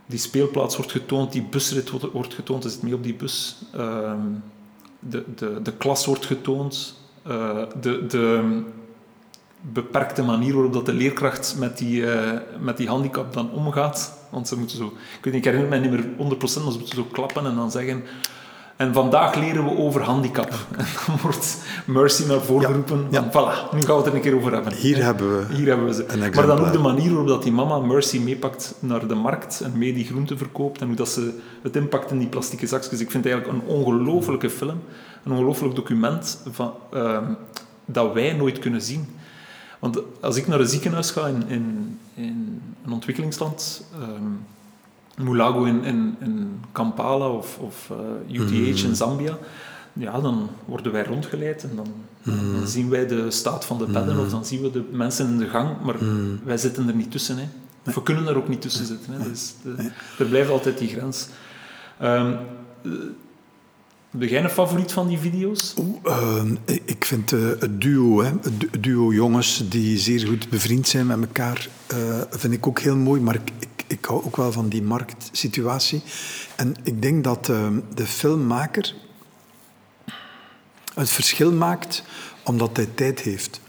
die 0.06 0.20
speelplaats 0.20 0.78
wordt 0.78 0.92
getoond, 0.92 1.32
die 1.32 1.44
busrit 1.44 1.90
wordt 2.12 2.34
getoond, 2.34 2.64
ze 2.64 2.70
zit 2.70 2.82
mee 2.82 2.94
op 2.94 3.04
die 3.04 3.14
bus. 3.14 3.62
Uh, 3.76 4.14
de, 5.00 5.24
de, 5.36 5.60
de 5.62 5.72
klas 5.72 6.06
wordt 6.06 6.26
getoond, 6.26 6.99
uh, 7.28 7.64
de, 7.82 8.06
de 8.06 8.62
beperkte 9.62 10.24
manier 10.24 10.54
waarop 10.54 10.74
dat 10.74 10.86
de 10.86 10.94
leerkracht 10.94 11.56
met 11.58 11.78
die, 11.78 12.02
uh, 12.02 12.32
met 12.60 12.78
die 12.78 12.88
handicap 12.88 13.34
dan 13.34 13.52
omgaat. 13.52 14.18
Want 14.30 14.48
ze 14.48 14.58
moeten 14.58 14.78
zo, 14.78 14.86
ik 15.18 15.24
weet 15.24 15.34
niet, 15.34 15.46
herinner 15.46 15.70
mij 15.70 15.80
niet 15.80 15.92
meer 15.92 16.04
100%, 16.04 16.18
maar 16.18 16.50
ze 16.50 16.60
moeten 16.78 16.96
zo 16.96 17.08
klappen 17.12 17.46
en 17.46 17.56
dan 17.56 17.72
zeggen. 17.72 18.04
En 18.80 18.94
vandaag 18.94 19.36
leren 19.36 19.64
we 19.64 19.78
over 19.78 20.02
handicap. 20.02 20.50
En 20.78 20.86
dan 21.08 21.18
wordt 21.22 21.58
Mercy 21.86 22.26
naar 22.26 22.42
voren 22.42 22.66
geroepen. 22.66 23.08
Ja, 23.10 23.22
ja. 23.22 23.30
Voilà, 23.30 23.74
nu 23.74 23.82
gaan 23.82 23.96
we 23.96 24.02
het 24.02 24.06
er 24.06 24.14
een 24.14 24.22
keer 24.22 24.36
over 24.36 24.54
hebben. 24.54 24.74
Hier 24.74 25.04
hebben 25.04 25.48
we, 25.48 25.56
Hier 25.56 25.68
hebben 25.68 25.86
we 25.86 25.94
ze. 25.94 26.30
Maar 26.34 26.48
dan 26.48 26.60
ook 26.60 26.72
de 26.72 26.80
manier 26.80 27.10
waarop 27.10 27.28
dat 27.28 27.44
die 27.44 27.52
mama 27.52 27.80
Mercy 27.80 28.20
meepakt 28.20 28.76
naar 28.80 29.08
de 29.08 29.16
markt 29.16 29.62
en 29.62 29.78
mee 29.78 29.94
die 29.94 30.06
groenten 30.06 30.38
verkoopt 30.38 30.82
en 30.82 30.88
hoe 30.88 30.96
dat 30.96 31.10
ze 31.10 31.40
het 31.62 31.76
impact 31.76 32.12
in 32.12 32.18
die 32.20 32.28
plastieke 32.28 32.68
zakjes. 32.68 33.00
Ik 33.00 33.12
vind 33.12 33.24
het 33.24 33.34
eigenlijk 33.34 33.64
een 33.64 33.70
ongelofelijke 33.76 34.50
film 34.50 34.82
een 35.24 35.32
ongelooflijk 35.32 35.76
document 35.76 36.42
van, 36.52 36.74
uh, 36.94 37.18
dat 37.86 38.14
wij 38.14 38.34
nooit 38.34 38.60
kunnen 38.60 38.82
zien. 38.82 39.08
Want 39.80 40.00
als 40.20 40.36
ik 40.36 40.48
naar 40.48 40.60
een 40.60 40.68
ziekenhuis 40.68 41.12
ga 41.12 41.28
in, 41.28 41.44
in, 41.48 41.98
in 42.14 42.62
een 42.86 42.92
ontwikkelingsland, 42.92 43.86
um, 44.02 44.46
Mulago 45.20 45.64
in, 45.64 45.84
in, 45.84 46.16
in 46.20 46.62
Kampala 46.72 47.28
of, 47.28 47.58
of 47.58 47.92
UTH 48.32 48.84
in 48.84 48.88
mm. 48.88 48.94
Zambia, 48.94 49.38
ja, 49.94 50.20
dan 50.20 50.50
worden 50.66 50.92
wij 50.92 51.04
rondgeleid 51.04 51.64
en 51.64 51.76
dan, 51.76 51.88
dan, 52.24 52.60
mm. 52.60 52.66
zien 52.66 52.90
wij 52.90 53.08
de 53.08 53.32
staat 53.32 53.66
van 53.66 53.78
de 53.78 53.86
bedden 53.86 54.16
mm. 54.16 54.22
of 54.22 54.30
dan 54.30 54.46
zien 54.46 54.62
we 54.62 54.72
de 54.72 54.84
mensen 54.92 55.28
in 55.28 55.38
de 55.38 55.48
gang, 55.48 55.70
maar 55.84 55.96
wij 56.44 56.58
zitten 56.58 56.88
er 56.88 56.96
niet 56.96 57.12
tussen. 57.12 57.38
Hè. 57.38 57.48
Of 57.86 57.96
we 57.96 58.04
kunnen 58.04 58.28
er 58.28 58.38
ook 58.38 58.48
niet 58.48 58.62
tussen 58.62 58.86
zitten. 58.86 59.14
Hè. 59.14 59.30
Dus 59.30 59.54
de, 59.64 59.92
er 60.20 60.26
blijft 60.26 60.50
altijd 60.50 60.78
die 60.78 60.90
grens. 60.90 61.28
Um, 62.02 62.38
een 64.12 64.50
favoriet 64.50 64.92
van 64.92 65.08
die 65.08 65.18
video's? 65.18 65.74
Ehm, 66.04 66.56
ik 66.86 67.06
vind 67.06 67.32
uh, 67.32 67.50
het 67.60 67.82
duo, 67.82 68.22
hè, 68.22 68.32
het 68.42 68.84
duo 68.84 69.14
jongens 69.14 69.64
die 69.70 69.98
zeer 69.98 70.28
goed 70.28 70.50
bevriend 70.50 70.88
zijn 70.88 71.08
met 71.08 71.20
elkaar, 71.20 71.68
uh, 71.94 72.22
vind 72.30 72.54
ik 72.54 72.68
ook 72.68 72.80
heel 72.80 72.96
mooi. 72.96 73.22
Maar 73.22 73.36
ik, 73.36 73.52
ik, 73.60 73.84
ik, 73.88 74.06
hou 74.06 74.24
ook 74.26 74.36
wel 74.36 74.52
van 74.52 74.70
die 74.70 74.82
marktsituatie. 74.82 76.02
En 76.56 76.76
ik 76.84 77.02
denk 77.02 77.24
dat 77.24 77.50
ehm, 77.50 77.80
de 77.94 78.06
filmmaker 78.06 78.96
het 80.94 81.10
verschil 81.10 81.52
maakt 81.52 82.04
omdat 82.44 82.76
hij 82.76 82.90
tijd 82.96 83.20
heeft. 83.20 83.62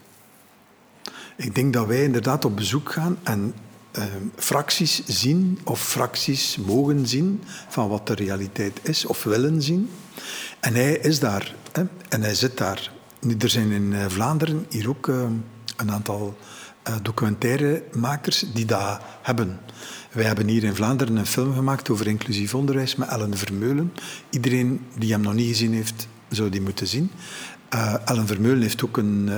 Ik 1.36 1.54
denk 1.54 1.72
dat 1.72 1.86
wij 1.86 2.04
inderdaad 2.04 2.44
op 2.44 2.56
bezoek 2.56 2.92
gaan 2.92 3.18
en 3.22 3.54
uh, 3.98 4.04
fracties 4.36 5.02
zien 5.06 5.58
of 5.64 5.82
fracties 5.82 6.56
mogen 6.56 7.06
zien 7.06 7.42
van 7.68 7.88
wat 7.88 8.06
de 8.06 8.14
realiteit 8.14 8.80
is 8.82 9.06
of 9.06 9.22
willen 9.22 9.62
zien. 9.62 9.90
En 10.60 10.74
hij 10.74 10.92
is 10.92 11.18
daar 11.18 11.54
en 12.08 12.22
hij 12.22 12.34
zit 12.34 12.58
daar. 12.58 12.90
Nu, 13.20 13.34
er 13.38 13.48
zijn 13.48 13.70
in 13.70 13.92
eh, 13.92 14.04
Vlaanderen 14.08 14.66
hier 14.68 14.88
ook 14.88 15.06
uh, 15.06 15.22
een 15.76 15.90
aantal 15.90 16.36
uh, 16.88 16.94
documentairemakers 17.02 18.44
die 18.54 18.64
dat 18.64 19.00
hebben. 19.22 19.60
Wij 20.12 20.24
hebben 20.24 20.48
hier 20.48 20.64
in 20.64 20.74
Vlaanderen 20.74 21.16
een 21.16 21.26
film 21.26 21.54
gemaakt 21.54 21.90
over 21.90 22.06
inclusief 22.06 22.54
onderwijs 22.54 22.96
met 22.96 23.08
Ellen 23.08 23.36
Vermeulen. 23.36 23.92
Iedereen 24.30 24.86
die 24.98 25.12
hem 25.12 25.20
nog 25.20 25.34
niet 25.34 25.48
gezien 25.48 25.72
heeft, 25.72 26.08
zou 26.28 26.50
die 26.50 26.60
moeten 26.60 26.86
zien. 26.86 27.10
Ellen 28.04 28.26
Vermeulen 28.26 28.62
heeft 28.62 28.84
ook 28.84 28.96
een 28.96 29.30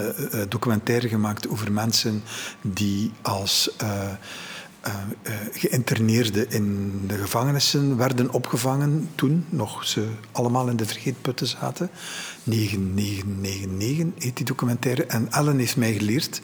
documentaire 0.49 1.09
gemaakt 1.09 1.49
over 1.49 1.73
mensen 1.73 2.23
die 2.63 3.11
als 3.23 3.71
uh, 4.87 4.95
geïnterneerden 5.53 6.51
in 6.51 7.01
de 7.07 7.17
gevangenissen 7.19 7.97
werden 7.97 8.33
opgevangen 8.33 9.11
toen 9.15 9.47
nog 9.49 9.87
ze 9.87 10.09
allemaal 10.33 10.69
in 10.69 10.77
de 10.77 10.87
vergeetputten 10.87 11.47
zaten. 11.47 11.91
9999 12.45 14.25
heet 14.25 14.37
die 14.37 14.47
documentaire. 14.47 15.07
En 15.07 15.33
Ellen 15.33 15.59
heeft 15.59 15.77
mij 15.77 15.93
geleerd 15.93 16.41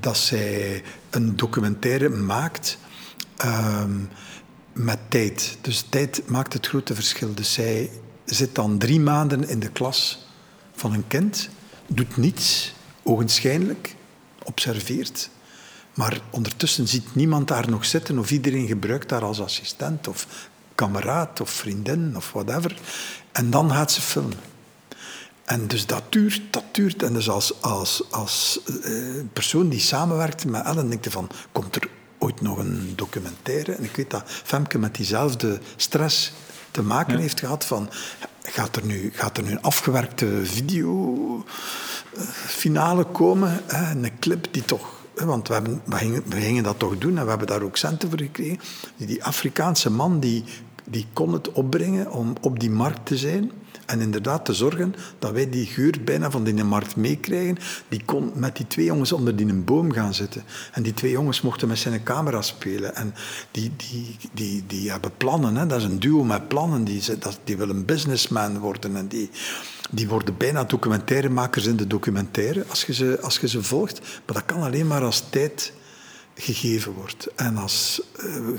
dat 0.00 0.16
zij 0.16 0.82
een 1.10 1.36
documentaire 1.36 2.08
maakt 2.08 2.78
ehm, 3.36 3.98
met 4.72 4.98
tijd. 5.08 5.58
Dus 5.60 5.86
tijd 5.88 6.22
maakt 6.26 6.52
het 6.52 6.66
grote 6.66 6.94
verschil. 6.94 7.34
Dus 7.34 7.52
zij 7.52 7.90
zit 8.24 8.54
dan 8.54 8.78
drie 8.78 9.00
maanden 9.00 9.48
in 9.48 9.58
de 9.58 9.70
klas 9.70 10.26
van 10.74 10.92
een 10.92 11.06
kind, 11.08 11.48
doet 11.86 12.16
niets, 12.16 12.74
ogenschijnlijk, 13.02 13.94
observeert 14.44 15.30
maar 15.96 16.20
ondertussen 16.30 16.88
ziet 16.88 17.14
niemand 17.14 17.48
daar 17.48 17.70
nog 17.70 17.84
zitten 17.84 18.18
of 18.18 18.30
iedereen 18.30 18.66
gebruikt 18.66 19.08
daar 19.08 19.24
als 19.24 19.40
assistent 19.40 20.08
of 20.08 20.26
kameraad 20.74 21.40
of 21.40 21.50
vriendin 21.50 22.16
of 22.16 22.32
whatever. 22.32 22.76
En 23.32 23.50
dan 23.50 23.70
gaat 23.70 23.92
ze 23.92 24.00
filmen. 24.00 24.38
En 25.44 25.66
dus 25.66 25.86
dat 25.86 26.02
duurt, 26.08 26.40
dat 26.50 26.64
duurt. 26.72 27.02
En 27.02 27.12
dus 27.12 27.28
als, 27.28 27.62
als, 27.62 28.02
als 28.10 28.60
eh, 28.84 28.92
persoon 29.32 29.68
die 29.68 29.80
samenwerkt 29.80 30.44
met 30.44 30.64
Ellen, 30.64 30.88
denk 30.88 31.04
je 31.04 31.10
van, 31.10 31.30
komt 31.52 31.76
er 31.76 31.88
ooit 32.18 32.40
nog 32.40 32.58
een 32.58 32.92
documentaire? 32.96 33.72
En 33.72 33.84
ik 33.84 33.96
weet 33.96 34.10
dat 34.10 34.22
Femke 34.26 34.78
met 34.78 34.94
diezelfde 34.94 35.60
stress 35.76 36.32
te 36.70 36.82
maken 36.82 37.18
heeft 37.18 37.40
gehad 37.40 37.64
van, 37.64 37.90
gaat 38.42 38.76
er 38.76 38.84
nu, 38.84 39.10
gaat 39.14 39.36
er 39.36 39.42
nu 39.42 39.50
een 39.50 39.62
afgewerkte 39.62 40.40
video 40.42 41.44
eh, 42.16 42.22
finale 42.46 43.04
komen? 43.04 43.62
Een 43.66 44.18
clip 44.18 44.48
die 44.50 44.64
toch 44.64 44.95
want 45.24 45.48
we, 45.48 45.54
hebben, 45.54 45.82
gingen, 46.28 46.62
dat 46.62 46.78
toch 46.78 46.98
doen 46.98 47.18
en 47.18 47.22
we 47.22 47.28
hebben 47.28 47.46
daar 47.46 47.62
ook 47.62 47.76
centen 47.76 48.08
voor 48.08 48.18
gekregen. 48.18 48.58
Die 48.96 49.24
Afrikaanse 49.24 49.90
man 49.90 50.20
die, 50.20 50.44
die 50.84 51.06
kon 51.12 51.32
het 51.32 51.52
opbrengen 51.52 52.10
om 52.12 52.32
op 52.40 52.60
die 52.60 52.70
markt 52.70 53.06
te 53.06 53.16
zijn. 53.16 53.50
En 53.86 54.00
inderdaad 54.00 54.44
te 54.44 54.54
zorgen 54.54 54.94
dat 55.18 55.32
wij 55.32 55.50
die 55.50 55.66
geur 55.66 55.94
bijna 56.04 56.30
van 56.30 56.44
die 56.44 56.64
markt 56.64 56.96
meekrijgen. 56.96 57.58
Die 57.88 58.02
kon 58.04 58.32
met 58.34 58.56
die 58.56 58.66
twee 58.66 58.84
jongens 58.84 59.12
onder 59.12 59.36
die 59.36 59.46
een 59.46 59.64
boom 59.64 59.92
gaan 59.92 60.14
zitten. 60.14 60.42
En 60.72 60.82
die 60.82 60.94
twee 60.94 61.10
jongens 61.10 61.40
mochten 61.40 61.68
met 61.68 61.78
zijn 61.78 62.02
camera 62.02 62.42
spelen. 62.42 62.94
En 62.94 63.14
die, 63.50 63.72
die, 63.76 64.16
die, 64.32 64.64
die 64.66 64.90
hebben 64.90 65.16
plannen. 65.16 65.56
Hè. 65.56 65.66
Dat 65.66 65.78
is 65.78 65.84
een 65.84 66.00
duo 66.00 66.24
met 66.24 66.48
plannen. 66.48 66.84
Die, 66.84 67.02
die 67.44 67.56
wil 67.56 67.68
een 67.68 67.84
businessman 67.84 68.58
worden. 68.58 68.96
En 68.96 69.08
die, 69.08 69.30
die 69.90 70.08
worden 70.08 70.36
bijna 70.36 70.64
documentairemakers 70.64 71.66
in 71.66 71.76
de 71.76 71.86
documentaire 71.86 72.64
als 72.68 72.84
je, 72.84 72.94
ze, 72.94 73.18
als 73.20 73.38
je 73.38 73.48
ze 73.48 73.62
volgt. 73.62 74.00
Maar 74.00 74.34
dat 74.34 74.44
kan 74.44 74.62
alleen 74.62 74.86
maar 74.86 75.02
als 75.04 75.24
tijd 75.30 75.72
gegeven 76.34 76.92
wordt. 76.92 77.28
En 77.34 77.56
als 77.56 78.02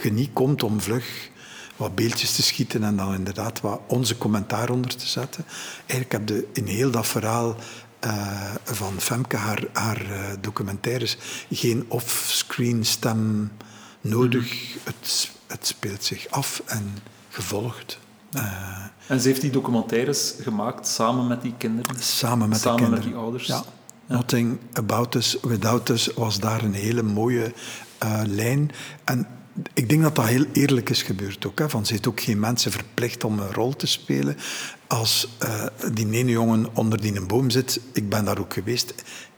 uh, 0.04 0.26
komt 0.34 0.64
om 0.64 0.82
vlug 0.82 1.30
wat 1.78 1.96
beeldjes 1.96 2.36
te 2.36 2.44
schieten 2.44 2.84
en 2.84 2.96
dan 2.96 3.14
inderdaad 3.14 3.62
wat 3.62 3.82
onze 3.88 4.18
commentaar 4.18 4.70
onder 4.70 4.96
te 4.96 5.08
zetten. 5.08 5.46
Eigenlijk 5.78 6.12
heb 6.12 6.30
je 6.30 6.48
in 6.54 6.66
heel 6.66 6.92
dat 6.92 7.08
verhaal 7.08 7.56
uh, 8.06 8.54
van 8.64 8.94
Femke, 9.02 9.36
haar, 9.36 9.64
haar 9.74 10.02
uh, 10.02 10.18
documentaires, 10.42 11.18
geen 11.52 11.86
off-screen 11.88 12.86
stem 12.86 13.52
nodig. 14.02 14.74
Het, 14.84 15.30
het 15.48 15.68
speelt 15.68 16.04
zich 16.04 16.30
af 16.30 16.62
en 16.66 16.98
gevolgd. 17.30 18.00
Uh, 18.36 18.86
en 19.08 19.20
ze 19.20 19.28
heeft 19.28 19.42
die 19.42 19.52
documentaires 19.52 20.34
gemaakt 20.42 20.88
samen 20.88 21.28
met 21.28 21.42
die 21.42 21.54
kinderen? 21.58 21.96
Samen 22.00 22.50
met, 22.50 22.60
samen 22.60 22.82
die, 22.82 22.90
met 22.90 23.04
die 23.04 23.16
ouders? 23.16 23.48
Ja. 23.48 23.64
Nothing 24.06 24.60
About 24.74 25.16
Us 25.16 25.38
Without 25.42 25.90
Us 25.90 26.14
was 26.16 26.40
daar 26.40 26.64
een 26.64 26.74
hele 26.74 27.04
mooie 27.04 27.54
lijn. 28.26 28.72
En 29.04 29.28
ik 29.74 29.90
denk 29.90 30.02
dat 30.02 30.16
dat 30.16 30.26
heel 30.26 30.46
eerlijk 30.54 30.90
is 30.90 31.02
gebeurd 31.02 31.46
ook. 31.46 31.60
Hè, 31.60 31.70
van 31.70 31.86
ze 31.86 31.92
heeft 31.92 32.08
ook 32.08 32.22
geen 32.22 32.40
mensen 32.40 32.72
verplicht 32.72 33.24
om 33.24 33.40
een 33.40 33.54
rol 33.54 33.76
te 33.76 33.88
spelen. 33.88 34.38
Als 34.88 35.28
uh, 35.44 35.66
die 35.94 36.12
ene 36.12 36.32
jongen 36.32 36.76
onder 36.76 37.02
die 37.02 37.16
een 37.16 37.28
boom 37.28 37.50
zit, 37.50 37.80
ik 37.94 38.10
ben 38.10 38.26
daar 38.26 38.40
ook 38.40 38.54
geweest, 38.54 38.94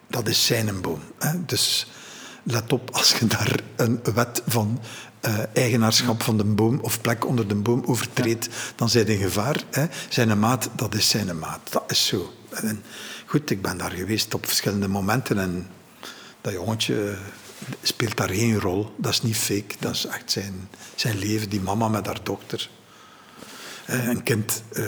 dat 0.08 0.28
is 0.28 0.46
zijn 0.46 0.82
boom. 0.82 1.00
Hè. 1.20 1.46
Dus 1.46 1.88
let 2.44 2.74
op 2.74 2.90
als 2.92 3.16
je 3.20 3.28
daar 3.28 3.60
een 3.76 4.00
wet 4.14 4.42
van 4.48 4.80
uh, 5.26 5.40
eigenaarschap 5.54 6.24
van 6.24 6.38
de 6.38 6.44
boom 6.44 6.80
of 6.80 7.02
plek 7.02 7.26
onder 7.26 7.48
de 7.48 7.56
boom 7.56 7.84
overtreedt, 7.86 8.50
dan 8.76 8.90
zijn 8.90 9.08
in 9.08 9.18
gevaar. 9.18 9.64
Hè. 9.72 9.86
Zijn 10.10 10.40
maat, 10.40 10.70
dat 10.76 10.96
is 10.96 11.10
zijn 11.10 11.40
maat. 11.40 11.72
Dat 11.72 11.84
is 11.88 12.08
zo. 12.08 12.34
En 12.50 12.84
goed, 13.26 13.50
ik 13.50 13.62
ben 13.62 13.78
daar 13.78 13.92
geweest 13.92 14.34
op 14.34 14.46
verschillende 14.46 14.88
momenten 14.88 15.40
en 15.40 15.68
dat 16.42 16.54
jongetje 16.54 17.18
speelt 17.82 18.18
daar 18.18 18.30
geen 18.30 18.60
rol. 18.60 18.94
Dat 18.98 19.12
is 19.12 19.22
niet 19.22 19.38
fake, 19.38 19.76
dat 19.80 19.94
is 19.94 20.06
echt 20.06 20.32
zijn, 20.32 20.70
zijn 20.96 21.18
leven, 21.18 21.50
die 21.50 21.62
mama 21.62 21.88
met 21.88 22.06
haar 22.06 22.24
dochter. 22.24 22.70
Eh, 23.86 24.08
een 24.08 24.24
kind 24.24 24.64
uh, 24.74 24.86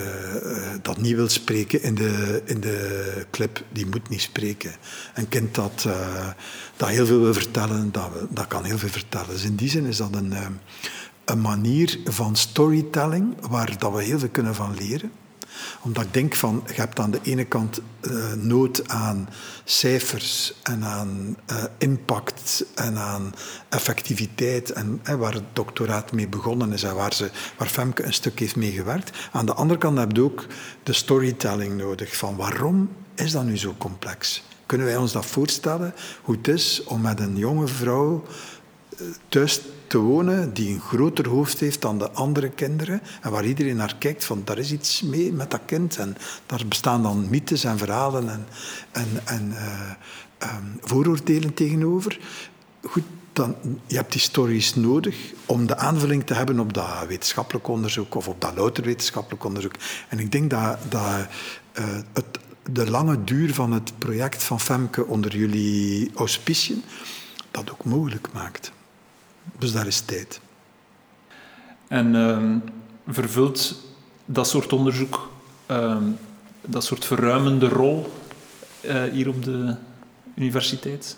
dat 0.82 1.00
niet 1.00 1.14
wil 1.14 1.28
spreken 1.28 1.82
in 1.82 1.94
de, 1.94 2.42
in 2.44 2.60
de 2.60 3.26
clip, 3.30 3.64
die 3.72 3.86
moet 3.86 4.08
niet 4.08 4.20
spreken. 4.20 4.74
Een 5.14 5.28
kind 5.28 5.54
dat, 5.54 5.86
dat 6.76 6.88
heel 6.88 7.06
veel 7.06 7.20
wil 7.20 7.34
vertellen, 7.34 7.92
dat, 7.92 8.10
dat 8.30 8.46
kan 8.46 8.64
heel 8.64 8.78
veel 8.78 8.88
vertellen. 8.88 9.28
Dus 9.28 9.44
in 9.44 9.56
die 9.56 9.68
zin 9.68 9.84
is 9.84 9.96
dat 9.96 10.14
een, 10.14 10.34
een 11.24 11.40
manier 11.40 11.98
van 12.04 12.36
storytelling 12.36 13.34
waar 13.48 13.78
dat 13.78 13.92
we 13.92 14.02
heel 14.02 14.18
veel 14.18 14.28
kunnen 14.28 14.54
van 14.54 14.74
leren 14.74 15.10
omdat 15.80 16.04
ik 16.04 16.14
denk 16.14 16.34
van, 16.34 16.62
je 16.66 16.74
hebt 16.74 16.98
aan 16.98 17.10
de 17.10 17.20
ene 17.22 17.44
kant 17.44 17.80
uh, 18.00 18.32
nood 18.32 18.88
aan 18.88 19.28
cijfers 19.64 20.54
en 20.62 20.84
aan 20.84 21.36
uh, 21.50 21.64
impact 21.78 22.64
en 22.74 22.98
aan 22.98 23.34
effectiviteit. 23.68 24.72
En 24.72 25.00
waar 25.18 25.34
het 25.34 25.44
doctoraat 25.52 26.12
mee 26.12 26.28
begonnen 26.28 26.72
is 26.72 26.82
en 26.82 26.94
waar, 26.94 27.14
ze, 27.14 27.30
waar 27.56 27.68
Femke 27.68 28.04
een 28.04 28.12
stuk 28.12 28.38
heeft 28.38 28.56
mee 28.56 28.72
gewerkt. 28.72 29.18
Aan 29.32 29.46
de 29.46 29.54
andere 29.54 29.78
kant 29.78 29.98
heb 29.98 30.16
je 30.16 30.22
ook 30.22 30.46
de 30.82 30.92
storytelling 30.92 31.76
nodig. 31.76 32.16
Van 32.16 32.36
waarom 32.36 32.90
is 33.14 33.32
dat 33.32 33.44
nu 33.44 33.58
zo 33.58 33.74
complex? 33.78 34.42
Kunnen 34.66 34.86
wij 34.86 34.96
ons 34.96 35.12
dat 35.12 35.26
voorstellen, 35.26 35.94
hoe 36.22 36.36
het 36.36 36.48
is 36.48 36.82
om 36.84 37.00
met 37.00 37.20
een 37.20 37.36
jonge 37.36 37.66
vrouw 37.66 38.24
eh, 38.98 39.06
thuis 39.28 39.60
te 39.92 39.98
wonen 39.98 40.52
die 40.52 40.74
een 40.74 40.80
groter 40.80 41.28
hoofd 41.28 41.60
heeft 41.60 41.80
dan 41.80 41.98
de 41.98 42.10
andere 42.10 42.50
kinderen 42.50 43.02
en 43.20 43.30
waar 43.30 43.44
iedereen 43.44 43.76
naar 43.76 43.96
kijkt 43.98 44.24
van 44.24 44.42
daar 44.44 44.58
is 44.58 44.72
iets 44.72 45.02
mee 45.02 45.32
met 45.32 45.50
dat 45.50 45.60
kind 45.66 45.96
en 45.96 46.16
daar 46.46 46.62
bestaan 46.68 47.02
dan 47.02 47.30
mythes 47.30 47.64
en 47.64 47.78
verhalen 47.78 48.28
en, 48.28 48.46
en, 48.92 49.08
en 49.24 49.48
uh, 49.50 49.90
um, 50.38 50.78
vooroordelen 50.80 51.54
tegenover. 51.54 52.18
Goed, 52.82 53.02
dan, 53.32 53.56
je 53.86 53.96
hebt 53.96 54.12
die 54.12 54.20
stories 54.20 54.74
nodig 54.74 55.16
om 55.46 55.66
de 55.66 55.76
aanvulling 55.76 56.24
te 56.26 56.34
hebben 56.34 56.60
op 56.60 56.72
dat 56.72 57.06
wetenschappelijk 57.08 57.68
onderzoek 57.68 58.14
of 58.14 58.28
op 58.28 58.40
dat 58.40 58.56
louter 58.56 58.84
wetenschappelijk 58.84 59.44
onderzoek. 59.44 59.74
En 60.08 60.18
ik 60.18 60.32
denk 60.32 60.50
dat, 60.50 60.78
dat 60.88 61.02
uh, 61.78 61.84
het, 62.12 62.38
de 62.72 62.90
lange 62.90 63.24
duur 63.24 63.54
van 63.54 63.72
het 63.72 63.92
project 63.98 64.42
van 64.42 64.60
Femke 64.60 65.06
onder 65.06 65.36
jullie 65.36 66.10
auspiciën 66.14 66.82
dat 67.50 67.70
ook 67.70 67.84
mogelijk 67.84 68.28
maakt. 68.32 68.72
Dus 69.58 69.72
daar 69.72 69.86
is 69.86 70.00
tijd. 70.00 70.40
En 71.88 72.14
ehm, 72.14 72.58
vervult 73.08 73.76
dat 74.24 74.48
soort 74.48 74.72
onderzoek, 74.72 75.30
ehm, 75.66 76.04
dat 76.60 76.84
soort 76.84 77.04
verruimende 77.04 77.68
rol 77.68 78.12
uh, 78.84 79.02
hier 79.02 79.28
op 79.28 79.44
de 79.44 79.76
universiteit? 80.34 81.16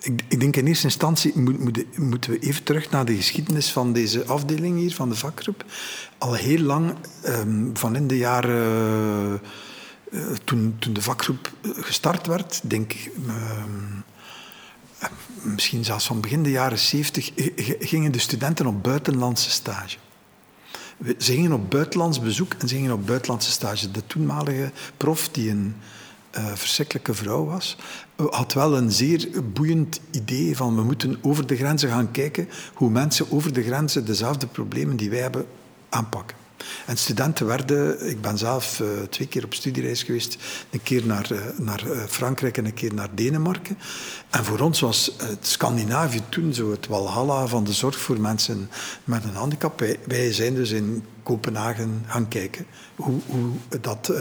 Ik, 0.00 0.22
ik, 0.28 0.40
denk 0.40 0.56
in 0.56 0.66
eerste 0.66 0.84
instantie 0.84 1.38
moet, 1.38 1.98
moeten 1.98 2.30
we 2.30 2.38
even 2.38 2.62
terug 2.62 2.90
naar 2.90 3.04
de 3.04 3.16
geschiedenis 3.16 3.72
van 3.72 3.92
deze 3.92 4.24
afdeling 4.24 4.78
hier, 4.78 4.94
van 4.94 5.08
de 5.08 5.14
vakgroep. 5.14 5.64
Al 6.18 6.34
heel 6.34 6.58
lang, 6.58 6.94
um, 7.26 7.70
van 7.76 7.96
in 7.96 8.06
de 8.06 8.16
jaren. 8.16 9.40
Uh, 10.10 10.22
toen, 10.44 10.76
toen 10.78 10.92
de 10.92 11.02
vakgroep 11.02 11.52
gestart 11.62 12.26
werd, 12.26 12.60
denk 12.62 12.92
ik. 12.92 13.10
Misschien 15.42 15.84
zelfs 15.84 16.06
van 16.06 16.20
begin 16.20 16.42
de 16.42 16.50
jaren 16.50 16.78
zeventig, 16.78 17.32
gingen 17.78 18.12
de 18.12 18.18
studenten 18.18 18.66
op 18.66 18.82
buitenlandse 18.82 19.50
stage. 19.50 19.96
Ze 21.18 21.32
gingen 21.32 21.52
op 21.52 21.70
buitenlands 21.70 22.20
bezoek 22.20 22.52
en 22.58 22.68
ze 22.68 22.74
gingen 22.74 22.92
op 22.92 23.06
buitenlandse 23.06 23.50
stage. 23.50 23.90
De 23.90 24.06
toenmalige 24.06 24.70
prof, 24.96 25.28
die 25.28 25.50
een 25.50 25.74
uh, 26.38 26.52
verschrikkelijke 26.54 27.14
vrouw 27.14 27.44
was, 27.44 27.76
had 28.30 28.52
wel 28.52 28.76
een 28.76 28.92
zeer 28.92 29.28
boeiend 29.52 30.00
idee 30.10 30.56
van 30.56 30.74
we 30.74 30.82
moeten 30.82 31.18
over 31.22 31.46
de 31.46 31.56
grenzen 31.56 31.88
gaan 31.88 32.10
kijken 32.10 32.48
hoe 32.74 32.90
mensen 32.90 33.30
over 33.30 33.52
de 33.52 33.62
grenzen 33.62 34.04
dezelfde 34.04 34.46
problemen 34.46 34.96
die 34.96 35.10
wij 35.10 35.20
hebben 35.20 35.46
aanpakken. 35.88 36.39
En 36.86 36.96
studenten 36.96 37.46
werden, 37.46 38.08
ik 38.08 38.20
ben 38.20 38.38
zelf 38.38 38.80
uh, 38.80 38.88
twee 39.10 39.28
keer 39.28 39.44
op 39.44 39.54
studiereis 39.54 40.02
geweest, 40.02 40.36
een 40.70 40.82
keer 40.82 41.06
naar, 41.06 41.32
uh, 41.32 41.38
naar 41.58 41.86
uh, 41.86 42.02
Frankrijk 42.08 42.56
en 42.56 42.64
een 42.64 42.74
keer 42.74 42.94
naar 42.94 43.08
Denemarken. 43.14 43.78
En 44.30 44.44
voor 44.44 44.60
ons 44.60 44.80
was 44.80 45.12
het 45.16 45.46
Scandinavië 45.46 46.20
toen 46.28 46.54
zo 46.54 46.70
het 46.70 46.86
walhalla 46.86 47.46
van 47.46 47.64
de 47.64 47.72
zorg 47.72 47.98
voor 47.98 48.20
mensen 48.20 48.70
met 49.04 49.24
een 49.24 49.34
handicap. 49.34 49.78
Wij, 49.80 49.98
wij 50.06 50.32
zijn 50.32 50.54
dus 50.54 50.70
in 50.70 51.04
Kopenhagen 51.22 52.04
gaan 52.06 52.28
kijken 52.28 52.66
hoe, 53.02 53.50
dat 53.80 54.12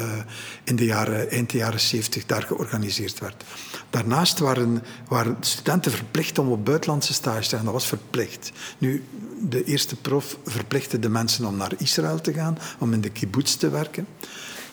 in 0.64 0.76
de 0.76 0.86
jaren, 0.86 1.30
eind 1.30 1.50
de 1.50 1.58
jaren 1.58 1.80
70 1.80 2.26
daar 2.26 2.44
georganiseerd 2.44 3.20
werd. 3.20 3.44
Daarnaast 3.90 4.40
waren, 4.40 4.84
waren 5.08 5.38
studenten 5.40 5.92
verplicht 5.92 6.40
om 6.40 6.52
op 6.52 6.66
buitenlandse 6.66 7.14
stage 7.14 7.50
te 7.50 7.56
gaan. 7.56 7.66
Dat 7.66 7.74
was 7.74 7.88
verplicht. 7.88 8.52
Nu, 8.78 9.04
de 9.42 9.64
eerste 9.64 9.96
prof 9.96 10.38
verplichtte 10.46 11.00
de 11.00 11.10
mensen 11.10 11.46
om 11.46 11.58
naar 11.58 11.74
Israël 11.78 12.22
te 12.22 12.34
gaan, 12.34 12.58
om 12.80 12.94
in 12.94 13.02
de 13.02 13.10
kibbutz 13.10 13.56
te 13.56 13.70
werken. 13.70 14.08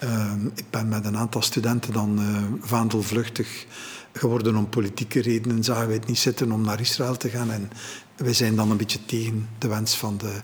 Uh, 0.04 0.32
ik 0.54 0.70
ben 0.70 0.88
met 0.88 1.04
een 1.04 1.16
aantal 1.16 1.42
studenten 1.42 1.92
dan 1.92 2.20
uh, 2.20 2.42
vaandelvluchtig 2.60 3.66
geworden 4.12 4.56
om 4.56 4.68
politieke 4.68 5.20
redenen. 5.20 5.64
Zagen 5.64 5.86
wij 5.86 5.96
het 5.96 6.06
niet 6.06 6.18
zitten 6.18 6.52
om 6.52 6.60
naar 6.60 6.80
Israël 6.80 7.16
te 7.16 7.28
gaan. 7.28 7.50
En 7.50 7.70
wij 8.16 8.32
zijn 8.32 8.56
dan 8.56 8.70
een 8.70 8.76
beetje 8.76 9.04
tegen 9.04 9.48
de 9.58 9.68
wens 9.68 9.96
van 9.96 10.16
de 10.16 10.40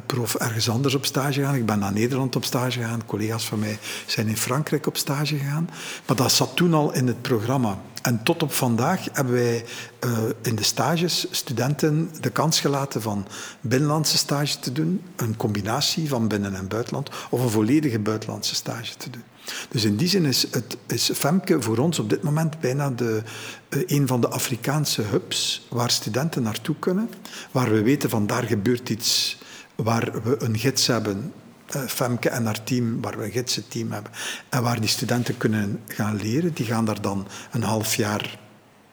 prof 0.00 0.34
ergens 0.34 0.68
anders 0.68 0.94
op 0.94 1.04
stage 1.04 1.40
gegaan. 1.40 1.54
Ik 1.54 1.66
ben 1.66 1.78
naar 1.78 1.92
Nederland 1.92 2.36
op 2.36 2.44
stage 2.44 2.80
gegaan. 2.80 3.06
Collega's 3.06 3.46
van 3.46 3.58
mij 3.58 3.78
zijn 4.06 4.28
in 4.28 4.36
Frankrijk 4.36 4.86
op 4.86 4.96
stage 4.96 5.36
gegaan. 5.36 5.70
Maar 6.06 6.16
dat 6.16 6.32
zat 6.32 6.56
toen 6.56 6.74
al 6.74 6.94
in 6.94 7.06
het 7.06 7.22
programma. 7.22 7.78
En 8.02 8.22
tot 8.22 8.42
op 8.42 8.52
vandaag 8.52 9.08
hebben 9.12 9.34
wij 9.34 9.64
uh, 10.04 10.18
in 10.42 10.56
de 10.56 10.62
stages 10.62 11.26
studenten 11.30 12.10
de 12.20 12.30
kans 12.30 12.60
gelaten 12.60 13.02
van 13.02 13.26
binnenlandse 13.60 14.16
stage 14.16 14.58
te 14.58 14.72
doen, 14.72 15.02
een 15.16 15.36
combinatie 15.36 16.08
van 16.08 16.28
binnen- 16.28 16.54
en 16.54 16.68
buitenland, 16.68 17.10
of 17.30 17.42
een 17.42 17.50
volledige 17.50 17.98
buitenlandse 17.98 18.54
stage 18.54 18.96
te 18.96 19.10
doen. 19.10 19.22
Dus 19.68 19.84
in 19.84 19.96
die 19.96 20.08
zin 20.08 20.24
is, 20.24 20.46
het, 20.50 20.76
is 20.86 21.10
Femke 21.14 21.62
voor 21.62 21.78
ons 21.78 21.98
op 21.98 22.10
dit 22.10 22.22
moment 22.22 22.60
bijna 22.60 22.90
de, 22.90 23.22
uh, 23.68 23.82
een 23.86 24.06
van 24.06 24.20
de 24.20 24.28
Afrikaanse 24.28 25.02
hubs 25.02 25.66
waar 25.70 25.90
studenten 25.90 26.42
naartoe 26.42 26.76
kunnen, 26.78 27.10
waar 27.50 27.70
we 27.70 27.82
weten 27.82 28.10
van 28.10 28.26
daar 28.26 28.42
gebeurt 28.42 28.88
iets, 28.88 29.38
waar 29.76 30.22
we 30.22 30.42
een 30.42 30.58
gids 30.58 30.86
hebben 30.86 31.32
uh, 31.74 31.82
Femke 31.82 32.28
en 32.28 32.44
haar 32.44 32.64
team, 32.64 33.00
waar 33.00 33.18
we 33.18 33.24
een 33.24 33.30
gidsenteam 33.30 33.92
hebben, 33.92 34.12
en 34.48 34.62
waar 34.62 34.80
die 34.80 34.88
studenten 34.88 35.36
kunnen 35.36 35.80
gaan 35.86 36.16
leren. 36.16 36.52
Die 36.52 36.66
gaan 36.66 36.84
daar 36.84 37.00
dan 37.00 37.26
een 37.50 37.62
half 37.62 37.94
jaar 37.94 38.38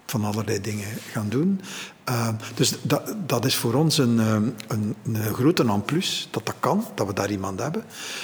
van 0.05 0.26
allerlei 0.26 0.61
dingen 0.61 0.88
gaan 1.11 1.30
doen. 1.30 1.61
Uh, 2.10 2.27
dus 2.55 2.73
dat, 2.81 3.15
dat 3.26 3.45
is 3.45 3.55
voor 3.55 3.73
ons 3.73 3.97
een, 3.97 4.18
een, 4.18 4.95
een 5.03 5.34
grote 5.34 5.81
plus 5.85 6.27
dat 6.31 6.45
dat 6.45 6.55
kan, 6.60 6.85
dat 6.95 7.07
we 7.07 7.14
daar 7.14 7.31
iemand 7.31 7.60
hebben. 7.60 7.84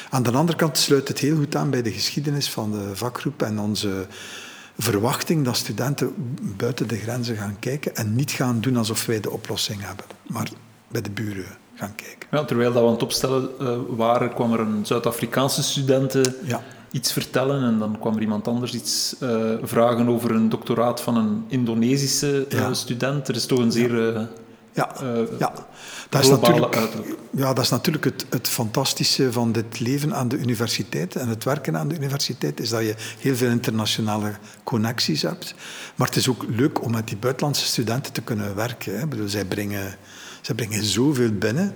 Aan 0.09 0.23
de 0.23 0.31
andere 0.31 0.57
kant 0.57 0.77
sluit 0.77 1.07
het 1.07 1.19
heel 1.19 1.35
goed 1.35 1.55
aan 1.55 1.69
bij 1.69 1.81
de 1.81 1.91
geschiedenis 1.91 2.49
van 2.49 2.71
de 2.71 2.95
vakgroep 2.95 3.41
en 3.41 3.59
onze 3.59 4.07
verwachting 4.77 5.45
dat 5.45 5.57
studenten 5.57 6.13
buiten 6.57 6.87
de 6.87 6.97
grenzen 6.97 7.35
gaan 7.35 7.59
kijken 7.59 7.95
en 7.95 8.15
niet 8.15 8.31
gaan 8.31 8.61
doen 8.61 8.77
alsof 8.77 9.05
wij 9.05 9.19
de 9.19 9.31
oplossing 9.31 9.81
hebben, 9.81 10.05
maar 10.27 10.49
bij 10.87 11.01
de 11.01 11.11
buren 11.11 11.57
gaan 11.79 11.95
kijken. 11.95 12.27
Ja, 12.31 12.45
terwijl 12.45 12.71
dat 12.73 12.81
we 12.81 12.87
aan 12.87 12.93
het 12.93 13.03
opstellen 13.03 13.49
uh, 13.61 13.77
waren, 13.87 14.33
kwam 14.33 14.53
er 14.53 14.59
een 14.59 14.85
Zuid-Afrikaanse 14.85 15.63
student 15.63 16.17
ja. 16.43 16.63
iets 16.91 17.13
vertellen 17.13 17.63
en 17.63 17.79
dan 17.79 17.97
kwam 17.99 18.15
er 18.15 18.21
iemand 18.21 18.47
anders 18.47 18.73
iets 18.73 19.15
uh, 19.19 19.51
vragen 19.61 20.07
over 20.09 20.31
een 20.31 20.49
doctoraat 20.49 21.01
van 21.01 21.17
een 21.17 21.45
Indonesische 21.47 22.45
ja. 22.49 22.73
student. 22.73 23.27
Er 23.27 23.35
is 23.35 23.45
toch 23.45 23.59
een 23.59 23.71
zeer... 23.71 24.27
Ja, 24.73 24.95
ja. 25.39 25.53
Dat, 26.09 26.23
is 26.23 26.29
natuurlijk, 26.29 26.75
ja, 27.31 27.53
dat 27.53 27.63
is 27.63 27.69
natuurlijk 27.69 28.03
het, 28.03 28.25
het 28.29 28.47
fantastische 28.47 29.31
van 29.31 29.51
dit 29.51 29.79
leven 29.79 30.15
aan 30.15 30.27
de 30.27 30.37
universiteit 30.37 31.15
en 31.15 31.27
het 31.27 31.43
werken 31.43 31.77
aan 31.77 31.87
de 31.87 31.95
universiteit, 31.95 32.59
is 32.59 32.69
dat 32.69 32.81
je 32.81 32.95
heel 33.19 33.35
veel 33.35 33.49
internationale 33.49 34.31
connecties 34.63 35.21
hebt. 35.21 35.53
Maar 35.95 36.07
het 36.07 36.15
is 36.15 36.29
ook 36.29 36.45
leuk 36.49 36.83
om 36.83 36.91
met 36.91 37.07
die 37.07 37.17
buitenlandse 37.17 37.65
studenten 37.65 38.13
te 38.13 38.21
kunnen 38.21 38.55
werken. 38.55 38.95
Hè. 38.95 39.03
Ik 39.03 39.09
bedoel, 39.09 39.27
zij 39.27 39.45
brengen 39.45 39.95
ze 40.49 40.55
brengen 40.55 40.83
zoveel 40.83 41.31
binnen, 41.31 41.75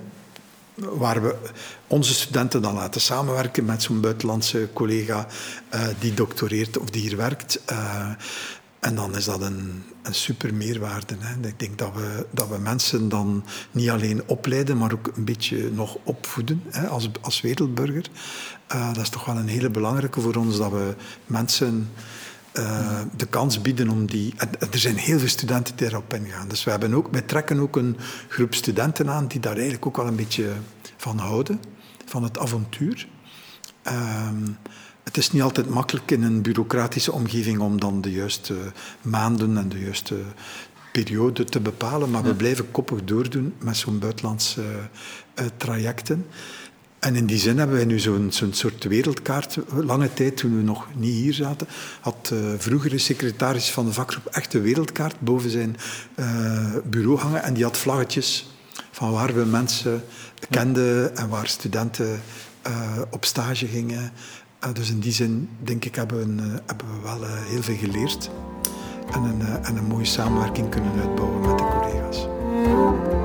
waar 0.74 1.22
we 1.22 1.36
onze 1.86 2.14
studenten 2.14 2.62
dan 2.62 2.74
laten 2.74 3.00
samenwerken 3.00 3.64
met 3.64 3.82
zo'n 3.82 4.00
buitenlandse 4.00 4.68
collega 4.72 5.26
uh, 5.74 5.86
die 5.98 6.14
doctoreert 6.14 6.78
of 6.78 6.90
die 6.90 7.02
hier 7.02 7.16
werkt. 7.16 7.60
Uh, 7.70 8.10
en 8.80 8.94
dan 8.94 9.16
is 9.16 9.24
dat 9.24 9.40
een, 9.40 9.82
een 10.02 10.14
super 10.14 10.54
meerwaarde. 10.54 11.14
Hè. 11.18 11.48
Ik 11.48 11.58
denk 11.58 11.78
dat 11.78 11.94
we, 11.94 12.26
dat 12.30 12.48
we 12.48 12.58
mensen 12.58 13.08
dan 13.08 13.44
niet 13.70 13.90
alleen 13.90 14.22
opleiden, 14.26 14.78
maar 14.78 14.92
ook 14.92 15.10
een 15.16 15.24
beetje 15.24 15.70
nog 15.72 15.96
opvoeden 16.04 16.62
hè, 16.70 16.86
als, 16.86 17.08
als 17.20 17.40
wereldburger. 17.40 18.06
Uh, 18.74 18.94
dat 18.94 19.02
is 19.02 19.08
toch 19.08 19.24
wel 19.24 19.36
een 19.36 19.48
hele 19.48 19.70
belangrijke 19.70 20.20
voor 20.20 20.34
ons, 20.34 20.56
dat 20.56 20.70
we 20.70 20.94
mensen 21.26 21.90
uh, 22.58 23.00
de 23.16 23.26
kans 23.26 23.60
bieden 23.60 23.88
om 23.88 24.06
die... 24.06 24.34
Er 24.70 24.78
zijn 24.78 24.96
heel 24.96 25.18
veel 25.18 25.28
studenten 25.28 25.76
die 25.76 25.86
erop 25.86 26.14
ingaan. 26.14 26.48
Dus 26.48 26.64
we 26.64 26.70
hebben 26.70 26.94
ook, 26.94 27.08
wij 27.10 27.22
trekken 27.22 27.60
ook 27.60 27.76
een 27.76 27.96
groep 28.28 28.54
studenten 28.54 29.10
aan 29.10 29.26
die 29.26 29.40
daar 29.40 29.52
eigenlijk 29.52 29.86
ook 29.86 29.96
wel 29.96 30.06
een 30.06 30.16
beetje 30.16 30.52
van 30.96 31.18
houden, 31.18 31.60
van 32.04 32.22
het 32.22 32.38
avontuur. 32.38 33.08
Uh, 33.86 34.28
het 35.04 35.16
is 35.16 35.32
niet 35.32 35.42
altijd 35.42 35.68
makkelijk 35.68 36.10
in 36.10 36.22
een 36.22 36.42
bureaucratische 36.42 37.12
omgeving 37.12 37.60
om 37.60 37.80
dan 37.80 38.00
de 38.00 38.12
juiste 38.12 38.54
maanden 39.02 39.58
en 39.58 39.68
de 39.68 39.80
juiste 39.80 40.16
periode 40.92 41.44
te 41.44 41.60
bepalen, 41.60 42.10
maar 42.10 42.22
we 42.22 42.34
blijven 42.34 42.70
koppig 42.70 43.04
doordoen 43.04 43.54
met 43.58 43.76
zo'n 43.76 43.98
buitenlandse 43.98 44.62
uh, 45.40 45.46
trajecten. 45.56 46.26
En 47.04 47.16
in 47.16 47.26
die 47.26 47.38
zin 47.38 47.58
hebben 47.58 47.76
wij 47.76 47.84
nu 47.84 47.98
zo'n 47.98 48.32
soort 48.50 48.84
wereldkaart. 48.84 49.58
Lange 49.72 50.14
tijd, 50.14 50.36
toen 50.36 50.56
we 50.56 50.62
nog 50.62 50.86
niet 50.94 51.14
hier 51.14 51.32
zaten, 51.32 51.66
had 52.00 52.30
uh, 52.32 52.38
vroegere 52.58 52.98
secretaris 52.98 53.70
van 53.70 53.86
de 53.86 53.92
vakgroep 53.92 54.26
echt 54.26 54.54
een 54.54 54.62
wereldkaart 54.62 55.20
boven 55.20 55.50
zijn 55.50 55.76
uh, 56.16 56.76
bureau 56.84 57.18
hangen. 57.18 57.42
En 57.42 57.54
die 57.54 57.64
had 57.64 57.76
vlaggetjes 57.76 58.48
van 58.90 59.12
waar 59.12 59.34
we 59.34 59.44
mensen 59.44 60.02
kenden 60.50 61.16
en 61.16 61.28
waar 61.28 61.46
studenten 61.46 62.20
uh, 62.66 62.98
op 63.10 63.24
stage 63.24 63.66
gingen. 63.66 64.12
dus 64.72 64.90
in 64.90 65.00
die 65.00 65.12
zin, 65.12 65.48
denk 65.62 65.84
ik, 65.84 65.94
hebben 65.94 66.36
we, 66.36 66.42
hebben 66.66 66.86
we 66.86 67.00
wel 67.02 67.24
heel 67.26 67.62
veel 67.62 67.76
geleerd. 67.76 68.30
En 69.12 69.22
een, 69.22 69.40
en 69.40 69.76
een 69.76 69.86
mooie 69.86 70.04
samenwerking 70.04 70.70
kunnen 70.70 70.92
uitbouwen 71.00 71.40
met 71.40 71.58
de 71.58 71.64
collega's. 71.64 73.23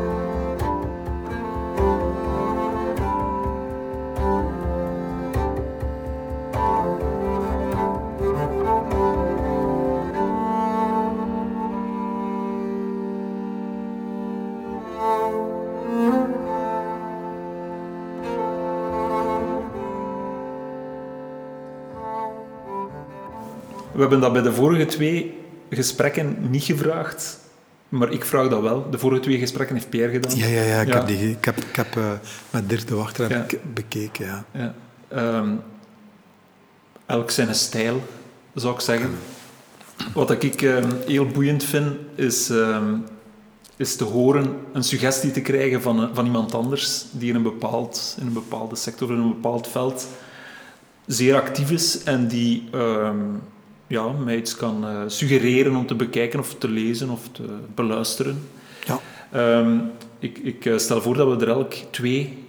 We 24.00 24.06
hebben 24.06 24.24
dat 24.24 24.34
bij 24.34 24.42
de 24.42 24.54
vorige 24.54 24.86
twee 24.86 25.38
gesprekken 25.70 26.38
niet 26.50 26.64
gevraagd, 26.64 27.40
maar 27.90 28.12
ik 28.12 28.26
vraag 28.26 28.50
dat 28.50 28.62
wel. 28.62 28.90
De 28.90 28.98
vorige 28.98 29.22
twee 29.22 29.40
gesprekken 29.40 29.76
heeft 29.76 29.90
Pierre 29.90 30.12
gedaan. 30.12 30.38
Ja, 30.38 30.46
ja, 30.46 30.62
ja. 30.62 30.82
Ik, 30.82 30.88
ja. 30.88 30.94
Heb, 30.94 31.08
die, 31.08 31.30
ik 31.30 31.46
heb, 31.46 31.58
ik 31.58 31.76
heb 31.76 31.96
uh, 31.96 32.12
met 32.50 32.70
Dirk 32.70 32.88
de 32.88 32.96
Wachter 32.96 33.30
heb 33.30 33.52
ja. 33.52 33.58
ik 33.58 33.74
bekeken. 33.74 34.26
Ja. 34.26 34.46
ja. 34.52 35.38
Um, 35.38 35.62
elk 37.06 37.32
zijn 37.32 37.56
stijl, 37.56 38.04
zou 38.54 38.74
ik 38.74 38.80
zeggen. 38.80 39.10
Wat 40.14 40.44
ik 40.44 40.62
um, 40.62 40.92
heel 41.06 41.26
boeiend 41.26 41.64
vind, 41.64 41.96
is 42.16 42.50
um, 42.50 43.04
is 43.76 43.96
te 43.96 44.04
horen, 44.04 44.58
een 44.74 44.84
suggestie 44.84 45.32
te 45.32 45.42
krijgen 45.42 45.82
van, 45.82 46.10
van 46.14 46.26
iemand 46.26 46.54
anders 46.54 47.06
die 47.12 47.30
in 47.30 47.36
een, 47.36 47.44
bepaald, 47.44 48.18
in 48.20 48.28
een 48.28 48.34
bepaalde 48.34 48.76
sector, 48.76 49.12
in 49.12 49.18
een 49.18 49.28
bepaald 49.28 49.68
veld 49.68 50.08
zeer 51.06 51.36
actief 51.36 51.72
is 51.72 52.04
en 52.04 52.28
die 52.28 52.68
ehm, 52.72 53.18
ja, 53.90 54.12
mij 54.12 54.38
iets 54.38 54.56
kan 54.56 54.84
uh, 54.84 55.02
suggereren 55.08 55.76
om 55.76 55.86
te 55.88 55.96
bekijken 55.96 56.40
of 56.40 56.56
te 56.58 56.68
lezen 56.70 57.10
of 57.10 57.30
te 57.32 57.44
beluisteren. 57.76 58.42
Ja. 58.86 59.00
Ehm, 59.32 59.78
ik, 60.20 60.38
ik 60.38 60.66
eh, 60.66 60.78
stel 60.78 61.02
voor 61.02 61.16
dat 61.16 61.38
we 61.38 61.46
er 61.46 61.52
elk 61.52 61.74
twee 61.92 62.46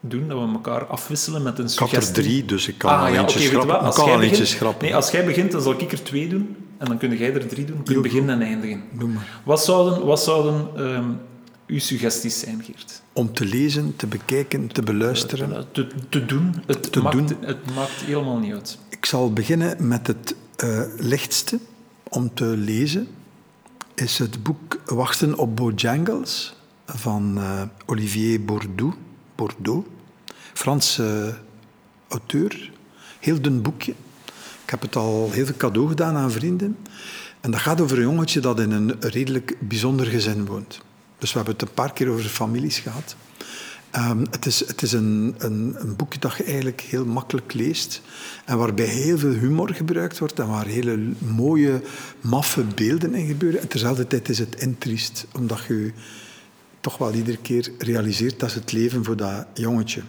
doen, 0.00 0.28
dat 0.28 0.38
we 0.38 0.52
elkaar 0.52 0.84
afwisselen 0.86 1.42
met 1.42 1.58
een 1.58 1.68
suggestie. 1.68 1.98
Ik 1.98 2.06
had 2.06 2.16
er 2.16 2.22
drie, 2.22 2.44
dus 2.44 2.68
ik 2.68 2.78
kan 2.78 2.90
ah, 2.90 3.00
al 3.00 3.12
ja, 3.12 3.20
eentje 3.20 3.38
schrappen. 3.38 3.80
als 3.80 3.96
kan 3.96 4.04
jij 4.04 4.14
eentje 4.14 4.30
begint- 4.30 4.48
schrappen. 4.48 4.84
Nee, 4.84 4.94
als 4.94 5.10
jij 5.10 5.24
begint, 5.24 5.52
dan 5.52 5.62
zal 5.62 5.72
ik 5.80 5.92
er 5.92 6.02
twee 6.02 6.28
doen. 6.28 6.56
En 6.78 6.86
dan 6.86 6.98
kun 6.98 7.16
jij 7.16 7.34
er 7.34 7.46
drie 7.46 7.64
doen. 7.64 7.82
Kun 7.82 8.02
beginnen 8.02 8.40
en 8.40 8.46
eindigen. 8.46 8.82
Doe 8.92 9.08
maar. 9.08 9.40
Wat 9.44 9.64
zouden, 9.64 10.06
wat 10.06 10.22
zouden 10.22 10.68
ehm, 10.76 11.04
uw 11.66 11.78
suggesties 11.78 12.40
zijn, 12.40 12.62
Geert? 12.64 13.02
Om 13.12 13.32
te 13.32 13.44
lezen, 13.44 13.96
te 13.96 14.06
bekijken, 14.06 14.68
te 14.72 14.82
beluisteren. 14.82 15.66
Te, 15.72 15.86
te 16.08 16.24
doen. 16.26 16.54
Het, 16.66 16.92
Te 16.92 17.02
maakt, 17.02 17.16
doen. 17.16 17.36
het 17.40 17.74
maakt 17.74 17.90
helemaal 18.04 18.38
niet 18.38 18.52
uit. 18.52 18.78
Ik 18.88 19.04
zal 19.04 19.32
beginnen 19.32 19.88
met 19.88 20.06
het 20.06 20.34
eh, 20.56 20.80
lichtste 20.96 21.58
om 22.08 22.34
te 22.34 22.44
lezen. 22.44 23.08
Is 23.94 24.18
het 24.18 24.42
boek 24.42 24.80
Wachten 24.86 25.38
op 25.38 25.56
Bojangles 25.56 26.54
van 26.86 27.38
eh, 27.38 27.62
Olivier 27.86 28.44
Bordeaux. 28.44 28.96
Bordeaux. 29.34 29.86
Franse 30.52 31.38
auteur. 32.08 32.72
Heel 33.20 33.40
dun 33.40 33.62
boekje. 33.62 33.94
Ik 34.64 34.70
heb 34.70 34.80
het 34.80 34.96
al 34.96 35.30
heel 35.30 35.46
veel 35.46 35.56
cadeau 35.56 35.88
gedaan 35.88 36.16
aan 36.16 36.30
vrienden. 36.30 36.76
En 37.40 37.50
dat 37.50 37.60
gaat 37.60 37.80
over 37.80 37.96
een 37.96 38.02
jongetje 38.02 38.40
dat 38.40 38.60
in 38.60 38.70
een 38.70 39.00
redelijk 39.00 39.56
bijzonder 39.60 40.06
gezin 40.06 40.46
woont. 40.46 40.80
Dus 41.18 41.30
we 41.30 41.36
hebben 41.36 41.54
het 41.54 41.68
een 41.68 41.74
paar 41.74 41.92
keer 41.92 42.08
over 42.08 42.24
families 42.24 42.78
gehad. 42.78 43.16
Ehm, 43.94 44.24
het 44.30 44.46
is, 44.46 44.66
het 44.66 44.82
is 44.82 44.92
een, 44.92 45.34
een, 45.38 45.74
een 45.78 45.96
boekje 45.96 46.18
dat 46.18 46.36
je 46.36 46.44
eigenlijk 46.44 46.80
heel 46.80 47.04
makkelijk 47.04 47.52
leest 47.52 48.02
en 48.44 48.58
waarbij 48.58 48.86
heel 48.86 49.18
veel 49.18 49.32
humor 49.32 49.74
gebruikt 49.74 50.18
wordt 50.18 50.38
en 50.38 50.48
waar 50.48 50.66
hele 50.66 50.98
mooie, 51.18 51.80
maffe 52.20 52.64
beelden 52.74 53.14
in 53.14 53.26
gebeuren. 53.26 53.60
En 53.60 53.68
terzelfde 53.68 54.06
tijd 54.06 54.28
is 54.28 54.38
het 54.38 54.60
intriest, 54.60 55.26
omdat 55.32 55.64
je 55.68 55.92
toch 56.80 56.98
wel 56.98 57.14
iedere 57.14 57.36
keer 57.36 57.70
realiseert 57.78 58.40
dat 58.40 58.54
het 58.54 58.72
leven 58.72 59.04
voor 59.04 59.16
dat 59.16 59.46
jongetje. 59.54 60.02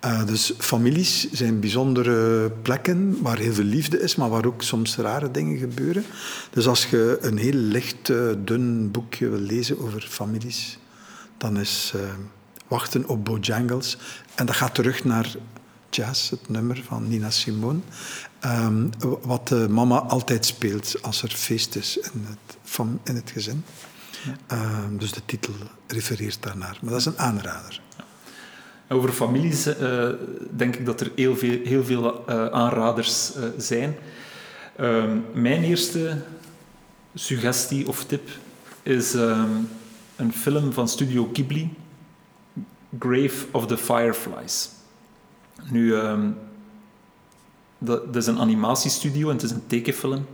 Eh, 0.00 0.26
dus 0.26 0.52
families 0.58 1.30
zijn 1.32 1.60
bijzondere 1.60 2.50
plekken 2.62 3.22
waar 3.22 3.38
heel 3.38 3.52
veel 3.52 3.64
liefde 3.64 4.00
is, 4.00 4.16
maar 4.16 4.28
waar 4.28 4.46
ook 4.46 4.62
soms 4.62 4.96
rare 4.96 5.30
dingen 5.30 5.58
gebeuren. 5.58 6.04
Dus 6.50 6.66
als 6.66 6.86
je 6.86 7.18
een 7.20 7.38
heel 7.38 7.52
licht, 7.52 8.10
eh, 8.10 8.16
dun 8.44 8.90
boekje 8.90 9.28
wil 9.28 9.40
lezen 9.40 9.78
over 9.80 10.06
families, 10.08 10.78
dan 11.36 11.58
is 11.58 11.92
eh, 11.94 12.00
Wachten 12.68 13.08
op 13.08 13.24
Bojangles. 13.24 13.98
En 14.34 14.46
dat 14.46 14.56
gaat 14.56 14.74
terug 14.74 15.04
naar 15.04 15.34
Jazz, 15.90 16.30
het 16.30 16.48
nummer 16.48 16.82
van 16.86 17.08
Nina 17.08 17.30
Simone. 17.30 17.78
Ehm, 18.40 18.86
wat 19.22 19.48
de 19.48 19.66
mama 19.68 19.98
altijd 19.98 20.44
speelt 20.46 21.02
als 21.02 21.22
er 21.22 21.30
feest 21.30 21.76
is 21.76 21.96
in 21.96 22.26
het, 22.28 22.56
fam- 22.62 23.00
in 23.04 23.14
het 23.14 23.30
gezin. 23.30 23.64
Ehm, 24.46 24.96
dus 24.96 25.12
de 25.12 25.20
titel 25.24 25.52
refereert 25.86 26.42
daarnaar. 26.42 26.78
Maar 26.80 26.90
dat 26.90 27.00
is 27.00 27.06
een 27.06 27.18
aanrader. 27.18 27.80
Over 28.88 29.12
families 29.12 29.66
eh, 29.66 30.08
denk 30.56 30.76
ik 30.76 30.86
dat 30.86 31.00
er 31.00 31.10
heel 31.14 31.36
veel, 31.36 31.58
heel 31.64 31.84
veel 31.84 32.26
eh, 32.26 32.46
aanraders 32.46 33.34
eh, 33.34 33.42
zijn. 33.56 33.96
Ehm, 34.76 35.16
mijn 35.32 35.62
eerste 35.62 36.22
suggestie 37.14 37.88
of 37.88 38.04
tip 38.04 38.28
is 38.82 39.12
een 40.16 40.32
film 40.32 40.72
van 40.72 40.88
Studio 40.88 41.30
Ghibli, 41.32 41.74
Grave 42.98 43.46
of 43.50 43.66
the 43.66 43.76
Fireflies. 43.76 44.70
Nu, 45.70 45.94
ehm, 45.94 46.30
dat, 47.78 48.16
is 48.16 48.26
een 48.26 48.38
animatiestudio 48.38 49.28
en 49.28 49.34
het 49.34 49.42
is 49.42 49.50
een 49.50 49.66
tekenfilm. 49.66 50.26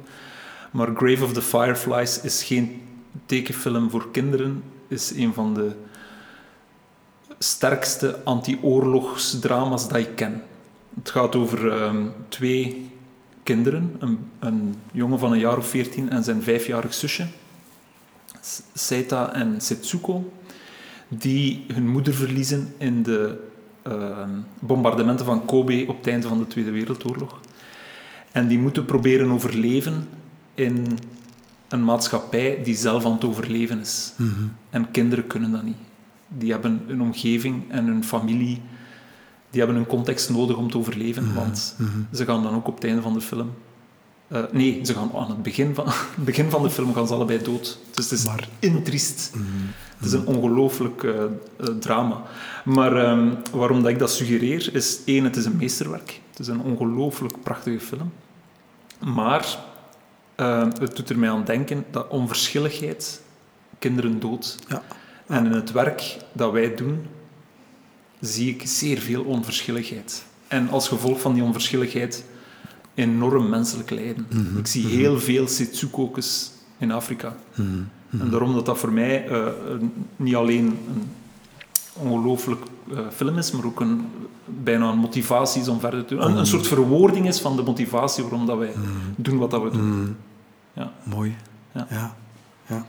Maar 0.70 0.94
Grave 0.94 1.24
of 1.24 1.32
the 1.32 1.42
Fireflies 1.42 2.20
is 2.20 2.42
geen 2.42 2.82
tekenfilm 3.26 3.90
voor 3.90 4.10
kinderen, 4.10 4.62
is 4.88 5.10
een 5.10 5.34
van 5.34 5.54
de 5.54 5.72
sterkste 7.38 8.20
anti-oorlogsdrama's 8.24 9.88
dat 9.88 9.98
ik 9.98 10.16
ken. 10.16 10.42
Het 10.94 11.10
gaat 11.10 11.36
over 11.36 11.72
ehm, 11.72 12.06
twee 12.28 12.90
kinderen, 13.42 13.96
een, 13.98 14.30
een 14.38 14.74
jongen 14.92 15.18
van 15.18 15.32
een 15.32 15.38
jaar 15.38 15.56
of 15.56 15.68
veertien 15.68 16.10
en 16.10 16.24
zijn 16.24 16.42
vijfjarig 16.42 16.94
zusje, 16.94 17.26
Seita 18.74 19.32
en 19.32 19.60
Setsuko, 19.60 20.32
die 21.18 21.64
hun 21.72 21.88
moeder 21.88 22.14
verliezen 22.14 22.74
in 22.78 23.02
de 23.02 23.38
ehm, 23.82 24.30
bombardementen 24.58 25.26
van 25.26 25.44
Kobe 25.44 25.84
op 25.88 25.96
het 25.96 26.06
einde 26.06 26.28
van 26.28 26.38
de 26.38 26.46
Tweede 26.46 26.70
Wereldoorlog. 26.70 27.40
En 28.32 28.48
die 28.48 28.58
moeten 28.58 28.84
proberen 28.84 29.30
overleven 29.30 30.08
in 30.54 30.98
een 31.68 31.84
maatschappij 31.84 32.60
die 32.64 32.76
zelf 32.76 33.04
aan 33.04 33.12
het 33.12 33.24
overleven 33.24 33.80
is. 33.80 34.12
En 34.70 34.90
kinderen 34.90 35.26
kunnen 35.26 35.50
dat 35.50 35.62
niet. 35.62 35.76
Die 36.28 36.50
hebben 36.50 36.82
een 36.88 37.00
omgeving 37.00 37.70
en 37.70 37.86
een 37.86 38.04
familie, 38.04 38.60
die 39.50 39.60
hebben 39.60 39.76
een 39.76 39.86
context 39.86 40.30
nodig 40.30 40.56
om 40.56 40.70
te 40.70 40.78
overleven, 40.78 41.34
want 41.34 41.76
ze 42.12 42.24
gaan 42.24 42.42
dan 42.42 42.54
ook 42.54 42.68
op 42.68 42.74
het 42.74 42.84
einde 42.84 43.02
van 43.02 43.12
de 43.12 43.20
film... 43.20 43.50
eh, 44.28 44.42
nee, 44.52 44.80
ze 44.84 44.94
gaan 44.94 45.10
aan 45.14 45.28
het 45.28 45.42
begin 45.42 45.74
van, 45.74 45.86
begin 46.16 46.50
van 46.50 46.62
de 46.62 46.70
film 46.70 46.94
gaan 46.94 47.06
ze 47.06 47.14
allebei 47.14 47.42
dood. 47.42 47.78
Dus 47.94 48.10
het 48.10 48.18
is 48.18 48.24
Maar- 48.24 48.48
intriest. 48.58 49.32
Het 49.96 50.06
is 50.06 50.12
een 50.12 50.26
ongelooflijk 50.26 51.02
eh, 51.02 51.22
eh, 51.24 51.28
drama. 51.80 52.22
Maar 52.64 52.96
ehm, 52.96 53.34
waarom 53.52 53.82
dat 53.82 53.90
ik 53.90 53.98
dat 53.98 54.10
suggereer, 54.12 54.74
is 54.74 54.98
één, 55.04 55.24
het 55.24 55.36
is 55.36 55.44
een 55.44 55.56
meesterwerk. 55.56 56.20
Het 56.30 56.38
is 56.38 56.46
een 56.46 56.60
ongelooflijk 56.60 57.42
prachtige 57.42 57.80
film. 57.80 58.12
Maar 59.04 59.58
eh, 60.34 60.68
het 60.78 60.96
doet 60.96 61.10
er 61.10 61.18
mij 61.18 61.30
aan 61.30 61.44
denken 61.44 61.84
dat 61.90 62.08
onverschilligheid 62.08 63.20
kinderen 63.78 64.20
doodt. 64.20 64.58
Ja. 64.68 64.82
En 65.26 65.46
in 65.46 65.52
het 65.52 65.72
werk 65.72 66.16
dat 66.32 66.52
wij 66.52 66.74
doen, 66.74 67.06
zie 68.20 68.50
ik 68.54 68.62
zeer 68.66 68.98
veel 68.98 69.22
onverschilligheid. 69.22 70.24
En 70.48 70.68
als 70.70 70.88
gevolg 70.88 71.20
van 71.20 71.34
die 71.34 71.42
onverschilligheid 71.42 72.24
enorm 72.94 73.48
menselijk 73.48 73.90
lijden. 73.90 74.26
Ik 74.58 74.66
zie 74.66 74.86
heel 74.86 75.20
veel 75.20 75.48
Setsukokus 75.48 76.50
in 76.78 76.90
Afrika. 76.90 77.36
En 78.20 78.30
daarom 78.30 78.54
dat 78.54 78.66
dat 78.66 78.78
voor 78.78 78.92
mij 78.92 79.28
eh, 79.28 79.46
een- 79.68 79.92
niet 80.16 80.34
alleen 80.34 80.66
een 80.66 81.02
ongelooflijk 81.92 82.60
eh, 82.92 82.98
film 83.14 83.38
is, 83.38 83.52
maar 83.52 83.64
ook 83.64 83.80
een, 83.80 84.06
bijna 84.62 84.90
een 84.90 84.98
motivatie 84.98 85.60
is 85.60 85.68
om 85.68 85.80
verder 85.80 86.04
te 86.04 86.14
doen. 86.14 86.24
Een, 86.24 86.36
een 86.36 86.46
soort 86.46 86.66
verwoording 86.66 87.26
is 87.26 87.40
van 87.40 87.56
de 87.56 87.62
motivatie 87.62 88.22
waarom 88.22 88.46
dat 88.46 88.58
wij 88.58 88.72
doen 89.16 89.38
wat 89.38 89.50
dat 89.50 89.62
we 89.62 89.70
doen. 89.70 90.16
Ja. 90.72 90.92
Mooi. 91.02 91.34
Ja. 91.74 91.86
Ja. 91.90 92.14
Ja. 92.66 92.86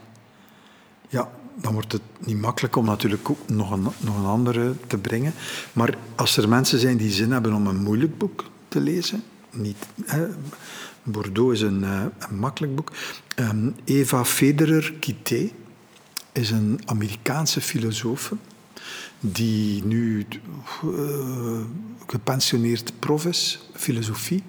ja, 1.08 1.28
dan 1.60 1.72
wordt 1.72 1.92
het 1.92 2.02
niet 2.18 2.40
makkelijk 2.40 2.76
om 2.76 2.84
natuurlijk 2.84 3.30
ook 3.30 3.48
nog 3.48 3.70
een, 3.70 3.82
nog 3.98 4.18
een 4.18 4.24
andere 4.26 4.72
te 4.86 4.98
brengen. 4.98 5.32
Maar 5.72 5.94
als 6.14 6.36
er 6.36 6.48
mensen 6.48 6.78
zijn 6.78 6.96
die 6.96 7.10
zin 7.10 7.30
hebben 7.32 7.52
om 7.54 7.66
een 7.66 7.82
moeilijk 7.82 8.18
boek 8.18 8.44
te 8.68 8.80
lezen, 8.80 9.22
niet, 9.56 9.76
Bordeaux 11.02 11.52
is 11.52 11.60
een, 11.60 11.84
eh, 11.84 12.04
makkelijk 12.30 12.74
boek. 12.74 12.92
Ehm, 13.34 13.70
Eva 13.84 14.24
Federer 14.24 14.92
Quité 15.00 15.50
is 16.32 16.50
een 16.50 16.80
Amerikaanse 16.84 17.60
filosoof 17.60 18.32
die 19.20 19.84
nu 19.84 20.26
eh, 20.82 21.60
gepensioneerd 22.06 22.92
prof 22.98 23.26
is, 23.26 23.68
filosofie. 23.74 24.42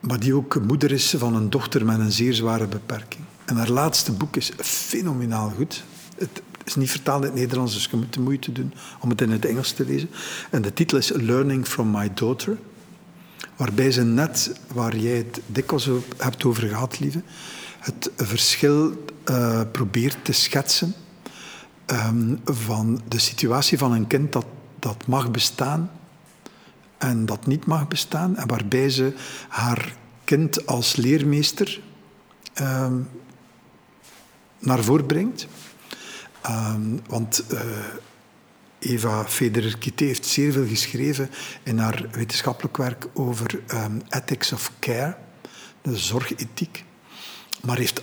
Maar 0.00 0.20
die 0.20 0.34
ook 0.34 0.62
moeder 0.66 0.92
is 0.92 1.14
van 1.18 1.34
een 1.34 1.50
dochter 1.50 1.84
met 1.84 1.98
een 1.98 2.12
zeer 2.12 2.34
zware 2.34 2.66
beperking. 2.66 3.24
En 3.44 3.56
haar 3.56 3.70
laatste 3.70 4.12
boek 4.12 4.36
is 4.36 4.52
fenomenaal 4.58 5.50
goed. 5.50 5.84
Het 6.16 6.42
is 6.64 6.74
niet 6.74 6.90
vertaald 6.90 7.22
in 7.22 7.30
het 7.30 7.38
Nederlands, 7.38 7.74
dus 7.74 7.88
je 7.90 7.96
moet 7.96 8.14
de 8.14 8.20
moeite 8.20 8.52
doen 8.52 8.72
om 9.00 9.10
het 9.10 9.20
in 9.20 9.30
het 9.30 9.44
Engels 9.44 9.72
te 9.72 9.84
lezen. 9.84 10.10
En 10.50 10.62
de 10.62 10.72
titel 10.72 10.98
is 10.98 11.12
Learning 11.12 11.66
from 11.66 11.90
My 11.90 12.10
Daughter. 12.14 12.58
Waarbij 13.56 13.90
ze 13.92 14.02
net, 14.04 14.60
waar 14.72 14.96
jij 14.96 15.16
het 15.16 15.40
dikwijls 15.46 15.88
hebt 16.16 16.44
over 16.44 16.68
gehad, 16.68 16.98
lieve, 16.98 17.22
het 17.78 18.10
verschil 18.16 19.04
eh, 19.24 19.60
probeert 19.72 20.24
te 20.24 20.32
schetsen 20.32 20.94
ehm, 21.86 22.36
van 22.44 23.00
de 23.08 23.18
situatie 23.18 23.78
van 23.78 23.92
een 23.92 24.06
kind 24.06 24.32
dat, 24.32 24.46
dat 24.78 25.06
mag 25.06 25.30
bestaan 25.30 25.90
en 26.98 27.26
dat 27.26 27.46
niet 27.46 27.66
mag 27.66 27.88
bestaan. 27.88 28.36
En 28.36 28.48
waarbij 28.48 28.90
ze 28.90 29.14
haar 29.48 29.96
kind 30.24 30.66
als 30.66 30.96
leermeester 30.96 31.80
ehm, 32.52 33.00
naar 34.58 34.84
voren 34.84 35.06
brengt. 35.06 35.46
Ehm, 36.40 36.96
want 37.08 37.46
eh, 37.46 37.60
Eva 38.82 39.24
Federer-Quité 39.24 40.04
heeft 40.04 40.26
zeer 40.26 40.52
veel 40.52 40.66
geschreven 40.66 41.30
in 41.62 41.78
haar 41.78 42.06
wetenschappelijk 42.12 42.76
werk 42.76 43.06
over 43.14 43.60
ehm, 43.66 43.98
ethics 44.08 44.52
of 44.52 44.72
care, 44.78 45.16
de 45.82 45.96
zorgethiek. 45.96 46.84
Maar 47.62 47.78
heeft 47.78 48.02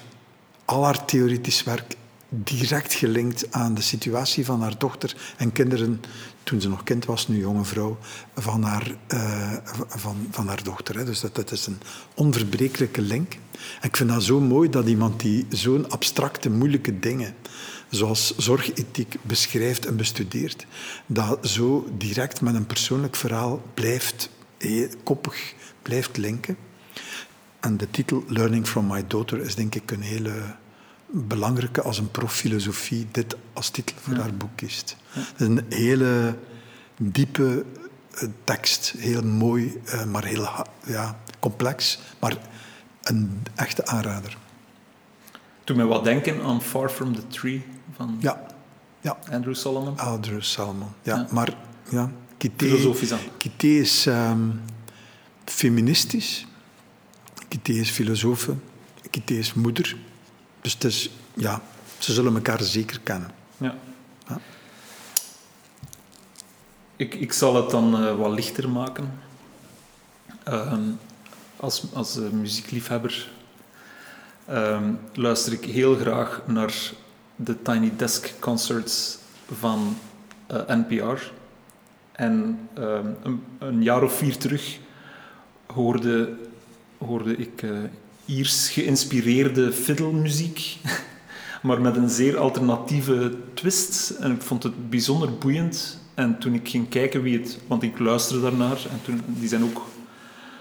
al 0.65 0.83
haar 0.83 1.05
theoretisch 1.05 1.63
werk 1.63 1.95
direct 2.29 2.93
gelinkt 2.93 3.51
aan 3.51 3.73
de 3.73 3.81
situatie 3.81 4.45
van 4.45 4.61
haar 4.61 4.77
dochter 4.77 5.15
en 5.37 5.51
kinderen, 5.51 6.01
toen 6.43 6.61
ze 6.61 6.69
nog 6.69 6.83
kind 6.83 7.05
was, 7.05 7.27
nu 7.27 7.37
jonge 7.37 7.63
vrouw, 7.65 7.97
van 8.35 8.63
haar, 8.63 8.95
uh, 9.13 9.53
van, 9.87 10.27
van 10.31 10.47
haar 10.47 10.63
dochter. 10.63 10.97
Hè. 10.97 11.05
Dus 11.05 11.19
dat, 11.19 11.35
dat 11.35 11.51
is 11.51 11.65
een 11.65 11.79
onverbrekelijke 12.13 13.01
link. 13.01 13.37
Ik 13.81 13.97
vind 13.97 14.09
dat 14.09 14.23
zo 14.23 14.39
mooi 14.39 14.69
dat 14.69 14.87
iemand 14.87 15.19
die 15.19 15.45
zo'n 15.49 15.89
abstracte, 15.89 16.49
moeilijke 16.49 16.99
dingen, 16.99 17.35
zoals 17.89 18.37
zorgethiek, 18.37 19.15
beschrijft 19.21 19.85
en 19.85 19.97
bestudeert, 19.97 20.65
dat 21.05 21.47
zo 21.47 21.89
direct 21.97 22.41
met 22.41 22.55
een 22.55 22.65
persoonlijk 22.65 23.15
verhaal 23.15 23.61
blijft, 23.73 24.29
eh, 24.57 24.89
koppig 25.03 25.53
blijft 25.81 26.17
linken. 26.17 26.57
En 27.59 27.77
de 27.77 27.91
titel 27.91 28.23
Learning 28.27 28.67
from 28.67 28.87
My 28.87 29.07
Daughter 29.07 29.41
is 29.41 29.55
denk 29.55 29.75
ik 29.75 29.91
een 29.91 30.01
hele 30.01 30.55
belangrijke 31.05 31.81
als 31.81 31.97
een 31.97 32.11
prof 32.11 32.33
filosofie 32.33 33.07
dit 33.11 33.35
als 33.53 33.69
titel 33.69 33.95
voor 33.99 34.15
haar 34.15 34.33
boek 34.33 34.49
kiest. 34.55 34.95
Het 35.09 35.39
is 35.39 35.47
een 35.47 35.65
hele 35.69 36.35
diepe 36.97 37.65
eh, 38.13 38.27
tekst, 38.43 38.93
heel 38.97 39.23
mooi, 39.23 39.81
eh, 39.85 40.05
maar 40.05 40.25
heel 40.25 40.47
ja, 40.85 41.19
complex, 41.39 41.99
maar 42.19 42.37
een 43.03 43.43
echte 43.55 43.85
aanrader. 43.85 44.37
Doe 45.63 45.75
mij 45.75 45.85
wat 45.85 46.03
denken 46.03 46.41
aan 46.41 46.61
Far 46.61 46.89
From 46.89 47.15
The 47.15 47.27
Tree 47.27 47.63
van 47.99 48.17
ja. 48.19 48.45
Ja. 49.01 49.17
Andrew 49.31 49.55
Solomon. 49.55 49.97
Andrew 49.97 50.41
Solomon, 50.41 50.89
ja. 51.03 51.27
Maar 51.31 51.53
ja, 51.89 52.11
Kité, 52.37 52.65
Filosofisch 52.65 53.11
aan. 53.11 53.19
Kité 53.37 53.67
is 53.67 54.05
um, 54.05 54.61
feministisch, 55.45 56.45
Kité 57.47 57.71
is 57.71 57.89
filosoof, 57.89 58.49
Kité 59.09 59.33
is 59.33 59.53
moeder. 59.53 59.95
Dus 60.61 60.73
het 60.73 60.83
is, 60.83 61.09
ja, 61.33 61.61
ze 61.97 62.13
zullen 62.13 62.35
elkaar 62.35 62.63
zeker 62.63 62.99
kennen. 62.99 63.31
Ja. 63.57 63.75
ja. 64.27 64.39
Ik, 66.95 67.13
ik 67.15 67.33
zal 67.33 67.55
het 67.55 67.69
dan 67.69 68.03
uh, 68.03 68.15
wat 68.15 68.31
lichter 68.31 68.69
maken. 68.69 69.19
Uh, 70.47 70.73
als 71.55 71.83
als 71.93 72.17
uh, 72.17 72.29
muziekliefhebber 72.29 73.31
ehm, 74.45 74.93
luister 75.13 75.53
ik 75.53 75.65
heel 75.65 75.95
graag 75.95 76.41
naar 76.45 76.73
de 77.43 77.61
Tiny 77.61 77.91
Desk 77.95 78.33
Concerts 78.39 79.17
van 79.51 79.97
uh, 80.51 80.57
NPR. 80.67 81.31
En 82.11 82.59
ehm, 82.73 83.05
een, 83.23 83.43
een, 83.59 83.83
jaar 83.83 84.03
of 84.03 84.17
vier 84.17 84.37
terug 84.37 84.79
hoorde, 85.65 86.33
hoorde 86.97 87.35
ik 87.35 87.63
Iers 88.25 88.69
geïnspireerde 88.69 89.71
fiddlemuziek, 89.71 90.77
maar 91.63 91.81
met 91.81 91.95
een 91.95 92.09
zeer 92.09 92.37
alternatieve 92.37 93.33
twist. 93.53 94.09
En 94.09 94.31
ik 94.31 94.41
vond 94.41 94.63
het 94.63 94.89
bijzonder 94.89 95.37
boeiend. 95.37 95.99
En 96.13 96.37
toen 96.37 96.53
ik 96.53 96.69
ging 96.69 96.89
kijken 96.89 97.21
wie 97.21 97.39
het... 97.39 97.59
Want 97.67 97.83
ik 97.83 97.99
luisterde 97.99 98.41
daarnaar 98.41 98.77
en 98.91 99.01
toen, 99.01 99.21
die 99.25 99.47
zijn 99.47 99.63
ook 99.63 99.85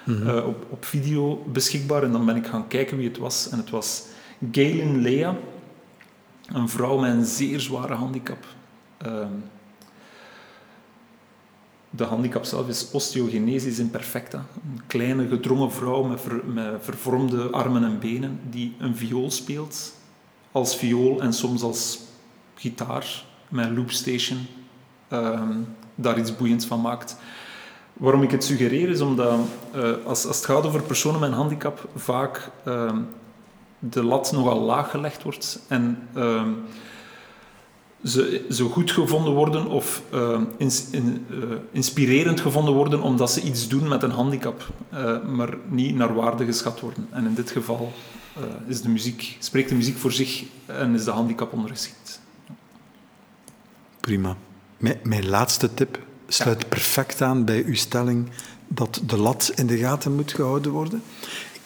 mhm. 0.05 0.29
eh, 0.29 0.47
op, 0.47 0.67
op 0.71 0.85
video 0.85 1.45
beschikbaar. 1.53 2.03
En 2.03 2.13
dan 2.13 2.27
ben 2.27 2.37
ik 2.37 2.47
gaan 2.47 2.69
kijken 2.69 2.97
wie 2.97 3.09
het 3.09 3.19
was. 3.19 3.49
En 3.51 3.59
het 3.59 3.71
was 3.71 4.05
Galen 4.53 5.01
Lea, 5.01 5.37
een 6.53 6.69
vrouw 6.69 6.99
met 6.99 7.13
een 7.13 7.25
zeer 7.25 7.61
zware 7.61 7.95
handicap. 7.95 8.47
Ehm, 8.99 9.33
de 11.91 12.05
handicap 12.05 12.45
zelf 12.45 12.69
is 12.69 12.91
osteogenesis 12.91 13.79
imperfecta. 13.79 14.39
Een 14.39 14.81
kleine 14.87 15.29
gedrongen 15.29 15.73
vrouw 15.73 16.03
met, 16.03 16.21
met 16.47 16.75
vervormde 16.81 17.51
armen 17.51 17.85
en 17.85 17.99
benen 17.99 18.41
die 18.51 18.75
een 18.79 18.97
viool 18.97 19.31
speelt. 19.31 19.93
Als 20.53 20.77
viool 20.77 21.21
en 21.21 21.33
soms 21.33 21.63
als 21.63 21.99
gitaar 22.55 23.25
met 23.49 23.71
loopstation. 23.71 24.47
Um, 25.13 25.77
daar 25.95 26.19
iets 26.19 26.37
boeiends 26.37 26.67
van 26.67 26.81
maakt. 26.81 27.17
Waarom 27.93 28.23
ik 28.23 28.31
het 28.31 28.45
suggereer 28.45 28.89
is 28.89 29.01
omdat 29.01 29.39
uh, 29.75 29.83
als, 30.05 30.27
als, 30.27 30.37
het 30.37 30.45
gaat 30.45 30.67
over 30.67 30.83
personen 30.83 31.21
met 31.21 31.29
een 31.29 31.35
handicap 31.35 31.89
vaak 31.95 32.51
uh, 32.67 32.93
de 33.79 34.03
lat 34.03 34.33
nogal 34.33 34.61
laag 34.61 34.91
gelegd 34.91 35.23
wordt. 35.23 35.61
En 35.69 36.09
uh, 36.17 36.43
ze 38.05 38.47
zo 38.51 38.69
goed 38.69 38.91
gevonden 38.91 39.33
worden 39.33 39.67
of 39.67 40.03
uh, 40.15 40.41
ins, 40.57 40.91
in, 40.91 41.27
uh, 41.31 41.39
inspirerend 41.73 42.41
gevonden 42.41 42.75
worden 42.75 43.03
omdat 43.03 43.31
ze 43.31 43.41
iets 43.41 43.69
doen 43.69 43.89
met 43.89 44.03
een 44.03 44.11
handicap, 44.11 44.67
uh, 44.95 45.25
maar 45.25 45.57
niet 45.69 45.95
naar 45.95 46.15
waarde 46.15 46.45
geschat 46.45 46.81
worden. 46.81 47.09
En 47.11 47.27
in 47.27 47.35
dit 47.35 47.51
geval 47.51 47.93
is 48.67 48.83
de 48.83 48.89
muziek, 48.89 49.37
spreekt 49.39 49.69
de 49.69 49.75
muziek 49.75 49.97
voor 49.97 50.13
zich 50.13 50.45
en 50.67 50.95
is 50.95 51.05
de 51.05 51.11
handicap 51.11 51.53
ondergeschikt. 51.53 52.21
Prima. 54.01 54.37
Mijn, 54.77 54.99
mijn 55.03 55.29
laatste 55.29 55.75
tip 55.75 55.99
sluit 56.29 56.63
ja. 56.63 56.69
perfect 56.69 57.23
aan 57.23 57.45
bij 57.45 57.65
uw 57.65 57.75
stelling 57.75 58.29
dat 58.69 59.01
de 59.07 59.17
lat 59.17 59.53
in 59.55 59.67
de 59.67 59.79
gaten 59.79 60.15
moet 60.15 60.33
gehouden 60.33 60.73
worden. 60.73 61.03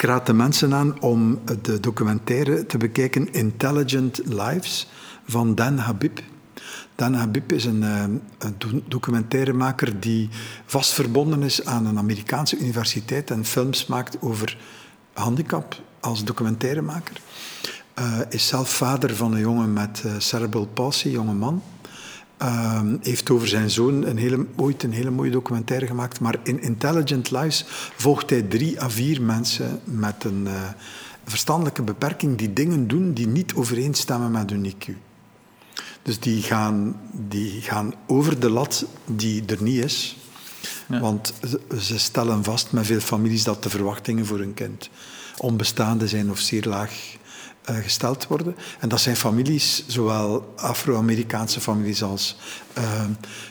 Ik 0.02 0.08
raad 0.08 0.26
de 0.26 0.32
mensen 0.32 0.74
aan 0.74 1.00
om 1.00 1.40
de 1.62 1.80
documentaire 1.80 2.66
te 2.66 2.78
bekijken 2.78 3.32
Intelligent 3.32 4.20
Lives 4.24 4.88
van 5.26 5.54
Dan 5.54 5.78
Habib. 5.78 6.20
Dan 6.94 7.14
Habib 7.14 7.52
is 7.52 7.64
een, 7.64 7.82
eh, 7.82 8.02
een 8.38 8.82
documentairemaker 8.88 10.00
die 10.00 10.28
vast 10.66 10.92
verbonden 10.92 11.42
is 11.42 11.64
aan 11.64 11.86
een 11.86 11.98
Amerikaanse 11.98 12.58
universiteit 12.58 13.30
en 13.30 13.44
films 13.44 13.86
maakt 13.86 14.16
over 14.20 14.58
handicap 15.12 15.80
als 16.00 16.24
documentairemaker. 16.24 17.20
Uh, 17.98 18.18
is 18.28 18.46
zelf 18.46 18.70
vader 18.70 19.16
van 19.16 19.32
een 19.32 19.40
jongen 19.40 19.72
met 19.72 20.02
uh, 20.06 20.12
cerebral 20.18 20.66
palsy, 20.66 21.08
jonge 21.08 21.34
man. 21.34 21.62
Uh, 22.43 22.81
heeft 23.01 23.31
over 23.31 23.48
zijn 23.48 23.70
zoon 23.70 24.06
een 24.06 24.16
hele, 24.16 24.47
ooit 24.56 24.82
een 24.82 24.93
hele 24.93 25.10
mooie 25.10 25.31
documentaire 25.31 25.86
gemaakt. 25.86 26.20
Maar 26.20 26.36
in 26.43 26.62
Intelligent 26.62 27.31
Lives 27.31 27.64
volgt 27.97 28.31
hij 28.31 28.43
drie 28.43 28.82
à 28.82 28.90
vier 28.90 29.23
mensen 29.23 29.81
met 29.85 30.24
een 30.24 30.48
verstandelijke 31.24 31.82
beperking 31.82 32.39
die 32.39 32.52
dingen 32.52 32.86
doen 32.86 33.12
die 33.12 33.27
niet 33.27 33.55
overeenstemmen 33.55 34.31
met 34.31 34.51
hun 34.51 34.73
IQ. 34.73 34.93
Dus 36.02 36.20
die 36.20 36.43
gaan, 36.43 37.01
die 37.12 37.60
gaan 37.60 37.94
over 38.06 38.40
de 38.40 38.51
lat 38.51 38.86
die 39.05 39.44
er 39.47 39.62
niet 39.62 39.85
is. 39.85 40.16
Want 40.86 41.35
ze 41.81 41.98
stellen 41.98 42.44
vast 42.44 42.73
met 42.73 42.86
veel 42.86 43.01
families 43.01 43.44
dat 43.44 43.62
de 43.62 43.70
verwachtingen 43.70 44.27
voor 44.27 44.39
hun 44.39 44.55
kind 44.55 44.90
onbestaande 45.36 46.09
zijn 46.09 46.31
of 46.31 46.39
zeer 46.39 46.64
laag 46.64 46.93
gesteld 47.64 48.26
worden. 48.26 48.56
En 48.80 48.89
dat 48.89 49.01
zijn 49.01 49.16
families, 49.16 49.84
zowel 49.86 50.52
Afro-Amerikaanse 50.56 51.60
families 51.60 52.02
als 52.02 52.36
uh, 52.78 53.05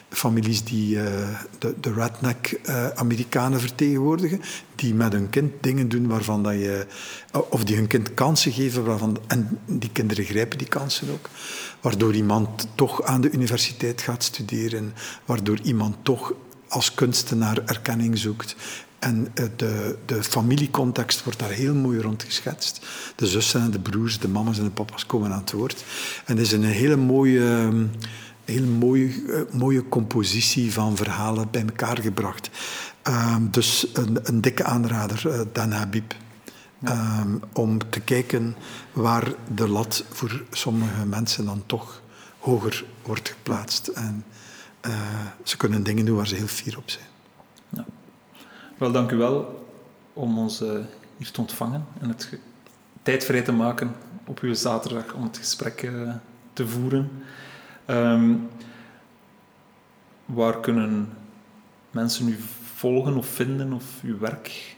families 0.09 0.63
die 0.63 0.95
uh, 0.95 1.03
de, 1.59 1.75
de 1.79 1.93
redneck-Amerikanen 1.93 3.59
vertegenwoordigen, 3.59 4.41
die 4.75 4.93
met 4.93 5.13
hun 5.13 5.29
kind 5.29 5.53
dingen 5.61 5.89
doen 5.89 6.07
waarvan 6.07 6.43
dat 6.43 6.53
je... 6.53 6.85
of 7.31 7.63
die 7.63 7.75
hun 7.75 7.88
kind 7.88 8.13
kansen 8.13 8.51
geven, 8.51 8.83
waarvan, 8.83 9.17
en 9.27 9.59
die 9.65 9.89
kinderen 9.91 10.25
grijpen 10.25 10.57
die 10.57 10.67
kansen 10.67 11.11
ook. 11.11 11.29
Waardoor 11.81 12.13
iemand 12.13 12.67
toch 12.75 13.03
aan 13.03 13.21
de 13.21 13.31
universiteit 13.31 14.01
gaat 14.01 14.23
studeren, 14.23 14.93
waardoor 15.25 15.59
iemand 15.59 15.95
toch 16.01 16.33
als 16.67 16.93
kunstenaar 16.93 17.57
erkenning 17.65 18.17
zoekt. 18.17 18.55
En 19.01 19.27
eh, 19.33 19.45
de, 19.55 19.97
de 20.05 20.23
familiecontext 20.23 21.23
wordt 21.23 21.39
daar 21.39 21.49
heel 21.49 21.73
mooi 21.73 21.99
rond 21.99 22.23
geschetst. 22.23 22.85
De 23.15 23.27
zussen 23.27 23.61
en 23.61 23.71
de 23.71 23.79
broers, 23.79 24.19
de 24.19 24.27
mama's 24.27 24.57
en 24.57 24.63
de 24.63 24.69
papa's 24.69 25.05
komen 25.05 25.31
aan 25.31 25.39
het 25.39 25.51
woord. 25.51 25.83
En 26.25 26.37
het 26.37 26.45
is 26.45 26.51
een 26.51 26.63
hele 26.63 26.95
mooie, 26.95 27.71
heel 28.45 28.65
mooie, 28.65 29.07
eh, 29.07 29.53
mooie 29.59 29.89
compositie 29.89 30.73
van 30.73 30.95
verhalen 30.95 31.47
bij 31.51 31.61
elkaar 31.61 31.97
gebracht. 32.01 32.49
Ehm, 33.01 33.41
dus 33.49 33.87
een, 33.93 34.19
een, 34.23 34.41
dikke 34.41 34.63
aanrader, 34.63 35.23
uh, 35.25 35.41
Dan 35.51 35.71
Habib. 35.71 36.13
Ehm, 36.83 37.37
om 37.53 37.89
te 37.89 37.99
kijken 37.99 38.55
waar 38.93 39.33
de 39.55 39.67
lat 39.67 40.05
voor 40.09 40.43
sommige 40.51 41.05
mensen 41.05 41.45
dan 41.45 41.63
toch 41.65 42.01
hoger 42.39 42.85
wordt 43.01 43.29
geplaatst. 43.29 43.87
En 43.87 44.25
ze 45.43 45.57
kunnen 45.57 45.83
dingen 45.83 46.05
doen 46.05 46.15
waar 46.15 46.27
ze 46.27 46.35
heel 46.35 46.47
fier 46.47 46.77
op 46.77 46.89
zijn. 46.89 47.05
Ja. 47.69 47.85
Wel, 48.81 48.91
dank 48.91 49.11
u 49.11 49.17
wel 49.17 49.67
om 50.13 50.37
ons 50.37 50.59
hier 51.17 51.31
te 51.31 51.41
ontvangen 51.41 51.85
en 51.99 52.09
het 52.09 52.39
tijd 53.03 53.23
vrij 53.25 53.41
te 53.41 53.51
maken 53.51 53.95
op 54.25 54.39
uw 54.39 54.53
zaterdag 54.53 55.13
om 55.13 55.23
het 55.23 55.37
gesprek 55.37 55.81
uh, 55.81 56.13
te 56.53 56.67
voeren. 56.67 57.11
Um, 57.87 58.49
waar 60.25 60.59
kunnen 60.59 61.09
mensen 61.91 62.27
u 62.27 62.37
volgen 62.75 63.17
of 63.17 63.27
vinden 63.27 63.73
of 63.73 63.85
uw 64.03 64.19
werk 64.19 64.75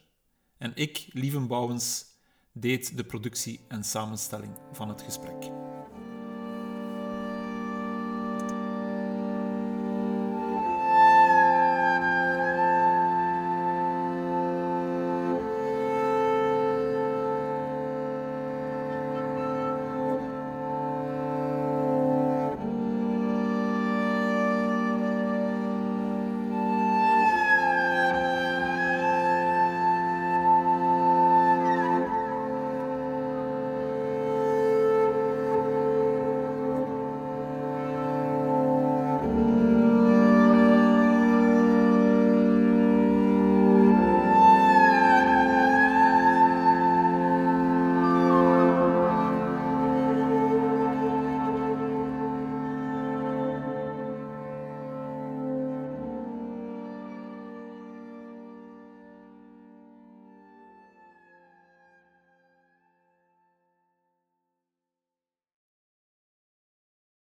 En 0.59 0.73
ik, 0.74 1.07
Lieven 1.12 1.47
Bouwens, 1.47 2.05
deed 2.53 2.97
de 2.97 3.05
productie 3.05 3.65
en 3.69 3.85
samenstelling 3.85 4.59
van 4.73 4.89
het 4.89 5.03
gesprek. 5.03 5.51